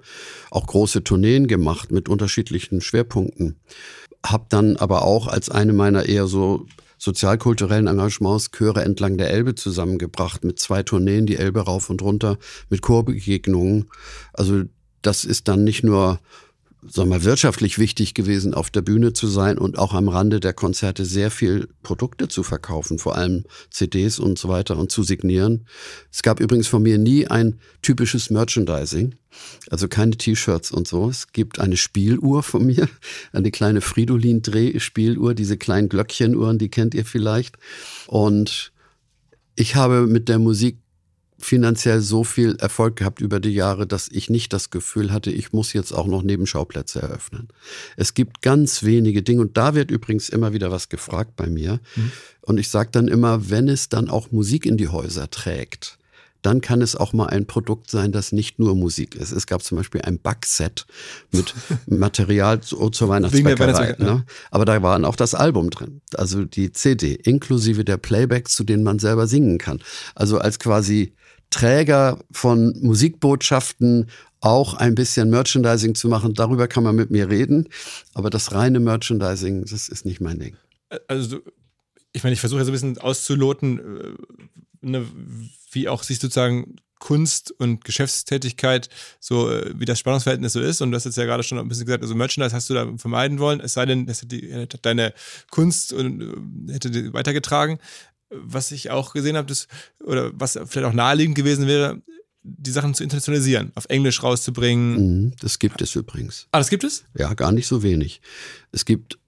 Auch 0.50 0.66
große 0.66 1.04
Tourneen 1.04 1.46
gemacht 1.46 1.92
mit 1.92 2.08
unterschiedlichen 2.08 2.80
Schwerpunkten. 2.80 3.54
Hab 4.26 4.50
dann 4.50 4.76
aber 4.76 5.04
auch 5.04 5.28
als 5.28 5.48
eine 5.48 5.72
meiner 5.72 6.06
eher 6.06 6.26
so 6.26 6.66
sozialkulturellen 6.98 7.86
Engagements 7.86 8.50
Chöre 8.50 8.82
entlang 8.82 9.16
der 9.16 9.30
Elbe 9.30 9.54
zusammengebracht 9.54 10.42
mit 10.42 10.58
zwei 10.58 10.82
Tourneen, 10.82 11.24
die 11.24 11.36
Elbe 11.36 11.60
rauf 11.60 11.88
und 11.88 12.02
runter, 12.02 12.36
mit 12.68 12.82
Chorbegegnungen. 12.82 13.88
Also 14.32 14.64
das 15.02 15.24
ist 15.24 15.46
dann 15.46 15.62
nicht 15.62 15.84
nur 15.84 16.18
sagen 16.86 17.10
wir 17.10 17.22
wirtschaftlich 17.22 17.78
wichtig 17.78 18.14
gewesen, 18.14 18.54
auf 18.54 18.70
der 18.70 18.82
Bühne 18.82 19.12
zu 19.12 19.28
sein 19.28 19.56
und 19.56 19.78
auch 19.78 19.94
am 19.94 20.08
Rande 20.08 20.40
der 20.40 20.52
Konzerte 20.52 21.04
sehr 21.04 21.30
viel 21.30 21.68
Produkte 21.82 22.28
zu 22.28 22.42
verkaufen, 22.42 22.98
vor 22.98 23.16
allem 23.16 23.44
CDs 23.70 24.18
und 24.18 24.38
so 24.38 24.48
weiter 24.48 24.76
und 24.76 24.90
zu 24.90 25.02
signieren. 25.02 25.66
Es 26.10 26.22
gab 26.22 26.40
übrigens 26.40 26.66
von 26.66 26.82
mir 26.82 26.98
nie 26.98 27.26
ein 27.26 27.60
typisches 27.82 28.30
Merchandising, 28.30 29.14
also 29.70 29.86
keine 29.86 30.16
T-Shirts 30.16 30.72
und 30.72 30.88
so. 30.88 31.08
Es 31.08 31.32
gibt 31.32 31.60
eine 31.60 31.76
Spieluhr 31.76 32.42
von 32.42 32.66
mir, 32.66 32.88
eine 33.32 33.52
kleine 33.52 33.80
Fridolin-Dreh-Spieluhr, 33.80 35.34
diese 35.34 35.56
kleinen 35.56 35.88
Glöckchenuhren, 35.88 36.58
die 36.58 36.68
kennt 36.68 36.94
ihr 36.94 37.04
vielleicht. 37.04 37.56
Und 38.08 38.72
ich 39.54 39.76
habe 39.76 40.06
mit 40.06 40.28
der 40.28 40.38
Musik 40.38 40.81
finanziell 41.44 42.00
so 42.00 42.24
viel 42.24 42.56
Erfolg 42.56 42.96
gehabt 42.96 43.20
über 43.20 43.40
die 43.40 43.50
Jahre, 43.50 43.86
dass 43.86 44.08
ich 44.08 44.30
nicht 44.30 44.52
das 44.52 44.70
Gefühl 44.70 45.12
hatte, 45.12 45.30
ich 45.30 45.52
muss 45.52 45.72
jetzt 45.72 45.92
auch 45.92 46.06
noch 46.06 46.22
Nebenschauplätze 46.22 47.02
eröffnen. 47.02 47.48
Es 47.96 48.14
gibt 48.14 48.42
ganz 48.42 48.82
wenige 48.82 49.22
Dinge 49.22 49.42
und 49.42 49.56
da 49.56 49.74
wird 49.74 49.90
übrigens 49.90 50.28
immer 50.28 50.52
wieder 50.52 50.70
was 50.70 50.88
gefragt 50.88 51.36
bei 51.36 51.46
mir. 51.46 51.80
Und 52.42 52.58
ich 52.58 52.68
sage 52.68 52.90
dann 52.92 53.08
immer, 53.08 53.50
wenn 53.50 53.68
es 53.68 53.88
dann 53.88 54.08
auch 54.08 54.30
Musik 54.30 54.66
in 54.66 54.76
die 54.76 54.88
Häuser 54.88 55.30
trägt, 55.30 55.98
dann 56.42 56.60
kann 56.60 56.82
es 56.82 56.96
auch 56.96 57.12
mal 57.12 57.28
ein 57.28 57.46
Produkt 57.46 57.88
sein, 57.88 58.12
das 58.12 58.32
nicht 58.32 58.58
nur 58.58 58.74
Musik 58.74 59.14
ist. 59.14 59.32
Es 59.32 59.46
gab 59.46 59.62
zum 59.62 59.78
Beispiel 59.78 60.02
ein 60.02 60.18
Backset 60.18 60.86
mit 61.30 61.54
Material 61.86 62.60
zu, 62.60 62.90
zur 62.90 63.08
Wegen 63.08 63.22
der 63.44 63.58
Weihnachtsbäckerei. 63.58 63.96
Ne? 63.98 64.24
Aber 64.50 64.64
da 64.64 64.82
war 64.82 65.02
auch 65.04 65.16
das 65.16 65.34
Album 65.34 65.70
drin, 65.70 66.00
also 66.16 66.44
die 66.44 66.72
CD, 66.72 67.14
inklusive 67.14 67.84
der 67.84 67.96
Playbacks, 67.96 68.54
zu 68.54 68.64
denen 68.64 68.82
man 68.82 68.98
selber 68.98 69.26
singen 69.26 69.58
kann. 69.58 69.80
Also 70.14 70.38
als 70.38 70.58
quasi 70.58 71.14
Träger 71.52 72.18
von 72.32 72.74
Musikbotschaften 72.80 74.08
auch 74.40 74.74
ein 74.74 74.96
bisschen 74.96 75.30
Merchandising 75.30 75.94
zu 75.94 76.08
machen, 76.08 76.34
darüber 76.34 76.66
kann 76.66 76.82
man 76.82 76.96
mit 76.96 77.10
mir 77.10 77.30
reden. 77.30 77.68
Aber 78.14 78.28
das 78.28 78.52
reine 78.52 78.80
Merchandising, 78.80 79.62
das 79.62 79.88
ist 79.88 80.04
nicht 80.04 80.20
mein 80.20 80.40
Ding. 80.40 80.56
Also 81.06 81.38
ich 82.12 82.24
meine, 82.24 82.34
ich 82.34 82.40
versuche 82.40 82.60
ja 82.60 82.64
so 82.64 82.70
ein 82.70 82.74
bisschen 82.74 82.98
auszuloten, 82.98 83.78
äh, 83.78 84.14
ne, 84.80 85.06
wie 85.70 85.88
auch 85.88 86.02
sich 86.02 86.18
sozusagen 86.18 86.76
Kunst 87.02 87.52
und 87.58 87.84
Geschäftstätigkeit 87.84 88.88
so, 89.18 89.50
äh, 89.50 89.72
wie 89.76 89.86
das 89.86 89.98
Spannungsverhältnis 89.98 90.52
so 90.52 90.60
ist. 90.60 90.80
Und 90.80 90.92
du 90.92 90.96
hast 90.96 91.04
jetzt 91.04 91.16
ja 91.16 91.24
gerade 91.24 91.42
schon 91.42 91.58
ein 91.58 91.66
bisschen 91.66 91.84
gesagt, 91.84 92.02
also 92.02 92.14
Merchandise 92.14 92.54
hast 92.54 92.70
du 92.70 92.74
da 92.74 92.86
vermeiden 92.96 93.40
wollen, 93.40 93.60
es 93.60 93.72
sei 93.72 93.86
denn, 93.86 94.06
das 94.06 94.22
hätte 94.22 94.36
hätte 94.36 94.78
deine 94.78 95.12
Kunst 95.50 95.92
und, 95.92 96.68
äh, 96.68 96.72
hätte 96.72 97.12
weitergetragen. 97.12 97.78
Was 98.34 98.70
ich 98.72 98.90
auch 98.90 99.12
gesehen 99.12 99.36
habe, 99.36 99.48
das, 99.48 99.68
oder 100.04 100.30
was 100.34 100.58
vielleicht 100.66 100.86
auch 100.86 100.92
naheliegend 100.92 101.34
gewesen 101.34 101.66
wäre, 101.66 102.02
die 102.42 102.70
Sachen 102.70 102.94
zu 102.94 103.02
internationalisieren, 103.02 103.72
auf 103.74 103.86
Englisch 103.88 104.22
rauszubringen. 104.22 105.24
Mhm, 105.24 105.32
das 105.40 105.58
gibt 105.58 105.80
es 105.80 105.94
übrigens. 105.94 106.48
Ah, 106.52 106.58
das 106.58 106.70
gibt 106.70 106.84
es? 106.84 107.04
Ja, 107.16 107.34
gar 107.34 107.52
nicht 107.52 107.66
so 107.66 107.82
wenig. 107.82 108.20
Es 108.72 108.84
gibt 108.84 109.18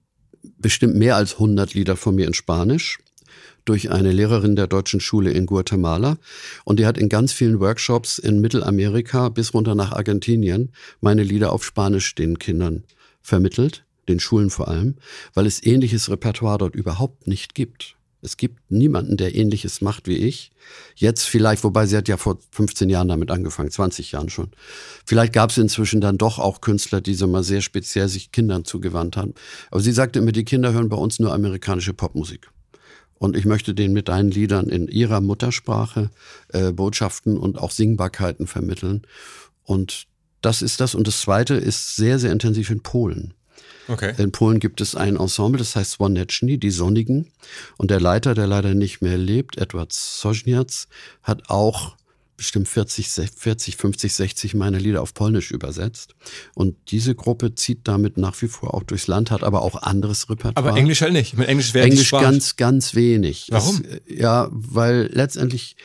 bestimmt 0.57 0.95
mehr 0.95 1.15
als 1.15 1.33
100 1.33 1.73
Lieder 1.73 1.95
von 1.95 2.15
mir 2.15 2.27
in 2.27 2.33
Spanisch 2.33 2.99
durch 3.63 3.91
eine 3.91 4.11
Lehrerin 4.11 4.55
der 4.55 4.67
deutschen 4.67 4.99
Schule 4.99 5.31
in 5.31 5.47
Guatemala. 5.47 6.17
Und 6.63 6.79
die 6.79 6.85
hat 6.85 6.97
in 6.97 7.09
ganz 7.09 7.33
vielen 7.33 7.59
Workshops 7.59 8.19
in 8.19 8.39
Mittelamerika 8.39 9.29
bis 9.29 9.53
runter 9.53 9.75
nach 9.75 9.91
Argentinien 9.91 10.71
meine 11.01 11.23
Lieder 11.23 11.51
auf 11.51 11.65
Spanisch 11.65 12.15
den 12.15 12.37
Kindern 12.39 12.83
vermittelt, 13.21 13.85
den 14.07 14.19
Schulen 14.19 14.51
vor 14.51 14.67
allem, 14.67 14.95
weil 15.33 15.47
es 15.47 15.63
ähnliches 15.63 16.09
Repertoire 16.09 16.59
dort 16.59 16.75
überhaupt 16.75 17.27
nicht 17.27 17.55
gibt. 17.55 17.94
Es 18.25 18.37
gibt 18.37 18.59
niemanden, 18.69 19.17
der 19.17 19.35
ähnliches 19.35 19.81
macht 19.81 20.07
wie 20.07 20.17
ich. 20.17 20.51
Jetzt 20.95 21.23
vielleicht, 21.23 21.63
wobei 21.63 21.85
sie 21.85 21.95
hat 21.95 22.07
ja 22.07 22.17
vor 22.17 22.39
15 22.51 22.89
Jahren 22.89 23.07
damit 23.07 23.31
angefangen, 23.31 23.71
20 23.71 24.11
Jahren 24.11 24.29
schon. 24.29 24.49
Vielleicht 25.05 25.31
gab 25.31 25.51
es 25.51 25.57
inzwischen 25.57 26.01
dann 26.01 26.17
doch 26.17 26.39
auch 26.39 26.59
Künstler, 26.59 27.01
die 27.01 27.13
so 27.13 27.27
mal 27.27 27.43
sehr 27.43 27.61
speziell 27.61 28.09
sich 28.09 28.31
Kindern 28.31 28.65
zugewandt 28.65 29.15
haben. 29.15 29.33
Aber 29.69 29.79
sie 29.79 29.91
sagte 29.91 30.19
immer, 30.19 30.31
die 30.31 30.43
Kinder 30.43 30.73
hören 30.73 30.89
bei 30.89 30.97
uns 30.97 31.19
nur 31.19 31.33
amerikanische 31.33 31.93
Popmusik. 31.93 32.49
Und 33.17 33.37
ich 33.37 33.45
möchte 33.45 33.73
denen 33.73 33.93
mit 33.93 34.09
deinen 34.09 34.31
Liedern 34.31 34.67
in 34.67 34.87
ihrer 34.87 35.21
Muttersprache 35.21 36.09
äh, 36.49 36.71
Botschaften 36.71 37.37
und 37.37 37.57
auch 37.57 37.71
Singbarkeiten 37.71 38.47
vermitteln. 38.47 39.03
Und 39.63 40.07
das 40.41 40.61
ist 40.61 40.81
das. 40.81 40.95
Und 40.95 41.07
das 41.07 41.21
Zweite 41.21 41.55
ist 41.55 41.95
sehr, 41.95 42.19
sehr 42.19 42.31
intensiv 42.31 42.69
in 42.69 42.81
Polen. 42.81 43.33
Okay. 43.87 44.13
In 44.17 44.31
Polen 44.31 44.59
gibt 44.59 44.81
es 44.81 44.95
ein 44.95 45.15
Ensemble, 45.15 45.59
das 45.59 45.75
heißt 45.75 45.91
Słoneczni, 45.91 46.57
die 46.57 46.71
Sonnigen. 46.71 47.31
Und 47.77 47.91
der 47.91 47.99
Leiter, 47.99 48.33
der 48.33 48.47
leider 48.47 48.73
nicht 48.73 49.01
mehr 49.01 49.17
lebt, 49.17 49.57
Edward 49.57 49.93
Sojniac, 49.93 50.87
hat 51.21 51.49
auch 51.49 51.95
bestimmt 52.37 52.67
40, 52.67 53.07
40, 53.07 53.77
50, 53.77 54.13
60 54.13 54.53
meiner 54.55 54.79
Lieder 54.79 55.01
auf 55.01 55.13
Polnisch 55.13 55.51
übersetzt. 55.51 56.15
Und 56.53 56.75
diese 56.89 57.15
Gruppe 57.15 57.55
zieht 57.55 57.81
damit 57.87 58.17
nach 58.17 58.41
wie 58.41 58.47
vor 58.47 58.73
auch 58.73 58.83
durchs 58.83 59.07
Land, 59.07 59.31
hat 59.31 59.43
aber 59.43 59.61
auch 59.61 59.81
anderes 59.81 60.29
Repertoire. 60.29 60.57
Aber 60.57 60.77
Englisch 60.77 61.01
halt 61.01 61.13
nicht. 61.13 61.37
Mit 61.37 61.47
Englisch 61.47 61.73
wäre 61.73 61.85
Englisch 61.85 62.11
ganz, 62.11 62.55
ganz 62.55 62.95
wenig. 62.95 63.47
Warum? 63.51 63.83
Es, 63.83 64.01
ja, 64.07 64.49
weil 64.51 65.09
letztendlich 65.13 65.75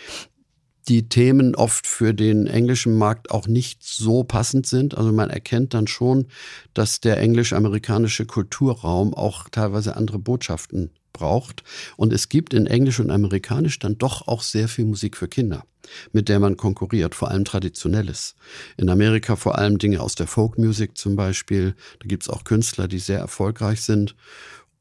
die 0.91 1.09
Themen 1.09 1.55
oft 1.55 1.87
für 1.87 2.13
den 2.13 2.49
englischen 2.49 2.99
Markt 2.99 3.31
auch 3.31 3.47
nicht 3.47 3.85
so 3.85 4.25
passend 4.25 4.67
sind. 4.67 4.99
Also 4.99 5.13
man 5.13 5.31
erkennt 5.31 5.73
dann 5.73 5.87
schon, 5.87 6.27
dass 6.75 7.01
der 7.01 7.19
englisch-amerikanische 7.19 8.27
Kulturraum 8.27 9.15
auch 9.15 9.49
teilweise 9.49 9.97
andere 9.97 10.19
Botschaften 10.19 10.91
braucht. 11.13 11.63
Und 11.97 12.13
es 12.13 12.29
gibt 12.29 12.55
in 12.55 12.67
Englisch 12.67 12.99
und 12.99 13.13
Amerikanisch 13.13 13.79
dann 13.79 13.99
doch 13.99 14.27
auch 14.27 14.43
sehr 14.43 14.67
viel 14.67 14.85
Musik 14.85 15.17
für 15.17 15.29
Kinder, 15.29 15.65
mit 16.11 16.29
der 16.29 16.41
man 16.41 16.57
konkurriert, 16.57 17.15
vor 17.15 17.31
allem 17.31 17.45
traditionelles. 17.45 18.35
In 18.77 18.91
Amerika 18.91 19.37
vor 19.37 19.59
allem 19.59 19.79
Dinge 19.79 20.01
aus 20.01 20.17
der 20.17 20.27
Folkmusik 20.27 20.99
zum 20.99 21.15
Beispiel. 21.15 21.77
Da 22.01 22.09
gibt 22.09 22.25
es 22.25 22.29
auch 22.29 22.43
Künstler, 22.43 22.89
die 22.89 22.99
sehr 22.99 23.21
erfolgreich 23.21 23.83
sind. 23.83 24.17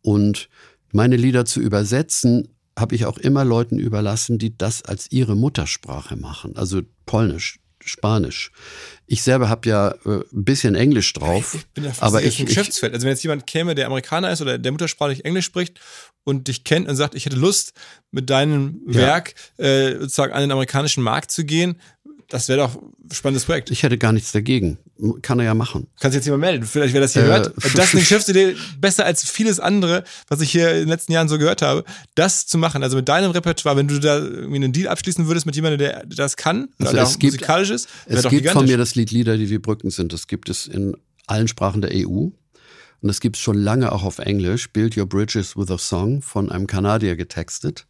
Und 0.01 0.49
meine 0.91 1.18
Lieder 1.18 1.45
zu 1.45 1.62
übersetzen, 1.62 2.47
habe 2.80 2.95
ich 2.95 3.05
auch 3.05 3.17
immer 3.17 3.45
Leuten 3.45 3.80
überlassen, 3.80 4.38
die 4.38 4.57
das 4.57 4.84
als 4.84 5.11
ihre 5.11 5.36
Muttersprache 5.36 6.15
machen, 6.15 6.55
also 6.55 6.82
Polnisch, 7.05 7.59
Spanisch. 7.84 8.51
Ich 9.07 9.23
selber 9.23 9.49
habe 9.49 9.67
ja 9.69 9.91
äh, 10.05 10.19
ein 10.34 10.43
bisschen 10.43 10.75
Englisch 10.75 11.13
drauf. 11.13 11.55
Ich 11.55 11.65
bin 11.67 11.86
ja 11.86 11.91
aber 11.99 12.21
ich, 12.21 12.39
ein 12.39 12.45
Geschäftsfeld. 12.45 12.93
Also 12.93 13.05
wenn 13.05 13.11
jetzt 13.11 13.23
jemand 13.23 13.47
käme, 13.47 13.73
der 13.73 13.88
Amerikaner 13.88 14.32
ist 14.32 14.41
oder 14.41 14.57
der 14.57 14.71
muttersprachlich 14.71 15.25
Englisch 15.25 15.45
spricht 15.45 15.80
und 16.23 16.47
dich 16.47 16.63
kennt 16.63 16.88
und 16.88 16.95
sagt, 16.95 17.15
ich 17.15 17.25
hätte 17.25 17.38
Lust, 17.38 17.73
mit 18.11 18.30
deinem 18.30 18.82
ja. 18.88 18.95
Werk 18.95 19.34
äh, 19.57 19.93
sozusagen 19.93 20.34
an 20.34 20.41
den 20.41 20.51
amerikanischen 20.51 21.03
Markt 21.03 21.32
zu 21.32 21.45
gehen, 21.45 21.80
das 22.27 22.47
wäre 22.47 22.59
doch 22.59 22.75
ein 22.75 23.11
spannendes 23.11 23.45
Projekt. 23.45 23.71
Ich 23.71 23.84
hätte 23.84 23.97
gar 23.97 24.11
nichts 24.11 24.32
dagegen. 24.32 24.77
Kann 25.22 25.39
er 25.39 25.45
ja 25.45 25.54
machen. 25.54 25.88
Kannst 26.00 26.16
jetzt 26.16 26.26
jemand 26.26 26.41
melden. 26.41 26.66
Vielleicht, 26.66 26.93
wer 26.93 27.00
das 27.00 27.14
hier 27.14 27.24
äh, 27.24 27.28
hört. 27.28 27.54
Das 27.56 27.74
ist 27.74 27.93
eine 27.93 28.02
Geschäftsidee 28.02 28.56
besser 28.80 29.06
als 29.06 29.30
vieles 29.30 29.60
andere, 29.60 30.04
was 30.28 30.41
ich 30.41 30.52
hier 30.52 30.72
in 30.72 30.80
den 30.80 30.88
letzten 30.89 31.14
Jahren 31.14 31.30
so 31.30 31.38
gehört 31.38 31.62
habe. 31.62 31.86
Das 32.16 32.47
zu 32.47 32.58
machen, 32.58 32.84
also 32.84 32.97
mit 32.97 33.08
deinem 33.08 33.32
Repertoire, 33.32 33.78
wenn 33.78 33.88
du 33.88 34.00
da 34.00 34.18
irgendwie 34.18 34.56
einen 34.56 34.74
Deal 34.74 34.89
abschließen 34.89 35.28
würdest 35.28 35.45
mit 35.45 35.56
jemandem, 35.56 35.80
der 35.80 36.06
das 36.06 36.36
kann, 36.36 36.70
also 36.80 36.93
der 36.93 37.04
es 37.04 37.18
gibt, 37.18 37.34
musikalisch 37.34 37.70
ist, 37.70 37.88
Es 38.08 38.24
gibt 38.24 38.32
gigantisch. 38.32 38.54
von 38.54 38.66
mir 38.66 38.78
das 38.78 38.95
Lied 38.95 39.12
Lieder, 39.12 39.38
die 39.38 39.50
wie 39.50 39.58
Brücken 39.58 39.89
sind. 39.89 40.12
Das 40.12 40.28
gibt 40.28 40.50
es 40.50 40.68
in 40.68 40.95
allen 41.28 41.47
Sprachen 41.47 41.82
der 41.82 41.91
EU. 41.93 42.30
Und 43.02 43.08
das 43.08 43.22
gibt 43.22 43.38
es 43.38 43.41
schon 43.41 43.58
lange 43.58 43.91
auch 43.93 44.04
auf 44.04 44.20
Englisch. 44.20 44.72
Build 44.72 44.97
Your 44.97 45.06
Bridges 45.06 45.56
with 45.56 45.72
a 45.72 45.78
Song 45.78 46.22
von 46.22 46.52
einem 46.52 46.68
Kanadier 46.68 47.16
getextet. 47.16 47.88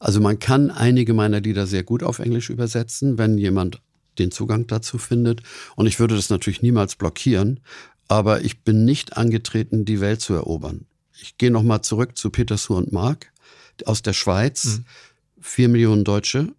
Also 0.00 0.20
man 0.20 0.38
kann 0.38 0.70
einige 0.70 1.14
meiner 1.14 1.40
Lieder 1.40 1.66
sehr 1.66 1.84
gut 1.84 2.02
auf 2.02 2.18
Englisch 2.18 2.50
übersetzen, 2.50 3.18
wenn 3.18 3.38
jemand 3.38 3.80
den 4.20 4.30
Zugang 4.30 4.66
dazu 4.66 4.98
findet. 4.98 5.42
Und 5.76 5.86
ich 5.86 5.98
würde 5.98 6.14
das 6.14 6.30
natürlich 6.30 6.62
niemals 6.62 6.96
blockieren, 6.96 7.60
aber 8.08 8.42
ich 8.42 8.62
bin 8.62 8.84
nicht 8.84 9.16
angetreten, 9.16 9.84
die 9.84 10.00
Welt 10.00 10.20
zu 10.20 10.34
erobern. 10.34 10.86
Ich 11.20 11.38
gehe 11.38 11.50
nochmal 11.50 11.82
zurück 11.82 12.16
zu 12.16 12.30
Peter 12.30 12.56
Suhr 12.56 12.78
und 12.78 12.92
Mark 12.92 13.32
aus 13.86 14.02
der 14.02 14.12
Schweiz. 14.12 14.64
Mhm. 14.64 14.84
Vier 15.40 15.68
Millionen 15.68 16.04
Deutsche 16.04 16.52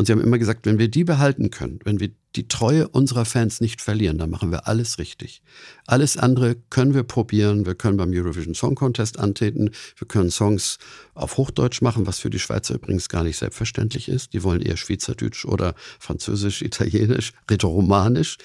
und 0.00 0.06
sie 0.06 0.12
haben 0.12 0.22
immer 0.22 0.38
gesagt, 0.38 0.64
wenn 0.64 0.78
wir 0.78 0.88
die 0.88 1.04
behalten 1.04 1.50
können, 1.50 1.78
wenn 1.84 2.00
wir 2.00 2.08
die 2.34 2.48
Treue 2.48 2.88
unserer 2.88 3.26
Fans 3.26 3.60
nicht 3.60 3.82
verlieren, 3.82 4.16
dann 4.16 4.30
machen 4.30 4.50
wir 4.50 4.66
alles 4.66 4.96
richtig. 4.96 5.42
Alles 5.86 6.16
andere 6.16 6.56
können 6.70 6.94
wir 6.94 7.02
probieren. 7.02 7.66
Wir 7.66 7.74
können 7.74 7.98
beim 7.98 8.10
Eurovision 8.10 8.54
Song 8.54 8.76
Contest 8.76 9.18
antreten. 9.18 9.72
Wir 9.98 10.08
können 10.08 10.30
Songs 10.30 10.78
auf 11.12 11.36
Hochdeutsch 11.36 11.82
machen, 11.82 12.06
was 12.06 12.18
für 12.18 12.30
die 12.30 12.38
Schweizer 12.38 12.76
übrigens 12.76 13.10
gar 13.10 13.24
nicht 13.24 13.36
selbstverständlich 13.36 14.08
ist. 14.08 14.32
Die 14.32 14.42
wollen 14.42 14.62
eher 14.62 14.78
Schweizerdeutsch 14.78 15.44
oder 15.44 15.74
Französisch, 15.98 16.62
Italienisch, 16.62 17.34
Rätoromanisch. 17.50 18.38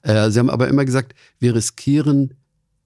Äh, 0.00 0.30
sie 0.30 0.38
haben 0.38 0.48
aber 0.48 0.68
immer 0.68 0.86
gesagt, 0.86 1.14
wir 1.38 1.54
riskieren 1.54 2.32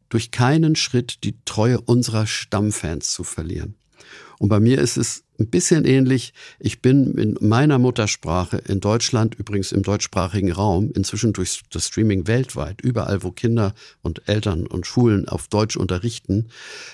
durch 0.08 0.32
keinen 0.32 0.74
Schritt 0.74 1.22
die 1.22 1.36
Treue 1.44 1.80
unserer 1.80 2.26
Stammfans 2.26 3.12
zu 3.12 3.22
verlieren. 3.22 3.76
Und 4.39 4.49
bei 4.49 4.61
mir 4.61 4.80
ist 4.80 4.97
es 4.97 5.24
ein 5.39 5.49
bisschen 5.49 5.84
ähnlich. 5.84 6.32
Ich 6.59 6.80
bin 6.80 7.14
in 7.14 7.36
meiner 7.41 7.78
Muttersprache 7.78 8.59
in 8.59 8.80
Deutschland, 8.80 9.34
übrigens 9.34 9.72
im 9.72 9.82
deutschsprachigen 9.82 10.53
Raum, 10.53 10.91
inzwischen 10.95 11.32
durch 11.32 11.62
das 11.70 11.86
Streaming 11.86 12.26
weltweit, 12.26 12.80
überall, 12.80 13.22
wo 13.22 13.30
Kinder 13.30 13.74
und 14.03 14.28
Eltern 14.28 14.66
und 14.66 14.86
Schulen 14.86 15.28
auf 15.28 15.49
Deutsch 15.49 15.76
unterrichten. 15.76 16.49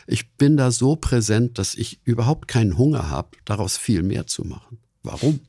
Ich 0.06 0.30
bin 0.32 0.56
da 0.56 0.70
so 0.70 0.96
präsent, 0.96 1.58
dass 1.58 1.74
ich 1.74 2.00
überhaupt 2.04 2.48
keinen 2.48 2.78
Hunger 2.78 3.10
habe, 3.10 3.30
daraus 3.44 3.76
viel 3.76 4.02
mehr 4.02 4.26
zu 4.26 4.44
machen. 4.44 4.78
Warum? 5.02 5.40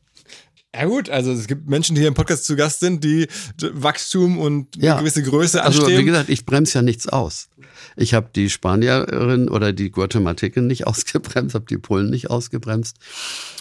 Ja 0.77 0.85
gut, 0.85 1.09
also 1.09 1.31
es 1.31 1.47
gibt 1.47 1.69
Menschen, 1.69 1.95
die 1.95 2.01
hier 2.01 2.09
im 2.09 2.15
Podcast 2.15 2.43
zu 2.43 2.55
Gast 2.57 2.81
sind, 2.81 3.03
die 3.03 3.27
Wachstum 3.61 4.37
und 4.37 4.75
ja. 4.75 4.93
eine 4.93 5.01
gewisse 5.01 5.23
Größe 5.23 5.63
anstreben. 5.63 5.91
Also 5.91 6.01
wie 6.01 6.05
gesagt, 6.05 6.29
ich 6.29 6.45
bremse 6.45 6.79
ja 6.79 6.81
nichts 6.81 7.07
aus. 7.07 7.47
Ich 7.95 8.13
habe 8.13 8.29
die 8.35 8.49
Spanierin 8.49 9.47
oder 9.47 9.71
die 9.71 9.89
Guatemaltekin 9.89 10.67
nicht 10.67 10.85
ausgebremst, 10.87 11.55
habe 11.55 11.65
die 11.65 11.77
Polen 11.77 12.09
nicht 12.09 12.29
ausgebremst. 12.29 12.97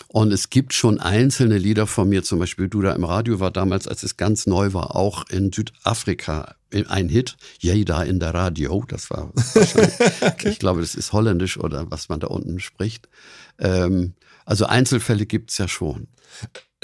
Und 0.09 0.33
es 0.33 0.51
gibt 0.51 0.73
schon 0.73 1.01
einzelne 1.01 1.59
Lieder 1.59 1.87
von 1.87 2.09
mir, 2.09 2.25
zum 2.25 2.41
Beispiel 2.41 2.69
Du 2.69 2.83
da 2.83 2.93
im 2.93 3.05
Radio 3.05 3.39
war 3.39 3.51
damals, 3.51 3.87
als 3.87 4.03
es 4.03 4.17
ganz 4.17 4.47
neu 4.47 4.73
war, 4.73 4.97
auch 4.97 5.29
in 5.29 5.53
Südafrika 5.53 6.57
ein 6.89 7.09
Hit. 7.09 7.37
Jay 7.61 7.85
da 7.85 8.03
in 8.03 8.19
der 8.19 8.35
Radio, 8.35 8.85
das 8.89 9.11
war 9.11 9.33
ich 10.45 10.59
glaube, 10.59 10.81
das 10.81 10.97
ist 10.97 11.13
holländisch 11.13 11.59
oder 11.59 11.91
was 11.91 12.09
man 12.09 12.19
da 12.19 12.27
unten 12.27 12.59
spricht. 12.59 13.09
Ähm, 13.59 14.15
also 14.45 14.67
Einzelfälle 14.67 15.27
gibt's 15.27 15.59
ja 15.59 15.69
schon 15.69 16.09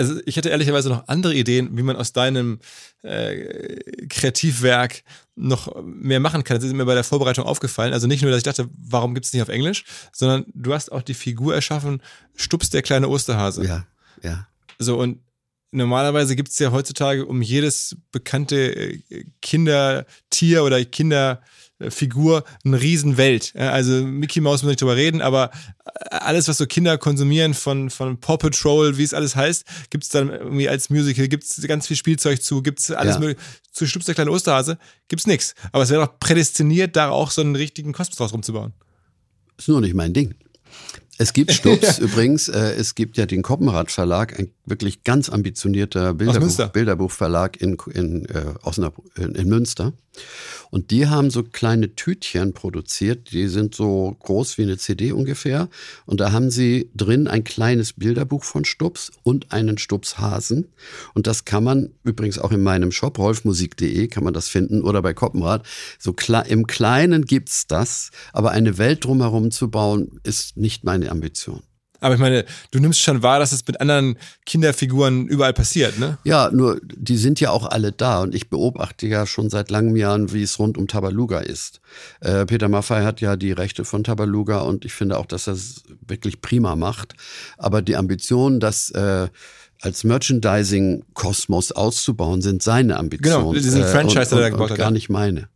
also 0.01 0.19
ich 0.25 0.37
hätte 0.37 0.49
ehrlicherweise 0.49 0.89
noch 0.89 1.09
andere 1.09 1.35
Ideen, 1.35 1.77
wie 1.77 1.83
man 1.83 1.95
aus 1.95 2.15
deinem 2.15 2.59
äh, 3.03 3.77
Kreativwerk 4.09 5.03
noch 5.37 5.83
mehr 5.85 6.21
machen 6.21 6.43
kann. 6.43 6.57
Das 6.57 6.65
ist 6.65 6.73
mir 6.73 6.87
bei 6.87 6.95
der 6.95 7.05
Vorbereitung 7.05 7.45
aufgefallen. 7.45 7.93
Also 7.93 8.07
nicht 8.07 8.23
nur, 8.23 8.31
dass 8.31 8.39
ich 8.39 8.45
dachte, 8.45 8.71
warum 8.79 9.13
gibt 9.13 9.27
es 9.27 9.33
nicht 9.35 9.43
auf 9.43 9.51
Englisch, 9.51 9.85
sondern 10.11 10.47
du 10.55 10.73
hast 10.73 10.91
auch 10.91 11.03
die 11.03 11.13
Figur 11.13 11.55
erschaffen, 11.55 12.03
Stups 12.35 12.71
der 12.71 12.81
kleine 12.81 13.09
Osterhase. 13.09 13.63
Ja, 13.67 13.87
ja. 14.23 14.47
So, 14.79 14.99
und 14.99 15.21
normalerweise 15.71 16.35
gibt 16.35 16.49
es 16.49 16.59
ja 16.59 16.73
heutzutage 16.73 17.27
um 17.27 17.43
jedes 17.43 17.99
bekannte 18.11 18.57
äh, 18.57 19.27
Kindertier 19.43 20.65
oder 20.65 20.83
Kinder 20.87 21.43
Figur 21.89 22.45
eine 22.65 22.81
Riesenwelt. 22.81 23.55
Also 23.57 24.05
Mickey 24.05 24.41
Mouse 24.41 24.63
muss 24.63 24.71
nicht 24.71 24.83
drüber 24.83 24.97
reden, 24.97 25.23
aber 25.23 25.51
alles, 26.11 26.49
was 26.49 26.59
so 26.59 26.67
Kinder 26.67 26.99
konsumieren 26.99 27.55
von, 27.55 27.91
von 27.91 28.19
Paw 28.19 28.37
Patrol, 28.37 28.99
wie 28.99 29.03
es 29.03 29.15
alles 29.15 29.37
heißt, 29.37 29.65
gibt 29.91 30.05
es 30.05 30.11
dann 30.11 30.31
irgendwie 30.31 30.69
als 30.69 30.91
Musical, 30.91 31.29
gibt 31.29 31.45
es 31.45 31.61
ganz 31.67 31.87
viel 31.87 31.97
Spielzeug 31.97 32.43
zu, 32.43 32.63
gibt 32.63 32.81
es 32.81 32.91
alles 32.91 33.15
ja. 33.15 33.21
mögliche. 33.21 33.41
Zu 33.73 33.87
Stups 33.87 34.07
der 34.07 34.15
kleine 34.15 34.31
Osterhase 34.31 34.79
gibt's 35.09 35.27
nix. 35.27 35.55
Aber 35.73 35.85
es 35.85 35.91
wäre 35.91 36.05
doch 36.05 36.19
prädestiniert, 36.19 36.97
da 36.97 37.11
auch 37.11 37.31
so 37.31 37.41
einen 37.41 37.57
richtigen 37.57 37.93
Kosmos 37.93 38.17
draus 38.17 38.33
rumzubauen. 38.33 38.73
Ist 39.57 39.69
nur 39.69 39.81
nicht 39.81 39.95
mein 39.95 40.13
Ding. 40.13 40.35
Es 41.19 41.35
gibt 41.35 41.53
Stups 41.53 41.99
übrigens, 41.99 42.49
äh, 42.49 42.73
es 42.73 42.95
gibt 42.95 43.19
ja 43.19 43.27
den 43.27 43.43
Koppenrad 43.43 43.91
Verlag, 43.91 44.39
ein 44.39 44.53
wirklich 44.65 45.05
ganz 45.05 45.29
ambitionierter 45.29 46.15
Bilderbuch, 46.15 46.69
Bilderbuchverlag 46.69 47.61
in, 47.61 47.77
in, 47.93 48.25
äh, 48.25 48.55
Osnabrück, 48.63 49.05
in, 49.19 49.35
in 49.35 49.49
Münster. 49.49 49.93
Und 50.71 50.91
die 50.91 51.09
haben 51.09 51.31
so 51.31 51.43
kleine 51.43 51.95
Tütchen 51.95 52.53
produziert, 52.53 53.33
die 53.33 53.49
sind 53.49 53.75
so 53.75 54.17
groß 54.21 54.57
wie 54.59 54.63
eine 54.63 54.79
CD 54.79 55.13
ungefähr. 55.13 55.69
Und 56.07 56.21
da 56.21 56.33
haben 56.33 56.51
sie 56.51 56.91
drin 56.95 57.27
ein 57.27 57.45
kleines 57.45 57.93
Bilderbuch 57.95 58.45
von 58.45 58.65
Stups 58.65 59.11
und 59.23 59.53
einen 59.53 59.79
Stups-Hasen. 59.79 60.69
Und 61.15 61.27
das 61.27 61.45
kann 61.45 61.65
man 61.65 61.91
übrigens 62.05 62.39
auch 62.39 62.53
in 62.53 62.63
meinem 62.63 62.93
Shop, 62.93 63.19
rolfmusik.de, 63.19 64.09
kann 64.09 64.25
man 64.25 64.35
das 64.35 64.49
finden 64.49 64.83
oder 64.83 65.03
bei 65.03 65.13
Koppenrad. 65.13 65.67
So 65.99 66.13
klar, 66.13 66.47
im 66.47 66.67
Kleinen 66.67 67.25
gibt's 67.25 67.67
das, 67.67 68.11
aber 68.33 68.53
eine 68.53 68.79
Welt 68.79 69.05
drumherum 69.05 69.51
zu 69.51 69.71
bauen, 69.71 70.21
ist 70.23 70.57
nicht 70.57 70.85
meine 70.85 71.11
Ambition. 71.11 71.63
Aber 72.01 72.15
ich 72.15 72.21
meine, 72.21 72.45
du 72.71 72.81
nimmst 72.81 73.01
schon 73.01 73.23
wahr, 73.23 73.39
dass 73.39 73.53
es 73.53 73.67
mit 73.67 73.81
anderen 73.81 74.17
Kinderfiguren 74.47 75.29
überall 75.29 75.53
passiert, 75.53 75.99
ne? 75.99 76.19
Ja, 76.25 76.51
nur 76.51 76.81
die 76.83 77.17
sind 77.17 77.41
ja 77.41 77.51
auch 77.51 77.67
alle 77.67 77.93
da 77.93 78.23
und 78.23 78.35
ich 78.35 78.49
beobachte 78.49 79.07
ja 79.07 79.27
schon 79.27 79.51
seit 79.51 79.71
langem 79.71 79.97
Jahren, 79.97 80.33
wie 80.33 80.43
es 80.43 80.59
rund 80.59 80.79
um 80.79 80.89
Tabaluga 80.89 81.41
ist. 81.41 81.81
Äh, 82.21 82.47
Peter 82.47 82.69
Maffay 82.69 83.03
hat 83.05 83.21
ja 83.21 83.37
die 83.37 83.53
Rechte 83.53 83.85
von 83.85 84.05
Tabaluga 84.05 84.61
und 84.61 84.85
ich 84.85 84.93
finde 84.93 85.19
auch, 85.19 85.27
dass 85.27 85.47
er 85.47 85.55
es 85.55 85.83
wirklich 86.07 86.41
prima 86.41 86.77
macht. 86.77 87.15
Aber 87.59 87.83
die 87.83 87.97
Ambition, 87.97 88.61
das 88.61 88.91
äh, 88.91 89.29
als 89.81 90.05
Merchandising-Kosmos 90.05 91.73
auszubauen, 91.73 92.43
sind 92.43 92.63
seine 92.63 92.99
Ambitionen. 92.99 93.39
Genau, 93.39 93.53
diesen 93.53 93.85
Franchise, 93.85 94.31
äh, 94.31 94.35
und, 94.35 94.39
der 94.39 94.43
er 94.43 94.51
gebaut 94.51 94.65
und 94.65 94.71
hat. 94.73 94.79
gar 94.79 94.91
nicht 94.91 95.09
meine. 95.09 95.49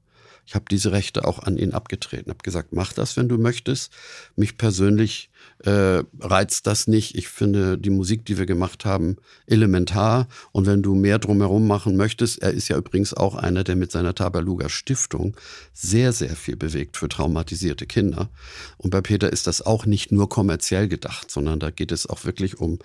Ich 0.47 0.55
habe 0.55 0.67
diese 0.71 0.93
Rechte 0.93 1.25
auch 1.25 1.39
an 1.39 1.57
ihn 1.57 1.73
abgetreten, 1.73 2.31
habe 2.31 2.43
gesagt, 2.43 2.73
mach 2.73 2.93
das, 2.93 3.17
wenn 3.17 3.29
du 3.29 3.39
möchtest. 3.39 3.93
Mich 4.37 4.59
persönlich 4.59 5.31
äh, 5.61 6.03
reizt 6.21 6.67
das 6.67 6.87
nicht. 6.87 7.15
Ich 7.17 7.29
finde 7.29 7.79
die 7.79 7.91
Musik, 7.91 8.27
die 8.27 8.37
wir 8.37 8.45
gemacht 8.45 8.85
haben, 8.85 9.17
elementar. 9.47 10.29
Und 10.53 10.67
wenn 10.67 10.83
du 10.83 10.95
mehr 10.95 11.19
drumherum 11.19 11.67
machen 11.67 11.97
möchtest, 11.97 12.43
er 12.43 12.53
ist 12.53 12.69
ja 12.69 12.77
übrigens 12.77 13.15
auch 13.15 13.35
einer, 13.35 13.65
der 13.65 13.77
mit 13.77 13.91
seiner 13.91 14.15
Tabaluga 14.15 14.69
Stiftung 14.69 15.37
sehr, 15.73 16.13
sehr 16.13 16.37
viel 16.37 16.57
bewegt 16.57 16.97
für 16.99 17.09
traumatisierte 17.09 17.87
Kinder. 17.87 18.29
Und 18.77 18.91
bei 18.91 19.01
Peter 19.01 19.33
ist 19.33 19.47
das 19.47 19.63
auch 19.63 19.87
nicht 19.87 20.13
nur 20.13 20.29
kommerziell 20.29 20.89
gedacht, 20.89 21.31
sondern 21.31 21.59
da 21.59 21.71
geht 21.71 21.93
es 21.93 22.07
auch 22.07 22.25
wirklich 22.25 22.59
um 22.59 22.79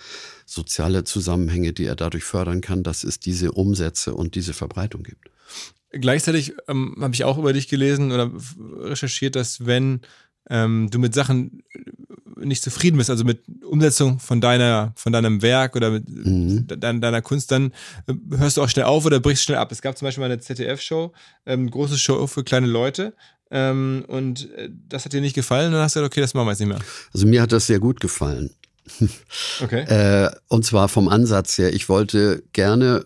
soziale 0.45 1.03
Zusammenhänge, 1.03 1.73
die 1.73 1.85
er 1.85 1.95
dadurch 1.95 2.23
fördern 2.23 2.61
kann, 2.61 2.83
dass 2.83 3.03
es 3.03 3.19
diese 3.19 3.51
Umsätze 3.51 4.13
und 4.13 4.35
diese 4.35 4.53
Verbreitung 4.53 5.03
gibt. 5.03 5.29
Gleichzeitig 5.91 6.53
ähm, 6.67 6.95
habe 7.01 7.13
ich 7.13 7.23
auch 7.23 7.37
über 7.37 7.53
dich 7.53 7.67
gelesen 7.67 8.11
oder 8.11 8.31
recherchiert, 8.79 9.35
dass 9.35 9.65
wenn 9.65 10.01
ähm, 10.49 10.89
du 10.91 10.99
mit 10.99 11.13
Sachen 11.13 11.63
nicht 12.37 12.63
zufrieden 12.63 12.97
bist, 12.97 13.09
also 13.09 13.23
mit 13.23 13.41
Umsetzung 13.63 14.19
von 14.19 14.39
deiner, 14.41 14.93
von 14.95 15.11
deinem 15.11 15.41
Werk 15.41 15.75
oder 15.75 15.91
mit 15.91 16.07
Mhm. 16.07 16.67
de 16.67 16.77
deiner 16.77 17.21
Kunst, 17.21 17.51
dann 17.51 17.73
äh, 18.07 18.13
hörst 18.37 18.57
du 18.57 18.61
auch 18.63 18.69
schnell 18.69 18.85
auf 18.85 19.05
oder 19.05 19.19
brichst 19.19 19.43
schnell 19.43 19.57
ab. 19.57 19.71
Es 19.71 19.81
gab 19.81 19.97
zum 19.97 20.05
Beispiel 20.05 20.21
mal 20.21 20.31
eine 20.31 20.39
ZDF-Show, 20.39 21.11
ähm, 21.45 21.69
große 21.69 21.97
Show 21.97 22.25
für 22.27 22.43
kleine 22.43 22.67
Leute. 22.67 23.13
Ähm, 23.51 24.05
und 24.07 24.51
äh, 24.53 24.69
das 24.87 25.05
hat 25.05 25.13
dir 25.13 25.21
nicht 25.21 25.35
gefallen, 25.35 25.67
und 25.67 25.73
dann 25.73 25.81
hast 25.81 25.95
du 25.95 25.99
gesagt, 25.99 26.13
okay, 26.13 26.21
das 26.21 26.33
machen 26.33 26.45
wir 26.47 26.51
jetzt 26.51 26.59
nicht 26.59 26.69
mehr. 26.69 26.79
Also 27.13 27.25
mir 27.27 27.41
hat 27.41 27.51
das 27.51 27.67
sehr 27.67 27.79
gut 27.79 27.99
gefallen. 27.99 28.51
Okay. 29.61 29.83
Äh, 29.87 30.31
und 30.47 30.65
zwar 30.65 30.87
vom 30.87 31.09
Ansatz 31.09 31.57
her. 31.57 31.73
Ich 31.73 31.89
wollte 31.89 32.43
gerne, 32.53 33.05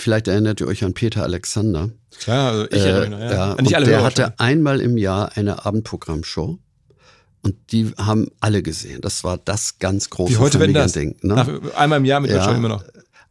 vielleicht 0.00 0.28
erinnert 0.28 0.60
ihr 0.60 0.66
euch 0.66 0.84
an 0.84 0.94
Peter 0.94 1.22
Alexander. 1.22 1.90
Klar, 2.18 2.52
also 2.52 2.66
ich 2.70 2.82
erinnere 2.82 3.00
mich 3.00 3.10
noch, 3.10 3.20
ja. 3.20 3.54
ja, 3.56 3.62
Nicht 3.62 3.74
alle 3.74 3.86
der 3.86 4.02
hatte 4.02 4.38
einmal 4.38 4.80
im 4.80 4.96
Jahr 4.96 5.36
eine 5.36 5.64
Abendprogrammshow. 5.64 6.58
Und 7.42 7.56
die 7.72 7.90
haben 7.96 8.28
alle 8.40 8.62
gesehen. 8.62 9.00
Das 9.00 9.24
war 9.24 9.38
das 9.38 9.78
ganz 9.78 10.10
große 10.10 10.34
Wie 10.34 10.36
heute, 10.36 10.60
wenn 10.60 10.74
das? 10.74 10.92
Familiending, 10.92 11.28
ne? 11.28 11.34
Nach, 11.34 11.78
einmal 11.78 11.98
im 11.98 12.04
Jahr 12.04 12.20
mit 12.20 12.30
Ja. 12.30 12.36
Deutschland 12.36 12.58
immer 12.58 12.68
noch. 12.68 12.84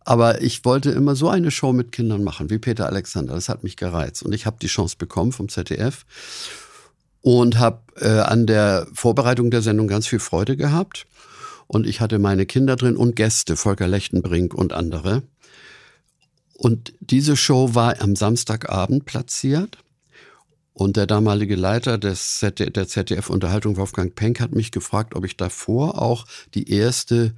Aber 0.04 0.42
ich 0.42 0.66
wollte 0.66 0.90
immer 0.90 1.16
so 1.16 1.30
eine 1.30 1.52
Show 1.52 1.74
mit 1.74 1.92
Kindern 1.92 2.24
machen, 2.24 2.50
wie 2.50 2.58
Peter 2.58 2.88
Alexander. 2.88 3.36
Das 3.36 3.50
hat 3.50 3.64
mich 3.64 3.78
gereizt. 3.78 4.24
Und 4.24 4.34
ich 4.34 4.48
habe 4.48 4.58
die 4.60 4.68
Chance 4.68 4.96
bekommen 4.98 5.32
vom 5.32 5.50
ZDF 5.50 6.06
und 7.22 7.60
habe 7.60 7.82
äh, 7.98 8.08
an 8.08 8.48
der 8.48 8.88
Vorbereitung 8.94 9.52
der 9.52 9.62
Sendung 9.62 9.88
ganz 9.88 10.08
viel 10.08 10.20
Freude 10.20 10.58
gehabt. 10.58 11.06
Und 11.68 11.86
ich 11.86 12.02
hatte 12.02 12.18
meine 12.18 12.48
Kinder 12.48 12.76
drin 12.76 12.98
und 12.98 13.16
Gäste, 13.16 13.56
Volker 13.56 13.88
Lechtenbrink 13.88 14.56
und 14.56 14.74
andere. 14.74 15.22
Und 16.60 16.94
diese 17.00 17.38
Show 17.38 17.74
war 17.74 18.02
am 18.02 18.18
Samstagabend 18.18 19.06
platziert. 19.06 19.78
Und 20.74 20.98
der 20.98 21.08
damalige 21.08 21.56
Leiter 21.56 21.98
des 21.98 22.40
ZD 22.40 22.70
der 22.76 22.86
ZDF-Unterhaltung, 22.86 23.78
Wolfgang 23.78 24.14
Penck, 24.14 24.42
hat 24.42 24.54
mich 24.54 24.72
gefragt, 24.72 25.16
ob 25.16 25.24
ich 25.24 25.38
davor 25.38 26.02
auch 26.02 26.26
die 26.54 26.70
erste 26.70 27.34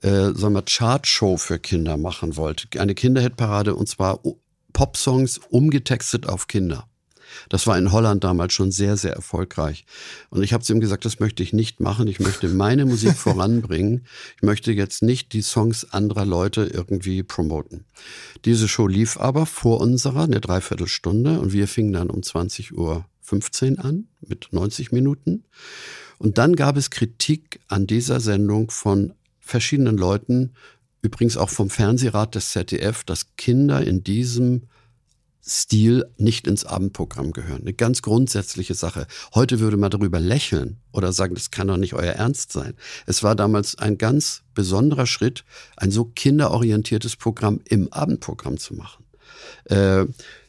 äh, 0.00 0.32
sagen 0.34 0.54
wir, 0.54 0.62
Chartshow 0.62 1.36
für 1.36 1.58
Kinder 1.58 1.98
machen 1.98 2.36
wollte. 2.36 2.80
Eine 2.80 2.94
Kinderhitparade 2.94 3.74
und 3.74 3.88
zwar 3.88 4.20
Popsongs 4.72 5.38
umgetextet 5.50 6.26
auf 6.26 6.48
Kinder. 6.48 6.88
Das 7.48 7.66
war 7.66 7.78
in 7.78 7.92
Holland 7.92 8.24
damals 8.24 8.52
schon 8.52 8.70
sehr, 8.70 8.96
sehr 8.96 9.12
erfolgreich. 9.12 9.84
Und 10.30 10.42
ich 10.42 10.52
habe 10.52 10.64
zu 10.64 10.72
ihm 10.72 10.80
gesagt, 10.80 11.04
das 11.04 11.20
möchte 11.20 11.42
ich 11.42 11.52
nicht 11.52 11.80
machen. 11.80 12.08
Ich 12.08 12.20
möchte 12.20 12.48
meine 12.48 12.86
Musik 12.86 13.12
voranbringen. 13.16 14.04
Ich 14.36 14.42
möchte 14.42 14.72
jetzt 14.72 15.02
nicht 15.02 15.32
die 15.32 15.42
Songs 15.42 15.92
anderer 15.92 16.24
Leute 16.24 16.64
irgendwie 16.64 17.22
promoten. 17.22 17.84
Diese 18.44 18.68
Show 18.68 18.86
lief 18.86 19.18
aber 19.18 19.46
vor 19.46 19.80
unserer 19.80 20.24
eine 20.24 20.40
Dreiviertelstunde 20.40 21.40
und 21.40 21.52
wir 21.52 21.68
fingen 21.68 21.92
dann 21.92 22.10
um 22.10 22.20
20.15 22.20 22.72
Uhr 22.74 23.04
an 23.84 24.08
mit 24.20 24.48
90 24.50 24.92
Minuten. 24.92 25.44
Und 26.18 26.38
dann 26.38 26.54
gab 26.54 26.76
es 26.76 26.90
Kritik 26.90 27.60
an 27.68 27.86
dieser 27.86 28.20
Sendung 28.20 28.70
von 28.70 29.14
verschiedenen 29.40 29.96
Leuten, 29.96 30.52
übrigens 31.02 31.36
auch 31.36 31.50
vom 31.50 31.68
Fernsehrat 31.68 32.34
des 32.36 32.52
ZDF, 32.52 33.04
dass 33.04 33.34
Kinder 33.36 33.84
in 33.84 34.04
diesem 34.04 34.68
Stil 35.44 36.04
nicht 36.18 36.46
ins 36.46 36.64
Abendprogramm 36.64 37.32
gehören. 37.32 37.62
Eine 37.62 37.72
ganz 37.72 38.02
grundsätzliche 38.02 38.74
Sache. 38.74 39.08
Heute 39.34 39.58
würde 39.58 39.76
man 39.76 39.90
darüber 39.90 40.20
lächeln 40.20 40.78
oder 40.92 41.12
sagen, 41.12 41.34
das 41.34 41.50
kann 41.50 41.66
doch 41.66 41.76
nicht 41.76 41.94
euer 41.94 42.12
Ernst 42.12 42.52
sein. 42.52 42.74
Es 43.06 43.24
war 43.24 43.34
damals 43.34 43.76
ein 43.76 43.98
ganz 43.98 44.42
besonderer 44.54 45.06
Schritt, 45.06 45.44
ein 45.76 45.90
so 45.90 46.04
kinderorientiertes 46.04 47.16
Programm 47.16 47.60
im 47.64 47.92
Abendprogramm 47.92 48.58
zu 48.58 48.74
machen. 48.74 49.04
Äh, 49.64 50.06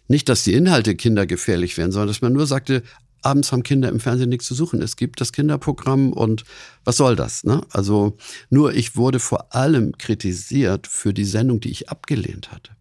nicht, 0.07 0.29
dass 0.29 0.43
die 0.43 0.53
Inhalte 0.53 0.95
kindergefährlich 0.95 1.77
wären, 1.77 1.91
sondern 1.91 2.09
dass 2.09 2.21
man 2.21 2.33
nur 2.33 2.45
sagte, 2.45 2.83
abends 3.23 3.51
haben 3.51 3.63
Kinder 3.63 3.89
im 3.89 3.99
Fernsehen 3.99 4.29
nichts 4.29 4.45
zu 4.45 4.53
suchen. 4.53 4.81
Es 4.81 4.95
gibt 4.95 5.21
das 5.21 5.31
Kinderprogramm 5.31 6.13
und 6.13 6.43
was 6.83 6.97
soll 6.97 7.15
das? 7.15 7.43
Ne? 7.45 7.61
Also 7.71 8.17
nur 8.49 8.73
ich 8.73 8.95
wurde 8.95 9.19
vor 9.19 9.55
allem 9.55 9.97
kritisiert 9.97 10.85
für 10.85 11.13
die 11.13 11.25
Sendung, 11.25 11.59
die 11.61 11.71
ich 11.71 11.89
abgelehnt 11.89 12.51
hatte. 12.51 12.71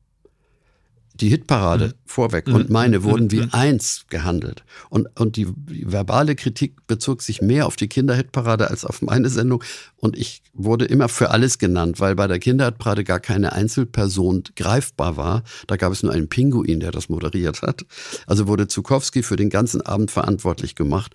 Die 1.22 1.28
Hitparade 1.28 1.86
Mhm. 1.86 1.92
vorweg 2.04 2.48
Mhm. 2.48 2.54
und 2.54 2.70
meine 2.70 3.04
wurden 3.04 3.30
wie 3.30 3.42
Mhm. 3.42 3.48
eins 3.52 4.04
gehandelt. 4.10 4.64
Und, 4.90 5.08
und 5.18 5.36
die, 5.36 5.46
die 5.46 5.90
verbale 5.90 6.34
Kritik 6.34 6.86
bezog 6.88 7.22
sich 7.22 7.40
mehr 7.40 7.66
auf 7.66 7.76
die 7.76 7.86
Kinderhitparade 7.88 8.68
als 8.68 8.84
auf 8.84 9.02
meine 9.02 9.28
Sendung. 9.28 9.62
Und 9.96 10.18
ich 10.18 10.42
wurde 10.52 10.84
immer 10.84 11.08
für 11.08 11.30
alles 11.30 11.58
genannt, 11.58 12.00
weil 12.00 12.16
bei 12.16 12.26
der 12.26 12.40
Kinderhitparade 12.40 13.04
gar 13.04 13.20
keine 13.20 13.52
Einzelperson 13.52 14.42
greifbar 14.56 15.16
war. 15.16 15.44
Da 15.68 15.76
gab 15.76 15.92
es 15.92 16.02
nur 16.02 16.12
einen 16.12 16.28
Pinguin, 16.28 16.80
der 16.80 16.90
das 16.90 17.08
moderiert 17.08 17.62
hat. 17.62 17.86
Also 18.26 18.48
wurde 18.48 18.66
Zukowski 18.66 19.22
für 19.22 19.36
den 19.36 19.48
ganzen 19.48 19.80
Abend 19.80 20.10
verantwortlich 20.10 20.74
gemacht. 20.74 21.14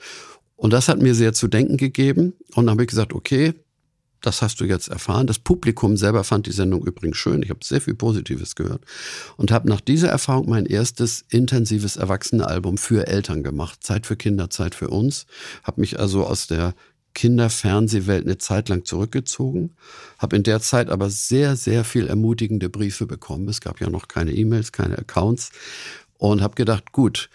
Und 0.55 0.71
das 0.71 0.87
hat 0.87 1.01
mir 1.01 1.13
sehr 1.15 1.33
zu 1.33 1.47
denken 1.49 1.75
gegeben. 1.77 2.33
Und 2.55 2.65
dann 2.65 2.71
habe 2.71 2.83
ich 2.83 2.89
gesagt, 2.89 3.13
okay, 3.13 3.53
das 4.22 4.41
hast 4.41 4.59
du 4.59 4.65
jetzt 4.65 4.88
erfahren. 4.88 5.28
Das 5.28 5.39
Publikum 5.39 5.97
selber 5.97 6.24
fand 6.24 6.47
die 6.47 6.51
Sendung 6.51 6.86
übrigens 6.86 7.18
schön. 7.18 7.43
Ich 7.43 7.49
habe 7.49 7.59
sehr 7.63 7.82
viel 7.82 7.95
Positives 7.95 8.55
gehört 8.55 8.84
und 9.38 9.51
habe 9.51 9.70
nach 9.70 9.82
dieser 9.82 10.09
Erfahrung 10.09 10.49
mein 10.49 10.65
erstes 10.65 11.26
intensives 11.30 11.97
Erwachsenealbum 11.97 12.78
für 12.78 13.07
Eltern 13.07 13.43
gemacht. 13.43 13.84
Zeit 13.84 14.05
für 14.05 14.15
Kinder, 14.15 14.49
Zeit 14.49 14.76
für 14.76 14.89
uns. 14.89 15.26
Habe 15.63 15.82
mich 15.82 15.99
also 15.99 16.26
aus 16.26 16.47
der 16.47 16.74
Kinderfernsehwelt 17.18 18.26
eine 18.26 18.38
Zeit 18.38 18.70
lang 18.70 18.86
zurückgezogen, 18.86 19.76
habe 20.20 20.36
in 20.36 20.43
der 20.43 20.59
Zeit 20.59 20.89
aber 20.89 21.09
sehr, 21.09 21.55
sehr 21.55 21.84
viel 21.84 22.05
ermutigende 22.05 22.70
Briefe 22.70 23.07
bekommen. 23.07 23.47
Es 23.49 23.59
gab 23.59 23.82
ja 23.82 23.89
noch 23.89 24.07
keine 24.07 24.34
E-Mails, 24.34 24.72
keine 24.72 24.99
Accounts 24.99 25.51
und 26.20 26.41
habe 26.41 26.53
gedacht, 26.53 26.91
gut, 26.91 27.32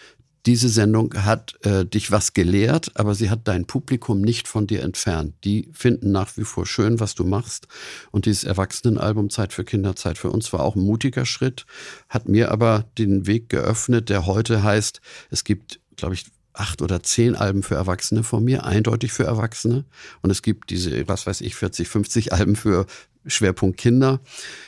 diese 0.47 0.69
Sendung 0.69 1.15
hat 1.25 1.55
äh, 1.65 1.85
dich 1.85 2.11
was 2.11 2.33
gelehrt, 2.33 2.91
aber 2.95 3.15
sie 3.15 3.31
hat 3.31 3.47
dein 3.47 3.65
Publikum 3.65 4.21
nicht 4.21 4.49
von 4.49 4.67
dir 4.67 4.83
entfernt. 4.83 5.35
Die 5.45 5.69
finden 5.73 6.11
nach 6.11 6.37
wie 6.37 6.45
vor 6.45 6.67
schön, 6.67 6.99
was 6.99 7.15
du 7.15 7.25
machst. 7.25 7.69
Und 8.11 8.27
dieses 8.27 8.43
Erwachsenenalbum 8.43 9.31
Zeit 9.31 9.53
für 9.53 9.65
Kinder, 9.65 9.95
Zeit 9.95 10.19
für 10.19 10.31
uns 10.31 10.53
war 10.53 10.61
auch 10.61 10.75
ein 10.75 10.83
mutiger 10.83 11.27
Schritt, 11.27 11.65
hat 12.09 12.29
mir 12.29 12.51
aber 12.51 12.87
den 12.99 13.27
Weg 13.27 13.51
geöffnet, 13.51 14.09
der 14.09 14.27
heute 14.27 14.65
heißt, 14.65 15.01
es 15.31 15.45
gibt, 15.45 15.79
glaube 15.97 16.15
ich, 16.15 16.27
acht 16.55 16.83
oder 16.83 17.03
zehn 17.03 17.37
Alben 17.37 17.63
für 17.63 17.77
Erwachsene 17.77 18.25
von 18.25 18.45
mir, 18.45 18.65
eindeutig 18.65 19.13
für 19.13 19.25
Erwachsene. 19.25 19.85
Und 20.23 20.31
es 20.31 20.43
gibt 20.43 20.71
diese, 20.71 21.07
was 21.09 21.27
weiß 21.27 21.41
ich, 21.41 21.55
40, 21.55 21.89
50 21.89 22.33
Alben 22.33 22.57
für 22.57 22.87
Schwerpunkt 23.27 23.79
Kinder. 23.79 24.21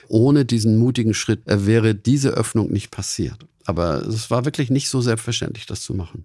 Ohne 0.09 0.45
diesen 0.45 0.79
mutigen 0.79 1.15
Schritt 1.15 1.47
äh, 1.49 1.67
wäre 1.67 1.95
diese 1.95 2.31
Öffnung 2.31 2.71
nicht 2.71 2.91
passiert. 2.91 3.47
Aber 3.65 4.03
es 4.07 4.31
war 4.31 4.45
wirklich 4.45 4.71
nicht 4.71 4.89
so 4.89 5.01
selbstverständlich, 5.01 5.67
das 5.67 5.83
zu 5.83 5.95
machen. 5.95 6.25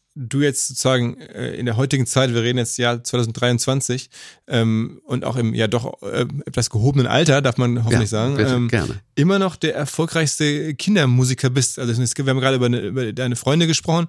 du 0.15 0.41
jetzt 0.41 0.67
sozusagen 0.67 1.17
äh, 1.19 1.55
in 1.55 1.65
der 1.65 1.77
heutigen 1.77 2.05
Zeit, 2.05 2.33
wir 2.33 2.41
reden 2.41 2.57
jetzt 2.57 2.77
Jahr 2.77 3.03
2023 3.03 4.09
ähm, 4.47 5.01
und 5.05 5.23
auch 5.23 5.37
im 5.37 5.53
ja 5.53 5.67
doch 5.67 6.01
äh, 6.01 6.25
etwas 6.45 6.69
gehobenen 6.69 7.07
Alter, 7.07 7.41
darf 7.41 7.57
man 7.57 7.83
hoffentlich 7.85 8.11
Ja, 8.11 8.19
sagen, 8.19 8.35
bitte, 8.35 8.53
ähm, 8.53 8.67
gerne. 8.67 8.99
immer 9.15 9.39
noch 9.39 9.55
der 9.55 9.75
erfolgreichste 9.75 10.75
Kindermusiker 10.75 11.49
bist. 11.49 11.79
Also 11.79 12.01
es 12.01 12.15
wir 12.17 12.25
haben 12.25 12.39
gerade 12.39 12.57
über, 12.57 12.65
eine, 12.65 12.79
über 12.81 13.13
deine 13.13 13.35
Freunde 13.35 13.67
gesprochen, 13.67 14.07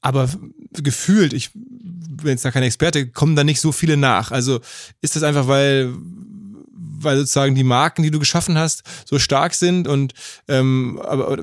aber 0.00 0.30
gefühlt, 0.72 1.32
ich 1.32 1.50
bin 1.54 2.28
jetzt 2.28 2.44
da 2.44 2.50
kein 2.50 2.62
Experte, 2.62 3.08
kommen 3.08 3.36
da 3.36 3.44
nicht 3.44 3.60
so 3.60 3.72
viele 3.72 3.96
nach. 3.96 4.30
Also 4.30 4.60
ist 5.00 5.16
das 5.16 5.22
einfach, 5.22 5.48
weil 5.48 5.94
weil 7.02 7.16
sozusagen 7.18 7.54
die 7.54 7.64
Marken, 7.64 8.02
die 8.02 8.10
du 8.10 8.18
geschaffen 8.18 8.58
hast, 8.58 8.82
so 9.04 9.18
stark 9.18 9.54
sind 9.54 9.88
und 9.88 10.14
ähm, 10.48 11.00
aber 11.02 11.38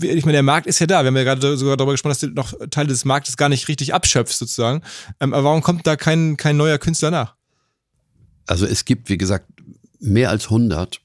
ich 0.00 0.24
meine, 0.24 0.36
der 0.36 0.42
Markt 0.42 0.66
ist 0.66 0.78
ja 0.78 0.86
da. 0.86 1.02
Wir 1.02 1.08
haben 1.08 1.16
ja 1.16 1.24
gerade 1.24 1.56
sogar 1.56 1.76
darüber 1.76 1.92
gesprochen, 1.92 2.12
dass 2.12 2.20
du 2.20 2.28
noch 2.28 2.54
Teile 2.70 2.88
des 2.88 3.04
Marktes 3.04 3.36
gar 3.36 3.48
nicht 3.48 3.68
richtig 3.68 3.94
abschöpfst 3.94 4.38
sozusagen. 4.38 4.82
Ähm, 5.20 5.34
aber 5.34 5.44
warum 5.44 5.62
kommt 5.62 5.86
da 5.86 5.96
kein 5.96 6.36
kein 6.36 6.56
neuer 6.56 6.78
Künstler 6.78 7.10
nach? 7.10 7.34
Also 8.46 8.66
es 8.66 8.84
gibt, 8.84 9.08
wie 9.08 9.18
gesagt, 9.18 9.46
mehr 10.00 10.30
als 10.30 10.44
100 10.44 11.00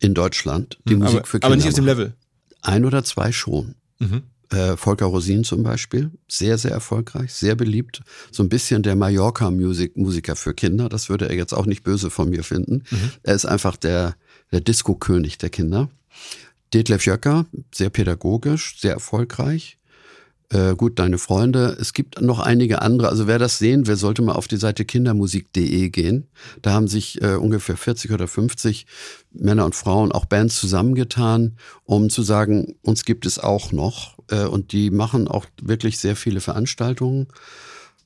in 0.00 0.14
Deutschland, 0.14 0.78
die 0.88 0.96
Musik 0.96 1.10
Hm, 1.10 1.16
aber, 1.18 1.26
für 1.26 1.36
Kinder 1.38 1.46
aber 1.46 1.56
nicht 1.56 1.68
auf 1.68 1.74
dem. 1.74 1.86
Level. 1.86 2.14
Ein 2.60 2.84
oder 2.84 3.02
zwei 3.04 3.32
schon. 3.32 3.74
Mhm. 3.98 4.22
Äh, 4.52 4.76
Volker 4.76 5.06
Rosin 5.06 5.44
zum 5.44 5.62
Beispiel, 5.62 6.10
sehr, 6.28 6.58
sehr 6.58 6.72
erfolgreich, 6.72 7.32
sehr 7.32 7.54
beliebt. 7.54 8.02
So 8.30 8.42
ein 8.42 8.48
bisschen 8.48 8.82
der 8.82 8.96
Mallorca-Musiker 8.96 10.36
für 10.36 10.54
Kinder. 10.54 10.88
Das 10.88 11.08
würde 11.08 11.28
er 11.28 11.34
jetzt 11.34 11.54
auch 11.54 11.66
nicht 11.66 11.82
böse 11.82 12.10
von 12.10 12.30
mir 12.30 12.44
finden. 12.44 12.84
Er 13.22 13.34
ist 13.34 13.46
einfach 13.46 13.76
der, 13.76 14.16
der 14.50 14.60
Disco-König 14.60 15.38
der 15.38 15.50
Kinder. 15.50 15.88
Detlef 16.74 17.04
Jöcker, 17.04 17.46
sehr 17.74 17.90
pädagogisch, 17.90 18.78
sehr 18.78 18.92
erfolgreich. 18.92 19.78
Äh, 20.52 20.76
gut, 20.76 20.98
deine 20.98 21.16
Freunde. 21.16 21.76
Es 21.80 21.94
gibt 21.94 22.20
noch 22.20 22.38
einige 22.38 22.82
andere. 22.82 23.08
Also 23.08 23.26
wer 23.26 23.38
das 23.38 23.58
sehen 23.58 23.86
will, 23.86 23.96
sollte 23.96 24.20
mal 24.20 24.34
auf 24.34 24.48
die 24.48 24.58
Seite 24.58 24.84
kindermusik.de 24.84 25.88
gehen. 25.88 26.28
Da 26.60 26.72
haben 26.72 26.88
sich 26.88 27.22
äh, 27.22 27.36
ungefähr 27.36 27.76
40 27.76 28.10
oder 28.12 28.28
50 28.28 28.86
Männer 29.32 29.64
und 29.64 29.74
Frauen, 29.74 30.12
auch 30.12 30.26
Bands 30.26 30.60
zusammengetan, 30.60 31.56
um 31.84 32.10
zu 32.10 32.22
sagen, 32.22 32.74
uns 32.82 33.06
gibt 33.06 33.24
es 33.24 33.38
auch 33.38 33.72
noch. 33.72 34.18
Äh, 34.28 34.44
und 34.44 34.72
die 34.72 34.90
machen 34.90 35.26
auch 35.26 35.46
wirklich 35.60 35.98
sehr 35.98 36.16
viele 36.16 36.40
Veranstaltungen. 36.40 37.28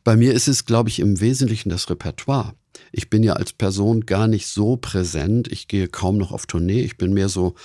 Bei 0.05 0.17
mir 0.17 0.33
ist 0.33 0.47
es, 0.47 0.67
glaube 0.67 0.89
ich, 0.89 1.01
im 1.01 1.21
Wesentlichen 1.21 1.69
das 1.69 1.91
Repertoire. 1.91 2.55
Ich 2.93 3.11
bin 3.11 3.25
ja 3.25 3.33
als 3.33 3.53
Person 3.53 4.07
gar 4.07 4.29
nicht 4.29 4.47
so 4.47 4.77
präsent. 4.77 5.51
Ich 5.51 5.67
gehe 5.67 5.89
kaum 5.89 6.17
noch 6.17 6.31
auf 6.31 6.47
Tournee. 6.47 6.83
Ich 6.83 6.97
bin 6.97 7.13
mehr 7.13 7.29
so 7.29 7.57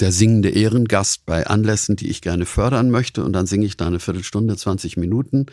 der 0.00 0.12
singende 0.12 0.50
Ehrengast 0.50 1.24
bei 1.24 1.46
Anlässen, 1.46 1.96
die 1.96 2.08
ich 2.08 2.20
gerne 2.20 2.44
fördern 2.46 2.90
möchte. 2.90 3.24
Und 3.24 3.32
dann 3.32 3.46
singe 3.46 3.66
ich 3.66 3.76
da 3.76 3.86
eine 3.86 4.00
Viertelstunde, 4.00 4.56
20 4.56 4.96
Minuten, 4.96 5.46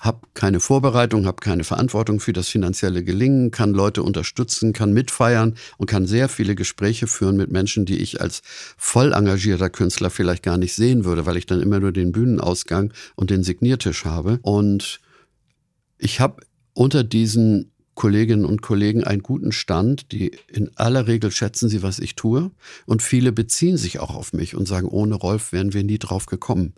habe 0.00 0.20
keine 0.34 0.60
Vorbereitung, 0.60 1.26
habe 1.26 1.40
keine 1.40 1.64
Verantwortung 1.64 2.20
für 2.20 2.32
das 2.32 2.48
finanzielle 2.48 3.04
Gelingen, 3.04 3.50
kann 3.50 3.72
Leute 3.72 4.02
unterstützen, 4.02 4.72
kann 4.72 4.92
mitfeiern 4.92 5.56
und 5.76 5.86
kann 5.86 6.06
sehr 6.06 6.28
viele 6.28 6.54
Gespräche 6.54 7.06
führen 7.06 7.36
mit 7.36 7.50
Menschen, 7.50 7.84
die 7.84 7.98
ich 7.98 8.20
als 8.20 8.42
voll 8.76 9.12
engagierter 9.12 9.70
Künstler 9.70 10.10
vielleicht 10.10 10.42
gar 10.42 10.56
nicht 10.56 10.74
sehen 10.74 11.04
würde, 11.04 11.26
weil 11.26 11.36
ich 11.36 11.46
dann 11.46 11.60
immer 11.60 11.80
nur 11.80 11.92
den 11.92 12.12
Bühnenausgang 12.12 12.92
und 13.16 13.30
den 13.30 13.42
Signiertisch 13.42 14.04
habe. 14.04 14.38
Und 14.42 15.00
ich 15.98 16.20
habe 16.20 16.42
unter 16.72 17.04
diesen 17.04 17.70
Kolleginnen 17.94 18.44
und 18.44 18.60
Kollegen 18.62 19.04
einen 19.04 19.22
guten 19.22 19.52
Stand, 19.52 20.10
die 20.12 20.32
in 20.48 20.70
aller 20.76 21.06
Regel 21.06 21.30
schätzen 21.30 21.68
sie, 21.68 21.82
was 21.82 21.98
ich 21.98 22.16
tue. 22.16 22.50
Und 22.86 23.02
viele 23.02 23.32
beziehen 23.32 23.76
sich 23.76 24.00
auch 24.00 24.14
auf 24.14 24.32
mich 24.32 24.56
und 24.56 24.66
sagen, 24.66 24.88
ohne 24.88 25.14
Rolf 25.14 25.52
wären 25.52 25.72
wir 25.72 25.84
nie 25.84 25.98
drauf 25.98 26.26
gekommen. 26.26 26.74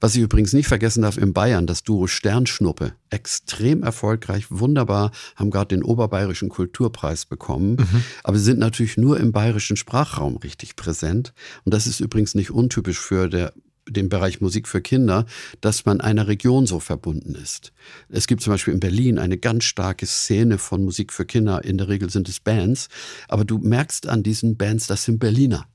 Was 0.00 0.16
ich 0.16 0.22
übrigens 0.22 0.52
nicht 0.52 0.68
vergessen 0.68 1.02
darf, 1.02 1.18
in 1.18 1.32
Bayern, 1.32 1.66
das 1.66 1.82
Duo 1.84 2.06
Sternschnuppe, 2.06 2.94
extrem 3.10 3.82
erfolgreich, 3.82 4.46
wunderbar, 4.50 5.12
haben 5.36 5.50
gerade 5.50 5.74
den 5.74 5.84
Oberbayerischen 5.84 6.48
Kulturpreis 6.48 7.26
bekommen. 7.26 7.76
Aber 8.22 8.38
sie 8.38 8.44
sind 8.44 8.58
natürlich 8.58 8.96
nur 8.96 9.20
im 9.20 9.32
bayerischen 9.32 9.76
Sprachraum 9.76 10.36
richtig 10.38 10.76
präsent. 10.76 11.34
Und 11.64 11.74
das 11.74 11.86
ist 11.86 12.00
übrigens 12.00 12.34
nicht 12.34 12.50
untypisch 12.50 12.98
für 12.98 13.28
der 13.28 13.52
den 13.88 14.08
Bereich 14.08 14.40
Musik 14.40 14.68
für 14.68 14.80
Kinder, 14.80 15.26
dass 15.60 15.84
man 15.84 16.00
einer 16.00 16.26
Region 16.26 16.66
so 16.66 16.80
verbunden 16.80 17.34
ist. 17.34 17.72
Es 18.08 18.26
gibt 18.26 18.42
zum 18.42 18.52
Beispiel 18.52 18.74
in 18.74 18.80
Berlin 18.80 19.18
eine 19.18 19.38
ganz 19.38 19.64
starke 19.64 20.06
Szene 20.06 20.58
von 20.58 20.84
Musik 20.84 21.12
für 21.12 21.24
Kinder. 21.24 21.64
In 21.64 21.78
der 21.78 21.88
Regel 21.88 22.10
sind 22.10 22.28
es 22.28 22.40
Bands, 22.40 22.88
aber 23.28 23.44
du 23.44 23.58
merkst 23.58 24.08
an 24.08 24.22
diesen 24.22 24.56
Bands, 24.56 24.86
das 24.86 25.04
sind 25.04 25.18
Berliner. 25.18 25.66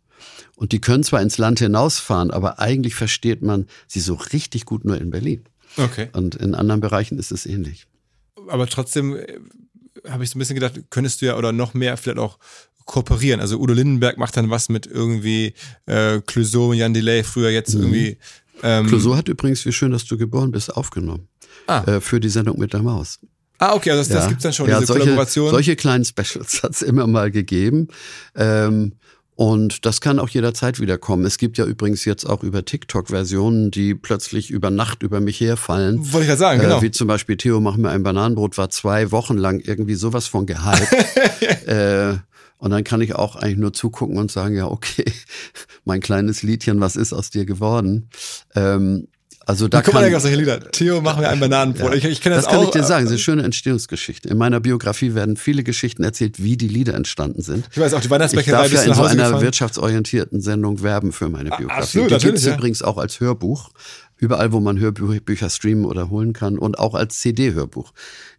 Und 0.56 0.72
die 0.72 0.82
können 0.82 1.04
zwar 1.04 1.22
ins 1.22 1.38
Land 1.38 1.60
hinausfahren, 1.60 2.32
aber 2.32 2.60
eigentlich 2.60 2.96
versteht 2.96 3.42
man 3.42 3.68
sie 3.88 4.02
so 4.02 4.16
richtig 4.16 4.66
gut 4.66 4.84
nur 4.84 5.00
in 5.00 5.12
Berlin. 5.12 5.44
Okay. 5.78 6.10
Und 6.14 6.36
in 6.36 6.56
anderen 6.56 6.82
Bereichen 6.82 7.18
ist 7.18 7.32
es 7.32 7.46
ähnlich. 7.46 7.88
aber 8.48 8.68
trotzdem 8.68 9.16
äh, 9.16 9.40
habe 10.08 10.24
ich 10.24 10.30
so 10.30 10.38
ein 10.38 10.40
bisschen 10.40 10.56
gedacht, 10.56 10.82
könntest 10.90 11.22
du 11.22 11.28
ja 11.28 11.38
oder 11.38 11.52
noch 11.52 11.74
mehr 11.74 11.98
vielleicht 11.98 12.20
auch 12.20 12.40
kooperieren. 12.90 13.40
Also 13.40 13.58
Udo 13.60 13.74
Lindenberg 13.74 14.18
macht 14.18 14.36
dann 14.36 14.50
was 14.50 14.68
mit 14.68 14.88
irgendwie 14.88 15.54
äh, 15.86 16.20
Clouseau 16.26 16.72
und 16.72 16.78
Jan 16.78 16.94
Delay, 16.94 17.24
früher 17.24 17.52
jetzt 17.52 17.76
Mhm. 17.76 17.82
irgendwie. 17.82 18.18
Ähm, 18.64 18.88
Clouseau 18.88 19.16
hat 19.16 19.30
übrigens, 19.30 19.64
wie 19.66 19.72
schön, 19.72 19.92
dass 19.92 20.06
du 20.06 20.18
geboren 20.18 20.52
bist, 20.52 20.76
aufgenommen. 20.76 21.28
Ah. 21.68 21.84
Äh, 21.86 22.02
für 22.02 22.20
die 22.20 22.30
Sendung 22.30 22.58
mit 22.60 22.74
der 22.74 22.82
Maus. 22.82 23.20
ah, 23.60 23.74
okay, 23.76 23.92
also 23.92 24.00
das, 24.02 24.10
das 24.10 24.28
gibt's 24.28 24.44
dann 24.44 24.54
schon, 24.54 24.66
diese 24.68 24.86
solche, 24.86 25.02
Kollaboration. 25.04 25.50
Solche 25.52 25.76
kleinen 25.76 26.04
Specials 26.04 26.64
hat's 26.64 26.82
immer 26.82 27.06
mal 27.08 27.30
gegeben. 27.30 27.90
Ähm, 28.36 28.94
und 29.36 29.86
das 29.86 30.02
kann 30.02 30.18
auch 30.20 30.28
jederzeit 30.30 30.80
wieder 30.82 30.98
kommen. 30.98 31.26
Es 31.26 31.38
gibt 31.38 31.58
ja 31.58 31.66
übrigens 31.66 32.04
jetzt 32.06 32.26
auch 32.26 32.44
über 32.44 32.66
TikTok 32.66 33.08
Versionen, 33.10 33.70
die 33.72 33.94
plötzlich 33.96 34.50
über 34.50 34.70
Nacht 34.72 35.04
über 35.04 35.22
mich 35.22 35.40
herfallen. 35.40 36.00
Wollte 36.12 36.22
ich 36.22 36.28
gerade 36.28 36.40
sagen, 36.40 36.62
genau. 36.62 36.80
Äh, 36.80 36.82
wie 36.82 36.92
zum 36.92 37.08
Beispiel 37.08 37.38
Theo, 37.38 37.60
mach 37.62 37.78
mir 37.78 37.90
ein 37.92 38.04
Bananenbrot, 38.04 38.58
war 38.58 38.70
zwei 38.72 39.12
Wochen 39.12 39.38
lang 39.38 39.60
irgendwie 39.60 39.96
sowas 39.96 40.28
von 40.28 40.46
gehypt. 40.46 40.92
äh, 41.68 42.16
und 42.60 42.72
dann 42.72 42.84
kann 42.84 43.02
ich 43.02 43.16
auch 43.16 43.36
eigentlich 43.36 43.58
nur 43.58 43.74
zugucken 43.74 44.18
und 44.18 44.32
sagen, 44.32 44.56
ja, 44.56 44.68
okay, 44.68 45.06
mein 45.86 46.02
kleines 46.02 46.44
Liedchen, 46.44 46.80
was 46.80 46.96
ist 46.96 47.14
aus 47.14 47.32
dir 47.32 47.46
geworden? 47.46 48.10
Ähm, 48.54 49.08
also 49.46 49.68
da 49.68 49.82
Guck 49.82 49.96
mal, 49.96 50.04
kann, 50.04 50.12
da 50.12 50.20
solche 50.20 50.38
Lieder. 50.38 50.60
Theo, 50.60 51.02
mach 51.02 51.18
mir 51.18 51.28
ein 51.28 51.40
Bananenbrot. 51.40 51.90
ja. 51.90 51.98
Ich, 51.98 52.06
ich 52.06 52.22
kenne 52.22 52.36
das, 52.36 52.46
das 52.46 52.54
kann 52.54 52.62
auch. 52.62 52.66
ich 52.66 52.70
dir 52.70 52.84
sagen, 52.84 53.06
das 53.06 53.14
ist 53.14 53.16
eine 53.16 53.20
schöne 53.20 53.42
Entstehungsgeschichte. 53.44 54.30
In 54.30 54.38
meiner 54.38 54.60
Biografie 54.60 55.16
werden 55.16 55.38
viele 55.38 55.64
Geschichten 55.64 56.04
erzählt, 56.04 56.44
wie 56.44 56.56
die 56.56 56.68
Lieder 56.68 56.94
entstanden 56.94 57.42
sind. 57.42 57.68
Ich 57.72 57.80
weiß 57.80 57.96
auch, 57.96 58.00
die 58.00 58.06
Ich 58.06 58.12
Weihnachtsbäckerei 58.12 58.64
darf 58.64 58.72
ja 58.72 58.82
in 58.84 58.94
so 58.94 59.02
einer 59.06 59.24
gefahren. 59.24 59.42
wirtschaftsorientierten 59.42 60.40
Sendung 60.40 60.84
werben 60.84 61.12
für 61.12 61.30
meine 61.30 61.50
Biografie. 61.50 61.82
absolut, 61.82 62.10
die 62.10 62.14
natürlich, 62.14 62.34
gibt's 62.34 62.46
ja. 62.46 62.54
übrigens 62.54 62.82
auch 62.84 63.00
als 63.00 63.20
Hörbuch. 63.22 63.72
Überall, 64.20 64.52
wo 64.52 64.60
man 64.60 64.78
Hörbücher 64.78 65.50
streamen 65.50 65.86
oder 65.86 66.10
holen 66.10 66.34
kann 66.34 66.58
und 66.58 66.78
auch 66.78 66.94
als 66.94 67.20
CD-Hörbuch. 67.20 67.94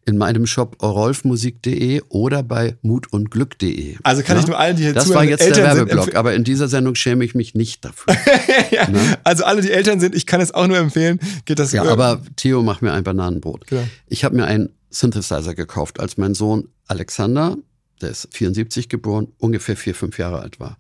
In 0.05 0.19
meinem 0.19 0.47
Shop 0.47 0.82
rolfmusik.de 0.82 2.02
oder 2.09 2.43
bei 2.43 2.77
mutundglück.de. 2.82 3.97
Also 4.02 4.23
kann 4.23 4.36
ja? 4.36 4.43
ich 4.43 4.47
nur 4.47 4.59
allen, 4.59 4.77
die 4.77 4.85
hier 4.85 4.93
Das 4.93 5.05
zuhören, 5.05 5.24
war 5.24 5.31
jetzt 5.31 5.43
Eltern 5.43 5.65
der 5.65 5.77
Werbeblock, 5.77 6.15
aber 6.15 6.35
in 6.35 6.44
dieser 6.44 6.69
Sendung 6.69 6.94
schäme 6.94 7.24
ich 7.24 7.35
mich 7.35 7.55
nicht 7.55 7.85
dafür. 7.85 8.15
ja, 8.70 8.89
Also 9.24 9.44
alle, 9.44 9.62
die 9.62 9.70
Eltern 9.70 10.01
sind, 10.01 10.15
ich 10.15 10.27
kann 10.27 10.40
es 10.40 10.52
auch 10.52 10.66
nur 10.66 10.78
empfehlen, 10.78 11.19
geht 11.47 11.59
das 11.59 11.73
Ja, 11.73 11.85
äh, 11.85 11.89
aber 11.89 12.23
Theo, 12.36 12.62
mach 12.62 12.82
mir 12.82 12.93
ein 12.93 13.05
Bananenbrot. 13.05 13.66
Genau. 13.66 13.82
Ich 14.07 14.24
habe 14.24 14.36
mir 14.36 14.44
einen 14.44 14.70
Synthesizer 14.90 15.55
gekauft, 15.55 16.01
als 16.01 16.19
mein 16.19 16.35
Sohn 16.35 16.69
Alexander, 16.89 17.57
der 18.03 18.11
ist 18.11 18.29
74 18.33 18.89
geboren, 18.89 19.29
ungefähr 19.39 19.77
vier, 19.77 19.95
fünf 19.95 20.19
Jahre 20.19 20.41
alt 20.41 20.61
war. 20.61 20.79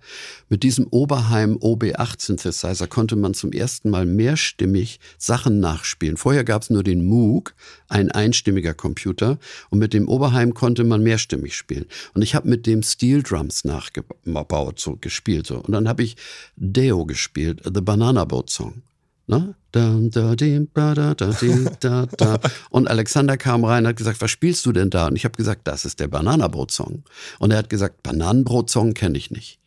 Mit 0.48 0.62
diesem 0.62 0.86
Oberheim 0.88 1.56
OB8 1.56 2.20
Synthesizer 2.20 2.86
konnte 2.86 3.16
man 3.16 3.34
zum 3.34 3.52
ersten 3.52 3.90
Mal 3.90 4.06
mehrstimmig 4.06 5.00
Sachen 5.18 5.60
nachspielen. 5.60 6.16
Vorher 6.16 6.44
gab 6.44 6.62
es 6.62 6.70
nur 6.70 6.82
den 6.82 7.04
Moog, 7.04 7.54
ein 7.88 8.10
einstimmiger 8.10 8.74
Computer, 8.74 9.38
und 9.70 9.78
mit 9.78 9.92
dem 9.92 10.08
Oberheim 10.08 10.54
konnte 10.54 10.84
man 10.84 11.02
mehrstimmig 11.02 11.54
spielen. 11.56 11.86
Und 12.14 12.22
ich 12.22 12.34
habe 12.34 12.48
mit 12.48 12.66
dem 12.66 12.82
Steel 12.82 13.22
Drums 13.22 13.64
nachgebaut, 13.64 14.80
so 14.80 14.96
gespielt. 15.00 15.46
So. 15.46 15.58
Und 15.58 15.72
dann 15.72 15.88
habe 15.88 16.02
ich 16.02 16.16
Deo 16.56 17.04
gespielt, 17.06 17.62
The 17.64 17.80
Banana 17.80 18.24
Boat 18.24 18.50
Song. 18.50 18.82
Ne? 19.30 19.54
Da, 19.70 19.96
da, 20.00 20.34
di, 20.34 20.58
ba, 20.74 20.92
da, 20.92 21.14
da, 21.14 21.30
di, 21.30 21.64
da, 21.78 22.06
da. 22.06 22.40
Und 22.70 22.88
Alexander 22.88 23.36
kam 23.36 23.64
rein 23.64 23.84
und 23.84 23.90
hat 23.90 23.96
gesagt, 23.96 24.20
was 24.20 24.32
spielst 24.32 24.66
du 24.66 24.72
denn 24.72 24.90
da? 24.90 25.06
Und 25.06 25.14
ich 25.14 25.24
habe 25.24 25.36
gesagt, 25.36 25.68
das 25.68 25.84
ist 25.84 26.00
der 26.00 26.08
Bananenbrot-Song. 26.08 27.04
Und 27.38 27.50
er 27.52 27.58
hat 27.58 27.70
gesagt, 27.70 28.02
Bananenbrot-Song 28.02 28.92
kenne 28.92 29.16
ich 29.16 29.30
nicht. 29.30 29.60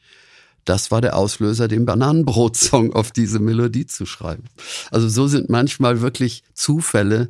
Das 0.65 0.91
war 0.91 0.99
der 0.99 1.15
Auslöser, 1.15 1.69
den 1.69 1.85
Bananenbrot-Song 1.85 2.91
auf 2.91 3.13
diese 3.13 3.39
Melodie 3.39 3.85
zu 3.85 4.05
schreiben. 4.05 4.43
Also 4.91 5.07
so 5.07 5.27
sind 5.27 5.49
manchmal 5.49 6.01
wirklich 6.01 6.43
Zufälle 6.53 7.29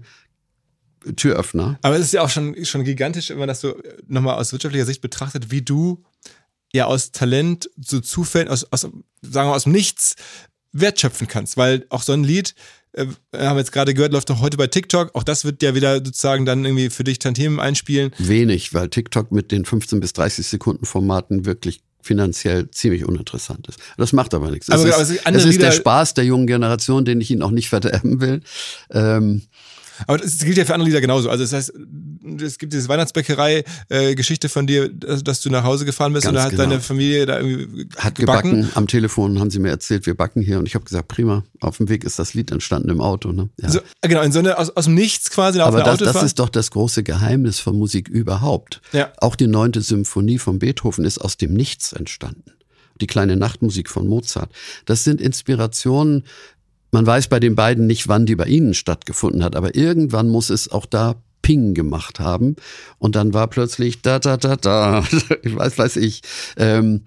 Türöffner. 1.16 1.78
Aber 1.84 1.98
es 1.98 2.06
ist 2.06 2.14
ja 2.14 2.24
auch 2.24 2.30
schon, 2.30 2.66
schon 2.66 2.84
gigantisch, 2.84 3.30
wenn 3.30 3.38
man 3.38 3.48
das 3.48 3.62
so 3.62 3.80
nochmal 4.08 4.38
aus 4.40 4.54
wirtschaftlicher 4.54 4.88
Sicht 4.88 5.02
betrachtet, 5.02 5.52
wie 5.52 5.62
du 5.62 6.04
ja 6.74 6.86
aus 6.86 7.12
Talent, 7.12 7.70
so 7.80 8.00
Zufällen, 8.00 8.48
aus, 8.48 8.66
aus 8.72 8.82
sagen 8.82 9.50
wir 9.50 9.54
aus 9.54 9.66
dem 9.66 9.74
Nichts 9.74 10.16
wertschöpfen 10.74 11.28
kannst. 11.28 11.58
Weil 11.58 11.86
auch 11.90 12.02
so 12.02 12.14
ein 12.14 12.24
Lied, 12.24 12.56
äh, 12.94 13.06
haben 13.36 13.56
wir 13.56 13.60
jetzt 13.60 13.72
gerade 13.72 13.94
gehört, 13.94 14.14
läuft 14.14 14.30
noch 14.30 14.42
heute 14.42 14.58
bei 14.58 14.68
TikTok. 14.68 15.16
Auch 15.16 15.24
das 15.24 15.46
wird 15.46 15.64
ja 15.64 15.76
wieder 15.76 15.96
sozusagen 15.96 16.46
dann 16.46 16.66
irgendwie 16.66 16.90
für 16.90 17.04
dich 17.04 17.20
Tantiemen 17.20 17.60
einspielen. 17.60 18.12
Wenig, 18.18 18.74
weil 18.74 18.90
TikTok 18.90 19.32
mit 19.32 19.52
den 19.52 19.66
15 19.66 20.00
bis 20.00 20.14
30 20.14 20.46
Sekunden 20.46 20.86
Formaten 20.86 21.46
wirklich 21.46 21.82
finanziell 22.04 22.70
ziemlich 22.70 23.06
uninteressant 23.06 23.68
ist. 23.68 23.80
Das 23.98 24.14
macht 24.14 24.34
aber 24.34 24.52
nichts. 24.52 24.70
Aber 24.70 24.86
es 24.86 24.94
also 24.94 25.14
ist, 25.14 25.26
andere 25.26 25.44
es 25.44 25.50
ist 25.50 25.62
der 25.62 25.72
Spaß 25.72 26.14
der 26.14 26.26
jungen 26.26 26.48
Generation, 26.48 27.06
den 27.06 27.22
ich 27.22 27.32
ihnen 27.32 27.42
auch 27.42 27.52
nicht 27.52 27.70
verderben 27.70 28.22
will. 28.22 28.42
Ähm, 28.92 29.44
Aber 30.08 30.18
das 30.18 30.40
gilt 30.40 30.58
ja 30.58 30.66
für 30.66 30.74
andere 30.74 30.88
Lieder 30.88 31.02
genauso. 31.02 31.30
Also 31.30 31.44
das 31.44 31.54
heißt, 31.54 31.74
es 32.42 32.58
gibt 32.58 32.74
diese 32.74 32.88
Weihnachtsbäckerei-Geschichte 32.88 34.50
von 34.50 34.66
dir, 34.68 34.90
dass, 34.90 35.42
du 35.42 35.50
nach 35.50 35.64
Hause 35.64 35.86
gefahren 35.86 36.14
bist 36.14 36.26
Ganz 36.26 36.32
und 36.32 36.36
da 36.36 36.44
hat 36.44 36.52
genau. 36.52 36.64
deine 36.64 36.82
Familie 36.82 37.26
da 37.26 37.40
irgendwie 37.40 37.88
hat 37.98 38.16
gebacken. 38.16 38.70
Am 38.76 38.88
Telefon 38.88 39.40
haben 39.40 39.52
sie 39.52 39.60
mir 39.60 39.70
erzählt, 39.70 40.06
wir 40.06 40.16
backen 40.16 40.42
hier. 40.42 40.60
Und 40.60 40.68
ich 40.68 40.76
habe 40.76 40.86
gesagt, 40.86 41.08
prima, 41.08 41.44
auf 41.60 41.78
dem 41.78 41.90
Weg 41.90 42.04
ist 42.04 42.20
das 42.20 42.34
Lied 42.34 42.52
entstanden 42.52 42.90
im 42.90 43.02
Auto. 43.02 43.32
Ne? 43.32 43.50
Ja. 43.60 43.70
So, 43.70 43.80
genau, 44.02 44.22
in 44.22 44.32
so 44.32 44.40
eine, 44.40 44.58
aus, 44.58 44.70
aus 44.70 44.86
dem 44.86 44.96
Nichts 44.96 45.30
quasi 45.30 45.60
auf 45.60 45.68
Aber 45.68 45.84
das, 45.84 46.00
das 46.00 46.24
ist 46.24 46.40
doch 46.40 46.50
das 46.50 46.72
große 46.72 47.04
Geheimnis 47.04 47.60
von 47.60 47.78
Musik 47.78 48.08
überhaupt. 48.08 48.82
Ja. 48.94 49.12
Auch 49.18 49.36
die 49.36 49.48
neunte 49.48 49.82
Symphonie 49.82 50.40
von 50.40 50.60
Beethoven 50.60 51.06
ist 51.06 51.20
aus 51.20 51.38
dem 51.38 51.54
Nichts 51.54 51.94
entstanden. 51.94 52.54
Die 53.02 53.08
kleine 53.08 53.36
Nachtmusik 53.36 53.90
von 53.90 54.08
Mozart. 54.08 54.52
Das 54.86 55.04
sind 55.04 55.20
Inspirationen. 55.20 56.24
Man 56.94 57.08
weiß 57.08 57.28
bei 57.28 57.40
den 57.40 57.56
beiden 57.56 57.88
nicht, 57.88 58.08
wann 58.08 58.28
die 58.28 58.36
bei 58.36 58.46
ihnen 58.46 58.76
stattgefunden 58.76 59.44
hat, 59.44 59.56
aber 59.56 59.74
irgendwann 59.74 60.30
muss 60.30 60.52
es 60.52 60.72
auch 60.72 60.86
da 60.86 61.16
Ping 61.42 61.74
gemacht 61.74 62.20
haben. 62.20 62.56
Und 63.00 63.16
dann 63.16 63.34
war 63.34 63.48
plötzlich 63.48 64.04
da, 64.04 64.20
da, 64.20 64.38
da, 64.38 64.56
da. 64.56 65.04
Ich 65.42 65.56
weiß, 65.56 65.80
weiß 65.80 65.96
ich. 65.98 66.22
Ähm, 66.56 67.02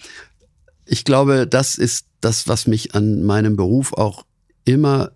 ich 0.86 1.04
glaube, 1.04 1.46
das 1.46 1.76
ist 1.76 2.08
das, 2.20 2.48
was 2.48 2.66
mich 2.66 2.96
an 2.96 3.22
meinem 3.22 3.54
Beruf 3.54 3.92
auch 3.92 4.24
immer 4.64 5.12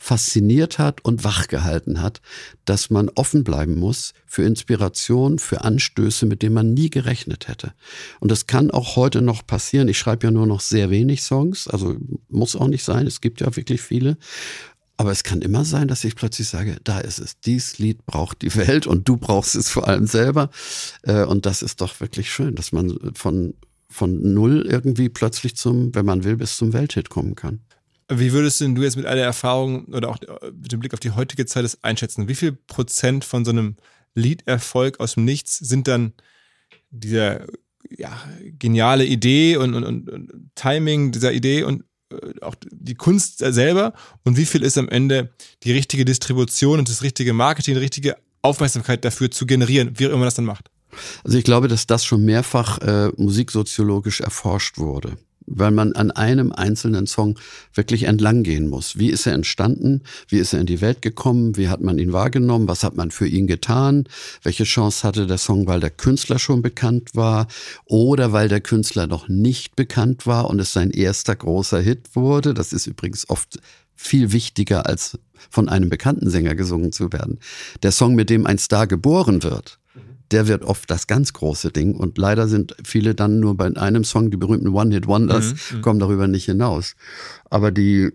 fasziniert 0.00 0.78
hat 0.78 1.04
und 1.04 1.24
wachgehalten 1.24 2.00
hat, 2.00 2.22
dass 2.64 2.88
man 2.88 3.10
offen 3.10 3.44
bleiben 3.44 3.78
muss 3.78 4.14
für 4.26 4.42
Inspiration, 4.42 5.38
für 5.38 5.62
Anstöße, 5.62 6.24
mit 6.24 6.40
denen 6.42 6.54
man 6.54 6.72
nie 6.72 6.88
gerechnet 6.88 7.48
hätte. 7.48 7.74
Und 8.18 8.30
das 8.30 8.46
kann 8.46 8.70
auch 8.70 8.96
heute 8.96 9.20
noch 9.20 9.46
passieren. 9.46 9.88
Ich 9.88 9.98
schreibe 9.98 10.26
ja 10.26 10.30
nur 10.30 10.46
noch 10.46 10.60
sehr 10.60 10.88
wenig 10.90 11.22
Songs, 11.22 11.68
also 11.68 11.96
muss 12.28 12.56
auch 12.56 12.68
nicht 12.68 12.82
sein, 12.82 13.06
es 13.06 13.20
gibt 13.20 13.42
ja 13.42 13.54
wirklich 13.54 13.82
viele. 13.82 14.16
Aber 14.96 15.12
es 15.12 15.22
kann 15.22 15.42
immer 15.42 15.64
sein, 15.64 15.86
dass 15.88 16.04
ich 16.04 16.16
plötzlich 16.16 16.48
sage, 16.48 16.78
da 16.82 16.98
ist 17.00 17.18
es, 17.18 17.38
dies 17.40 17.78
Lied 17.78 18.04
braucht 18.06 18.42
die 18.42 18.54
Welt 18.56 18.86
und 18.86 19.06
du 19.08 19.18
brauchst 19.18 19.54
es 19.54 19.68
vor 19.68 19.86
allem 19.86 20.06
selber. 20.06 20.50
Äh, 21.02 21.24
Und 21.24 21.46
das 21.46 21.62
ist 21.62 21.80
doch 21.82 22.00
wirklich 22.00 22.30
schön, 22.32 22.54
dass 22.54 22.72
man 22.72 22.98
von, 23.14 23.54
von 23.88 24.34
null 24.34 24.66
irgendwie 24.66 25.10
plötzlich 25.10 25.56
zum, 25.56 25.94
wenn 25.94 26.06
man 26.06 26.24
will, 26.24 26.36
bis 26.36 26.56
zum 26.56 26.72
Welthit 26.72 27.10
kommen 27.10 27.34
kann. 27.34 27.60
Wie 28.12 28.32
würdest 28.32 28.60
denn 28.60 28.74
du 28.74 28.82
jetzt 28.82 28.96
mit 28.96 29.06
all 29.06 29.16
der 29.16 29.24
Erfahrung 29.24 29.84
oder 29.86 30.08
auch 30.08 30.18
mit 30.52 30.72
dem 30.72 30.80
Blick 30.80 30.92
auf 30.92 31.00
die 31.00 31.12
heutige 31.12 31.46
Zeit 31.46 31.64
das 31.64 31.82
einschätzen? 31.84 32.28
Wie 32.28 32.34
viel 32.34 32.52
Prozent 32.52 33.24
von 33.24 33.44
so 33.44 33.52
einem 33.52 33.76
Liederfolg 34.14 34.98
aus 34.98 35.14
dem 35.14 35.24
Nichts 35.24 35.58
sind 35.58 35.86
dann 35.86 36.12
dieser 36.90 37.46
ja, 37.88 38.20
geniale 38.58 39.04
Idee 39.04 39.56
und, 39.56 39.74
und, 39.74 39.84
und, 39.84 40.10
und 40.10 40.50
Timing 40.54 41.12
dieser 41.12 41.32
Idee 41.32 41.62
und 41.62 41.84
äh, 42.12 42.40
auch 42.40 42.54
die 42.70 42.94
Kunst 42.94 43.38
selber 43.38 43.94
und 44.24 44.36
wie 44.36 44.46
viel 44.46 44.62
ist 44.62 44.78
am 44.78 44.88
Ende 44.88 45.30
die 45.62 45.72
richtige 45.72 46.04
Distribution 46.04 46.78
und 46.80 46.88
das 46.88 47.02
richtige 47.02 47.32
Marketing, 47.32 47.74
die 47.74 47.80
richtige 47.80 48.16
Aufmerksamkeit 48.42 49.04
dafür 49.04 49.30
zu 49.30 49.46
generieren, 49.46 49.92
wie 49.98 50.06
auch 50.06 50.10
immer 50.10 50.18
man 50.18 50.26
das 50.26 50.34
dann 50.34 50.44
macht? 50.44 50.70
Also 51.24 51.38
ich 51.38 51.44
glaube, 51.44 51.68
dass 51.68 51.86
das 51.86 52.04
schon 52.04 52.24
mehrfach 52.24 52.78
äh, 52.78 53.10
musiksoziologisch 53.16 54.20
erforscht 54.20 54.78
wurde, 54.78 55.16
weil 55.46 55.70
man 55.70 55.92
an 55.92 56.10
einem 56.10 56.52
einzelnen 56.52 57.06
Song 57.06 57.38
wirklich 57.74 58.04
entlang 58.04 58.42
gehen 58.42 58.68
muss. 58.68 58.98
Wie 58.98 59.10
ist 59.10 59.26
er 59.26 59.34
entstanden? 59.34 60.02
Wie 60.28 60.38
ist 60.38 60.52
er 60.52 60.60
in 60.60 60.66
die 60.66 60.80
Welt 60.80 61.02
gekommen? 61.02 61.56
Wie 61.56 61.68
hat 61.68 61.80
man 61.80 61.98
ihn 61.98 62.12
wahrgenommen? 62.12 62.68
Was 62.68 62.84
hat 62.84 62.96
man 62.96 63.10
für 63.10 63.26
ihn 63.26 63.46
getan? 63.46 64.04
Welche 64.42 64.64
Chance 64.64 65.06
hatte 65.06 65.26
der 65.26 65.38
Song, 65.38 65.66
weil 65.66 65.80
der 65.80 65.90
Künstler 65.90 66.38
schon 66.38 66.62
bekannt 66.62 67.10
war 67.14 67.48
oder 67.86 68.32
weil 68.32 68.48
der 68.48 68.60
Künstler 68.60 69.06
noch 69.06 69.28
nicht 69.28 69.76
bekannt 69.76 70.26
war 70.26 70.48
und 70.48 70.60
es 70.60 70.72
sein 70.72 70.90
erster 70.90 71.34
großer 71.34 71.80
Hit 71.80 72.14
wurde? 72.14 72.54
Das 72.54 72.72
ist 72.72 72.86
übrigens 72.86 73.28
oft 73.28 73.58
viel 73.96 74.32
wichtiger 74.32 74.86
als 74.86 75.18
von 75.50 75.68
einem 75.68 75.90
bekannten 75.90 76.30
Sänger 76.30 76.54
gesungen 76.54 76.92
zu 76.92 77.12
werden. 77.12 77.38
Der 77.82 77.92
Song, 77.92 78.14
mit 78.14 78.30
dem 78.30 78.46
ein 78.46 78.58
Star 78.58 78.86
geboren 78.86 79.42
wird, 79.42 79.79
der 80.30 80.46
wird 80.46 80.64
oft 80.64 80.90
das 80.90 81.06
ganz 81.06 81.32
große 81.32 81.70
Ding. 81.72 81.94
Und 81.94 82.18
leider 82.18 82.48
sind 82.48 82.76
viele 82.84 83.14
dann 83.14 83.40
nur 83.40 83.56
bei 83.56 83.74
einem 83.76 84.04
Song, 84.04 84.30
die 84.30 84.36
berühmten 84.36 84.68
One-Hit-Wonders, 84.68 85.54
kommen 85.82 86.00
darüber 86.00 86.28
nicht 86.28 86.44
hinaus. 86.44 86.94
Aber 87.48 87.70
die, 87.72 88.10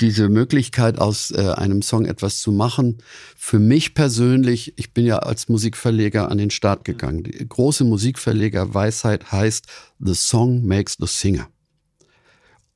diese 0.00 0.28
Möglichkeit 0.28 0.98
aus 0.98 1.30
äh, 1.30 1.52
einem 1.56 1.82
Song 1.82 2.04
etwas 2.04 2.40
zu 2.40 2.50
machen, 2.50 2.98
für 3.36 3.58
mich 3.58 3.94
persönlich, 3.94 4.74
ich 4.76 4.92
bin 4.92 5.06
ja 5.06 5.18
als 5.18 5.48
Musikverleger 5.48 6.30
an 6.30 6.38
den 6.38 6.50
Start 6.50 6.84
gegangen. 6.84 7.22
Die 7.22 7.48
große 7.48 7.84
Musikverleger-Weisheit 7.84 9.30
heißt, 9.30 9.66
the 10.00 10.14
song 10.14 10.66
makes 10.66 10.96
the 10.98 11.06
singer. 11.06 11.48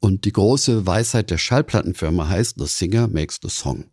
Und 0.01 0.25
die 0.25 0.33
große 0.33 0.87
Weisheit 0.87 1.31
der 1.31 1.39
Schallplattenfirma 1.39 2.29
heißt, 2.29 2.55
the 2.59 2.67
singer 2.67 3.09
makes 3.09 3.41
the 3.43 3.51
song. 3.51 3.87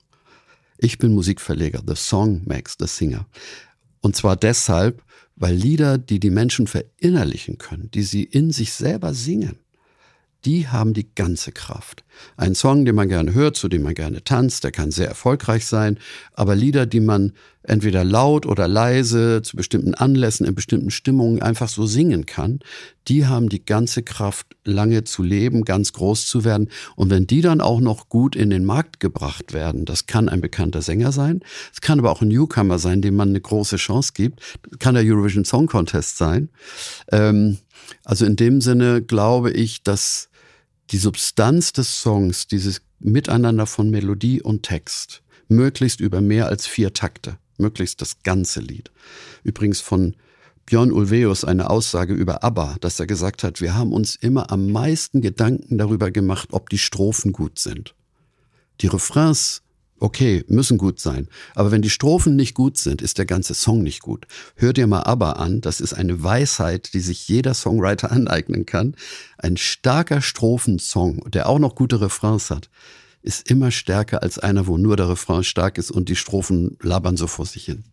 Ich 0.78 0.98
bin 0.98 1.14
Musikverleger, 1.14 1.82
the 1.86 1.96
song 1.96 2.44
makes 2.46 2.76
the 2.80 2.86
singer. 2.88 3.26
Und 4.06 4.15
zwar 4.15 4.36
deshalb, 4.36 5.02
weil 5.36 5.56
Lieder, 5.56 5.98
die 5.98 6.19
die 6.19 6.30
Menschen 6.30 6.68
verinnerlichen 6.68 7.57
können, 7.57 7.90
die 7.90 8.03
sie 8.03 8.23
in 8.23 8.52
sich 8.52 8.72
selber 8.72 9.15
singen, 9.15 9.57
die 10.46 10.68
haben 10.68 10.94
die 10.94 11.08
ganze 11.16 11.52
Kraft. 11.52 12.04
Ein 12.38 12.56
Song, 12.56 12.86
den 12.86 12.96
man 12.96 13.10
gerne 13.10 13.34
hört, 13.34 13.56
zu 13.56 13.68
dem 13.68 13.82
man 13.82 13.96
gerne 13.96 14.24
tanzt, 14.24 14.64
der 14.64 14.72
kann 14.72 14.92
sehr 14.92 15.08
erfolgreich 15.08 15.66
sein, 15.66 15.98
aber 16.34 16.56
Lieder, 16.56 16.86
die 16.86 17.00
man 17.00 17.34
entweder 17.64 18.04
laut 18.04 18.46
oder 18.46 18.68
leise 18.68 19.42
zu 19.42 19.58
bestimmten 19.58 19.96
Anlässen, 19.96 20.46
in 20.46 20.54
bestimmten 20.54 20.92
Stimmungen 20.92 21.42
einfach 21.42 21.68
so 21.68 21.88
singen 21.88 22.28
kann, 22.28 22.60
die 23.08 23.26
haben 23.26 23.50
die 23.50 23.66
ganze 23.66 24.04
Kraft, 24.04 24.48
lange 24.64 25.04
zu 25.04 25.24
leben, 25.24 25.66
ganz 25.66 25.94
groß 25.94 26.28
zu 26.28 26.44
werden. 26.44 26.70
Und 26.96 27.10
wenn 27.10 27.26
die 27.26 27.42
dann 27.42 27.62
auch 27.62 27.80
noch 27.80 28.08
gut 28.08 28.36
in 28.36 28.52
den 28.52 28.66
Markt 28.66 29.00
gebracht 29.00 29.54
werden, 29.54 29.86
das 29.86 30.06
kann 30.06 30.30
ein 30.30 30.42
bekannter 30.42 30.84
Sänger 30.84 31.12
sein, 31.12 31.42
es 31.74 31.82
kann 31.82 32.00
aber 32.00 32.12
auch 32.12 32.22
ein 32.22 32.28
Newcomer 32.28 32.78
sein, 32.78 33.02
dem 33.02 33.16
man 33.16 33.30
eine 33.30 33.42
große 33.42 33.78
Chance 33.78 34.12
gibt, 34.14 34.42
kann 34.78 34.94
der 34.94 35.04
Eurovision 35.04 35.44
Song 35.44 35.66
Contest 35.66 36.18
sein. 36.18 36.50
Ähm, 37.12 37.58
also 38.04 38.26
in 38.26 38.36
dem 38.36 38.62
Sinne 38.62 39.02
glaube 39.02 39.52
ich, 39.52 39.84
dass 39.84 40.30
die 40.91 40.98
Substanz 40.98 41.74
des 41.74 42.02
Songs, 42.02 42.48
dieses 42.48 42.82
Miteinander 42.99 43.66
von 43.66 43.90
Melodie 43.90 44.41
und 44.41 44.64
Text, 44.64 45.24
möglichst 45.48 45.99
über 45.99 46.22
mehr 46.22 46.48
als 46.48 46.68
vier 46.68 46.94
Takte, 46.94 47.38
möglichst 47.57 48.02
das 48.02 48.22
ganze 48.24 48.60
Lied. 48.60 48.91
Übrigens 49.44 49.82
von 49.82 50.16
Björn 50.66 50.91
Ulvaeus 50.91 51.44
eine 51.44 51.70
Aussage 51.70 52.14
über 52.14 52.44
ABBA, 52.44 52.78
dass 52.82 52.99
er 52.99 53.06
gesagt 53.06 53.44
hat, 53.44 53.62
wir 53.62 53.76
haben 53.76 53.94
uns 53.94 54.16
immer 54.16 54.52
am 54.52 54.72
meisten 54.72 55.22
Gedanken 55.22 55.78
darüber 55.78 56.10
gemacht, 56.10 56.49
ob 56.52 56.70
die 56.70 56.80
Strophen 56.80 57.34
gut 57.34 57.60
sind. 57.60 57.94
Die 58.82 58.88
Refrains 58.88 59.62
okay, 60.00 60.44
müssen 60.48 60.78
gut 60.78 61.00
sein. 61.00 61.28
Aber 61.54 61.72
wenn 61.72 61.82
die 61.82 61.90
Strophen 61.90 62.36
nicht 62.36 62.54
gut 62.54 62.78
sind, 62.78 63.02
ist 63.02 63.18
der 63.18 63.26
ganze 63.26 63.54
Song 63.54 63.82
nicht 63.84 64.02
gut. 64.02 64.28
Hör 64.56 64.74
dir 64.74 64.88
mal 64.88 65.04
aber 65.04 65.40
an, 65.40 65.62
das 65.62 65.82
ist 65.82 65.94
eine 65.94 66.24
Weisheit, 66.24 66.94
die 66.94 67.00
sich 67.00 67.28
jeder 67.28 67.54
Songwriter 67.54 68.12
aneignen 68.14 68.66
kann. 68.66 68.96
Ein 69.38 69.58
starker 69.58 70.22
Strophensong, 70.22 71.30
der 71.32 71.50
auch 71.50 71.60
noch 71.60 71.76
gute 71.76 72.02
Refrains 72.02 72.50
hat, 72.50 72.70
ist 73.22 73.50
immer 73.50 73.72
stärker 73.72 74.22
als 74.22 74.38
einer, 74.38 74.68
wo 74.68 74.78
nur 74.78 74.96
der 74.98 75.10
Refrain 75.10 75.44
stark 75.44 75.78
ist 75.78 75.90
und 75.90 76.10
die 76.10 76.16
Strophen 76.16 76.78
labern 76.82 77.18
so 77.18 77.26
vor 77.28 77.46
sich 77.46 77.66
hin. 77.66 77.84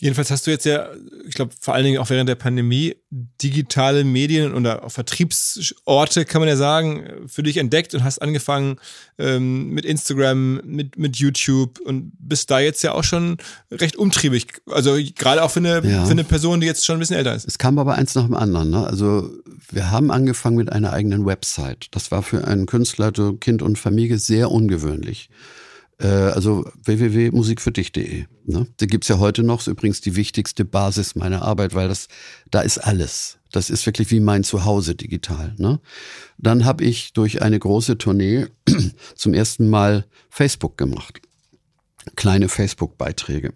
Jedenfalls 0.00 0.30
hast 0.30 0.46
du 0.46 0.50
jetzt 0.50 0.64
ja, 0.64 0.88
ich 1.28 1.34
glaube, 1.34 1.52
vor 1.60 1.74
allen 1.74 1.84
Dingen 1.84 1.98
auch 1.98 2.08
während 2.08 2.28
der 2.28 2.34
Pandemie 2.34 2.96
digitale 3.10 4.02
Medien 4.02 4.54
oder 4.54 4.82
auch 4.82 4.90
Vertriebsorte, 4.90 6.24
kann 6.24 6.40
man 6.40 6.48
ja 6.48 6.56
sagen, 6.56 7.04
für 7.26 7.42
dich 7.42 7.58
entdeckt 7.58 7.94
und 7.94 8.02
hast 8.02 8.22
angefangen 8.22 8.76
ähm, 9.18 9.68
mit 9.68 9.84
Instagram, 9.84 10.62
mit, 10.64 10.96
mit 10.96 11.16
YouTube 11.16 11.80
und 11.80 12.12
bist 12.18 12.50
da 12.50 12.60
jetzt 12.60 12.82
ja 12.82 12.92
auch 12.92 13.04
schon 13.04 13.36
recht 13.70 13.96
umtriebig. 13.96 14.62
Also 14.70 14.96
gerade 15.14 15.42
auch 15.42 15.50
für 15.50 15.60
eine, 15.60 15.86
ja. 15.86 16.06
für 16.06 16.12
eine 16.12 16.24
Person, 16.24 16.60
die 16.60 16.66
jetzt 16.66 16.86
schon 16.86 16.96
ein 16.96 17.00
bisschen 17.00 17.16
älter 17.16 17.34
ist. 17.34 17.46
Es 17.46 17.58
kam 17.58 17.78
aber 17.78 17.96
eins 17.96 18.14
nach 18.14 18.24
dem 18.24 18.34
anderen. 18.34 18.70
Ne? 18.70 18.86
Also 18.86 19.30
wir 19.70 19.90
haben 19.90 20.10
angefangen 20.10 20.56
mit 20.56 20.72
einer 20.72 20.94
eigenen 20.94 21.26
Website. 21.26 21.88
Das 21.90 22.10
war 22.10 22.22
für 22.22 22.46
einen 22.46 22.64
Künstler, 22.64 23.12
so 23.14 23.34
Kind 23.34 23.60
und 23.60 23.78
Familie, 23.78 24.18
sehr 24.18 24.50
ungewöhnlich. 24.50 25.28
Äh, 26.00 26.06
also 26.06 26.64
www.musikfürdich.de. 26.84 28.24
Ne? 28.46 28.66
Da 28.78 28.86
gibt's 28.86 29.08
ja 29.08 29.18
heute 29.18 29.42
noch, 29.42 29.60
ist 29.60 29.66
übrigens 29.66 30.00
die 30.00 30.16
wichtigste 30.16 30.64
Basis 30.64 31.14
meiner 31.14 31.42
Arbeit, 31.42 31.74
weil 31.74 31.88
das, 31.88 32.08
da 32.50 32.60
ist 32.62 32.78
alles. 32.78 33.38
Das 33.52 33.68
ist 33.68 33.84
wirklich 33.84 34.10
wie 34.10 34.20
mein 34.20 34.44
Zuhause 34.44 34.94
digital. 34.94 35.54
Ne? 35.58 35.80
Dann 36.38 36.64
habe 36.64 36.84
ich 36.84 37.12
durch 37.12 37.42
eine 37.42 37.58
große 37.58 37.98
Tournee 37.98 38.46
zum 39.14 39.34
ersten 39.34 39.68
Mal 39.68 40.06
Facebook 40.30 40.78
gemacht. 40.78 41.20
Kleine 42.16 42.48
Facebook-Beiträge 42.48 43.52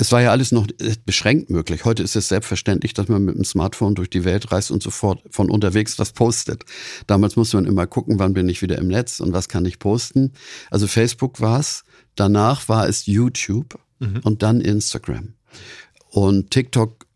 es 0.00 0.12
war 0.12 0.22
ja 0.22 0.30
alles 0.30 0.50
noch 0.50 0.66
beschränkt 1.04 1.50
möglich. 1.50 1.84
Heute 1.84 2.02
ist 2.02 2.16
es 2.16 2.28
selbstverständlich, 2.28 2.94
dass 2.94 3.08
man 3.08 3.22
mit 3.22 3.34
dem 3.34 3.44
Smartphone 3.44 3.94
durch 3.94 4.08
die 4.08 4.24
Welt 4.24 4.50
reist 4.50 4.70
und 4.70 4.82
sofort 4.82 5.22
von 5.30 5.50
unterwegs 5.50 5.98
was 5.98 6.12
postet. 6.12 6.64
Damals 7.06 7.36
musste 7.36 7.58
man 7.58 7.66
immer 7.66 7.86
gucken, 7.86 8.18
wann 8.18 8.32
bin 8.32 8.48
ich 8.48 8.62
wieder 8.62 8.78
im 8.78 8.88
Netz 8.88 9.20
und 9.20 9.34
was 9.34 9.50
kann 9.50 9.66
ich 9.66 9.78
posten. 9.78 10.32
Also 10.70 10.86
Facebook 10.86 11.42
war 11.42 11.60
es. 11.60 11.84
Danach 12.14 12.66
war 12.66 12.88
es 12.88 13.04
YouTube 13.04 13.78
mhm. 13.98 14.20
und 14.24 14.42
dann 14.42 14.62
Instagram. 14.62 15.34
Und 16.08 16.50
TikTok 16.50 17.06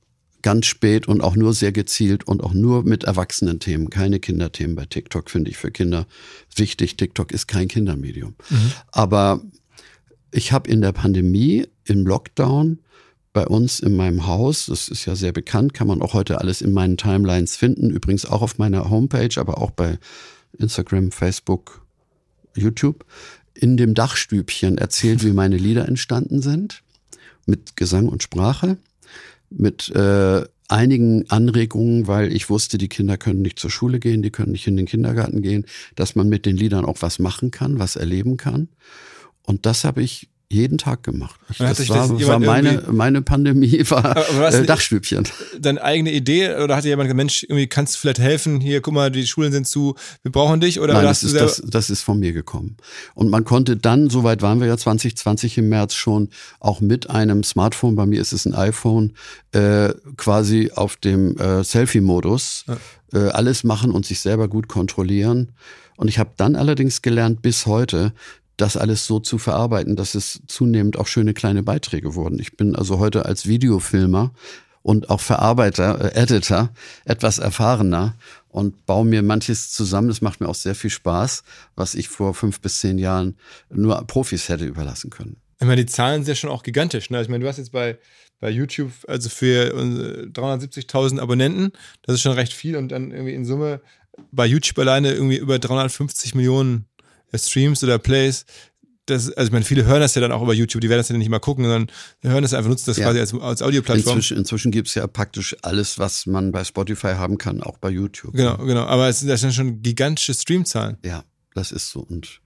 ganz 0.42 0.66
spät 0.66 1.08
und 1.08 1.22
auch 1.22 1.36
nur 1.36 1.54
sehr 1.54 1.72
gezielt 1.72 2.28
und 2.28 2.44
auch 2.44 2.52
nur 2.52 2.84
mit 2.84 3.04
erwachsenen 3.04 3.60
Themen, 3.60 3.88
keine 3.88 4.20
Kinderthemen 4.20 4.76
bei 4.76 4.84
TikTok 4.84 5.30
finde 5.30 5.50
ich 5.50 5.56
für 5.56 5.70
Kinder 5.70 6.06
wichtig. 6.54 6.98
TikTok 6.98 7.32
ist 7.32 7.48
kein 7.48 7.66
Kindermedium. 7.66 8.34
Mhm. 8.50 8.72
Aber 8.92 9.40
ich 10.30 10.52
habe 10.52 10.68
in 10.68 10.82
der 10.82 10.92
Pandemie, 10.92 11.66
im 11.84 12.06
Lockdown, 12.06 12.78
bei 13.32 13.46
uns 13.46 13.80
in 13.80 13.96
meinem 13.96 14.26
Haus, 14.26 14.66
das 14.66 14.88
ist 14.88 15.04
ja 15.06 15.16
sehr 15.16 15.32
bekannt, 15.32 15.74
kann 15.74 15.88
man 15.88 16.00
auch 16.00 16.14
heute 16.14 16.40
alles 16.40 16.62
in 16.62 16.72
meinen 16.72 16.96
Timelines 16.96 17.56
finden, 17.56 17.90
übrigens 17.90 18.24
auch 18.26 18.42
auf 18.42 18.58
meiner 18.58 18.88
Homepage, 18.90 19.40
aber 19.40 19.58
auch 19.58 19.72
bei 19.72 19.98
Instagram, 20.56 21.10
Facebook, 21.10 21.84
YouTube, 22.56 23.04
in 23.54 23.76
dem 23.76 23.94
Dachstübchen 23.94 24.78
erzählt, 24.78 25.24
wie 25.24 25.32
meine 25.32 25.56
Lieder 25.56 25.88
entstanden 25.88 26.42
sind, 26.42 26.82
mit 27.44 27.76
Gesang 27.76 28.08
und 28.08 28.22
Sprache, 28.22 28.78
mit 29.50 29.90
äh, 29.90 30.44
einigen 30.68 31.28
Anregungen, 31.28 32.06
weil 32.06 32.32
ich 32.32 32.48
wusste, 32.50 32.78
die 32.78 32.88
Kinder 32.88 33.16
können 33.16 33.42
nicht 33.42 33.58
zur 33.58 33.70
Schule 33.70 33.98
gehen, 33.98 34.22
die 34.22 34.30
können 34.30 34.52
nicht 34.52 34.66
in 34.66 34.76
den 34.76 34.86
Kindergarten 34.86 35.42
gehen, 35.42 35.66
dass 35.96 36.14
man 36.14 36.28
mit 36.28 36.46
den 36.46 36.56
Liedern 36.56 36.84
auch 36.84 37.02
was 37.02 37.18
machen 37.18 37.50
kann, 37.50 37.78
was 37.78 37.96
erleben 37.96 38.36
kann. 38.36 38.68
Und 39.42 39.66
das 39.66 39.84
habe 39.84 40.02
ich 40.02 40.28
jeden 40.54 40.78
Tag 40.78 41.02
gemacht. 41.02 41.38
Das 41.58 41.88
war, 41.88 42.08
das 42.08 42.26
war 42.26 42.38
meine, 42.38 42.84
meine 42.90 43.22
Pandemie, 43.22 43.82
war 43.90 44.16
äh, 44.52 44.64
Dachstübchen. 44.64 45.28
Deine 45.58 45.82
eigene 45.82 46.12
Idee 46.12 46.54
oder 46.56 46.76
hat 46.76 46.84
dir 46.84 46.90
jemand 46.90 47.08
gesagt, 47.08 47.16
Mensch, 47.16 47.42
irgendwie 47.42 47.66
kannst 47.66 47.94
du 47.94 47.98
vielleicht 47.98 48.20
helfen, 48.20 48.60
hier, 48.60 48.80
guck 48.80 48.94
mal, 48.94 49.10
die 49.10 49.26
Schulen 49.26 49.52
sind 49.52 49.66
zu, 49.66 49.96
wir 50.22 50.32
brauchen 50.32 50.60
dich? 50.60 50.80
Oder 50.80 50.94
Nein, 50.94 51.04
das 51.04 51.22
ist, 51.22 51.34
das, 51.34 51.62
das 51.66 51.90
ist 51.90 52.02
von 52.02 52.20
mir 52.20 52.32
gekommen. 52.32 52.76
Und 53.14 53.30
man 53.30 53.44
konnte 53.44 53.76
dann, 53.76 54.08
soweit 54.08 54.42
waren 54.42 54.60
wir 54.60 54.68
ja 54.68 54.76
2020 54.76 55.58
im 55.58 55.68
März 55.68 55.94
schon, 55.94 56.28
auch 56.60 56.80
mit 56.80 57.10
einem 57.10 57.42
Smartphone, 57.42 57.96
bei 57.96 58.06
mir 58.06 58.20
ist 58.20 58.32
es 58.32 58.46
ein 58.46 58.54
iPhone, 58.54 59.14
äh, 59.52 59.92
quasi 60.16 60.70
auf 60.74 60.96
dem 60.96 61.36
äh, 61.38 61.64
Selfie-Modus 61.64 62.64
ja. 62.68 62.76
äh, 63.12 63.30
alles 63.30 63.64
machen 63.64 63.90
und 63.90 64.06
sich 64.06 64.20
selber 64.20 64.48
gut 64.48 64.68
kontrollieren. 64.68 65.52
Und 65.96 66.08
ich 66.08 66.18
habe 66.18 66.30
dann 66.36 66.56
allerdings 66.56 67.02
gelernt 67.02 67.42
bis 67.42 67.66
heute, 67.66 68.12
das 68.56 68.76
alles 68.76 69.06
so 69.06 69.20
zu 69.20 69.38
verarbeiten, 69.38 69.96
dass 69.96 70.14
es 70.14 70.42
zunehmend 70.46 70.98
auch 70.98 71.06
schöne 71.06 71.34
kleine 71.34 71.62
Beiträge 71.62 72.14
wurden. 72.14 72.38
Ich 72.38 72.56
bin 72.56 72.76
also 72.76 72.98
heute 72.98 73.24
als 73.24 73.46
Videofilmer 73.46 74.32
und 74.82 75.10
auch 75.10 75.20
Verarbeiter, 75.20 76.14
äh, 76.14 76.22
Editor 76.22 76.70
etwas 77.04 77.38
erfahrener 77.38 78.14
und 78.48 78.86
baue 78.86 79.04
mir 79.04 79.22
manches 79.22 79.72
zusammen. 79.72 80.08
Das 80.08 80.20
macht 80.20 80.40
mir 80.40 80.48
auch 80.48 80.54
sehr 80.54 80.74
viel 80.74 80.90
Spaß, 80.90 81.42
was 81.74 81.94
ich 81.94 82.08
vor 82.08 82.34
fünf 82.34 82.60
bis 82.60 82.80
zehn 82.80 82.98
Jahren 82.98 83.36
nur 83.70 84.06
Profis 84.06 84.48
hätte 84.48 84.66
überlassen 84.66 85.10
können. 85.10 85.38
Ich 85.58 85.66
meine, 85.66 85.84
die 85.84 85.90
Zahlen 85.90 86.22
sind 86.22 86.28
ja 86.28 86.34
schon 86.36 86.50
auch 86.50 86.62
gigantisch. 86.62 87.10
Ne? 87.10 87.22
Ich 87.22 87.28
meine, 87.28 87.42
du 87.42 87.48
hast 87.48 87.56
jetzt 87.56 87.72
bei, 87.72 87.98
bei 88.40 88.50
YouTube, 88.50 88.92
also 89.08 89.30
für 89.30 89.72
370.000 89.74 91.18
Abonnenten, 91.18 91.72
das 92.02 92.16
ist 92.16 92.22
schon 92.22 92.32
recht 92.32 92.52
viel 92.52 92.76
und 92.76 92.90
dann 92.90 93.10
irgendwie 93.10 93.34
in 93.34 93.44
Summe 93.44 93.80
bei 94.30 94.46
YouTube 94.46 94.78
alleine 94.78 95.12
irgendwie 95.12 95.38
über 95.38 95.58
350 95.58 96.34
Millionen 96.34 96.86
Streams 97.38 97.82
oder 97.82 97.98
Plays, 97.98 98.44
das, 99.06 99.30
also 99.32 99.48
ich 99.48 99.52
meine, 99.52 99.64
viele 99.64 99.84
hören 99.84 100.00
das 100.00 100.14
ja 100.14 100.20
dann 100.20 100.32
auch 100.32 100.42
über 100.42 100.54
YouTube, 100.54 100.80
die 100.80 100.88
werden 100.88 101.00
das 101.00 101.08
ja 101.08 101.16
nicht 101.16 101.28
mal 101.28 101.38
gucken, 101.38 101.64
sondern 101.64 101.90
hören 102.22 102.42
das 102.42 102.54
einfach, 102.54 102.70
nutzen 102.70 102.86
das 102.86 102.96
ja. 102.96 103.04
quasi 103.04 103.20
als, 103.20 103.34
als 103.34 103.62
Audioplattform. 103.62 104.16
Inzwischen, 104.16 104.38
inzwischen 104.38 104.72
gibt 104.72 104.88
es 104.88 104.94
ja 104.94 105.06
praktisch 105.06 105.56
alles, 105.62 105.98
was 105.98 106.26
man 106.26 106.52
bei 106.52 106.64
Spotify 106.64 107.14
haben 107.14 107.36
kann, 107.36 107.62
auch 107.62 107.78
bei 107.78 107.90
YouTube. 107.90 108.32
Genau, 108.34 108.56
genau. 108.58 108.84
Aber 108.84 109.08
es 109.08 109.20
sind 109.20 109.28
ja 109.28 109.36
schon 109.36 109.82
gigantische 109.82 110.32
Streamzahlen. 110.32 110.96
Ja, 111.04 111.24
das 111.54 111.70
ist 111.70 111.90
so. 111.90 112.00
Und 112.00 112.40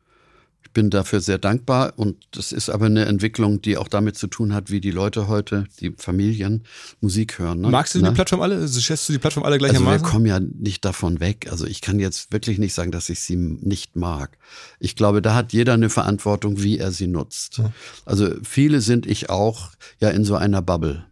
bin 0.78 0.90
dafür 0.90 1.20
sehr 1.20 1.38
dankbar 1.38 1.94
und 1.96 2.14
das 2.30 2.52
ist 2.52 2.70
aber 2.70 2.86
eine 2.86 3.06
Entwicklung, 3.06 3.60
die 3.60 3.76
auch 3.76 3.88
damit 3.88 4.16
zu 4.16 4.28
tun 4.28 4.54
hat, 4.54 4.70
wie 4.70 4.80
die 4.80 4.92
Leute 4.92 5.26
heute, 5.26 5.64
die 5.80 5.92
Familien, 5.96 6.62
Musik 7.00 7.40
hören. 7.40 7.62
Ne? 7.62 7.68
Magst 7.68 7.96
du 7.96 7.98
die 8.00 8.08
Plattform 8.12 8.42
alle? 8.42 8.58
Also 8.58 8.80
schätzt 8.80 9.08
du 9.08 9.12
die 9.12 9.18
Plattform 9.18 9.42
alle 9.42 9.58
gleichermaßen? 9.58 9.88
Also 9.88 10.04
wir 10.04 10.08
kommen 10.08 10.26
ja 10.26 10.38
nicht 10.38 10.84
davon 10.84 11.18
weg. 11.18 11.48
Also 11.50 11.66
ich 11.66 11.80
kann 11.80 11.98
jetzt 11.98 12.30
wirklich 12.30 12.60
nicht 12.60 12.74
sagen, 12.74 12.92
dass 12.92 13.08
ich 13.08 13.18
sie 13.18 13.34
nicht 13.34 13.96
mag. 13.96 14.38
Ich 14.78 14.94
glaube, 14.94 15.20
da 15.20 15.34
hat 15.34 15.52
jeder 15.52 15.72
eine 15.72 15.90
Verantwortung, 15.90 16.62
wie 16.62 16.78
er 16.78 16.92
sie 16.92 17.08
nutzt. 17.08 17.60
Also 18.04 18.30
viele 18.44 18.80
sind 18.80 19.04
ich 19.04 19.30
auch 19.30 19.72
ja 19.98 20.10
in 20.10 20.22
so 20.22 20.36
einer 20.36 20.62
Bubble. 20.62 21.07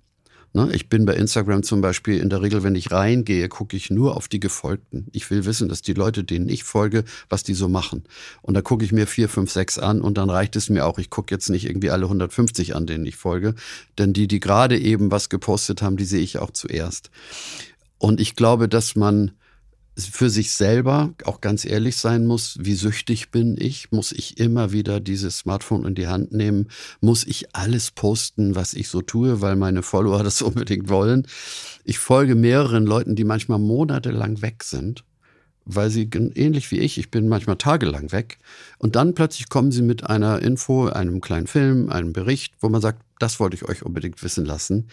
Ne? 0.57 0.71
Ich 0.73 0.89
bin 0.89 1.05
bei 1.05 1.13
Instagram 1.13 1.63
zum 1.63 1.83
Beispiel 1.83 2.19
in 2.19 2.31
der 2.31 2.41
Regel, 2.41 2.63
wenn 2.63 2.75
ich 2.75 2.91
reingehe, 2.91 3.47
gucke 3.51 3.77
ich 3.77 3.91
nur 3.91 4.17
auf 4.17 4.27
die 4.27 4.41
Gefolgten. 4.41 5.07
Ich 5.13 5.31
will 5.31 5.45
wissen, 5.45 5.69
dass 5.69 5.83
die 5.83 5.93
Leute, 5.93 6.25
denen 6.25 6.49
ich 6.49 6.65
folge, 6.65 7.05
was 7.29 7.43
die 7.43 7.53
so 7.53 7.69
machen. 7.69 8.05
Und 8.41 8.55
da 8.55 8.63
gucke 8.63 8.83
ich 8.83 8.91
mir 8.91 9.07
vier, 9.07 9.29
fünf, 9.29 9.51
sechs 9.51 9.79
an 9.79 10.01
und 10.01 10.17
dann 10.17 10.31
reicht 10.31 10.57
es 10.57 10.71
mir 10.71 10.87
auch. 10.87 10.99
Ich 10.99 11.11
gucke 11.11 11.35
jetzt 11.35 11.51
nicht 11.51 11.67
irgendwie 11.67 11.91
alle 11.91 12.07
150 12.07 12.75
an, 12.75 12.87
denen 12.87 13.05
ich 13.05 13.17
folge. 13.17 13.55
Denn 13.99 14.15
die, 14.15 14.29
die 14.29 14.41
gerade 14.41 14.79
eben 14.79 15.11
was 15.11 15.29
gepostet 15.29 15.83
haben, 15.83 15.99
die 15.99 16.07
sehe 16.07 16.23
ich 16.23 16.39
auch 16.39 16.51
zuerst. 16.51 17.11
Und 17.99 18.19
ich 18.19 18.35
glaube, 18.35 18.67
dass 18.67 18.97
man 18.97 19.33
für 19.97 20.29
sich 20.29 20.53
selber 20.53 21.15
auch 21.25 21.41
ganz 21.41 21.65
ehrlich 21.65 21.97
sein 21.97 22.27
muss, 22.27 22.59
wie 22.61 22.75
süchtig 22.75 23.31
bin 23.31 23.57
ich? 23.59 23.91
Muss 23.93 24.13
ich 24.13 24.39
immer 24.39 24.73
wieder 24.73 25.01
dieses 25.01 25.39
Smartphone 25.39 25.87
in 25.87 25.95
die 25.95 26.07
Hand 26.07 26.33
nehmen? 26.33 26.69
Muss 27.01 27.25
ich 27.25 27.55
alles 27.55 27.91
posten, 27.91 28.55
was 28.55 28.75
ich 28.75 28.89
so 28.89 29.01
tue, 29.01 29.41
weil 29.41 29.57
meine 29.57 29.83
Follower 29.83 30.23
das 30.25 30.43
unbedingt 30.43 30.89
wollen? 30.89 31.27
Ich 31.85 31.99
folge 31.99 32.35
mehreren 32.35 32.85
Leuten, 32.85 33.17
die 33.17 33.25
manchmal 33.25 33.59
monatelang 33.59 34.43
weg 34.43 34.63
sind 34.65 35.05
weil 35.67 35.91
sie 35.91 36.09
ähnlich 36.35 36.71
wie 36.71 36.79
ich, 36.79 36.97
ich 36.97 37.11
bin 37.11 37.29
manchmal 37.29 37.57
tagelang 37.57 38.13
weg. 38.13 38.39
Und 38.79 38.95
dann 38.95 39.15
plötzlich 39.15 39.49
kommen 39.49 39.73
sie 39.73 39.83
mit 39.83 40.05
einer 40.05 40.41
Info, 40.41 40.87
einem 40.87 41.21
kleinen 41.21 41.49
Film, 41.49 41.91
einem 41.91 42.13
Bericht, 42.13 42.55
wo 42.61 42.69
man 42.69 42.81
sagt, 42.81 43.03
das 43.19 43.41
wollte 43.41 43.57
ich 43.57 43.65
euch 43.65 43.83
unbedingt 43.83 44.23
wissen 44.23 44.45
lassen. 44.45 44.89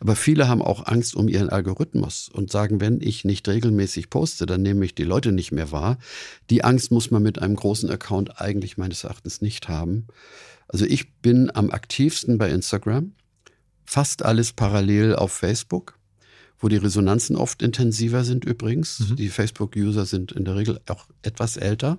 Aber 0.00 0.16
viele 0.16 0.48
haben 0.48 0.60
auch 0.60 0.86
Angst 0.86 1.16
um 1.16 1.28
ihren 1.28 1.48
Algorithmus 1.48 2.28
und 2.28 2.50
sagen, 2.50 2.80
wenn 2.80 3.00
ich 3.00 3.24
nicht 3.24 3.48
regelmäßig 3.48 4.10
poste, 4.10 4.44
dann 4.44 4.62
nehme 4.62 4.84
ich 4.84 4.94
die 4.94 5.04
Leute 5.04 5.32
nicht 5.32 5.52
mehr 5.52 5.72
wahr. 5.72 5.98
Die 6.50 6.62
Angst 6.62 6.90
muss 6.90 7.10
man 7.10 7.22
mit 7.22 7.40
einem 7.40 7.56
großen 7.56 7.88
Account 7.90 8.40
eigentlich 8.40 8.76
meines 8.76 9.04
Erachtens 9.04 9.40
nicht 9.40 9.68
haben. 9.68 10.08
Also 10.68 10.84
ich 10.84 11.14
bin 11.22 11.50
am 11.54 11.70
aktivsten 11.70 12.36
bei 12.36 12.50
Instagram, 12.50 13.12
fast 13.86 14.24
alles 14.24 14.52
parallel 14.52 15.14
auf 15.16 15.32
Facebook 15.32 15.97
wo 16.58 16.68
die 16.68 16.76
Resonanzen 16.76 17.36
oft 17.36 17.62
intensiver 17.62 18.24
sind 18.24 18.44
übrigens. 18.44 19.00
Mhm. 19.00 19.16
Die 19.16 19.28
Facebook-User 19.28 20.06
sind 20.06 20.32
in 20.32 20.44
der 20.44 20.56
Regel 20.56 20.80
auch 20.88 21.06
etwas 21.22 21.56
älter. 21.56 21.98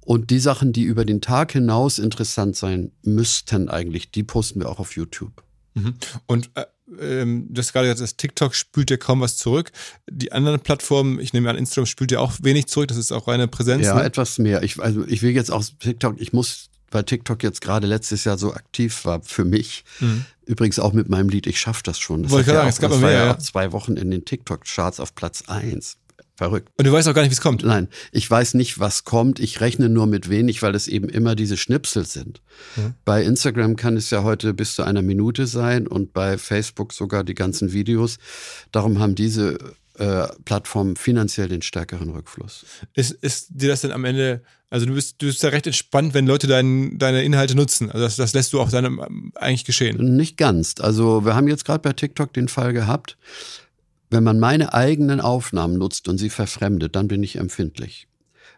Und 0.00 0.30
die 0.30 0.38
Sachen, 0.38 0.72
die 0.72 0.84
über 0.84 1.04
den 1.04 1.20
Tag 1.20 1.52
hinaus 1.52 1.98
interessant 1.98 2.56
sein 2.56 2.92
müssten 3.02 3.68
eigentlich, 3.68 4.10
die 4.12 4.22
posten 4.22 4.60
wir 4.60 4.68
auch 4.68 4.78
auf 4.78 4.94
YouTube. 4.94 5.42
Mhm. 5.74 5.94
Und 6.26 6.50
äh, 6.54 6.64
ähm, 7.00 7.48
du 7.50 7.58
hast 7.60 7.72
gerade 7.72 7.86
gesagt, 7.86 8.00
das 8.00 8.16
TikTok 8.16 8.54
spült 8.54 8.90
ja 8.90 8.96
kaum 8.96 9.20
was 9.20 9.36
zurück. 9.36 9.72
Die 10.08 10.32
anderen 10.32 10.60
Plattformen, 10.60 11.18
ich 11.18 11.32
nehme 11.32 11.50
an, 11.50 11.56
Instagram 11.56 11.86
spült 11.86 12.12
ja 12.12 12.20
auch 12.20 12.34
wenig 12.40 12.66
zurück, 12.66 12.88
das 12.88 12.96
ist 12.96 13.12
auch 13.12 13.26
reine 13.26 13.48
Präsenz. 13.48 13.86
Ja, 13.86 13.96
ne? 13.96 14.04
etwas 14.04 14.38
mehr. 14.38 14.62
Ich, 14.62 14.80
also 14.80 15.04
ich 15.06 15.22
will 15.22 15.32
jetzt 15.32 15.50
auch 15.50 15.64
TikTok, 15.80 16.20
ich 16.20 16.32
muss, 16.32 16.70
weil 16.96 17.04
TikTok 17.04 17.42
jetzt 17.42 17.60
gerade 17.60 17.86
letztes 17.86 18.24
Jahr 18.24 18.38
so 18.38 18.54
aktiv 18.54 19.04
war 19.04 19.20
für 19.22 19.44
mich, 19.44 19.84
mhm. 20.00 20.24
übrigens 20.46 20.78
auch 20.78 20.94
mit 20.94 21.10
meinem 21.10 21.28
Lied 21.28 21.46
Ich 21.46 21.60
schaff 21.60 21.82
das 21.82 21.98
schon. 21.98 22.22
Das, 22.22 22.32
Wollte 22.32 22.42
ich 22.42 22.46
ja 22.48 22.54
sagen, 22.54 22.66
auch, 22.66 22.72
es 22.72 22.80
gab 22.80 22.90
das 22.90 23.00
mehr, 23.00 23.08
war 23.08 23.14
ja 23.14 23.26
ja. 23.26 23.38
zwei 23.38 23.72
Wochen 23.72 23.98
in 23.98 24.10
den 24.10 24.24
TikTok-Charts 24.24 24.98
auf 24.98 25.14
Platz 25.14 25.44
eins. 25.46 25.98
Verrückt. 26.38 26.70
Und 26.78 26.86
du 26.86 26.92
weißt 26.92 27.06
auch 27.08 27.14
gar 27.14 27.22
nicht, 27.22 27.30
wie 27.30 27.34
es 27.34 27.40
kommt. 27.40 27.64
Nein, 27.64 27.88
ich 28.12 28.30
weiß 28.30 28.54
nicht, 28.54 28.78
was 28.78 29.04
kommt. 29.04 29.40
Ich 29.40 29.60
rechne 29.60 29.90
nur 29.90 30.06
mit 30.06 30.30
wenig, 30.30 30.62
weil 30.62 30.74
es 30.74 30.88
eben 30.88 31.08
immer 31.10 31.34
diese 31.34 31.58
Schnipsel 31.58 32.06
sind. 32.06 32.40
Mhm. 32.76 32.94
Bei 33.04 33.22
Instagram 33.22 33.76
kann 33.76 33.96
es 33.96 34.08
ja 34.08 34.22
heute 34.22 34.54
bis 34.54 34.74
zu 34.74 34.82
einer 34.82 35.02
Minute 35.02 35.46
sein 35.46 35.86
und 35.86 36.14
bei 36.14 36.38
Facebook 36.38 36.94
sogar 36.94 37.24
die 37.24 37.34
ganzen 37.34 37.72
Videos. 37.72 38.18
Darum 38.72 38.98
haben 38.98 39.14
diese 39.14 39.58
äh, 39.98 40.28
Plattformen 40.44 40.96
finanziell 40.96 41.48
den 41.48 41.62
stärkeren 41.62 42.10
Rückfluss. 42.10 42.66
Ist, 42.94 43.12
ist 43.12 43.48
dir 43.50 43.68
das 43.68 43.80
denn 43.80 43.92
am 43.92 44.04
Ende, 44.04 44.42
also 44.70 44.86
du 44.86 44.94
bist, 44.94 45.22
du 45.22 45.26
bist 45.26 45.42
ja 45.42 45.48
recht 45.48 45.66
entspannt, 45.66 46.14
wenn 46.14 46.26
Leute 46.26 46.46
dein, 46.46 46.98
deine 46.98 47.22
Inhalte 47.22 47.54
nutzen. 47.54 47.90
Also 47.90 48.04
das, 48.04 48.16
das 48.16 48.34
lässt 48.34 48.52
du 48.52 48.60
auch 48.60 48.70
dann 48.70 49.00
eigentlich 49.34 49.64
geschehen. 49.64 50.16
Nicht 50.16 50.36
ganz. 50.36 50.74
Also 50.80 51.24
wir 51.24 51.34
haben 51.34 51.48
jetzt 51.48 51.64
gerade 51.64 51.80
bei 51.80 51.92
TikTok 51.92 52.32
den 52.32 52.48
Fall 52.48 52.72
gehabt, 52.72 53.16
wenn 54.10 54.24
man 54.24 54.38
meine 54.38 54.74
eigenen 54.74 55.20
Aufnahmen 55.20 55.78
nutzt 55.78 56.08
und 56.08 56.18
sie 56.18 56.30
verfremdet, 56.30 56.94
dann 56.94 57.08
bin 57.08 57.22
ich 57.22 57.36
empfindlich. 57.36 58.06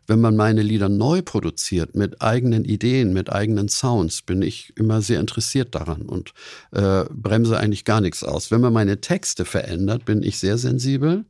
Wenn 0.09 0.21
man 0.23 0.37
meine 0.37 0.63
Lieder 0.63 0.89
neu 0.89 1.21
produziert 1.21 1.95
mit 1.95 2.23
eigenen 2.23 2.65
Ideen, 2.65 3.13
mit 3.13 3.31
eigenen 3.31 3.69
Sounds, 3.69 4.23
bin 4.23 4.41
ich 4.41 4.73
immer 4.75 5.03
sehr 5.03 5.21
interessiert 5.21 5.75
daran 5.75 6.03
und 6.03 6.33
äh, 6.73 7.05
bremse 7.11 7.59
eigentlich 7.59 7.85
gar 7.85 8.01
nichts 8.01 8.25
aus. 8.25 8.51
Wenn 8.51 8.63
man 8.63 8.73
meine 8.73 9.03
Texte 9.03 9.45
verändert, 9.45 10.07
bin 10.07 10.23
ich 10.23 10.39
sehr 10.39 10.57
sensibel. 10.57 11.27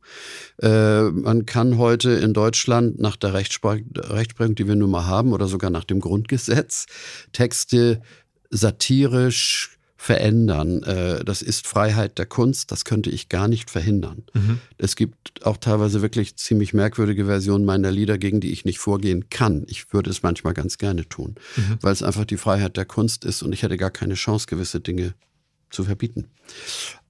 Äh, 0.61 1.03
man 1.11 1.45
kann 1.45 1.77
heute 1.77 2.11
in 2.11 2.33
Deutschland 2.33 2.99
nach 2.99 3.17
der 3.17 3.33
Rechtsprechung, 3.33 3.91
Rechtsprechung, 3.95 4.55
die 4.55 4.67
wir 4.67 4.75
nun 4.75 4.91
mal 4.91 5.05
haben, 5.05 5.33
oder 5.33 5.47
sogar 5.49 5.69
nach 5.69 5.83
dem 5.83 5.99
Grundgesetz, 5.99 6.85
Texte 7.33 8.01
satirisch 8.49 9.78
verändern. 10.01 10.81
Äh, 10.83 11.25
Das 11.25 11.41
ist 11.41 11.67
Freiheit 11.67 12.17
der 12.17 12.25
Kunst, 12.25 12.71
das 12.71 12.85
könnte 12.85 13.09
ich 13.09 13.27
gar 13.27 13.49
nicht 13.49 13.69
verhindern. 13.69 14.23
Mhm. 14.33 14.59
Es 14.77 14.95
gibt 14.95 15.45
auch 15.45 15.57
teilweise 15.57 16.01
wirklich 16.01 16.37
ziemlich 16.37 16.73
merkwürdige 16.73 17.25
Versionen 17.25 17.65
meiner 17.65 17.91
Lieder, 17.91 18.17
gegen 18.17 18.39
die 18.39 18.51
ich 18.53 18.63
nicht 18.63 18.79
vorgehen 18.79 19.29
kann. 19.29 19.65
Ich 19.67 19.91
würde 19.93 20.09
es 20.09 20.23
manchmal 20.23 20.53
ganz 20.53 20.77
gerne 20.77 21.07
tun, 21.09 21.35
Mhm. 21.57 21.77
weil 21.81 21.91
es 21.91 22.01
einfach 22.01 22.23
die 22.23 22.37
Freiheit 22.37 22.77
der 22.77 22.85
Kunst 22.85 23.25
ist 23.25 23.43
und 23.43 23.51
ich 23.51 23.61
hätte 23.61 23.75
gar 23.75 23.91
keine 23.91 24.13
Chance, 24.13 24.47
gewisse 24.47 24.79
Dinge 24.79 25.15
zu 25.69 25.83
verbieten. 25.83 26.27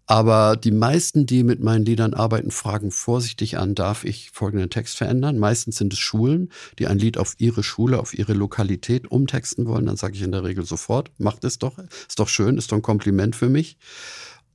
Aber 0.09 0.55
die 0.55 0.71
meisten, 0.71 1.27
die 1.27 1.43
mit 1.43 1.59
meinen 1.59 1.85
Liedern 1.85 2.15
arbeiten, 2.15 2.49
fragen 2.49 2.89
vorsichtig 2.89 3.59
an, 3.59 3.75
darf 3.75 4.03
ich 4.03 4.31
folgenden 4.31 4.71
Text 4.71 4.97
verändern? 4.97 5.37
Meistens 5.37 5.75
sind 5.75 5.93
es 5.93 5.99
Schulen, 5.99 6.51
die 6.79 6.87
ein 6.87 6.97
Lied 6.97 7.19
auf 7.19 7.35
ihre 7.37 7.61
Schule, 7.61 7.99
auf 7.99 8.17
ihre 8.17 8.33
Lokalität 8.33 9.11
umtexten 9.11 9.67
wollen. 9.67 9.85
Dann 9.85 9.97
sage 9.97 10.15
ich 10.15 10.23
in 10.23 10.31
der 10.31 10.43
Regel 10.43 10.65
sofort, 10.65 11.11
macht 11.19 11.43
es 11.43 11.59
doch, 11.59 11.77
ist 12.07 12.17
doch 12.17 12.27
schön, 12.27 12.57
ist 12.57 12.71
doch 12.71 12.77
ein 12.77 12.81
Kompliment 12.81 13.35
für 13.35 13.49
mich. 13.49 13.77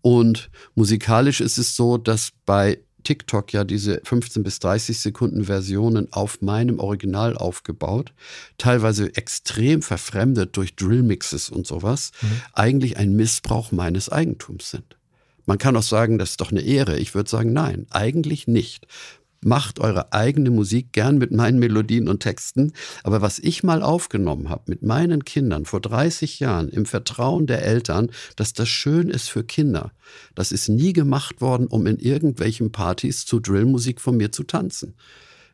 Und 0.00 0.50
musikalisch 0.74 1.40
ist 1.40 1.56
es 1.56 1.76
so, 1.76 1.98
dass 1.98 2.30
bei 2.46 2.80
TikTok 3.04 3.52
ja 3.52 3.62
diese 3.62 4.00
15 4.02 4.42
bis 4.42 4.58
30 4.58 4.98
Sekunden 4.98 5.44
Versionen 5.44 6.12
auf 6.12 6.42
meinem 6.42 6.80
Original 6.80 7.36
aufgebaut, 7.36 8.12
teilweise 8.58 9.14
extrem 9.14 9.82
verfremdet 9.82 10.56
durch 10.56 10.74
Drillmixes 10.74 11.48
und 11.48 11.64
sowas, 11.64 12.10
eigentlich 12.54 12.96
ein 12.96 13.14
Missbrauch 13.14 13.70
meines 13.70 14.08
Eigentums 14.08 14.72
sind. 14.72 14.96
Man 15.46 15.58
kann 15.58 15.76
auch 15.76 15.82
sagen, 15.82 16.18
das 16.18 16.30
ist 16.30 16.40
doch 16.40 16.50
eine 16.50 16.62
Ehre. 16.62 16.98
Ich 16.98 17.14
würde 17.14 17.30
sagen, 17.30 17.52
nein, 17.52 17.86
eigentlich 17.90 18.46
nicht. 18.46 18.86
Macht 19.46 19.78
eure 19.78 20.14
eigene 20.14 20.50
Musik 20.50 20.92
gern 20.92 21.18
mit 21.18 21.30
meinen 21.30 21.58
Melodien 21.58 22.08
und 22.08 22.20
Texten. 22.20 22.72
Aber 23.02 23.20
was 23.20 23.38
ich 23.38 23.62
mal 23.62 23.82
aufgenommen 23.82 24.48
habe 24.48 24.62
mit 24.68 24.82
meinen 24.82 25.24
Kindern 25.24 25.66
vor 25.66 25.80
30 25.80 26.40
Jahren 26.40 26.70
im 26.70 26.86
Vertrauen 26.86 27.46
der 27.46 27.62
Eltern, 27.62 28.10
dass 28.36 28.54
das 28.54 28.70
schön 28.70 29.10
ist 29.10 29.28
für 29.28 29.44
Kinder, 29.44 29.92
das 30.34 30.50
ist 30.50 30.68
nie 30.68 30.94
gemacht 30.94 31.42
worden, 31.42 31.66
um 31.66 31.86
in 31.86 31.98
irgendwelchen 31.98 32.72
Partys 32.72 33.26
zu 33.26 33.38
Drillmusik 33.38 34.00
von 34.00 34.16
mir 34.16 34.32
zu 34.32 34.44
tanzen. 34.44 34.94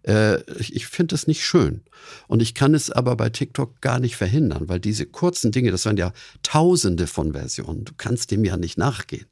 Äh, 0.07 0.41
ich 0.59 0.75
ich 0.75 0.87
finde 0.87 1.15
das 1.15 1.27
nicht 1.27 1.45
schön. 1.45 1.83
Und 2.27 2.43
ich 2.43 2.55
kann 2.55 2.75
es 2.75 2.91
aber 2.91 3.17
bei 3.17 3.31
TikTok 3.31 3.81
gar 3.81 4.01
nicht 4.01 4.17
verhindern, 4.17 4.69
weil 4.69 4.81
diese 4.81 5.07
kurzen 5.07 5.53
Dinge, 5.53 5.71
das 5.71 5.85
waren 5.85 5.97
ja 5.97 6.13
tausende 6.43 7.07
von 7.07 7.33
Versionen, 7.33 7.85
du 7.85 7.93
kannst 7.97 8.31
dem 8.31 8.45
ja 8.45 8.57
nicht 8.57 8.79
nachgehen. 8.79 9.27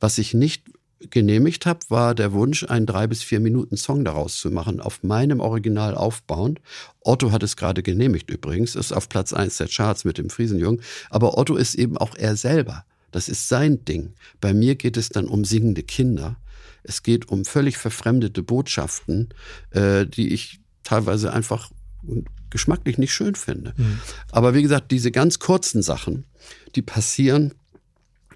Was 0.00 0.18
ich 0.18 0.34
nicht 0.34 0.64
genehmigt 1.10 1.66
habe, 1.66 1.80
war 1.88 2.14
der 2.14 2.32
Wunsch, 2.32 2.64
einen 2.64 2.86
drei 2.86 3.06
bis 3.06 3.22
vier 3.22 3.40
Minuten 3.40 3.76
Song 3.76 4.04
daraus 4.04 4.38
zu 4.38 4.50
machen, 4.50 4.80
auf 4.80 5.02
meinem 5.02 5.40
Original 5.40 5.94
aufbauend. 5.94 6.60
Otto 7.00 7.32
hat 7.32 7.42
es 7.42 7.56
gerade 7.56 7.82
genehmigt 7.82 8.30
übrigens, 8.30 8.74
ist 8.74 8.92
auf 8.92 9.08
Platz 9.08 9.32
eins 9.32 9.58
der 9.58 9.68
Charts 9.68 10.04
mit 10.04 10.18
dem 10.18 10.30
Friesenjungen. 10.30 10.80
Aber 11.10 11.38
Otto 11.38 11.56
ist 11.56 11.74
eben 11.74 11.98
auch 11.98 12.16
er 12.16 12.36
selber. 12.36 12.84
Das 13.10 13.28
ist 13.28 13.48
sein 13.48 13.84
Ding. 13.84 14.14
Bei 14.40 14.52
mir 14.54 14.74
geht 14.74 14.96
es 14.96 15.08
dann 15.08 15.26
um 15.26 15.44
singende 15.44 15.82
Kinder. 15.82 16.36
Es 16.84 17.02
geht 17.02 17.28
um 17.28 17.44
völlig 17.44 17.76
verfremdete 17.76 18.42
Botschaften, 18.42 19.30
äh, 19.70 20.06
die 20.06 20.32
ich 20.32 20.60
teilweise 20.84 21.32
einfach 21.32 21.70
geschmacklich 22.50 22.98
nicht 22.98 23.12
schön 23.12 23.34
finde. 23.34 23.74
Aber 24.30 24.54
wie 24.54 24.62
gesagt, 24.62 24.92
diese 24.92 25.10
ganz 25.10 25.38
kurzen 25.38 25.82
Sachen, 25.82 26.24
die 26.76 26.82
passieren, 26.82 27.54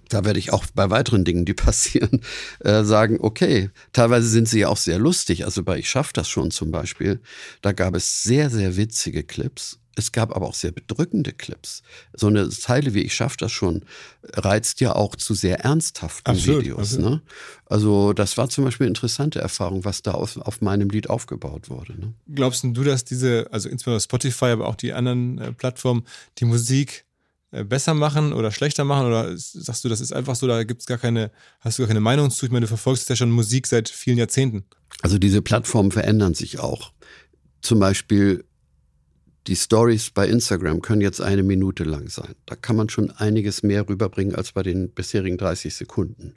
da 0.09 0.25
werde 0.25 0.39
ich 0.39 0.53
auch 0.53 0.65
bei 0.75 0.91
weiteren 0.91 1.25
Dingen, 1.25 1.45
die 1.45 1.55
passieren, 1.69 2.23
äh, 2.61 2.83
sagen, 2.83 3.19
okay, 3.21 3.71
teilweise 3.93 4.29
sind 4.29 4.49
sie 4.49 4.61
ja 4.61 4.69
auch 4.69 4.77
sehr 4.77 4.99
lustig. 4.99 5.45
Also 5.45 5.63
bei 5.63 5.79
Ich 5.79 5.89
schaff 5.89 6.13
das 6.13 6.29
schon 6.29 6.51
zum 6.51 6.71
Beispiel, 6.71 7.21
da 7.63 7.73
gab 7.73 7.95
es 7.95 8.23
sehr, 8.23 8.51
sehr 8.51 8.77
witzige 8.77 9.23
Clips. 9.23 9.79
Es 9.99 10.13
gab 10.13 10.35
aber 10.35 10.47
auch 10.47 10.55
sehr 10.55 10.73
bedrückende 10.73 11.33
Clips. 11.33 11.83
So 12.13 12.29
eine 12.29 12.49
Zeile 12.49 12.95
wie 12.95 13.03
Ich 13.03 13.15
schaff 13.15 13.37
das 13.37 13.53
schon 13.53 13.85
reizt 14.33 14.81
ja 14.81 14.95
auch 14.95 15.17
zu 15.17 15.35
sehr 15.35 15.61
ernsthaften 15.61 16.31
Absolut, 16.31 16.63
Videos. 16.63 16.79
absolut. 16.79 17.11
Ne? 17.11 17.23
Also 17.67 18.13
das 18.13 18.37
war 18.37 18.49
zum 18.49 18.65
Beispiel 18.65 18.85
eine 18.87 18.91
interessante 18.91 19.41
Erfahrung, 19.41 19.85
was 19.85 20.03
da 20.03 20.13
auf, 20.13 20.37
auf 20.39 20.61
meinem 20.61 20.89
Lied 20.91 21.11
aufgebaut 21.11 21.69
wurde. 21.71 21.99
Ne? 21.99 22.15
Glaubst 22.35 22.65
du, 22.65 22.85
dass 22.85 23.05
diese, 23.05 23.49
also 23.51 23.69
insbesondere 23.69 24.01
Spotify, 24.01 24.47
aber 24.47 24.69
auch 24.69 24.77
die 24.77 24.93
anderen 24.93 25.39
äh, 25.39 25.53
Plattformen, 25.53 26.05
die 26.39 26.45
Musik 26.45 27.05
äh, 27.51 27.65
besser 27.65 27.95
machen 27.95 28.33
oder 28.33 28.51
schlechter 28.51 28.85
machen? 28.85 29.07
Oder 29.07 29.33
sagst 29.37 29.85
du, 29.85 29.89
das 29.89 30.01
ist 30.01 30.13
einfach 30.13 30.35
so, 30.35 30.47
da 30.47 30.65
gibt's 30.65 30.87
gar 30.87 30.99
keine, 30.99 31.31
hast 31.61 31.79
du 31.79 31.83
gar 31.83 31.89
keine 31.89 32.01
Meinung 32.01 32.31
zu? 32.31 32.47
Ich 32.47 32.53
meine, 32.53 32.65
du 32.65 32.69
verfolgst 32.69 33.09
ja 33.09 33.17
schon 33.17 33.31
Musik 33.31 33.67
seit 33.67 33.89
vielen 33.89 34.19
Jahrzehnten. 34.19 34.65
Also 35.03 35.19
diese 35.19 35.43
Plattformen 35.43 35.91
verändern 35.91 36.35
sich 36.35 36.59
auch. 36.59 36.93
Zum 37.61 37.81
Beispiel 37.81 38.45
die 39.49 39.57
Stories 39.57 40.11
bei 40.11 40.29
Instagram 40.29 40.83
können 40.83 41.01
jetzt 41.01 41.23
eine 41.23 41.43
Minute 41.43 41.85
lang 41.85 42.09
sein. 42.09 42.35
Da 42.45 42.55
kann 42.55 42.77
man 42.77 42.91
schon 42.91 43.11
einiges 43.11 43.63
mehr 43.63 43.89
rüberbringen 43.89 44.35
als 44.35 44.53
bei 44.53 44.63
den 44.63 44.91
bisherigen 44.91 45.39
30 45.39 45.75
Sekunden. 45.75 46.35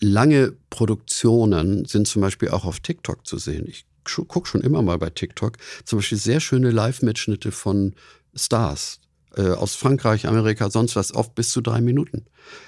Lange 0.00 0.54
Produktionen 0.70 1.84
sind 1.84 2.06
zum 2.06 2.22
Beispiel 2.22 2.50
auch 2.50 2.64
auf 2.64 2.80
TikTok 2.80 3.26
zu 3.26 3.38
sehen. 3.38 3.66
Ich 3.66 3.86
gucke 4.04 4.48
schon 4.48 4.60
immer 4.60 4.82
mal 4.82 4.98
bei 4.98 5.10
TikTok. 5.10 5.56
Zum 5.84 5.98
Beispiel 5.98 6.18
sehr 6.18 6.38
schöne 6.38 6.70
Live-Mitschnitte 6.70 7.50
von 7.50 7.94
Stars 8.34 9.00
äh, 9.36 9.50
aus 9.50 9.74
Frankreich, 9.74 10.28
Amerika, 10.28 10.70
sonst 10.70 10.94
was, 10.94 11.12
oft 11.12 11.34
bis 11.34 11.50
zu 11.50 11.60
drei 11.60 11.80
Minuten. 11.80 12.26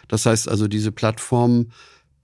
Das 0.09 0.27
heißt 0.27 0.49
also, 0.49 0.67
diese 0.67 0.91
Plattformen 0.91 1.73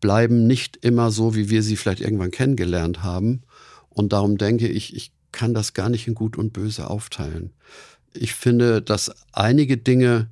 bleiben 0.01 0.49
nicht 0.49 0.79
immer 0.85 1.13
so, 1.13 1.37
wie 1.37 1.49
wir 1.49 1.63
sie 1.63 1.77
vielleicht 1.77 2.01
irgendwann 2.01 2.33
kennengelernt 2.33 3.05
haben. 3.05 3.43
Und 3.89 4.13
darum 4.13 4.37
denke 4.37 4.67
ich, 4.67 4.97
ich 4.97 5.13
kann 5.35 5.53
das 5.53 5.75
gar 5.75 5.91
nicht 5.91 6.07
in 6.07 6.15
Gut 6.15 6.39
und 6.39 6.53
Böse 6.53 6.89
aufteilen. 6.89 7.53
Ich 8.15 8.33
finde, 8.33 8.81
dass 8.81 9.11
einige 9.33 9.77
Dinge 9.77 10.29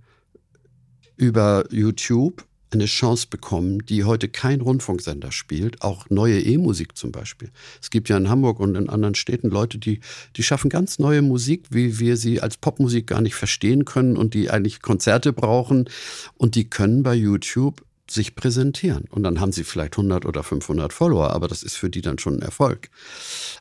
über 1.16 1.64
YouTube 1.70 2.46
eine 2.70 2.86
Chance 2.86 3.26
bekommen, 3.28 3.84
die 3.84 4.04
heute 4.04 4.28
kein 4.28 4.60
Rundfunksender 4.60 5.30
spielt, 5.32 5.82
auch 5.82 6.08
neue 6.08 6.40
E-Musik 6.40 6.96
zum 6.96 7.12
Beispiel. 7.12 7.50
Es 7.82 7.90
gibt 7.90 8.08
ja 8.08 8.16
in 8.16 8.30
Hamburg 8.30 8.60
und 8.60 8.76
in 8.76 8.88
anderen 8.88 9.14
Städten 9.14 9.50
Leute, 9.50 9.76
die, 9.78 10.00
die 10.36 10.42
schaffen 10.42 10.70
ganz 10.70 10.98
neue 10.98 11.20
Musik, 11.20 11.66
wie 11.70 11.98
wir 11.98 12.16
sie 12.16 12.40
als 12.40 12.56
Popmusik 12.56 13.08
gar 13.08 13.20
nicht 13.20 13.34
verstehen 13.34 13.84
können 13.84 14.16
und 14.16 14.32
die 14.32 14.48
eigentlich 14.50 14.80
Konzerte 14.80 15.32
brauchen 15.32 15.90
und 16.34 16.54
die 16.54 16.70
können 16.70 17.02
bei 17.02 17.14
YouTube 17.14 17.82
sich 18.10 18.34
präsentieren. 18.34 19.04
Und 19.10 19.22
dann 19.22 19.40
haben 19.40 19.52
sie 19.52 19.64
vielleicht 19.64 19.94
100 19.94 20.26
oder 20.26 20.42
500 20.42 20.92
Follower, 20.92 21.30
aber 21.30 21.48
das 21.48 21.62
ist 21.62 21.76
für 21.76 21.90
die 21.90 22.02
dann 22.02 22.18
schon 22.18 22.36
ein 22.36 22.42
Erfolg. 22.42 22.90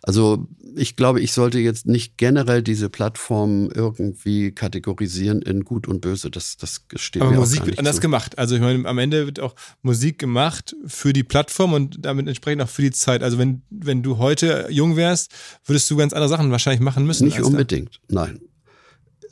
Also 0.04 0.48
ich 0.76 0.96
glaube, 0.96 1.22
ich 1.22 1.34
sollte 1.34 1.60
jetzt 1.60 1.86
nicht 1.86 2.18
generell 2.18 2.62
diese 2.62 2.90
Plattformen 2.90 3.70
irgendwie 3.72 4.52
kategorisieren 4.52 5.42
in 5.42 5.64
gut 5.64 5.88
und 5.88 6.02
böse. 6.02 6.30
Das, 6.30 6.58
das 6.58 6.86
steht 6.96 7.22
Aber 7.22 7.32
mir 7.32 7.38
auch 7.38 7.42
Musik 7.42 7.60
gar 7.60 7.68
wird 7.68 7.80
anders 7.80 7.96
zu. 7.96 8.02
gemacht. 8.02 8.38
Also 8.38 8.56
ich 8.56 8.62
meine, 8.62 8.88
am 8.88 8.98
Ende 8.98 9.26
wird 9.26 9.40
auch 9.40 9.56
Musik 9.82 10.20
gemacht 10.20 10.76
für 10.86 11.14
die 11.14 11.24
Plattform 11.24 11.74
und 11.74 11.98
damit 12.06 12.28
entsprechend 12.28 12.62
auch 12.62 12.70
für 12.70 12.82
die 12.82 12.92
Zeit. 12.92 13.24
Also 13.24 13.38
wenn, 13.38 13.62
wenn 13.70 14.04
du 14.04 14.18
heute 14.18 14.68
jung 14.70 14.96
wärst, 14.96 15.34
würdest 15.66 15.90
du 15.90 15.98
ganz 15.98 16.14
andere 16.14 16.30
Sachen 16.30 16.52
wahrscheinlich 16.52 16.82
machen 16.82 17.06
müssen. 17.06 17.26
Nicht 17.26 17.38
als 17.38 17.46
da. 17.46 17.52
unbedingt, 17.52 18.00
nein. 18.10 18.40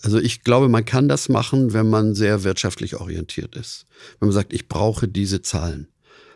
Also 0.01 0.17
ich 0.19 0.43
glaube, 0.43 0.69
man 0.69 0.85
kann 0.85 1.09
das 1.09 1.27
machen, 1.27 1.73
wenn 1.73 1.89
man 1.89 2.15
sehr 2.15 2.43
wirtschaftlich 2.43 2.95
orientiert 2.95 3.55
ist. 3.55 3.85
Wenn 4.19 4.27
man 4.29 4.33
sagt, 4.33 4.53
ich 4.53 4.67
brauche 4.67 5.07
diese 5.07 5.41
Zahlen. 5.41 5.87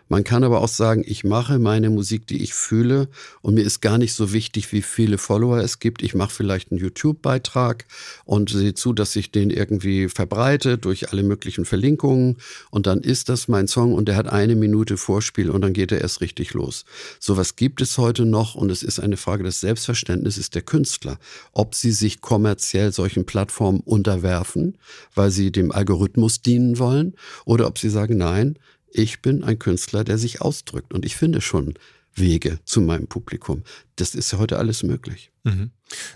Man 0.10 0.24
kann 0.24 0.44
aber 0.44 0.62
auch 0.62 0.68
sagen, 0.68 1.04
ich 1.06 1.24
mache 1.24 1.60
meine 1.60 1.90
Musik, 1.90 2.28
die 2.28 2.44
ich 2.44 2.54
fühle 2.54 3.08
und 3.42 3.56
mir 3.56 3.64
ist 3.64 3.82
gar 3.82 3.98
nicht 3.98 4.14
so 4.14 4.34
wichtig, 4.34 4.72
wie 4.72 4.82
viele 4.82 5.18
Follower 5.18 5.60
es 5.60 5.80
gibt. 5.80 6.04
Ich 6.04 6.14
mache 6.14 6.32
vielleicht 6.32 6.72
einen 6.72 6.80
YouTube-Beitrag 6.80 7.86
und 8.26 8.50
sehe 8.50 8.74
zu, 8.74 8.94
dass 8.94 9.16
ich 9.16 9.32
den 9.32 9.50
irgendwie 9.50 10.10
verbreite 10.10 10.78
durch 10.78 11.12
alle 11.12 11.24
möglichen 11.24 11.66
Verlinkungen 11.66 12.38
und 12.70 12.86
dann 12.86 13.02
ist 13.02 13.30
das 13.30 13.48
mein 13.48 13.68
Song 13.68 13.94
und 13.94 14.08
der 14.08 14.16
hat 14.16 14.28
eine 14.28 14.56
Minute 14.56 14.98
Vorspiel 14.98 15.50
und 15.50 15.62
dann 15.62 15.74
geht 15.74 15.92
er 15.92 16.02
erst 16.02 16.22
richtig 16.22 16.54
los. 16.54 16.86
Sowas 17.20 17.56
gibt 17.56 17.82
es 17.82 17.98
heute 17.98 18.26
noch 18.26 18.56
und 18.56 18.70
es 18.70 18.84
ist 18.84 19.00
eine 19.00 19.18
Frage 19.18 19.44
des 19.44 19.62
Selbstverständnisses 19.62 20.50
der 20.50 20.62
Künstler, 20.62 21.18
ob 21.54 21.76
sie 21.76 21.92
sich 21.92 22.22
kommerziell 22.22 22.92
solchen 22.92 23.26
Plattformen 23.26 23.80
unterwerfen, 23.80 24.78
weil 25.16 25.32
sie 25.32 25.52
dem 25.52 25.72
Algorithmus 25.72 26.42
dienen 26.42 26.78
wollen 26.78 27.14
oder 27.46 27.68
ob 27.68 27.80
sie 27.80 27.90
sagen, 27.90 28.18
nein, 28.18 28.60
ich 28.94 29.22
bin 29.22 29.44
ein 29.44 29.60
Künstler, 29.60 30.04
der 30.04 30.18
sich 30.18 30.42
ausdrückt 30.42 30.94
und 30.94 31.06
ich 31.06 31.16
finde 31.16 31.42
schon 31.42 31.74
Wege 32.16 32.60
zu 32.66 32.82
meinem 32.82 33.08
Publikum. 33.08 33.64
Das 33.96 34.14
ist 34.14 34.32
ja 34.32 34.38
heute 34.38 34.60
alles 34.60 34.84
möglich. 34.84 35.32
Mhm. 35.44 35.72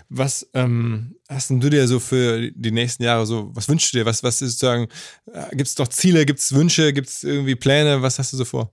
Was 0.08 0.48
ähm, 0.54 1.16
hast 1.28 1.50
du 1.50 1.70
dir 1.70 1.88
so 1.88 1.98
für 1.98 2.50
die 2.52 2.70
nächsten 2.70 3.02
Jahre 3.02 3.26
so, 3.26 3.50
was 3.54 3.68
wünschst 3.68 3.92
du 3.92 3.98
dir? 3.98 4.06
Was, 4.06 4.22
was 4.22 4.40
ist 4.40 4.52
sozusagen, 4.52 4.88
äh, 5.32 5.50
gibt 5.50 5.68
es 5.68 5.74
doch 5.74 5.88
Ziele, 5.88 6.24
gibt 6.24 6.38
es 6.38 6.52
Wünsche, 6.52 6.92
gibt 6.92 7.08
es 7.08 7.24
irgendwie 7.24 7.56
Pläne? 7.56 8.00
Was 8.00 8.18
hast 8.18 8.32
du 8.32 8.36
so 8.36 8.44
vor? 8.44 8.72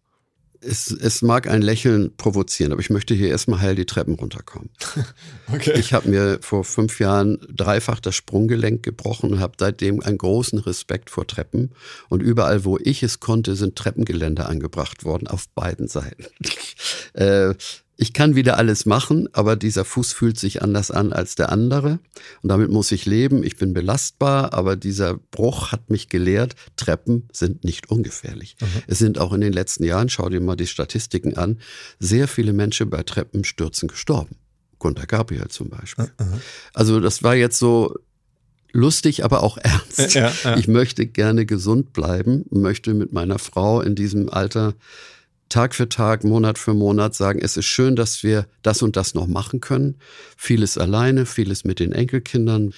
Es, 0.65 0.91
es 0.91 1.21
mag 1.21 1.47
ein 1.47 1.61
Lächeln 1.61 2.15
provozieren, 2.17 2.71
aber 2.71 2.81
ich 2.81 2.89
möchte 2.89 3.13
hier 3.13 3.29
erstmal 3.29 3.61
heil 3.61 3.75
die 3.75 3.85
Treppen 3.85 4.15
runterkommen. 4.15 4.69
okay. 5.53 5.73
Ich 5.77 5.93
habe 5.93 6.09
mir 6.09 6.39
vor 6.41 6.63
fünf 6.63 6.99
Jahren 6.99 7.39
dreifach 7.49 7.99
das 7.99 8.15
Sprunggelenk 8.15 8.83
gebrochen 8.83 9.31
und 9.31 9.39
habe 9.39 9.53
seitdem 9.59 10.01
einen 10.01 10.17
großen 10.17 10.59
Respekt 10.59 11.09
vor 11.09 11.27
Treppen. 11.27 11.71
Und 12.09 12.21
überall, 12.21 12.65
wo 12.65 12.77
ich 12.77 13.03
es 13.03 13.19
konnte, 13.19 13.55
sind 13.55 13.75
Treppengeländer 13.75 14.49
angebracht 14.49 15.05
worden, 15.05 15.27
auf 15.27 15.47
beiden 15.49 15.87
Seiten. 15.87 16.25
äh, 17.13 17.53
ich 17.97 18.13
kann 18.13 18.35
wieder 18.35 18.57
alles 18.57 18.85
machen, 18.85 19.29
aber 19.31 19.55
dieser 19.55 19.85
Fuß 19.85 20.11
fühlt 20.13 20.37
sich 20.37 20.61
anders 20.61 20.91
an 20.91 21.13
als 21.13 21.35
der 21.35 21.51
andere. 21.51 21.99
Und 22.41 22.49
damit 22.49 22.69
muss 22.69 22.91
ich 22.91 23.05
leben. 23.05 23.43
Ich 23.43 23.57
bin 23.57 23.73
belastbar, 23.73 24.53
aber 24.53 24.75
dieser 24.75 25.15
Bruch 25.15 25.71
hat 25.71 25.89
mich 25.89 26.09
gelehrt, 26.09 26.55
Treppen 26.75 27.29
sind 27.31 27.63
nicht 27.63 27.89
ungefährlich. 27.89 28.57
Mhm. 28.59 28.65
Es 28.87 28.99
sind 28.99 29.17
auch 29.17 29.31
in 29.33 29.41
den 29.41 29.53
letzten 29.53 29.85
Jahren, 29.85 30.09
schau 30.09 30.29
dir 30.29 30.41
mal 30.41 30.55
die 30.55 30.67
Statistiken 30.67 31.37
an, 31.37 31.59
sehr 31.99 32.27
viele 32.27 32.53
Menschen 32.53 32.89
bei 32.89 33.03
Treppenstürzen 33.03 33.87
gestorben. 33.87 34.35
Gunter 34.79 35.07
Gabriel 35.07 35.47
zum 35.47 35.69
Beispiel. 35.69 36.11
Mhm. 36.19 36.41
Also 36.73 36.99
das 36.99 37.23
war 37.23 37.35
jetzt 37.35 37.59
so 37.59 37.95
lustig, 38.73 39.23
aber 39.23 39.41
auch 39.41 39.57
ernst. 39.57 40.13
Ja, 40.15 40.33
ja. 40.43 40.57
Ich 40.57 40.67
möchte 40.67 41.05
gerne 41.05 41.45
gesund 41.45 41.93
bleiben, 41.93 42.45
möchte 42.51 42.93
mit 42.93 43.13
meiner 43.13 43.39
Frau 43.39 43.79
in 43.79 43.95
diesem 43.95 44.29
Alter 44.29 44.73
Tag 45.49 45.75
für 45.75 45.87
Tag, 45.89 46.23
Monat 46.23 46.57
für 46.57 46.73
Monat 46.73 47.15
sagen, 47.15 47.39
es 47.41 47.55
ist 47.57 47.65
schön, 47.65 47.95
dass 47.95 48.23
wir 48.23 48.47
das 48.61 48.81
und 48.81 48.95
das 48.95 49.13
noch 49.13 49.27
machen 49.27 49.61
können. 49.61 49.95
Vieles 50.37 50.77
alleine, 50.77 51.25
vieles 51.25 51.63
mit 51.63 51.79
den 51.79 51.91
Enkelkindern. 51.91 52.73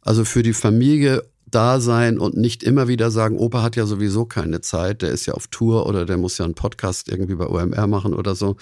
Also 0.00 0.24
für 0.24 0.42
die 0.42 0.54
Familie 0.54 1.24
da 1.48 1.80
sein 1.80 2.18
und 2.18 2.36
nicht 2.36 2.62
immer 2.62 2.88
wieder 2.88 3.10
sagen, 3.10 3.38
Opa 3.38 3.62
hat 3.62 3.76
ja 3.76 3.86
sowieso 3.86 4.24
keine 4.24 4.60
Zeit, 4.60 5.02
der 5.02 5.10
ist 5.10 5.26
ja 5.26 5.34
auf 5.34 5.46
Tour 5.46 5.86
oder 5.86 6.04
der 6.04 6.16
muss 6.16 6.38
ja 6.38 6.44
einen 6.44 6.54
Podcast 6.54 7.08
irgendwie 7.08 7.36
bei 7.36 7.46
OMR 7.46 7.86
machen 7.86 8.14
oder 8.14 8.34
so. 8.34 8.56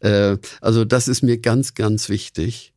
Äh, 0.00 0.36
also 0.60 0.84
das 0.84 1.08
ist 1.08 1.22
mir 1.22 1.38
ganz, 1.38 1.74
ganz 1.74 2.08
wichtig. 2.08 2.72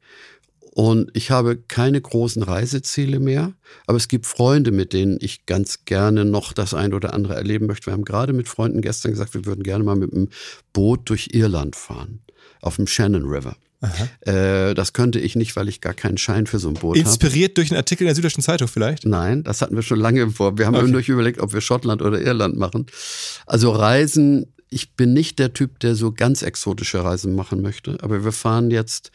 Und 0.73 1.11
ich 1.13 1.31
habe 1.31 1.57
keine 1.57 1.99
großen 1.99 2.43
Reiseziele 2.43 3.19
mehr, 3.19 3.53
aber 3.87 3.97
es 3.97 4.07
gibt 4.07 4.25
Freunde, 4.25 4.71
mit 4.71 4.93
denen 4.93 5.17
ich 5.19 5.45
ganz 5.45 5.83
gerne 5.83 6.23
noch 6.23 6.53
das 6.53 6.73
ein 6.73 6.93
oder 6.93 7.13
andere 7.13 7.35
erleben 7.35 7.67
möchte. 7.67 7.87
Wir 7.87 7.93
haben 7.93 8.05
gerade 8.05 8.31
mit 8.31 8.47
Freunden 8.47 8.81
gestern 8.81 9.11
gesagt, 9.11 9.33
wir 9.33 9.45
würden 9.45 9.63
gerne 9.63 9.83
mal 9.83 9.97
mit 9.97 10.13
einem 10.13 10.29
Boot 10.71 11.09
durch 11.09 11.29
Irland 11.33 11.75
fahren, 11.75 12.21
auf 12.61 12.77
dem 12.77 12.87
Shannon 12.87 13.25
River. 13.25 13.57
Äh, 14.21 14.75
das 14.75 14.93
könnte 14.93 15.19
ich 15.19 15.35
nicht, 15.35 15.55
weil 15.55 15.67
ich 15.67 15.81
gar 15.81 15.93
keinen 15.93 16.17
Schein 16.17 16.45
für 16.45 16.59
so 16.59 16.69
ein 16.69 16.75
Boot 16.75 16.97
habe. 16.97 16.99
Inspiriert 16.99 17.51
hab. 17.51 17.55
durch 17.55 17.71
einen 17.71 17.77
Artikel 17.77 18.03
in 18.03 18.07
der 18.07 18.15
Süddeutschen 18.15 18.43
Zeitung 18.43 18.67
vielleicht? 18.67 19.05
Nein, 19.05 19.43
das 19.43 19.61
hatten 19.61 19.75
wir 19.75 19.81
schon 19.81 19.99
lange 19.99 20.29
vor. 20.29 20.57
Wir 20.57 20.67
haben 20.67 20.75
okay. 20.75 21.11
überlegt, 21.11 21.39
ob 21.39 21.53
wir 21.53 21.61
Schottland 21.61 22.01
oder 22.01 22.21
Irland 22.21 22.57
machen. 22.57 22.85
Also 23.47 23.71
Reisen, 23.71 24.53
ich 24.69 24.95
bin 24.95 25.13
nicht 25.13 25.39
der 25.39 25.53
Typ, 25.53 25.79
der 25.79 25.95
so 25.95 26.11
ganz 26.11 26.43
exotische 26.43 27.03
Reisen 27.03 27.35
machen 27.35 27.61
möchte, 27.61 27.97
aber 28.01 28.23
wir 28.23 28.31
fahren 28.31 28.69
jetzt 28.69 29.11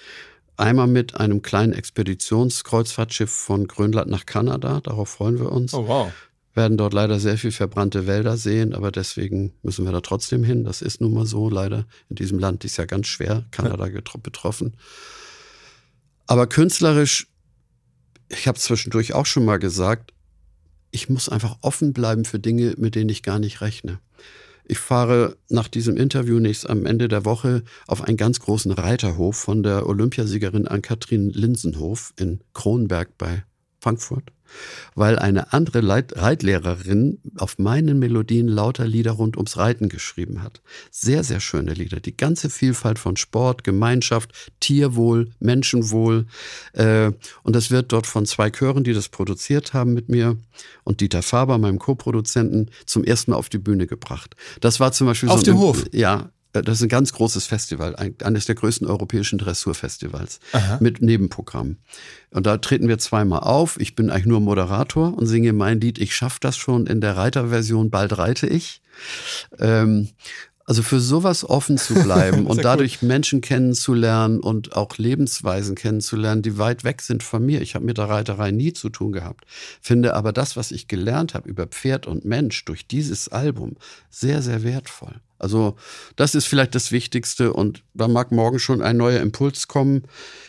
Einmal 0.56 0.86
mit 0.86 1.14
einem 1.16 1.42
kleinen 1.42 1.72
Expeditionskreuzfahrtschiff 1.72 3.30
von 3.30 3.66
Grönland 3.66 4.10
nach 4.10 4.24
Kanada. 4.24 4.80
Darauf 4.80 5.10
freuen 5.10 5.38
wir 5.38 5.52
uns. 5.52 5.74
Oh, 5.74 5.86
wow. 5.86 6.12
Werden 6.54 6.78
dort 6.78 6.94
leider 6.94 7.20
sehr 7.20 7.36
viel 7.36 7.52
verbrannte 7.52 8.06
Wälder 8.06 8.38
sehen, 8.38 8.72
aber 8.74 8.90
deswegen 8.90 9.52
müssen 9.62 9.84
wir 9.84 9.92
da 9.92 10.00
trotzdem 10.00 10.42
hin. 10.42 10.64
Das 10.64 10.80
ist 10.80 11.02
nun 11.02 11.12
mal 11.12 11.26
so, 11.26 11.50
leider. 11.50 11.84
In 12.08 12.16
diesem 12.16 12.38
Land 12.38 12.64
ist 12.64 12.78
ja 12.78 12.86
ganz 12.86 13.06
schwer 13.06 13.44
Kanada 13.50 13.86
betroffen. 14.22 14.76
Aber 16.26 16.46
künstlerisch, 16.46 17.28
ich 18.28 18.48
habe 18.48 18.58
zwischendurch 18.58 19.12
auch 19.12 19.26
schon 19.26 19.44
mal 19.44 19.58
gesagt, 19.58 20.14
ich 20.90 21.10
muss 21.10 21.28
einfach 21.28 21.58
offen 21.60 21.92
bleiben 21.92 22.24
für 22.24 22.38
Dinge, 22.38 22.74
mit 22.78 22.94
denen 22.94 23.10
ich 23.10 23.22
gar 23.22 23.38
nicht 23.38 23.60
rechne. 23.60 24.00
Ich 24.68 24.78
fahre 24.78 25.36
nach 25.48 25.68
diesem 25.68 25.96
Interview 25.96 26.40
nächst 26.40 26.68
am 26.68 26.86
Ende 26.86 27.06
der 27.06 27.24
Woche 27.24 27.62
auf 27.86 28.02
einen 28.02 28.16
ganz 28.16 28.40
großen 28.40 28.72
Reiterhof 28.72 29.36
von 29.36 29.62
der 29.62 29.86
Olympiasiegerin 29.86 30.66
Ann-Kathrin 30.66 31.30
Linsenhof 31.30 32.12
in 32.18 32.40
Kronberg 32.52 33.16
bei 33.16 33.44
Frankfurt 33.86 34.32
weil 34.94 35.18
eine 35.18 35.52
andere 35.52 35.80
Leit 35.80 36.16
Reitlehrerin 36.16 37.18
auf 37.36 37.58
meinen 37.58 37.98
Melodien 37.98 38.48
lauter 38.48 38.86
Lieder 38.86 39.12
rund 39.12 39.36
ums 39.36 39.56
Reiten 39.56 39.88
geschrieben 39.88 40.42
hat. 40.42 40.62
Sehr, 40.90 41.24
sehr 41.24 41.40
schöne 41.40 41.74
Lieder. 41.74 42.00
Die 42.00 42.16
ganze 42.16 42.50
Vielfalt 42.50 42.98
von 42.98 43.16
Sport, 43.16 43.64
Gemeinschaft, 43.64 44.32
Tierwohl, 44.60 45.30
Menschenwohl. 45.38 46.26
Äh, 46.72 47.12
und 47.42 47.56
das 47.56 47.70
wird 47.70 47.92
dort 47.92 48.06
von 48.06 48.26
zwei 48.26 48.50
Chören, 48.50 48.84
die 48.84 48.92
das 48.92 49.08
produziert 49.08 49.72
haben 49.74 49.94
mit 49.94 50.08
mir 50.08 50.36
und 50.84 51.00
Dieter 51.00 51.22
Faber, 51.22 51.58
meinem 51.58 51.78
Co-Produzenten, 51.78 52.70
zum 52.86 53.04
ersten 53.04 53.32
Mal 53.32 53.36
auf 53.36 53.48
die 53.48 53.58
Bühne 53.58 53.86
gebracht. 53.86 54.36
Das 54.60 54.80
war 54.80 54.92
zum 54.92 55.06
Beispiel 55.06 55.28
auf 55.28 55.40
so 55.40 55.46
dem 55.46 55.58
Hof. 55.58 55.84
Ja, 55.92 56.30
das 56.62 56.78
ist 56.78 56.82
ein 56.82 56.88
ganz 56.88 57.12
großes 57.12 57.46
Festival, 57.46 57.96
eines 58.22 58.46
der 58.46 58.54
größten 58.54 58.86
europäischen 58.86 59.38
Dressurfestivals 59.38 60.40
Aha. 60.52 60.78
mit 60.80 61.02
Nebenprogramm. 61.02 61.76
Und 62.30 62.46
da 62.46 62.58
treten 62.58 62.88
wir 62.88 62.98
zweimal 62.98 63.40
auf. 63.40 63.80
Ich 63.80 63.94
bin 63.94 64.10
eigentlich 64.10 64.26
nur 64.26 64.40
Moderator 64.40 65.16
und 65.16 65.26
singe 65.26 65.52
mein 65.52 65.80
Lied 65.80 65.98
Ich 65.98 66.14
schaff 66.14 66.38
das 66.38 66.56
schon 66.56 66.86
in 66.86 67.00
der 67.00 67.16
Reiterversion 67.16 67.90
Bald 67.90 68.18
reite 68.18 68.46
ich. 68.46 68.82
Ähm, 69.58 70.08
also 70.66 70.82
für 70.82 70.98
sowas 70.98 71.48
offen 71.48 71.78
zu 71.78 71.94
bleiben 71.94 72.46
und 72.46 72.64
dadurch 72.64 72.98
cool. 73.00 73.08
Menschen 73.08 73.40
kennenzulernen 73.40 74.40
und 74.40 74.76
auch 74.76 74.98
Lebensweisen 74.98 75.76
kennenzulernen, 75.76 76.42
die 76.42 76.58
weit 76.58 76.82
weg 76.82 77.02
sind 77.02 77.22
von 77.22 77.46
mir. 77.46 77.62
Ich 77.62 77.76
habe 77.76 77.84
mit 77.84 77.98
der 77.98 78.08
Reiterei 78.08 78.50
nie 78.50 78.72
zu 78.72 78.88
tun 78.88 79.12
gehabt. 79.12 79.44
Finde 79.80 80.14
aber 80.14 80.32
das, 80.32 80.56
was 80.56 80.72
ich 80.72 80.88
gelernt 80.88 81.34
habe 81.34 81.48
über 81.48 81.66
Pferd 81.66 82.06
und 82.08 82.24
Mensch 82.24 82.64
durch 82.64 82.86
dieses 82.88 83.28
Album 83.28 83.76
sehr, 84.10 84.42
sehr 84.42 84.64
wertvoll. 84.64 85.20
Also 85.38 85.76
das 86.16 86.34
ist 86.34 86.46
vielleicht 86.46 86.74
das 86.74 86.92
Wichtigste 86.92 87.52
und 87.52 87.82
da 87.94 88.08
mag 88.08 88.32
morgen 88.32 88.58
schon 88.58 88.82
ein 88.82 88.96
neuer 88.96 89.20
Impuls 89.20 89.68
kommen. 89.68 90.02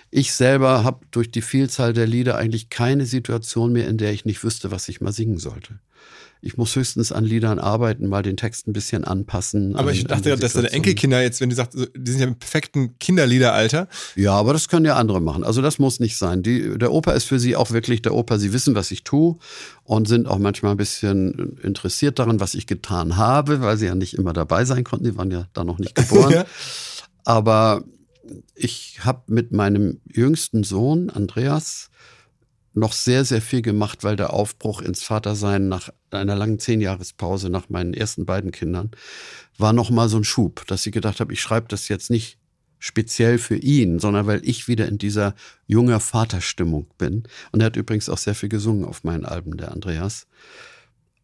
Ich 0.10 0.34
selber 0.34 0.84
habe 0.84 1.06
durch 1.11 1.30
die 1.30 1.41
Vielzahl 1.41 1.94
der 1.94 2.07
Lieder 2.07 2.38
eigentlich 2.38 2.69
keine 2.69 3.06
Situation 3.06 3.73
mehr, 3.73 3.88
in 3.88 3.98
der 3.98 4.14
ich 4.14 4.26
nicht 4.26 4.44
wüsste, 4.44 4.72
was 4.72 4.88
ich 4.88 5.02
mal 5.02 5.11
singen 5.11 5.38
sollte. 5.38 5.80
Ich 6.41 6.57
muss 6.57 6.76
höchstens 6.76 7.11
an 7.11 7.23
Liedern 7.23 7.59
arbeiten, 7.59 8.07
mal 8.07 8.23
den 8.23 8.38
Text 8.38 8.68
ein 8.68 8.73
bisschen 8.73 9.03
anpassen. 9.03 9.76
Aber 9.76 9.91
ich 9.91 10.05
dachte, 10.05 10.35
dass 10.35 10.53
deine 10.53 10.72
Enkelkinder 10.72 11.22
jetzt, 11.22 11.41
wenn 11.41 11.49
du 11.49 11.55
sagst, 11.55 11.77
die 11.95 12.11
sind 12.11 12.22
ja 12.22 12.27
im 12.27 12.38
perfekten 12.38 12.97
Kinderliederalter. 12.99 13.88
Ja, 14.15 14.34
aber 14.34 14.53
das 14.53 14.68
können 14.68 14.85
ja 14.85 14.95
andere 14.95 15.22
machen. 15.22 15.43
Also 15.43 15.61
das 15.61 15.80
muss 15.80 15.99
nicht 15.99 16.18
sein. 16.18 16.43
Die, 16.43 16.77
der 16.77 16.91
Opa 16.91 17.14
ist 17.14 17.26
für 17.26 17.39
sie 17.39 17.55
auch 17.55 17.72
wirklich 17.72 18.01
der 18.01 18.14
Opa. 18.14 18.38
Sie 18.38 18.53
wissen, 18.53 18.76
was 18.76 18.91
ich 18.91 19.03
tue 19.03 19.38
und 19.84 20.07
sind 20.07 20.27
auch 20.27 20.38
manchmal 20.39 20.72
ein 20.72 20.77
bisschen 20.77 21.57
interessiert 21.64 22.19
daran, 22.19 22.39
was 22.39 22.53
ich 22.53 22.68
getan 22.68 23.18
habe, 23.18 23.61
weil 23.61 23.77
sie 23.77 23.88
ja 23.88 23.95
nicht 23.95 24.14
immer 24.14 24.34
dabei 24.34 24.65
sein 24.65 24.84
konnten. 24.84 25.05
Die 25.05 25.18
waren 25.18 25.31
ja 25.31 25.47
da 25.53 25.64
noch 25.64 25.80
nicht 25.80 25.95
geboren. 25.95 26.43
Aber 27.23 27.84
ich 28.55 28.99
habe 29.01 29.23
mit 29.27 29.51
meinem 29.51 29.99
jüngsten 30.05 30.64
Sohn, 30.64 31.09
Andreas, 31.09 31.89
noch 32.78 32.94
sehr, 32.94 33.26
sehr 33.26 33.41
viel 33.41 33.62
gemacht, 33.62 34.04
weil 34.04 34.16
der 34.16 34.34
Aufbruch 34.34 34.82
ins 34.82 35.04
Vatersein 35.04 35.68
nach 35.68 35.90
einer 36.12 36.36
langen 36.36 36.60
Zehnjahrespause 36.60 37.49
nach 37.49 37.70
meinen 37.70 37.94
ersten 37.94 38.26
beiden 38.26 38.52
Kindern 38.52 38.91
war 39.58 39.74
noch 39.74 39.90
mal 39.90 40.10
so 40.10 40.18
ein 40.18 40.24
Schub, 40.24 40.66
dass 40.68 40.86
ich 40.86 40.94
gedacht 40.94 41.20
habe, 41.20 41.34
ich 41.34 41.41
schreibe 41.41 41.68
das 41.68 41.88
jetzt 41.88 42.10
nicht 42.10 42.38
speziell 42.80 43.40
für 43.40 43.58
ihn, 43.58 43.98
sondern 43.98 44.28
weil 44.28 44.41
ich 44.48 44.68
wieder 44.68 44.88
in 44.88 44.99
dieser 44.99 45.34
junger 45.66 45.99
Vaterstimmung 45.99 46.88
bin. 46.98 47.24
Und 47.52 47.62
er 47.62 47.68
hat 47.68 47.76
übrigens 47.76 48.10
auch 48.10 48.20
sehr 48.20 48.36
viel 48.36 48.49
gesungen 48.49 48.86
auf 48.86 49.04
meinen 49.04 49.26
Alben, 49.26 49.58
der 49.58 49.72
Andreas. 49.72 50.28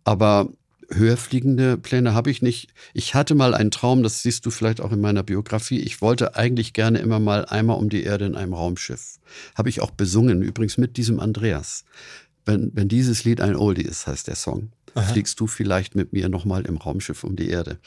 Aber 0.03 0.49
höherfliegende 0.89 1.77
Pläne 1.77 2.13
habe 2.13 2.31
ich 2.31 2.41
nicht. 2.41 2.73
Ich 2.93 3.15
hatte 3.15 3.35
mal 3.35 3.53
einen 3.53 3.71
Traum, 3.71 4.03
das 4.03 4.21
siehst 4.21 4.45
du 4.45 4.51
vielleicht 4.51 4.81
auch 4.81 4.91
in 4.91 5.01
meiner 5.01 5.23
Biografie. 5.23 5.79
Ich 5.79 6.01
wollte 6.01 6.35
eigentlich 6.35 6.73
gerne 6.73 6.99
immer 6.99 7.19
mal 7.19 7.45
einmal 7.45 7.77
um 7.77 7.89
die 7.89 8.03
Erde 8.03 8.25
in 8.25 8.35
einem 8.35 8.53
Raumschiff. 8.53 9.19
Habe 9.55 9.69
ich 9.69 9.81
auch 9.81 9.91
besungen, 9.91 10.41
übrigens 10.41 10.77
mit 10.77 10.97
diesem 10.97 11.19
Andreas. 11.19 11.85
wenn, 12.45 12.71
wenn 12.73 12.87
dieses 12.87 13.23
Lied 13.23 13.41
ein 13.41 13.55
Oldie 13.55 13.83
ist, 13.83 14.05
heißt 14.07 14.27
der 14.27 14.35
Song, 14.35 14.69
Aha. 14.95 15.03
fliegst 15.03 15.39
du 15.39 15.47
vielleicht 15.47 15.95
mit 15.95 16.13
mir 16.13 16.29
nochmal 16.29 16.65
im 16.65 16.77
Raumschiff 16.77 17.23
um 17.23 17.35
die 17.35 17.49
Erde. 17.49 17.79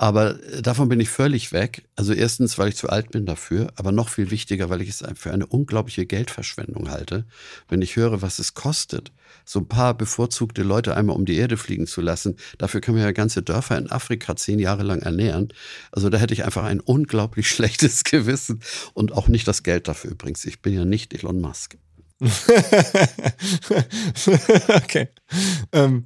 Aber 0.00 0.42
äh, 0.44 0.62
davon 0.62 0.88
bin 0.88 0.98
ich 0.98 1.10
völlig 1.10 1.52
weg. 1.52 1.82
Also 1.94 2.14
erstens, 2.14 2.56
weil 2.56 2.70
ich 2.70 2.76
zu 2.76 2.88
alt 2.88 3.10
bin 3.10 3.26
dafür, 3.26 3.70
aber 3.76 3.92
noch 3.92 4.08
viel 4.08 4.30
wichtiger, 4.30 4.70
weil 4.70 4.80
ich 4.80 4.88
es 4.88 5.04
für 5.14 5.30
eine 5.30 5.44
unglaubliche 5.44 6.06
Geldverschwendung 6.06 6.88
halte, 6.88 7.26
wenn 7.68 7.82
ich 7.82 7.96
höre, 7.96 8.22
was 8.22 8.38
es 8.38 8.54
kostet, 8.54 9.12
so 9.44 9.58
ein 9.58 9.68
paar 9.68 9.92
bevorzugte 9.92 10.62
Leute 10.62 10.96
einmal 10.96 11.16
um 11.16 11.26
die 11.26 11.36
Erde 11.36 11.58
fliegen 11.58 11.86
zu 11.86 12.00
lassen. 12.00 12.36
Dafür 12.56 12.80
können 12.80 12.96
wir 12.96 13.04
ja 13.04 13.12
ganze 13.12 13.42
Dörfer 13.42 13.76
in 13.76 13.90
Afrika 13.90 14.34
zehn 14.36 14.58
Jahre 14.58 14.84
lang 14.84 15.02
ernähren. 15.02 15.52
Also 15.92 16.08
da 16.08 16.16
hätte 16.16 16.32
ich 16.32 16.46
einfach 16.46 16.64
ein 16.64 16.80
unglaublich 16.80 17.46
schlechtes 17.50 18.02
Gewissen 18.02 18.62
und 18.94 19.12
auch 19.12 19.28
nicht 19.28 19.46
das 19.46 19.62
Geld 19.64 19.86
dafür 19.86 20.12
übrigens. 20.12 20.46
Ich 20.46 20.62
bin 20.62 20.72
ja 20.72 20.86
nicht 20.86 21.12
Elon 21.12 21.42
Musk. 21.42 21.76
okay. 24.68 25.08
Ähm, 25.72 26.04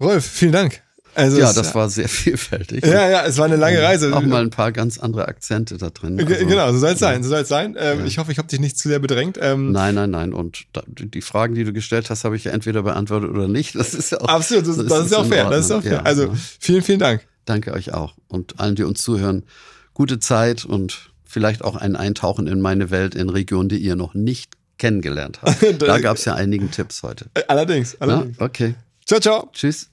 Rolf, 0.00 0.24
vielen 0.24 0.52
Dank. 0.52 0.83
Also 1.14 1.38
ja, 1.38 1.52
das 1.52 1.74
war 1.74 1.88
sehr 1.88 2.08
vielfältig. 2.10 2.84
Ja, 2.84 3.08
ja, 3.08 3.24
es 3.24 3.38
war 3.38 3.44
eine 3.44 3.56
lange 3.56 3.80
Reise. 3.82 4.14
Auch 4.14 4.22
mal 4.22 4.42
ein 4.42 4.50
paar 4.50 4.72
ganz 4.72 4.98
andere 4.98 5.28
Akzente 5.28 5.78
da 5.78 5.90
drin. 5.90 6.18
Also, 6.18 6.46
genau, 6.46 6.72
so 6.72 6.78
soll 6.78 6.92
es 6.92 6.98
sein. 6.98 7.22
So 7.22 7.28
soll 7.28 7.42
es 7.42 7.48
sein. 7.48 7.76
Ähm, 7.78 8.00
ja. 8.00 8.04
Ich 8.06 8.18
hoffe, 8.18 8.32
ich 8.32 8.38
habe 8.38 8.48
dich 8.48 8.60
nicht 8.60 8.78
zu 8.78 8.88
sehr 8.88 8.98
bedrängt. 8.98 9.38
Ähm, 9.40 9.72
nein, 9.72 9.94
nein, 9.94 10.10
nein. 10.10 10.32
Und 10.32 10.64
da, 10.72 10.82
die 10.86 11.20
Fragen, 11.20 11.54
die 11.54 11.64
du 11.64 11.72
gestellt 11.72 12.10
hast, 12.10 12.24
habe 12.24 12.36
ich 12.36 12.44
ja 12.44 12.52
entweder 12.52 12.82
beantwortet 12.82 13.30
oder 13.30 13.48
nicht. 13.48 13.74
Das 13.74 13.94
ist 13.94 14.12
ja 14.12 14.20
auch 14.20 14.28
absolut. 14.28 14.66
Das, 14.66 14.76
das, 14.76 14.86
das 14.86 14.98
ist, 15.00 15.06
ist 15.06 15.14
auch 15.14 15.26
fair. 15.26 15.48
Das 15.50 15.64
ist 15.66 15.70
auch 15.70 15.82
fair. 15.82 15.92
Ja, 15.92 16.02
also 16.02 16.32
vielen, 16.60 16.82
vielen 16.82 16.98
Dank. 16.98 17.26
Danke 17.44 17.72
euch 17.72 17.92
auch 17.92 18.14
und 18.28 18.58
allen, 18.58 18.74
die 18.74 18.84
uns 18.84 19.02
zuhören. 19.02 19.44
Gute 19.92 20.18
Zeit 20.18 20.64
und 20.64 21.10
vielleicht 21.24 21.62
auch 21.62 21.76
ein 21.76 21.96
Eintauchen 21.96 22.46
in 22.46 22.60
meine 22.60 22.90
Welt 22.90 23.14
in 23.14 23.28
Regionen, 23.28 23.68
die 23.68 23.78
ihr 23.78 23.96
noch 23.96 24.14
nicht 24.14 24.52
kennengelernt 24.78 25.40
habt. 25.42 25.62
da 25.82 25.98
gab 25.98 26.16
es 26.16 26.24
ja 26.24 26.34
einigen 26.34 26.70
Tipps 26.70 27.02
heute. 27.02 27.26
Allerdings. 27.48 27.96
allerdings. 28.00 28.36
Na, 28.38 28.44
okay. 28.44 28.74
Ciao, 29.06 29.20
ciao. 29.20 29.50
Tschüss. 29.52 29.90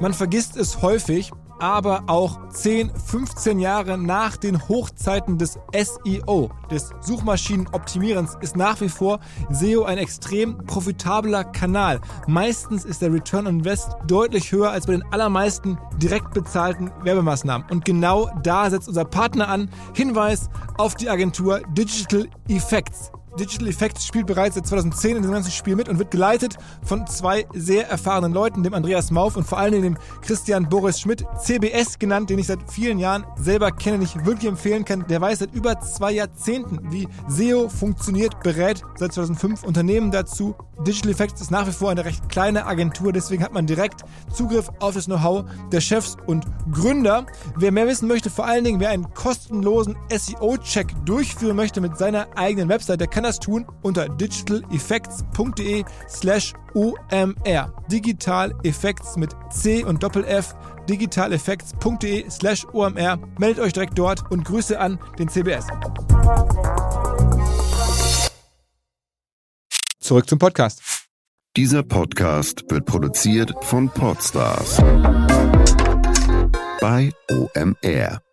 Man 0.00 0.12
vergisst 0.12 0.56
es 0.56 0.82
häufig, 0.82 1.32
aber 1.58 2.04
auch 2.06 2.48
10, 2.50 2.90
15 2.94 3.58
Jahre 3.58 3.96
nach 3.96 4.36
den 4.36 4.68
Hochzeiten 4.68 5.38
des 5.38 5.58
SEO, 5.74 6.50
des 6.70 6.90
Suchmaschinenoptimierens, 7.00 8.36
ist 8.42 8.56
nach 8.56 8.80
wie 8.82 8.90
vor 8.90 9.20
SEO 9.50 9.84
ein 9.84 9.96
extrem 9.96 10.58
profitabler 10.66 11.44
Kanal. 11.44 12.00
Meistens 12.26 12.84
ist 12.84 13.00
der 13.00 13.12
Return 13.12 13.46
on 13.46 13.60
Invest 13.60 13.96
deutlich 14.06 14.52
höher 14.52 14.70
als 14.70 14.86
bei 14.86 14.92
den 14.92 15.04
allermeisten 15.12 15.78
direkt 15.96 16.34
bezahlten 16.34 16.92
Werbemaßnahmen. 17.02 17.66
Und 17.70 17.86
genau 17.86 18.30
da 18.42 18.68
setzt 18.68 18.88
unser 18.88 19.06
Partner 19.06 19.48
an. 19.48 19.70
Hinweis 19.94 20.50
auf 20.76 20.94
die 20.94 21.08
Agentur 21.08 21.62
Digital 21.70 22.28
Effects. 22.48 23.12
Digital 23.38 23.68
Effects 23.68 24.06
spielt 24.06 24.26
bereits 24.26 24.54
seit 24.54 24.66
2010 24.66 25.16
in 25.16 25.22
dem 25.22 25.32
ganzen 25.32 25.50
Spiel 25.50 25.76
mit 25.76 25.88
und 25.88 25.98
wird 25.98 26.10
geleitet 26.10 26.56
von 26.82 27.06
zwei 27.06 27.46
sehr 27.54 27.88
erfahrenen 27.88 28.32
Leuten, 28.32 28.62
dem 28.62 28.72
Andreas 28.72 29.10
Mauf 29.10 29.36
und 29.36 29.44
vor 29.44 29.58
allem 29.58 29.82
dem 29.82 29.98
Christian 30.22 30.68
Boris 30.68 31.00
Schmidt, 31.00 31.24
CBS 31.42 31.98
genannt, 31.98 32.30
den 32.30 32.38
ich 32.38 32.46
seit 32.46 32.70
vielen 32.70 32.98
Jahren 32.98 33.26
selber 33.36 33.70
kenne, 33.72 33.98
nicht 33.98 34.24
wirklich 34.24 34.48
empfehlen 34.48 34.84
kann. 34.84 35.06
Der 35.08 35.20
weiß 35.20 35.40
seit 35.40 35.54
über 35.54 35.78
zwei 35.80 36.12
Jahrzehnten, 36.12 36.90
wie 36.90 37.08
SEO 37.28 37.68
funktioniert, 37.68 38.40
berät 38.40 38.82
seit 38.96 39.12
2005 39.12 39.64
Unternehmen 39.64 40.10
dazu. 40.10 40.54
Digital 40.86 41.10
Effects 41.10 41.40
ist 41.40 41.50
nach 41.50 41.66
wie 41.66 41.72
vor 41.72 41.90
eine 41.90 42.04
recht 42.04 42.28
kleine 42.28 42.66
Agentur, 42.66 43.12
deswegen 43.12 43.42
hat 43.42 43.52
man 43.52 43.66
direkt 43.66 44.04
Zugriff 44.32 44.70
auf 44.80 44.94
das 44.94 45.06
Know-how 45.06 45.44
der 45.72 45.80
Chefs 45.80 46.16
und 46.26 46.46
Gründer. 46.70 47.26
Wer 47.56 47.72
mehr 47.72 47.86
wissen 47.86 48.08
möchte, 48.08 48.28
vor 48.28 48.46
allen 48.46 48.64
Dingen, 48.64 48.80
wer 48.80 48.90
einen 48.90 49.12
kostenlosen 49.14 49.96
SEO-Check 50.10 50.94
durchführen 51.06 51.56
möchte 51.56 51.80
mit 51.80 51.96
seiner 51.96 52.26
eigenen 52.36 52.68
Website, 52.68 53.00
der 53.00 53.08
kann 53.08 53.25
das 53.26 53.38
tun 53.38 53.66
unter 53.82 54.08
digitaleffects.de 54.08 55.84
slash 56.08 56.54
OMR. 56.74 57.82
Digital 57.90 58.54
Effects 58.62 59.16
mit 59.16 59.34
C 59.50 59.84
und 59.84 60.02
Doppel-F. 60.02 60.54
digitaleffects.de 60.88 62.30
slash 62.30 62.66
OMR. 62.72 63.18
Meldet 63.38 63.64
euch 63.64 63.72
direkt 63.72 63.98
dort 63.98 64.30
und 64.30 64.44
Grüße 64.44 64.78
an 64.78 64.98
den 65.18 65.28
CBS. 65.28 65.66
Zurück 70.00 70.28
zum 70.28 70.38
Podcast. 70.38 70.82
Dieser 71.56 71.82
Podcast 71.82 72.64
wird 72.70 72.84
produziert 72.84 73.52
von 73.62 73.88
Podstars 73.88 74.76
bei 76.80 77.10
OMR. 77.30 78.25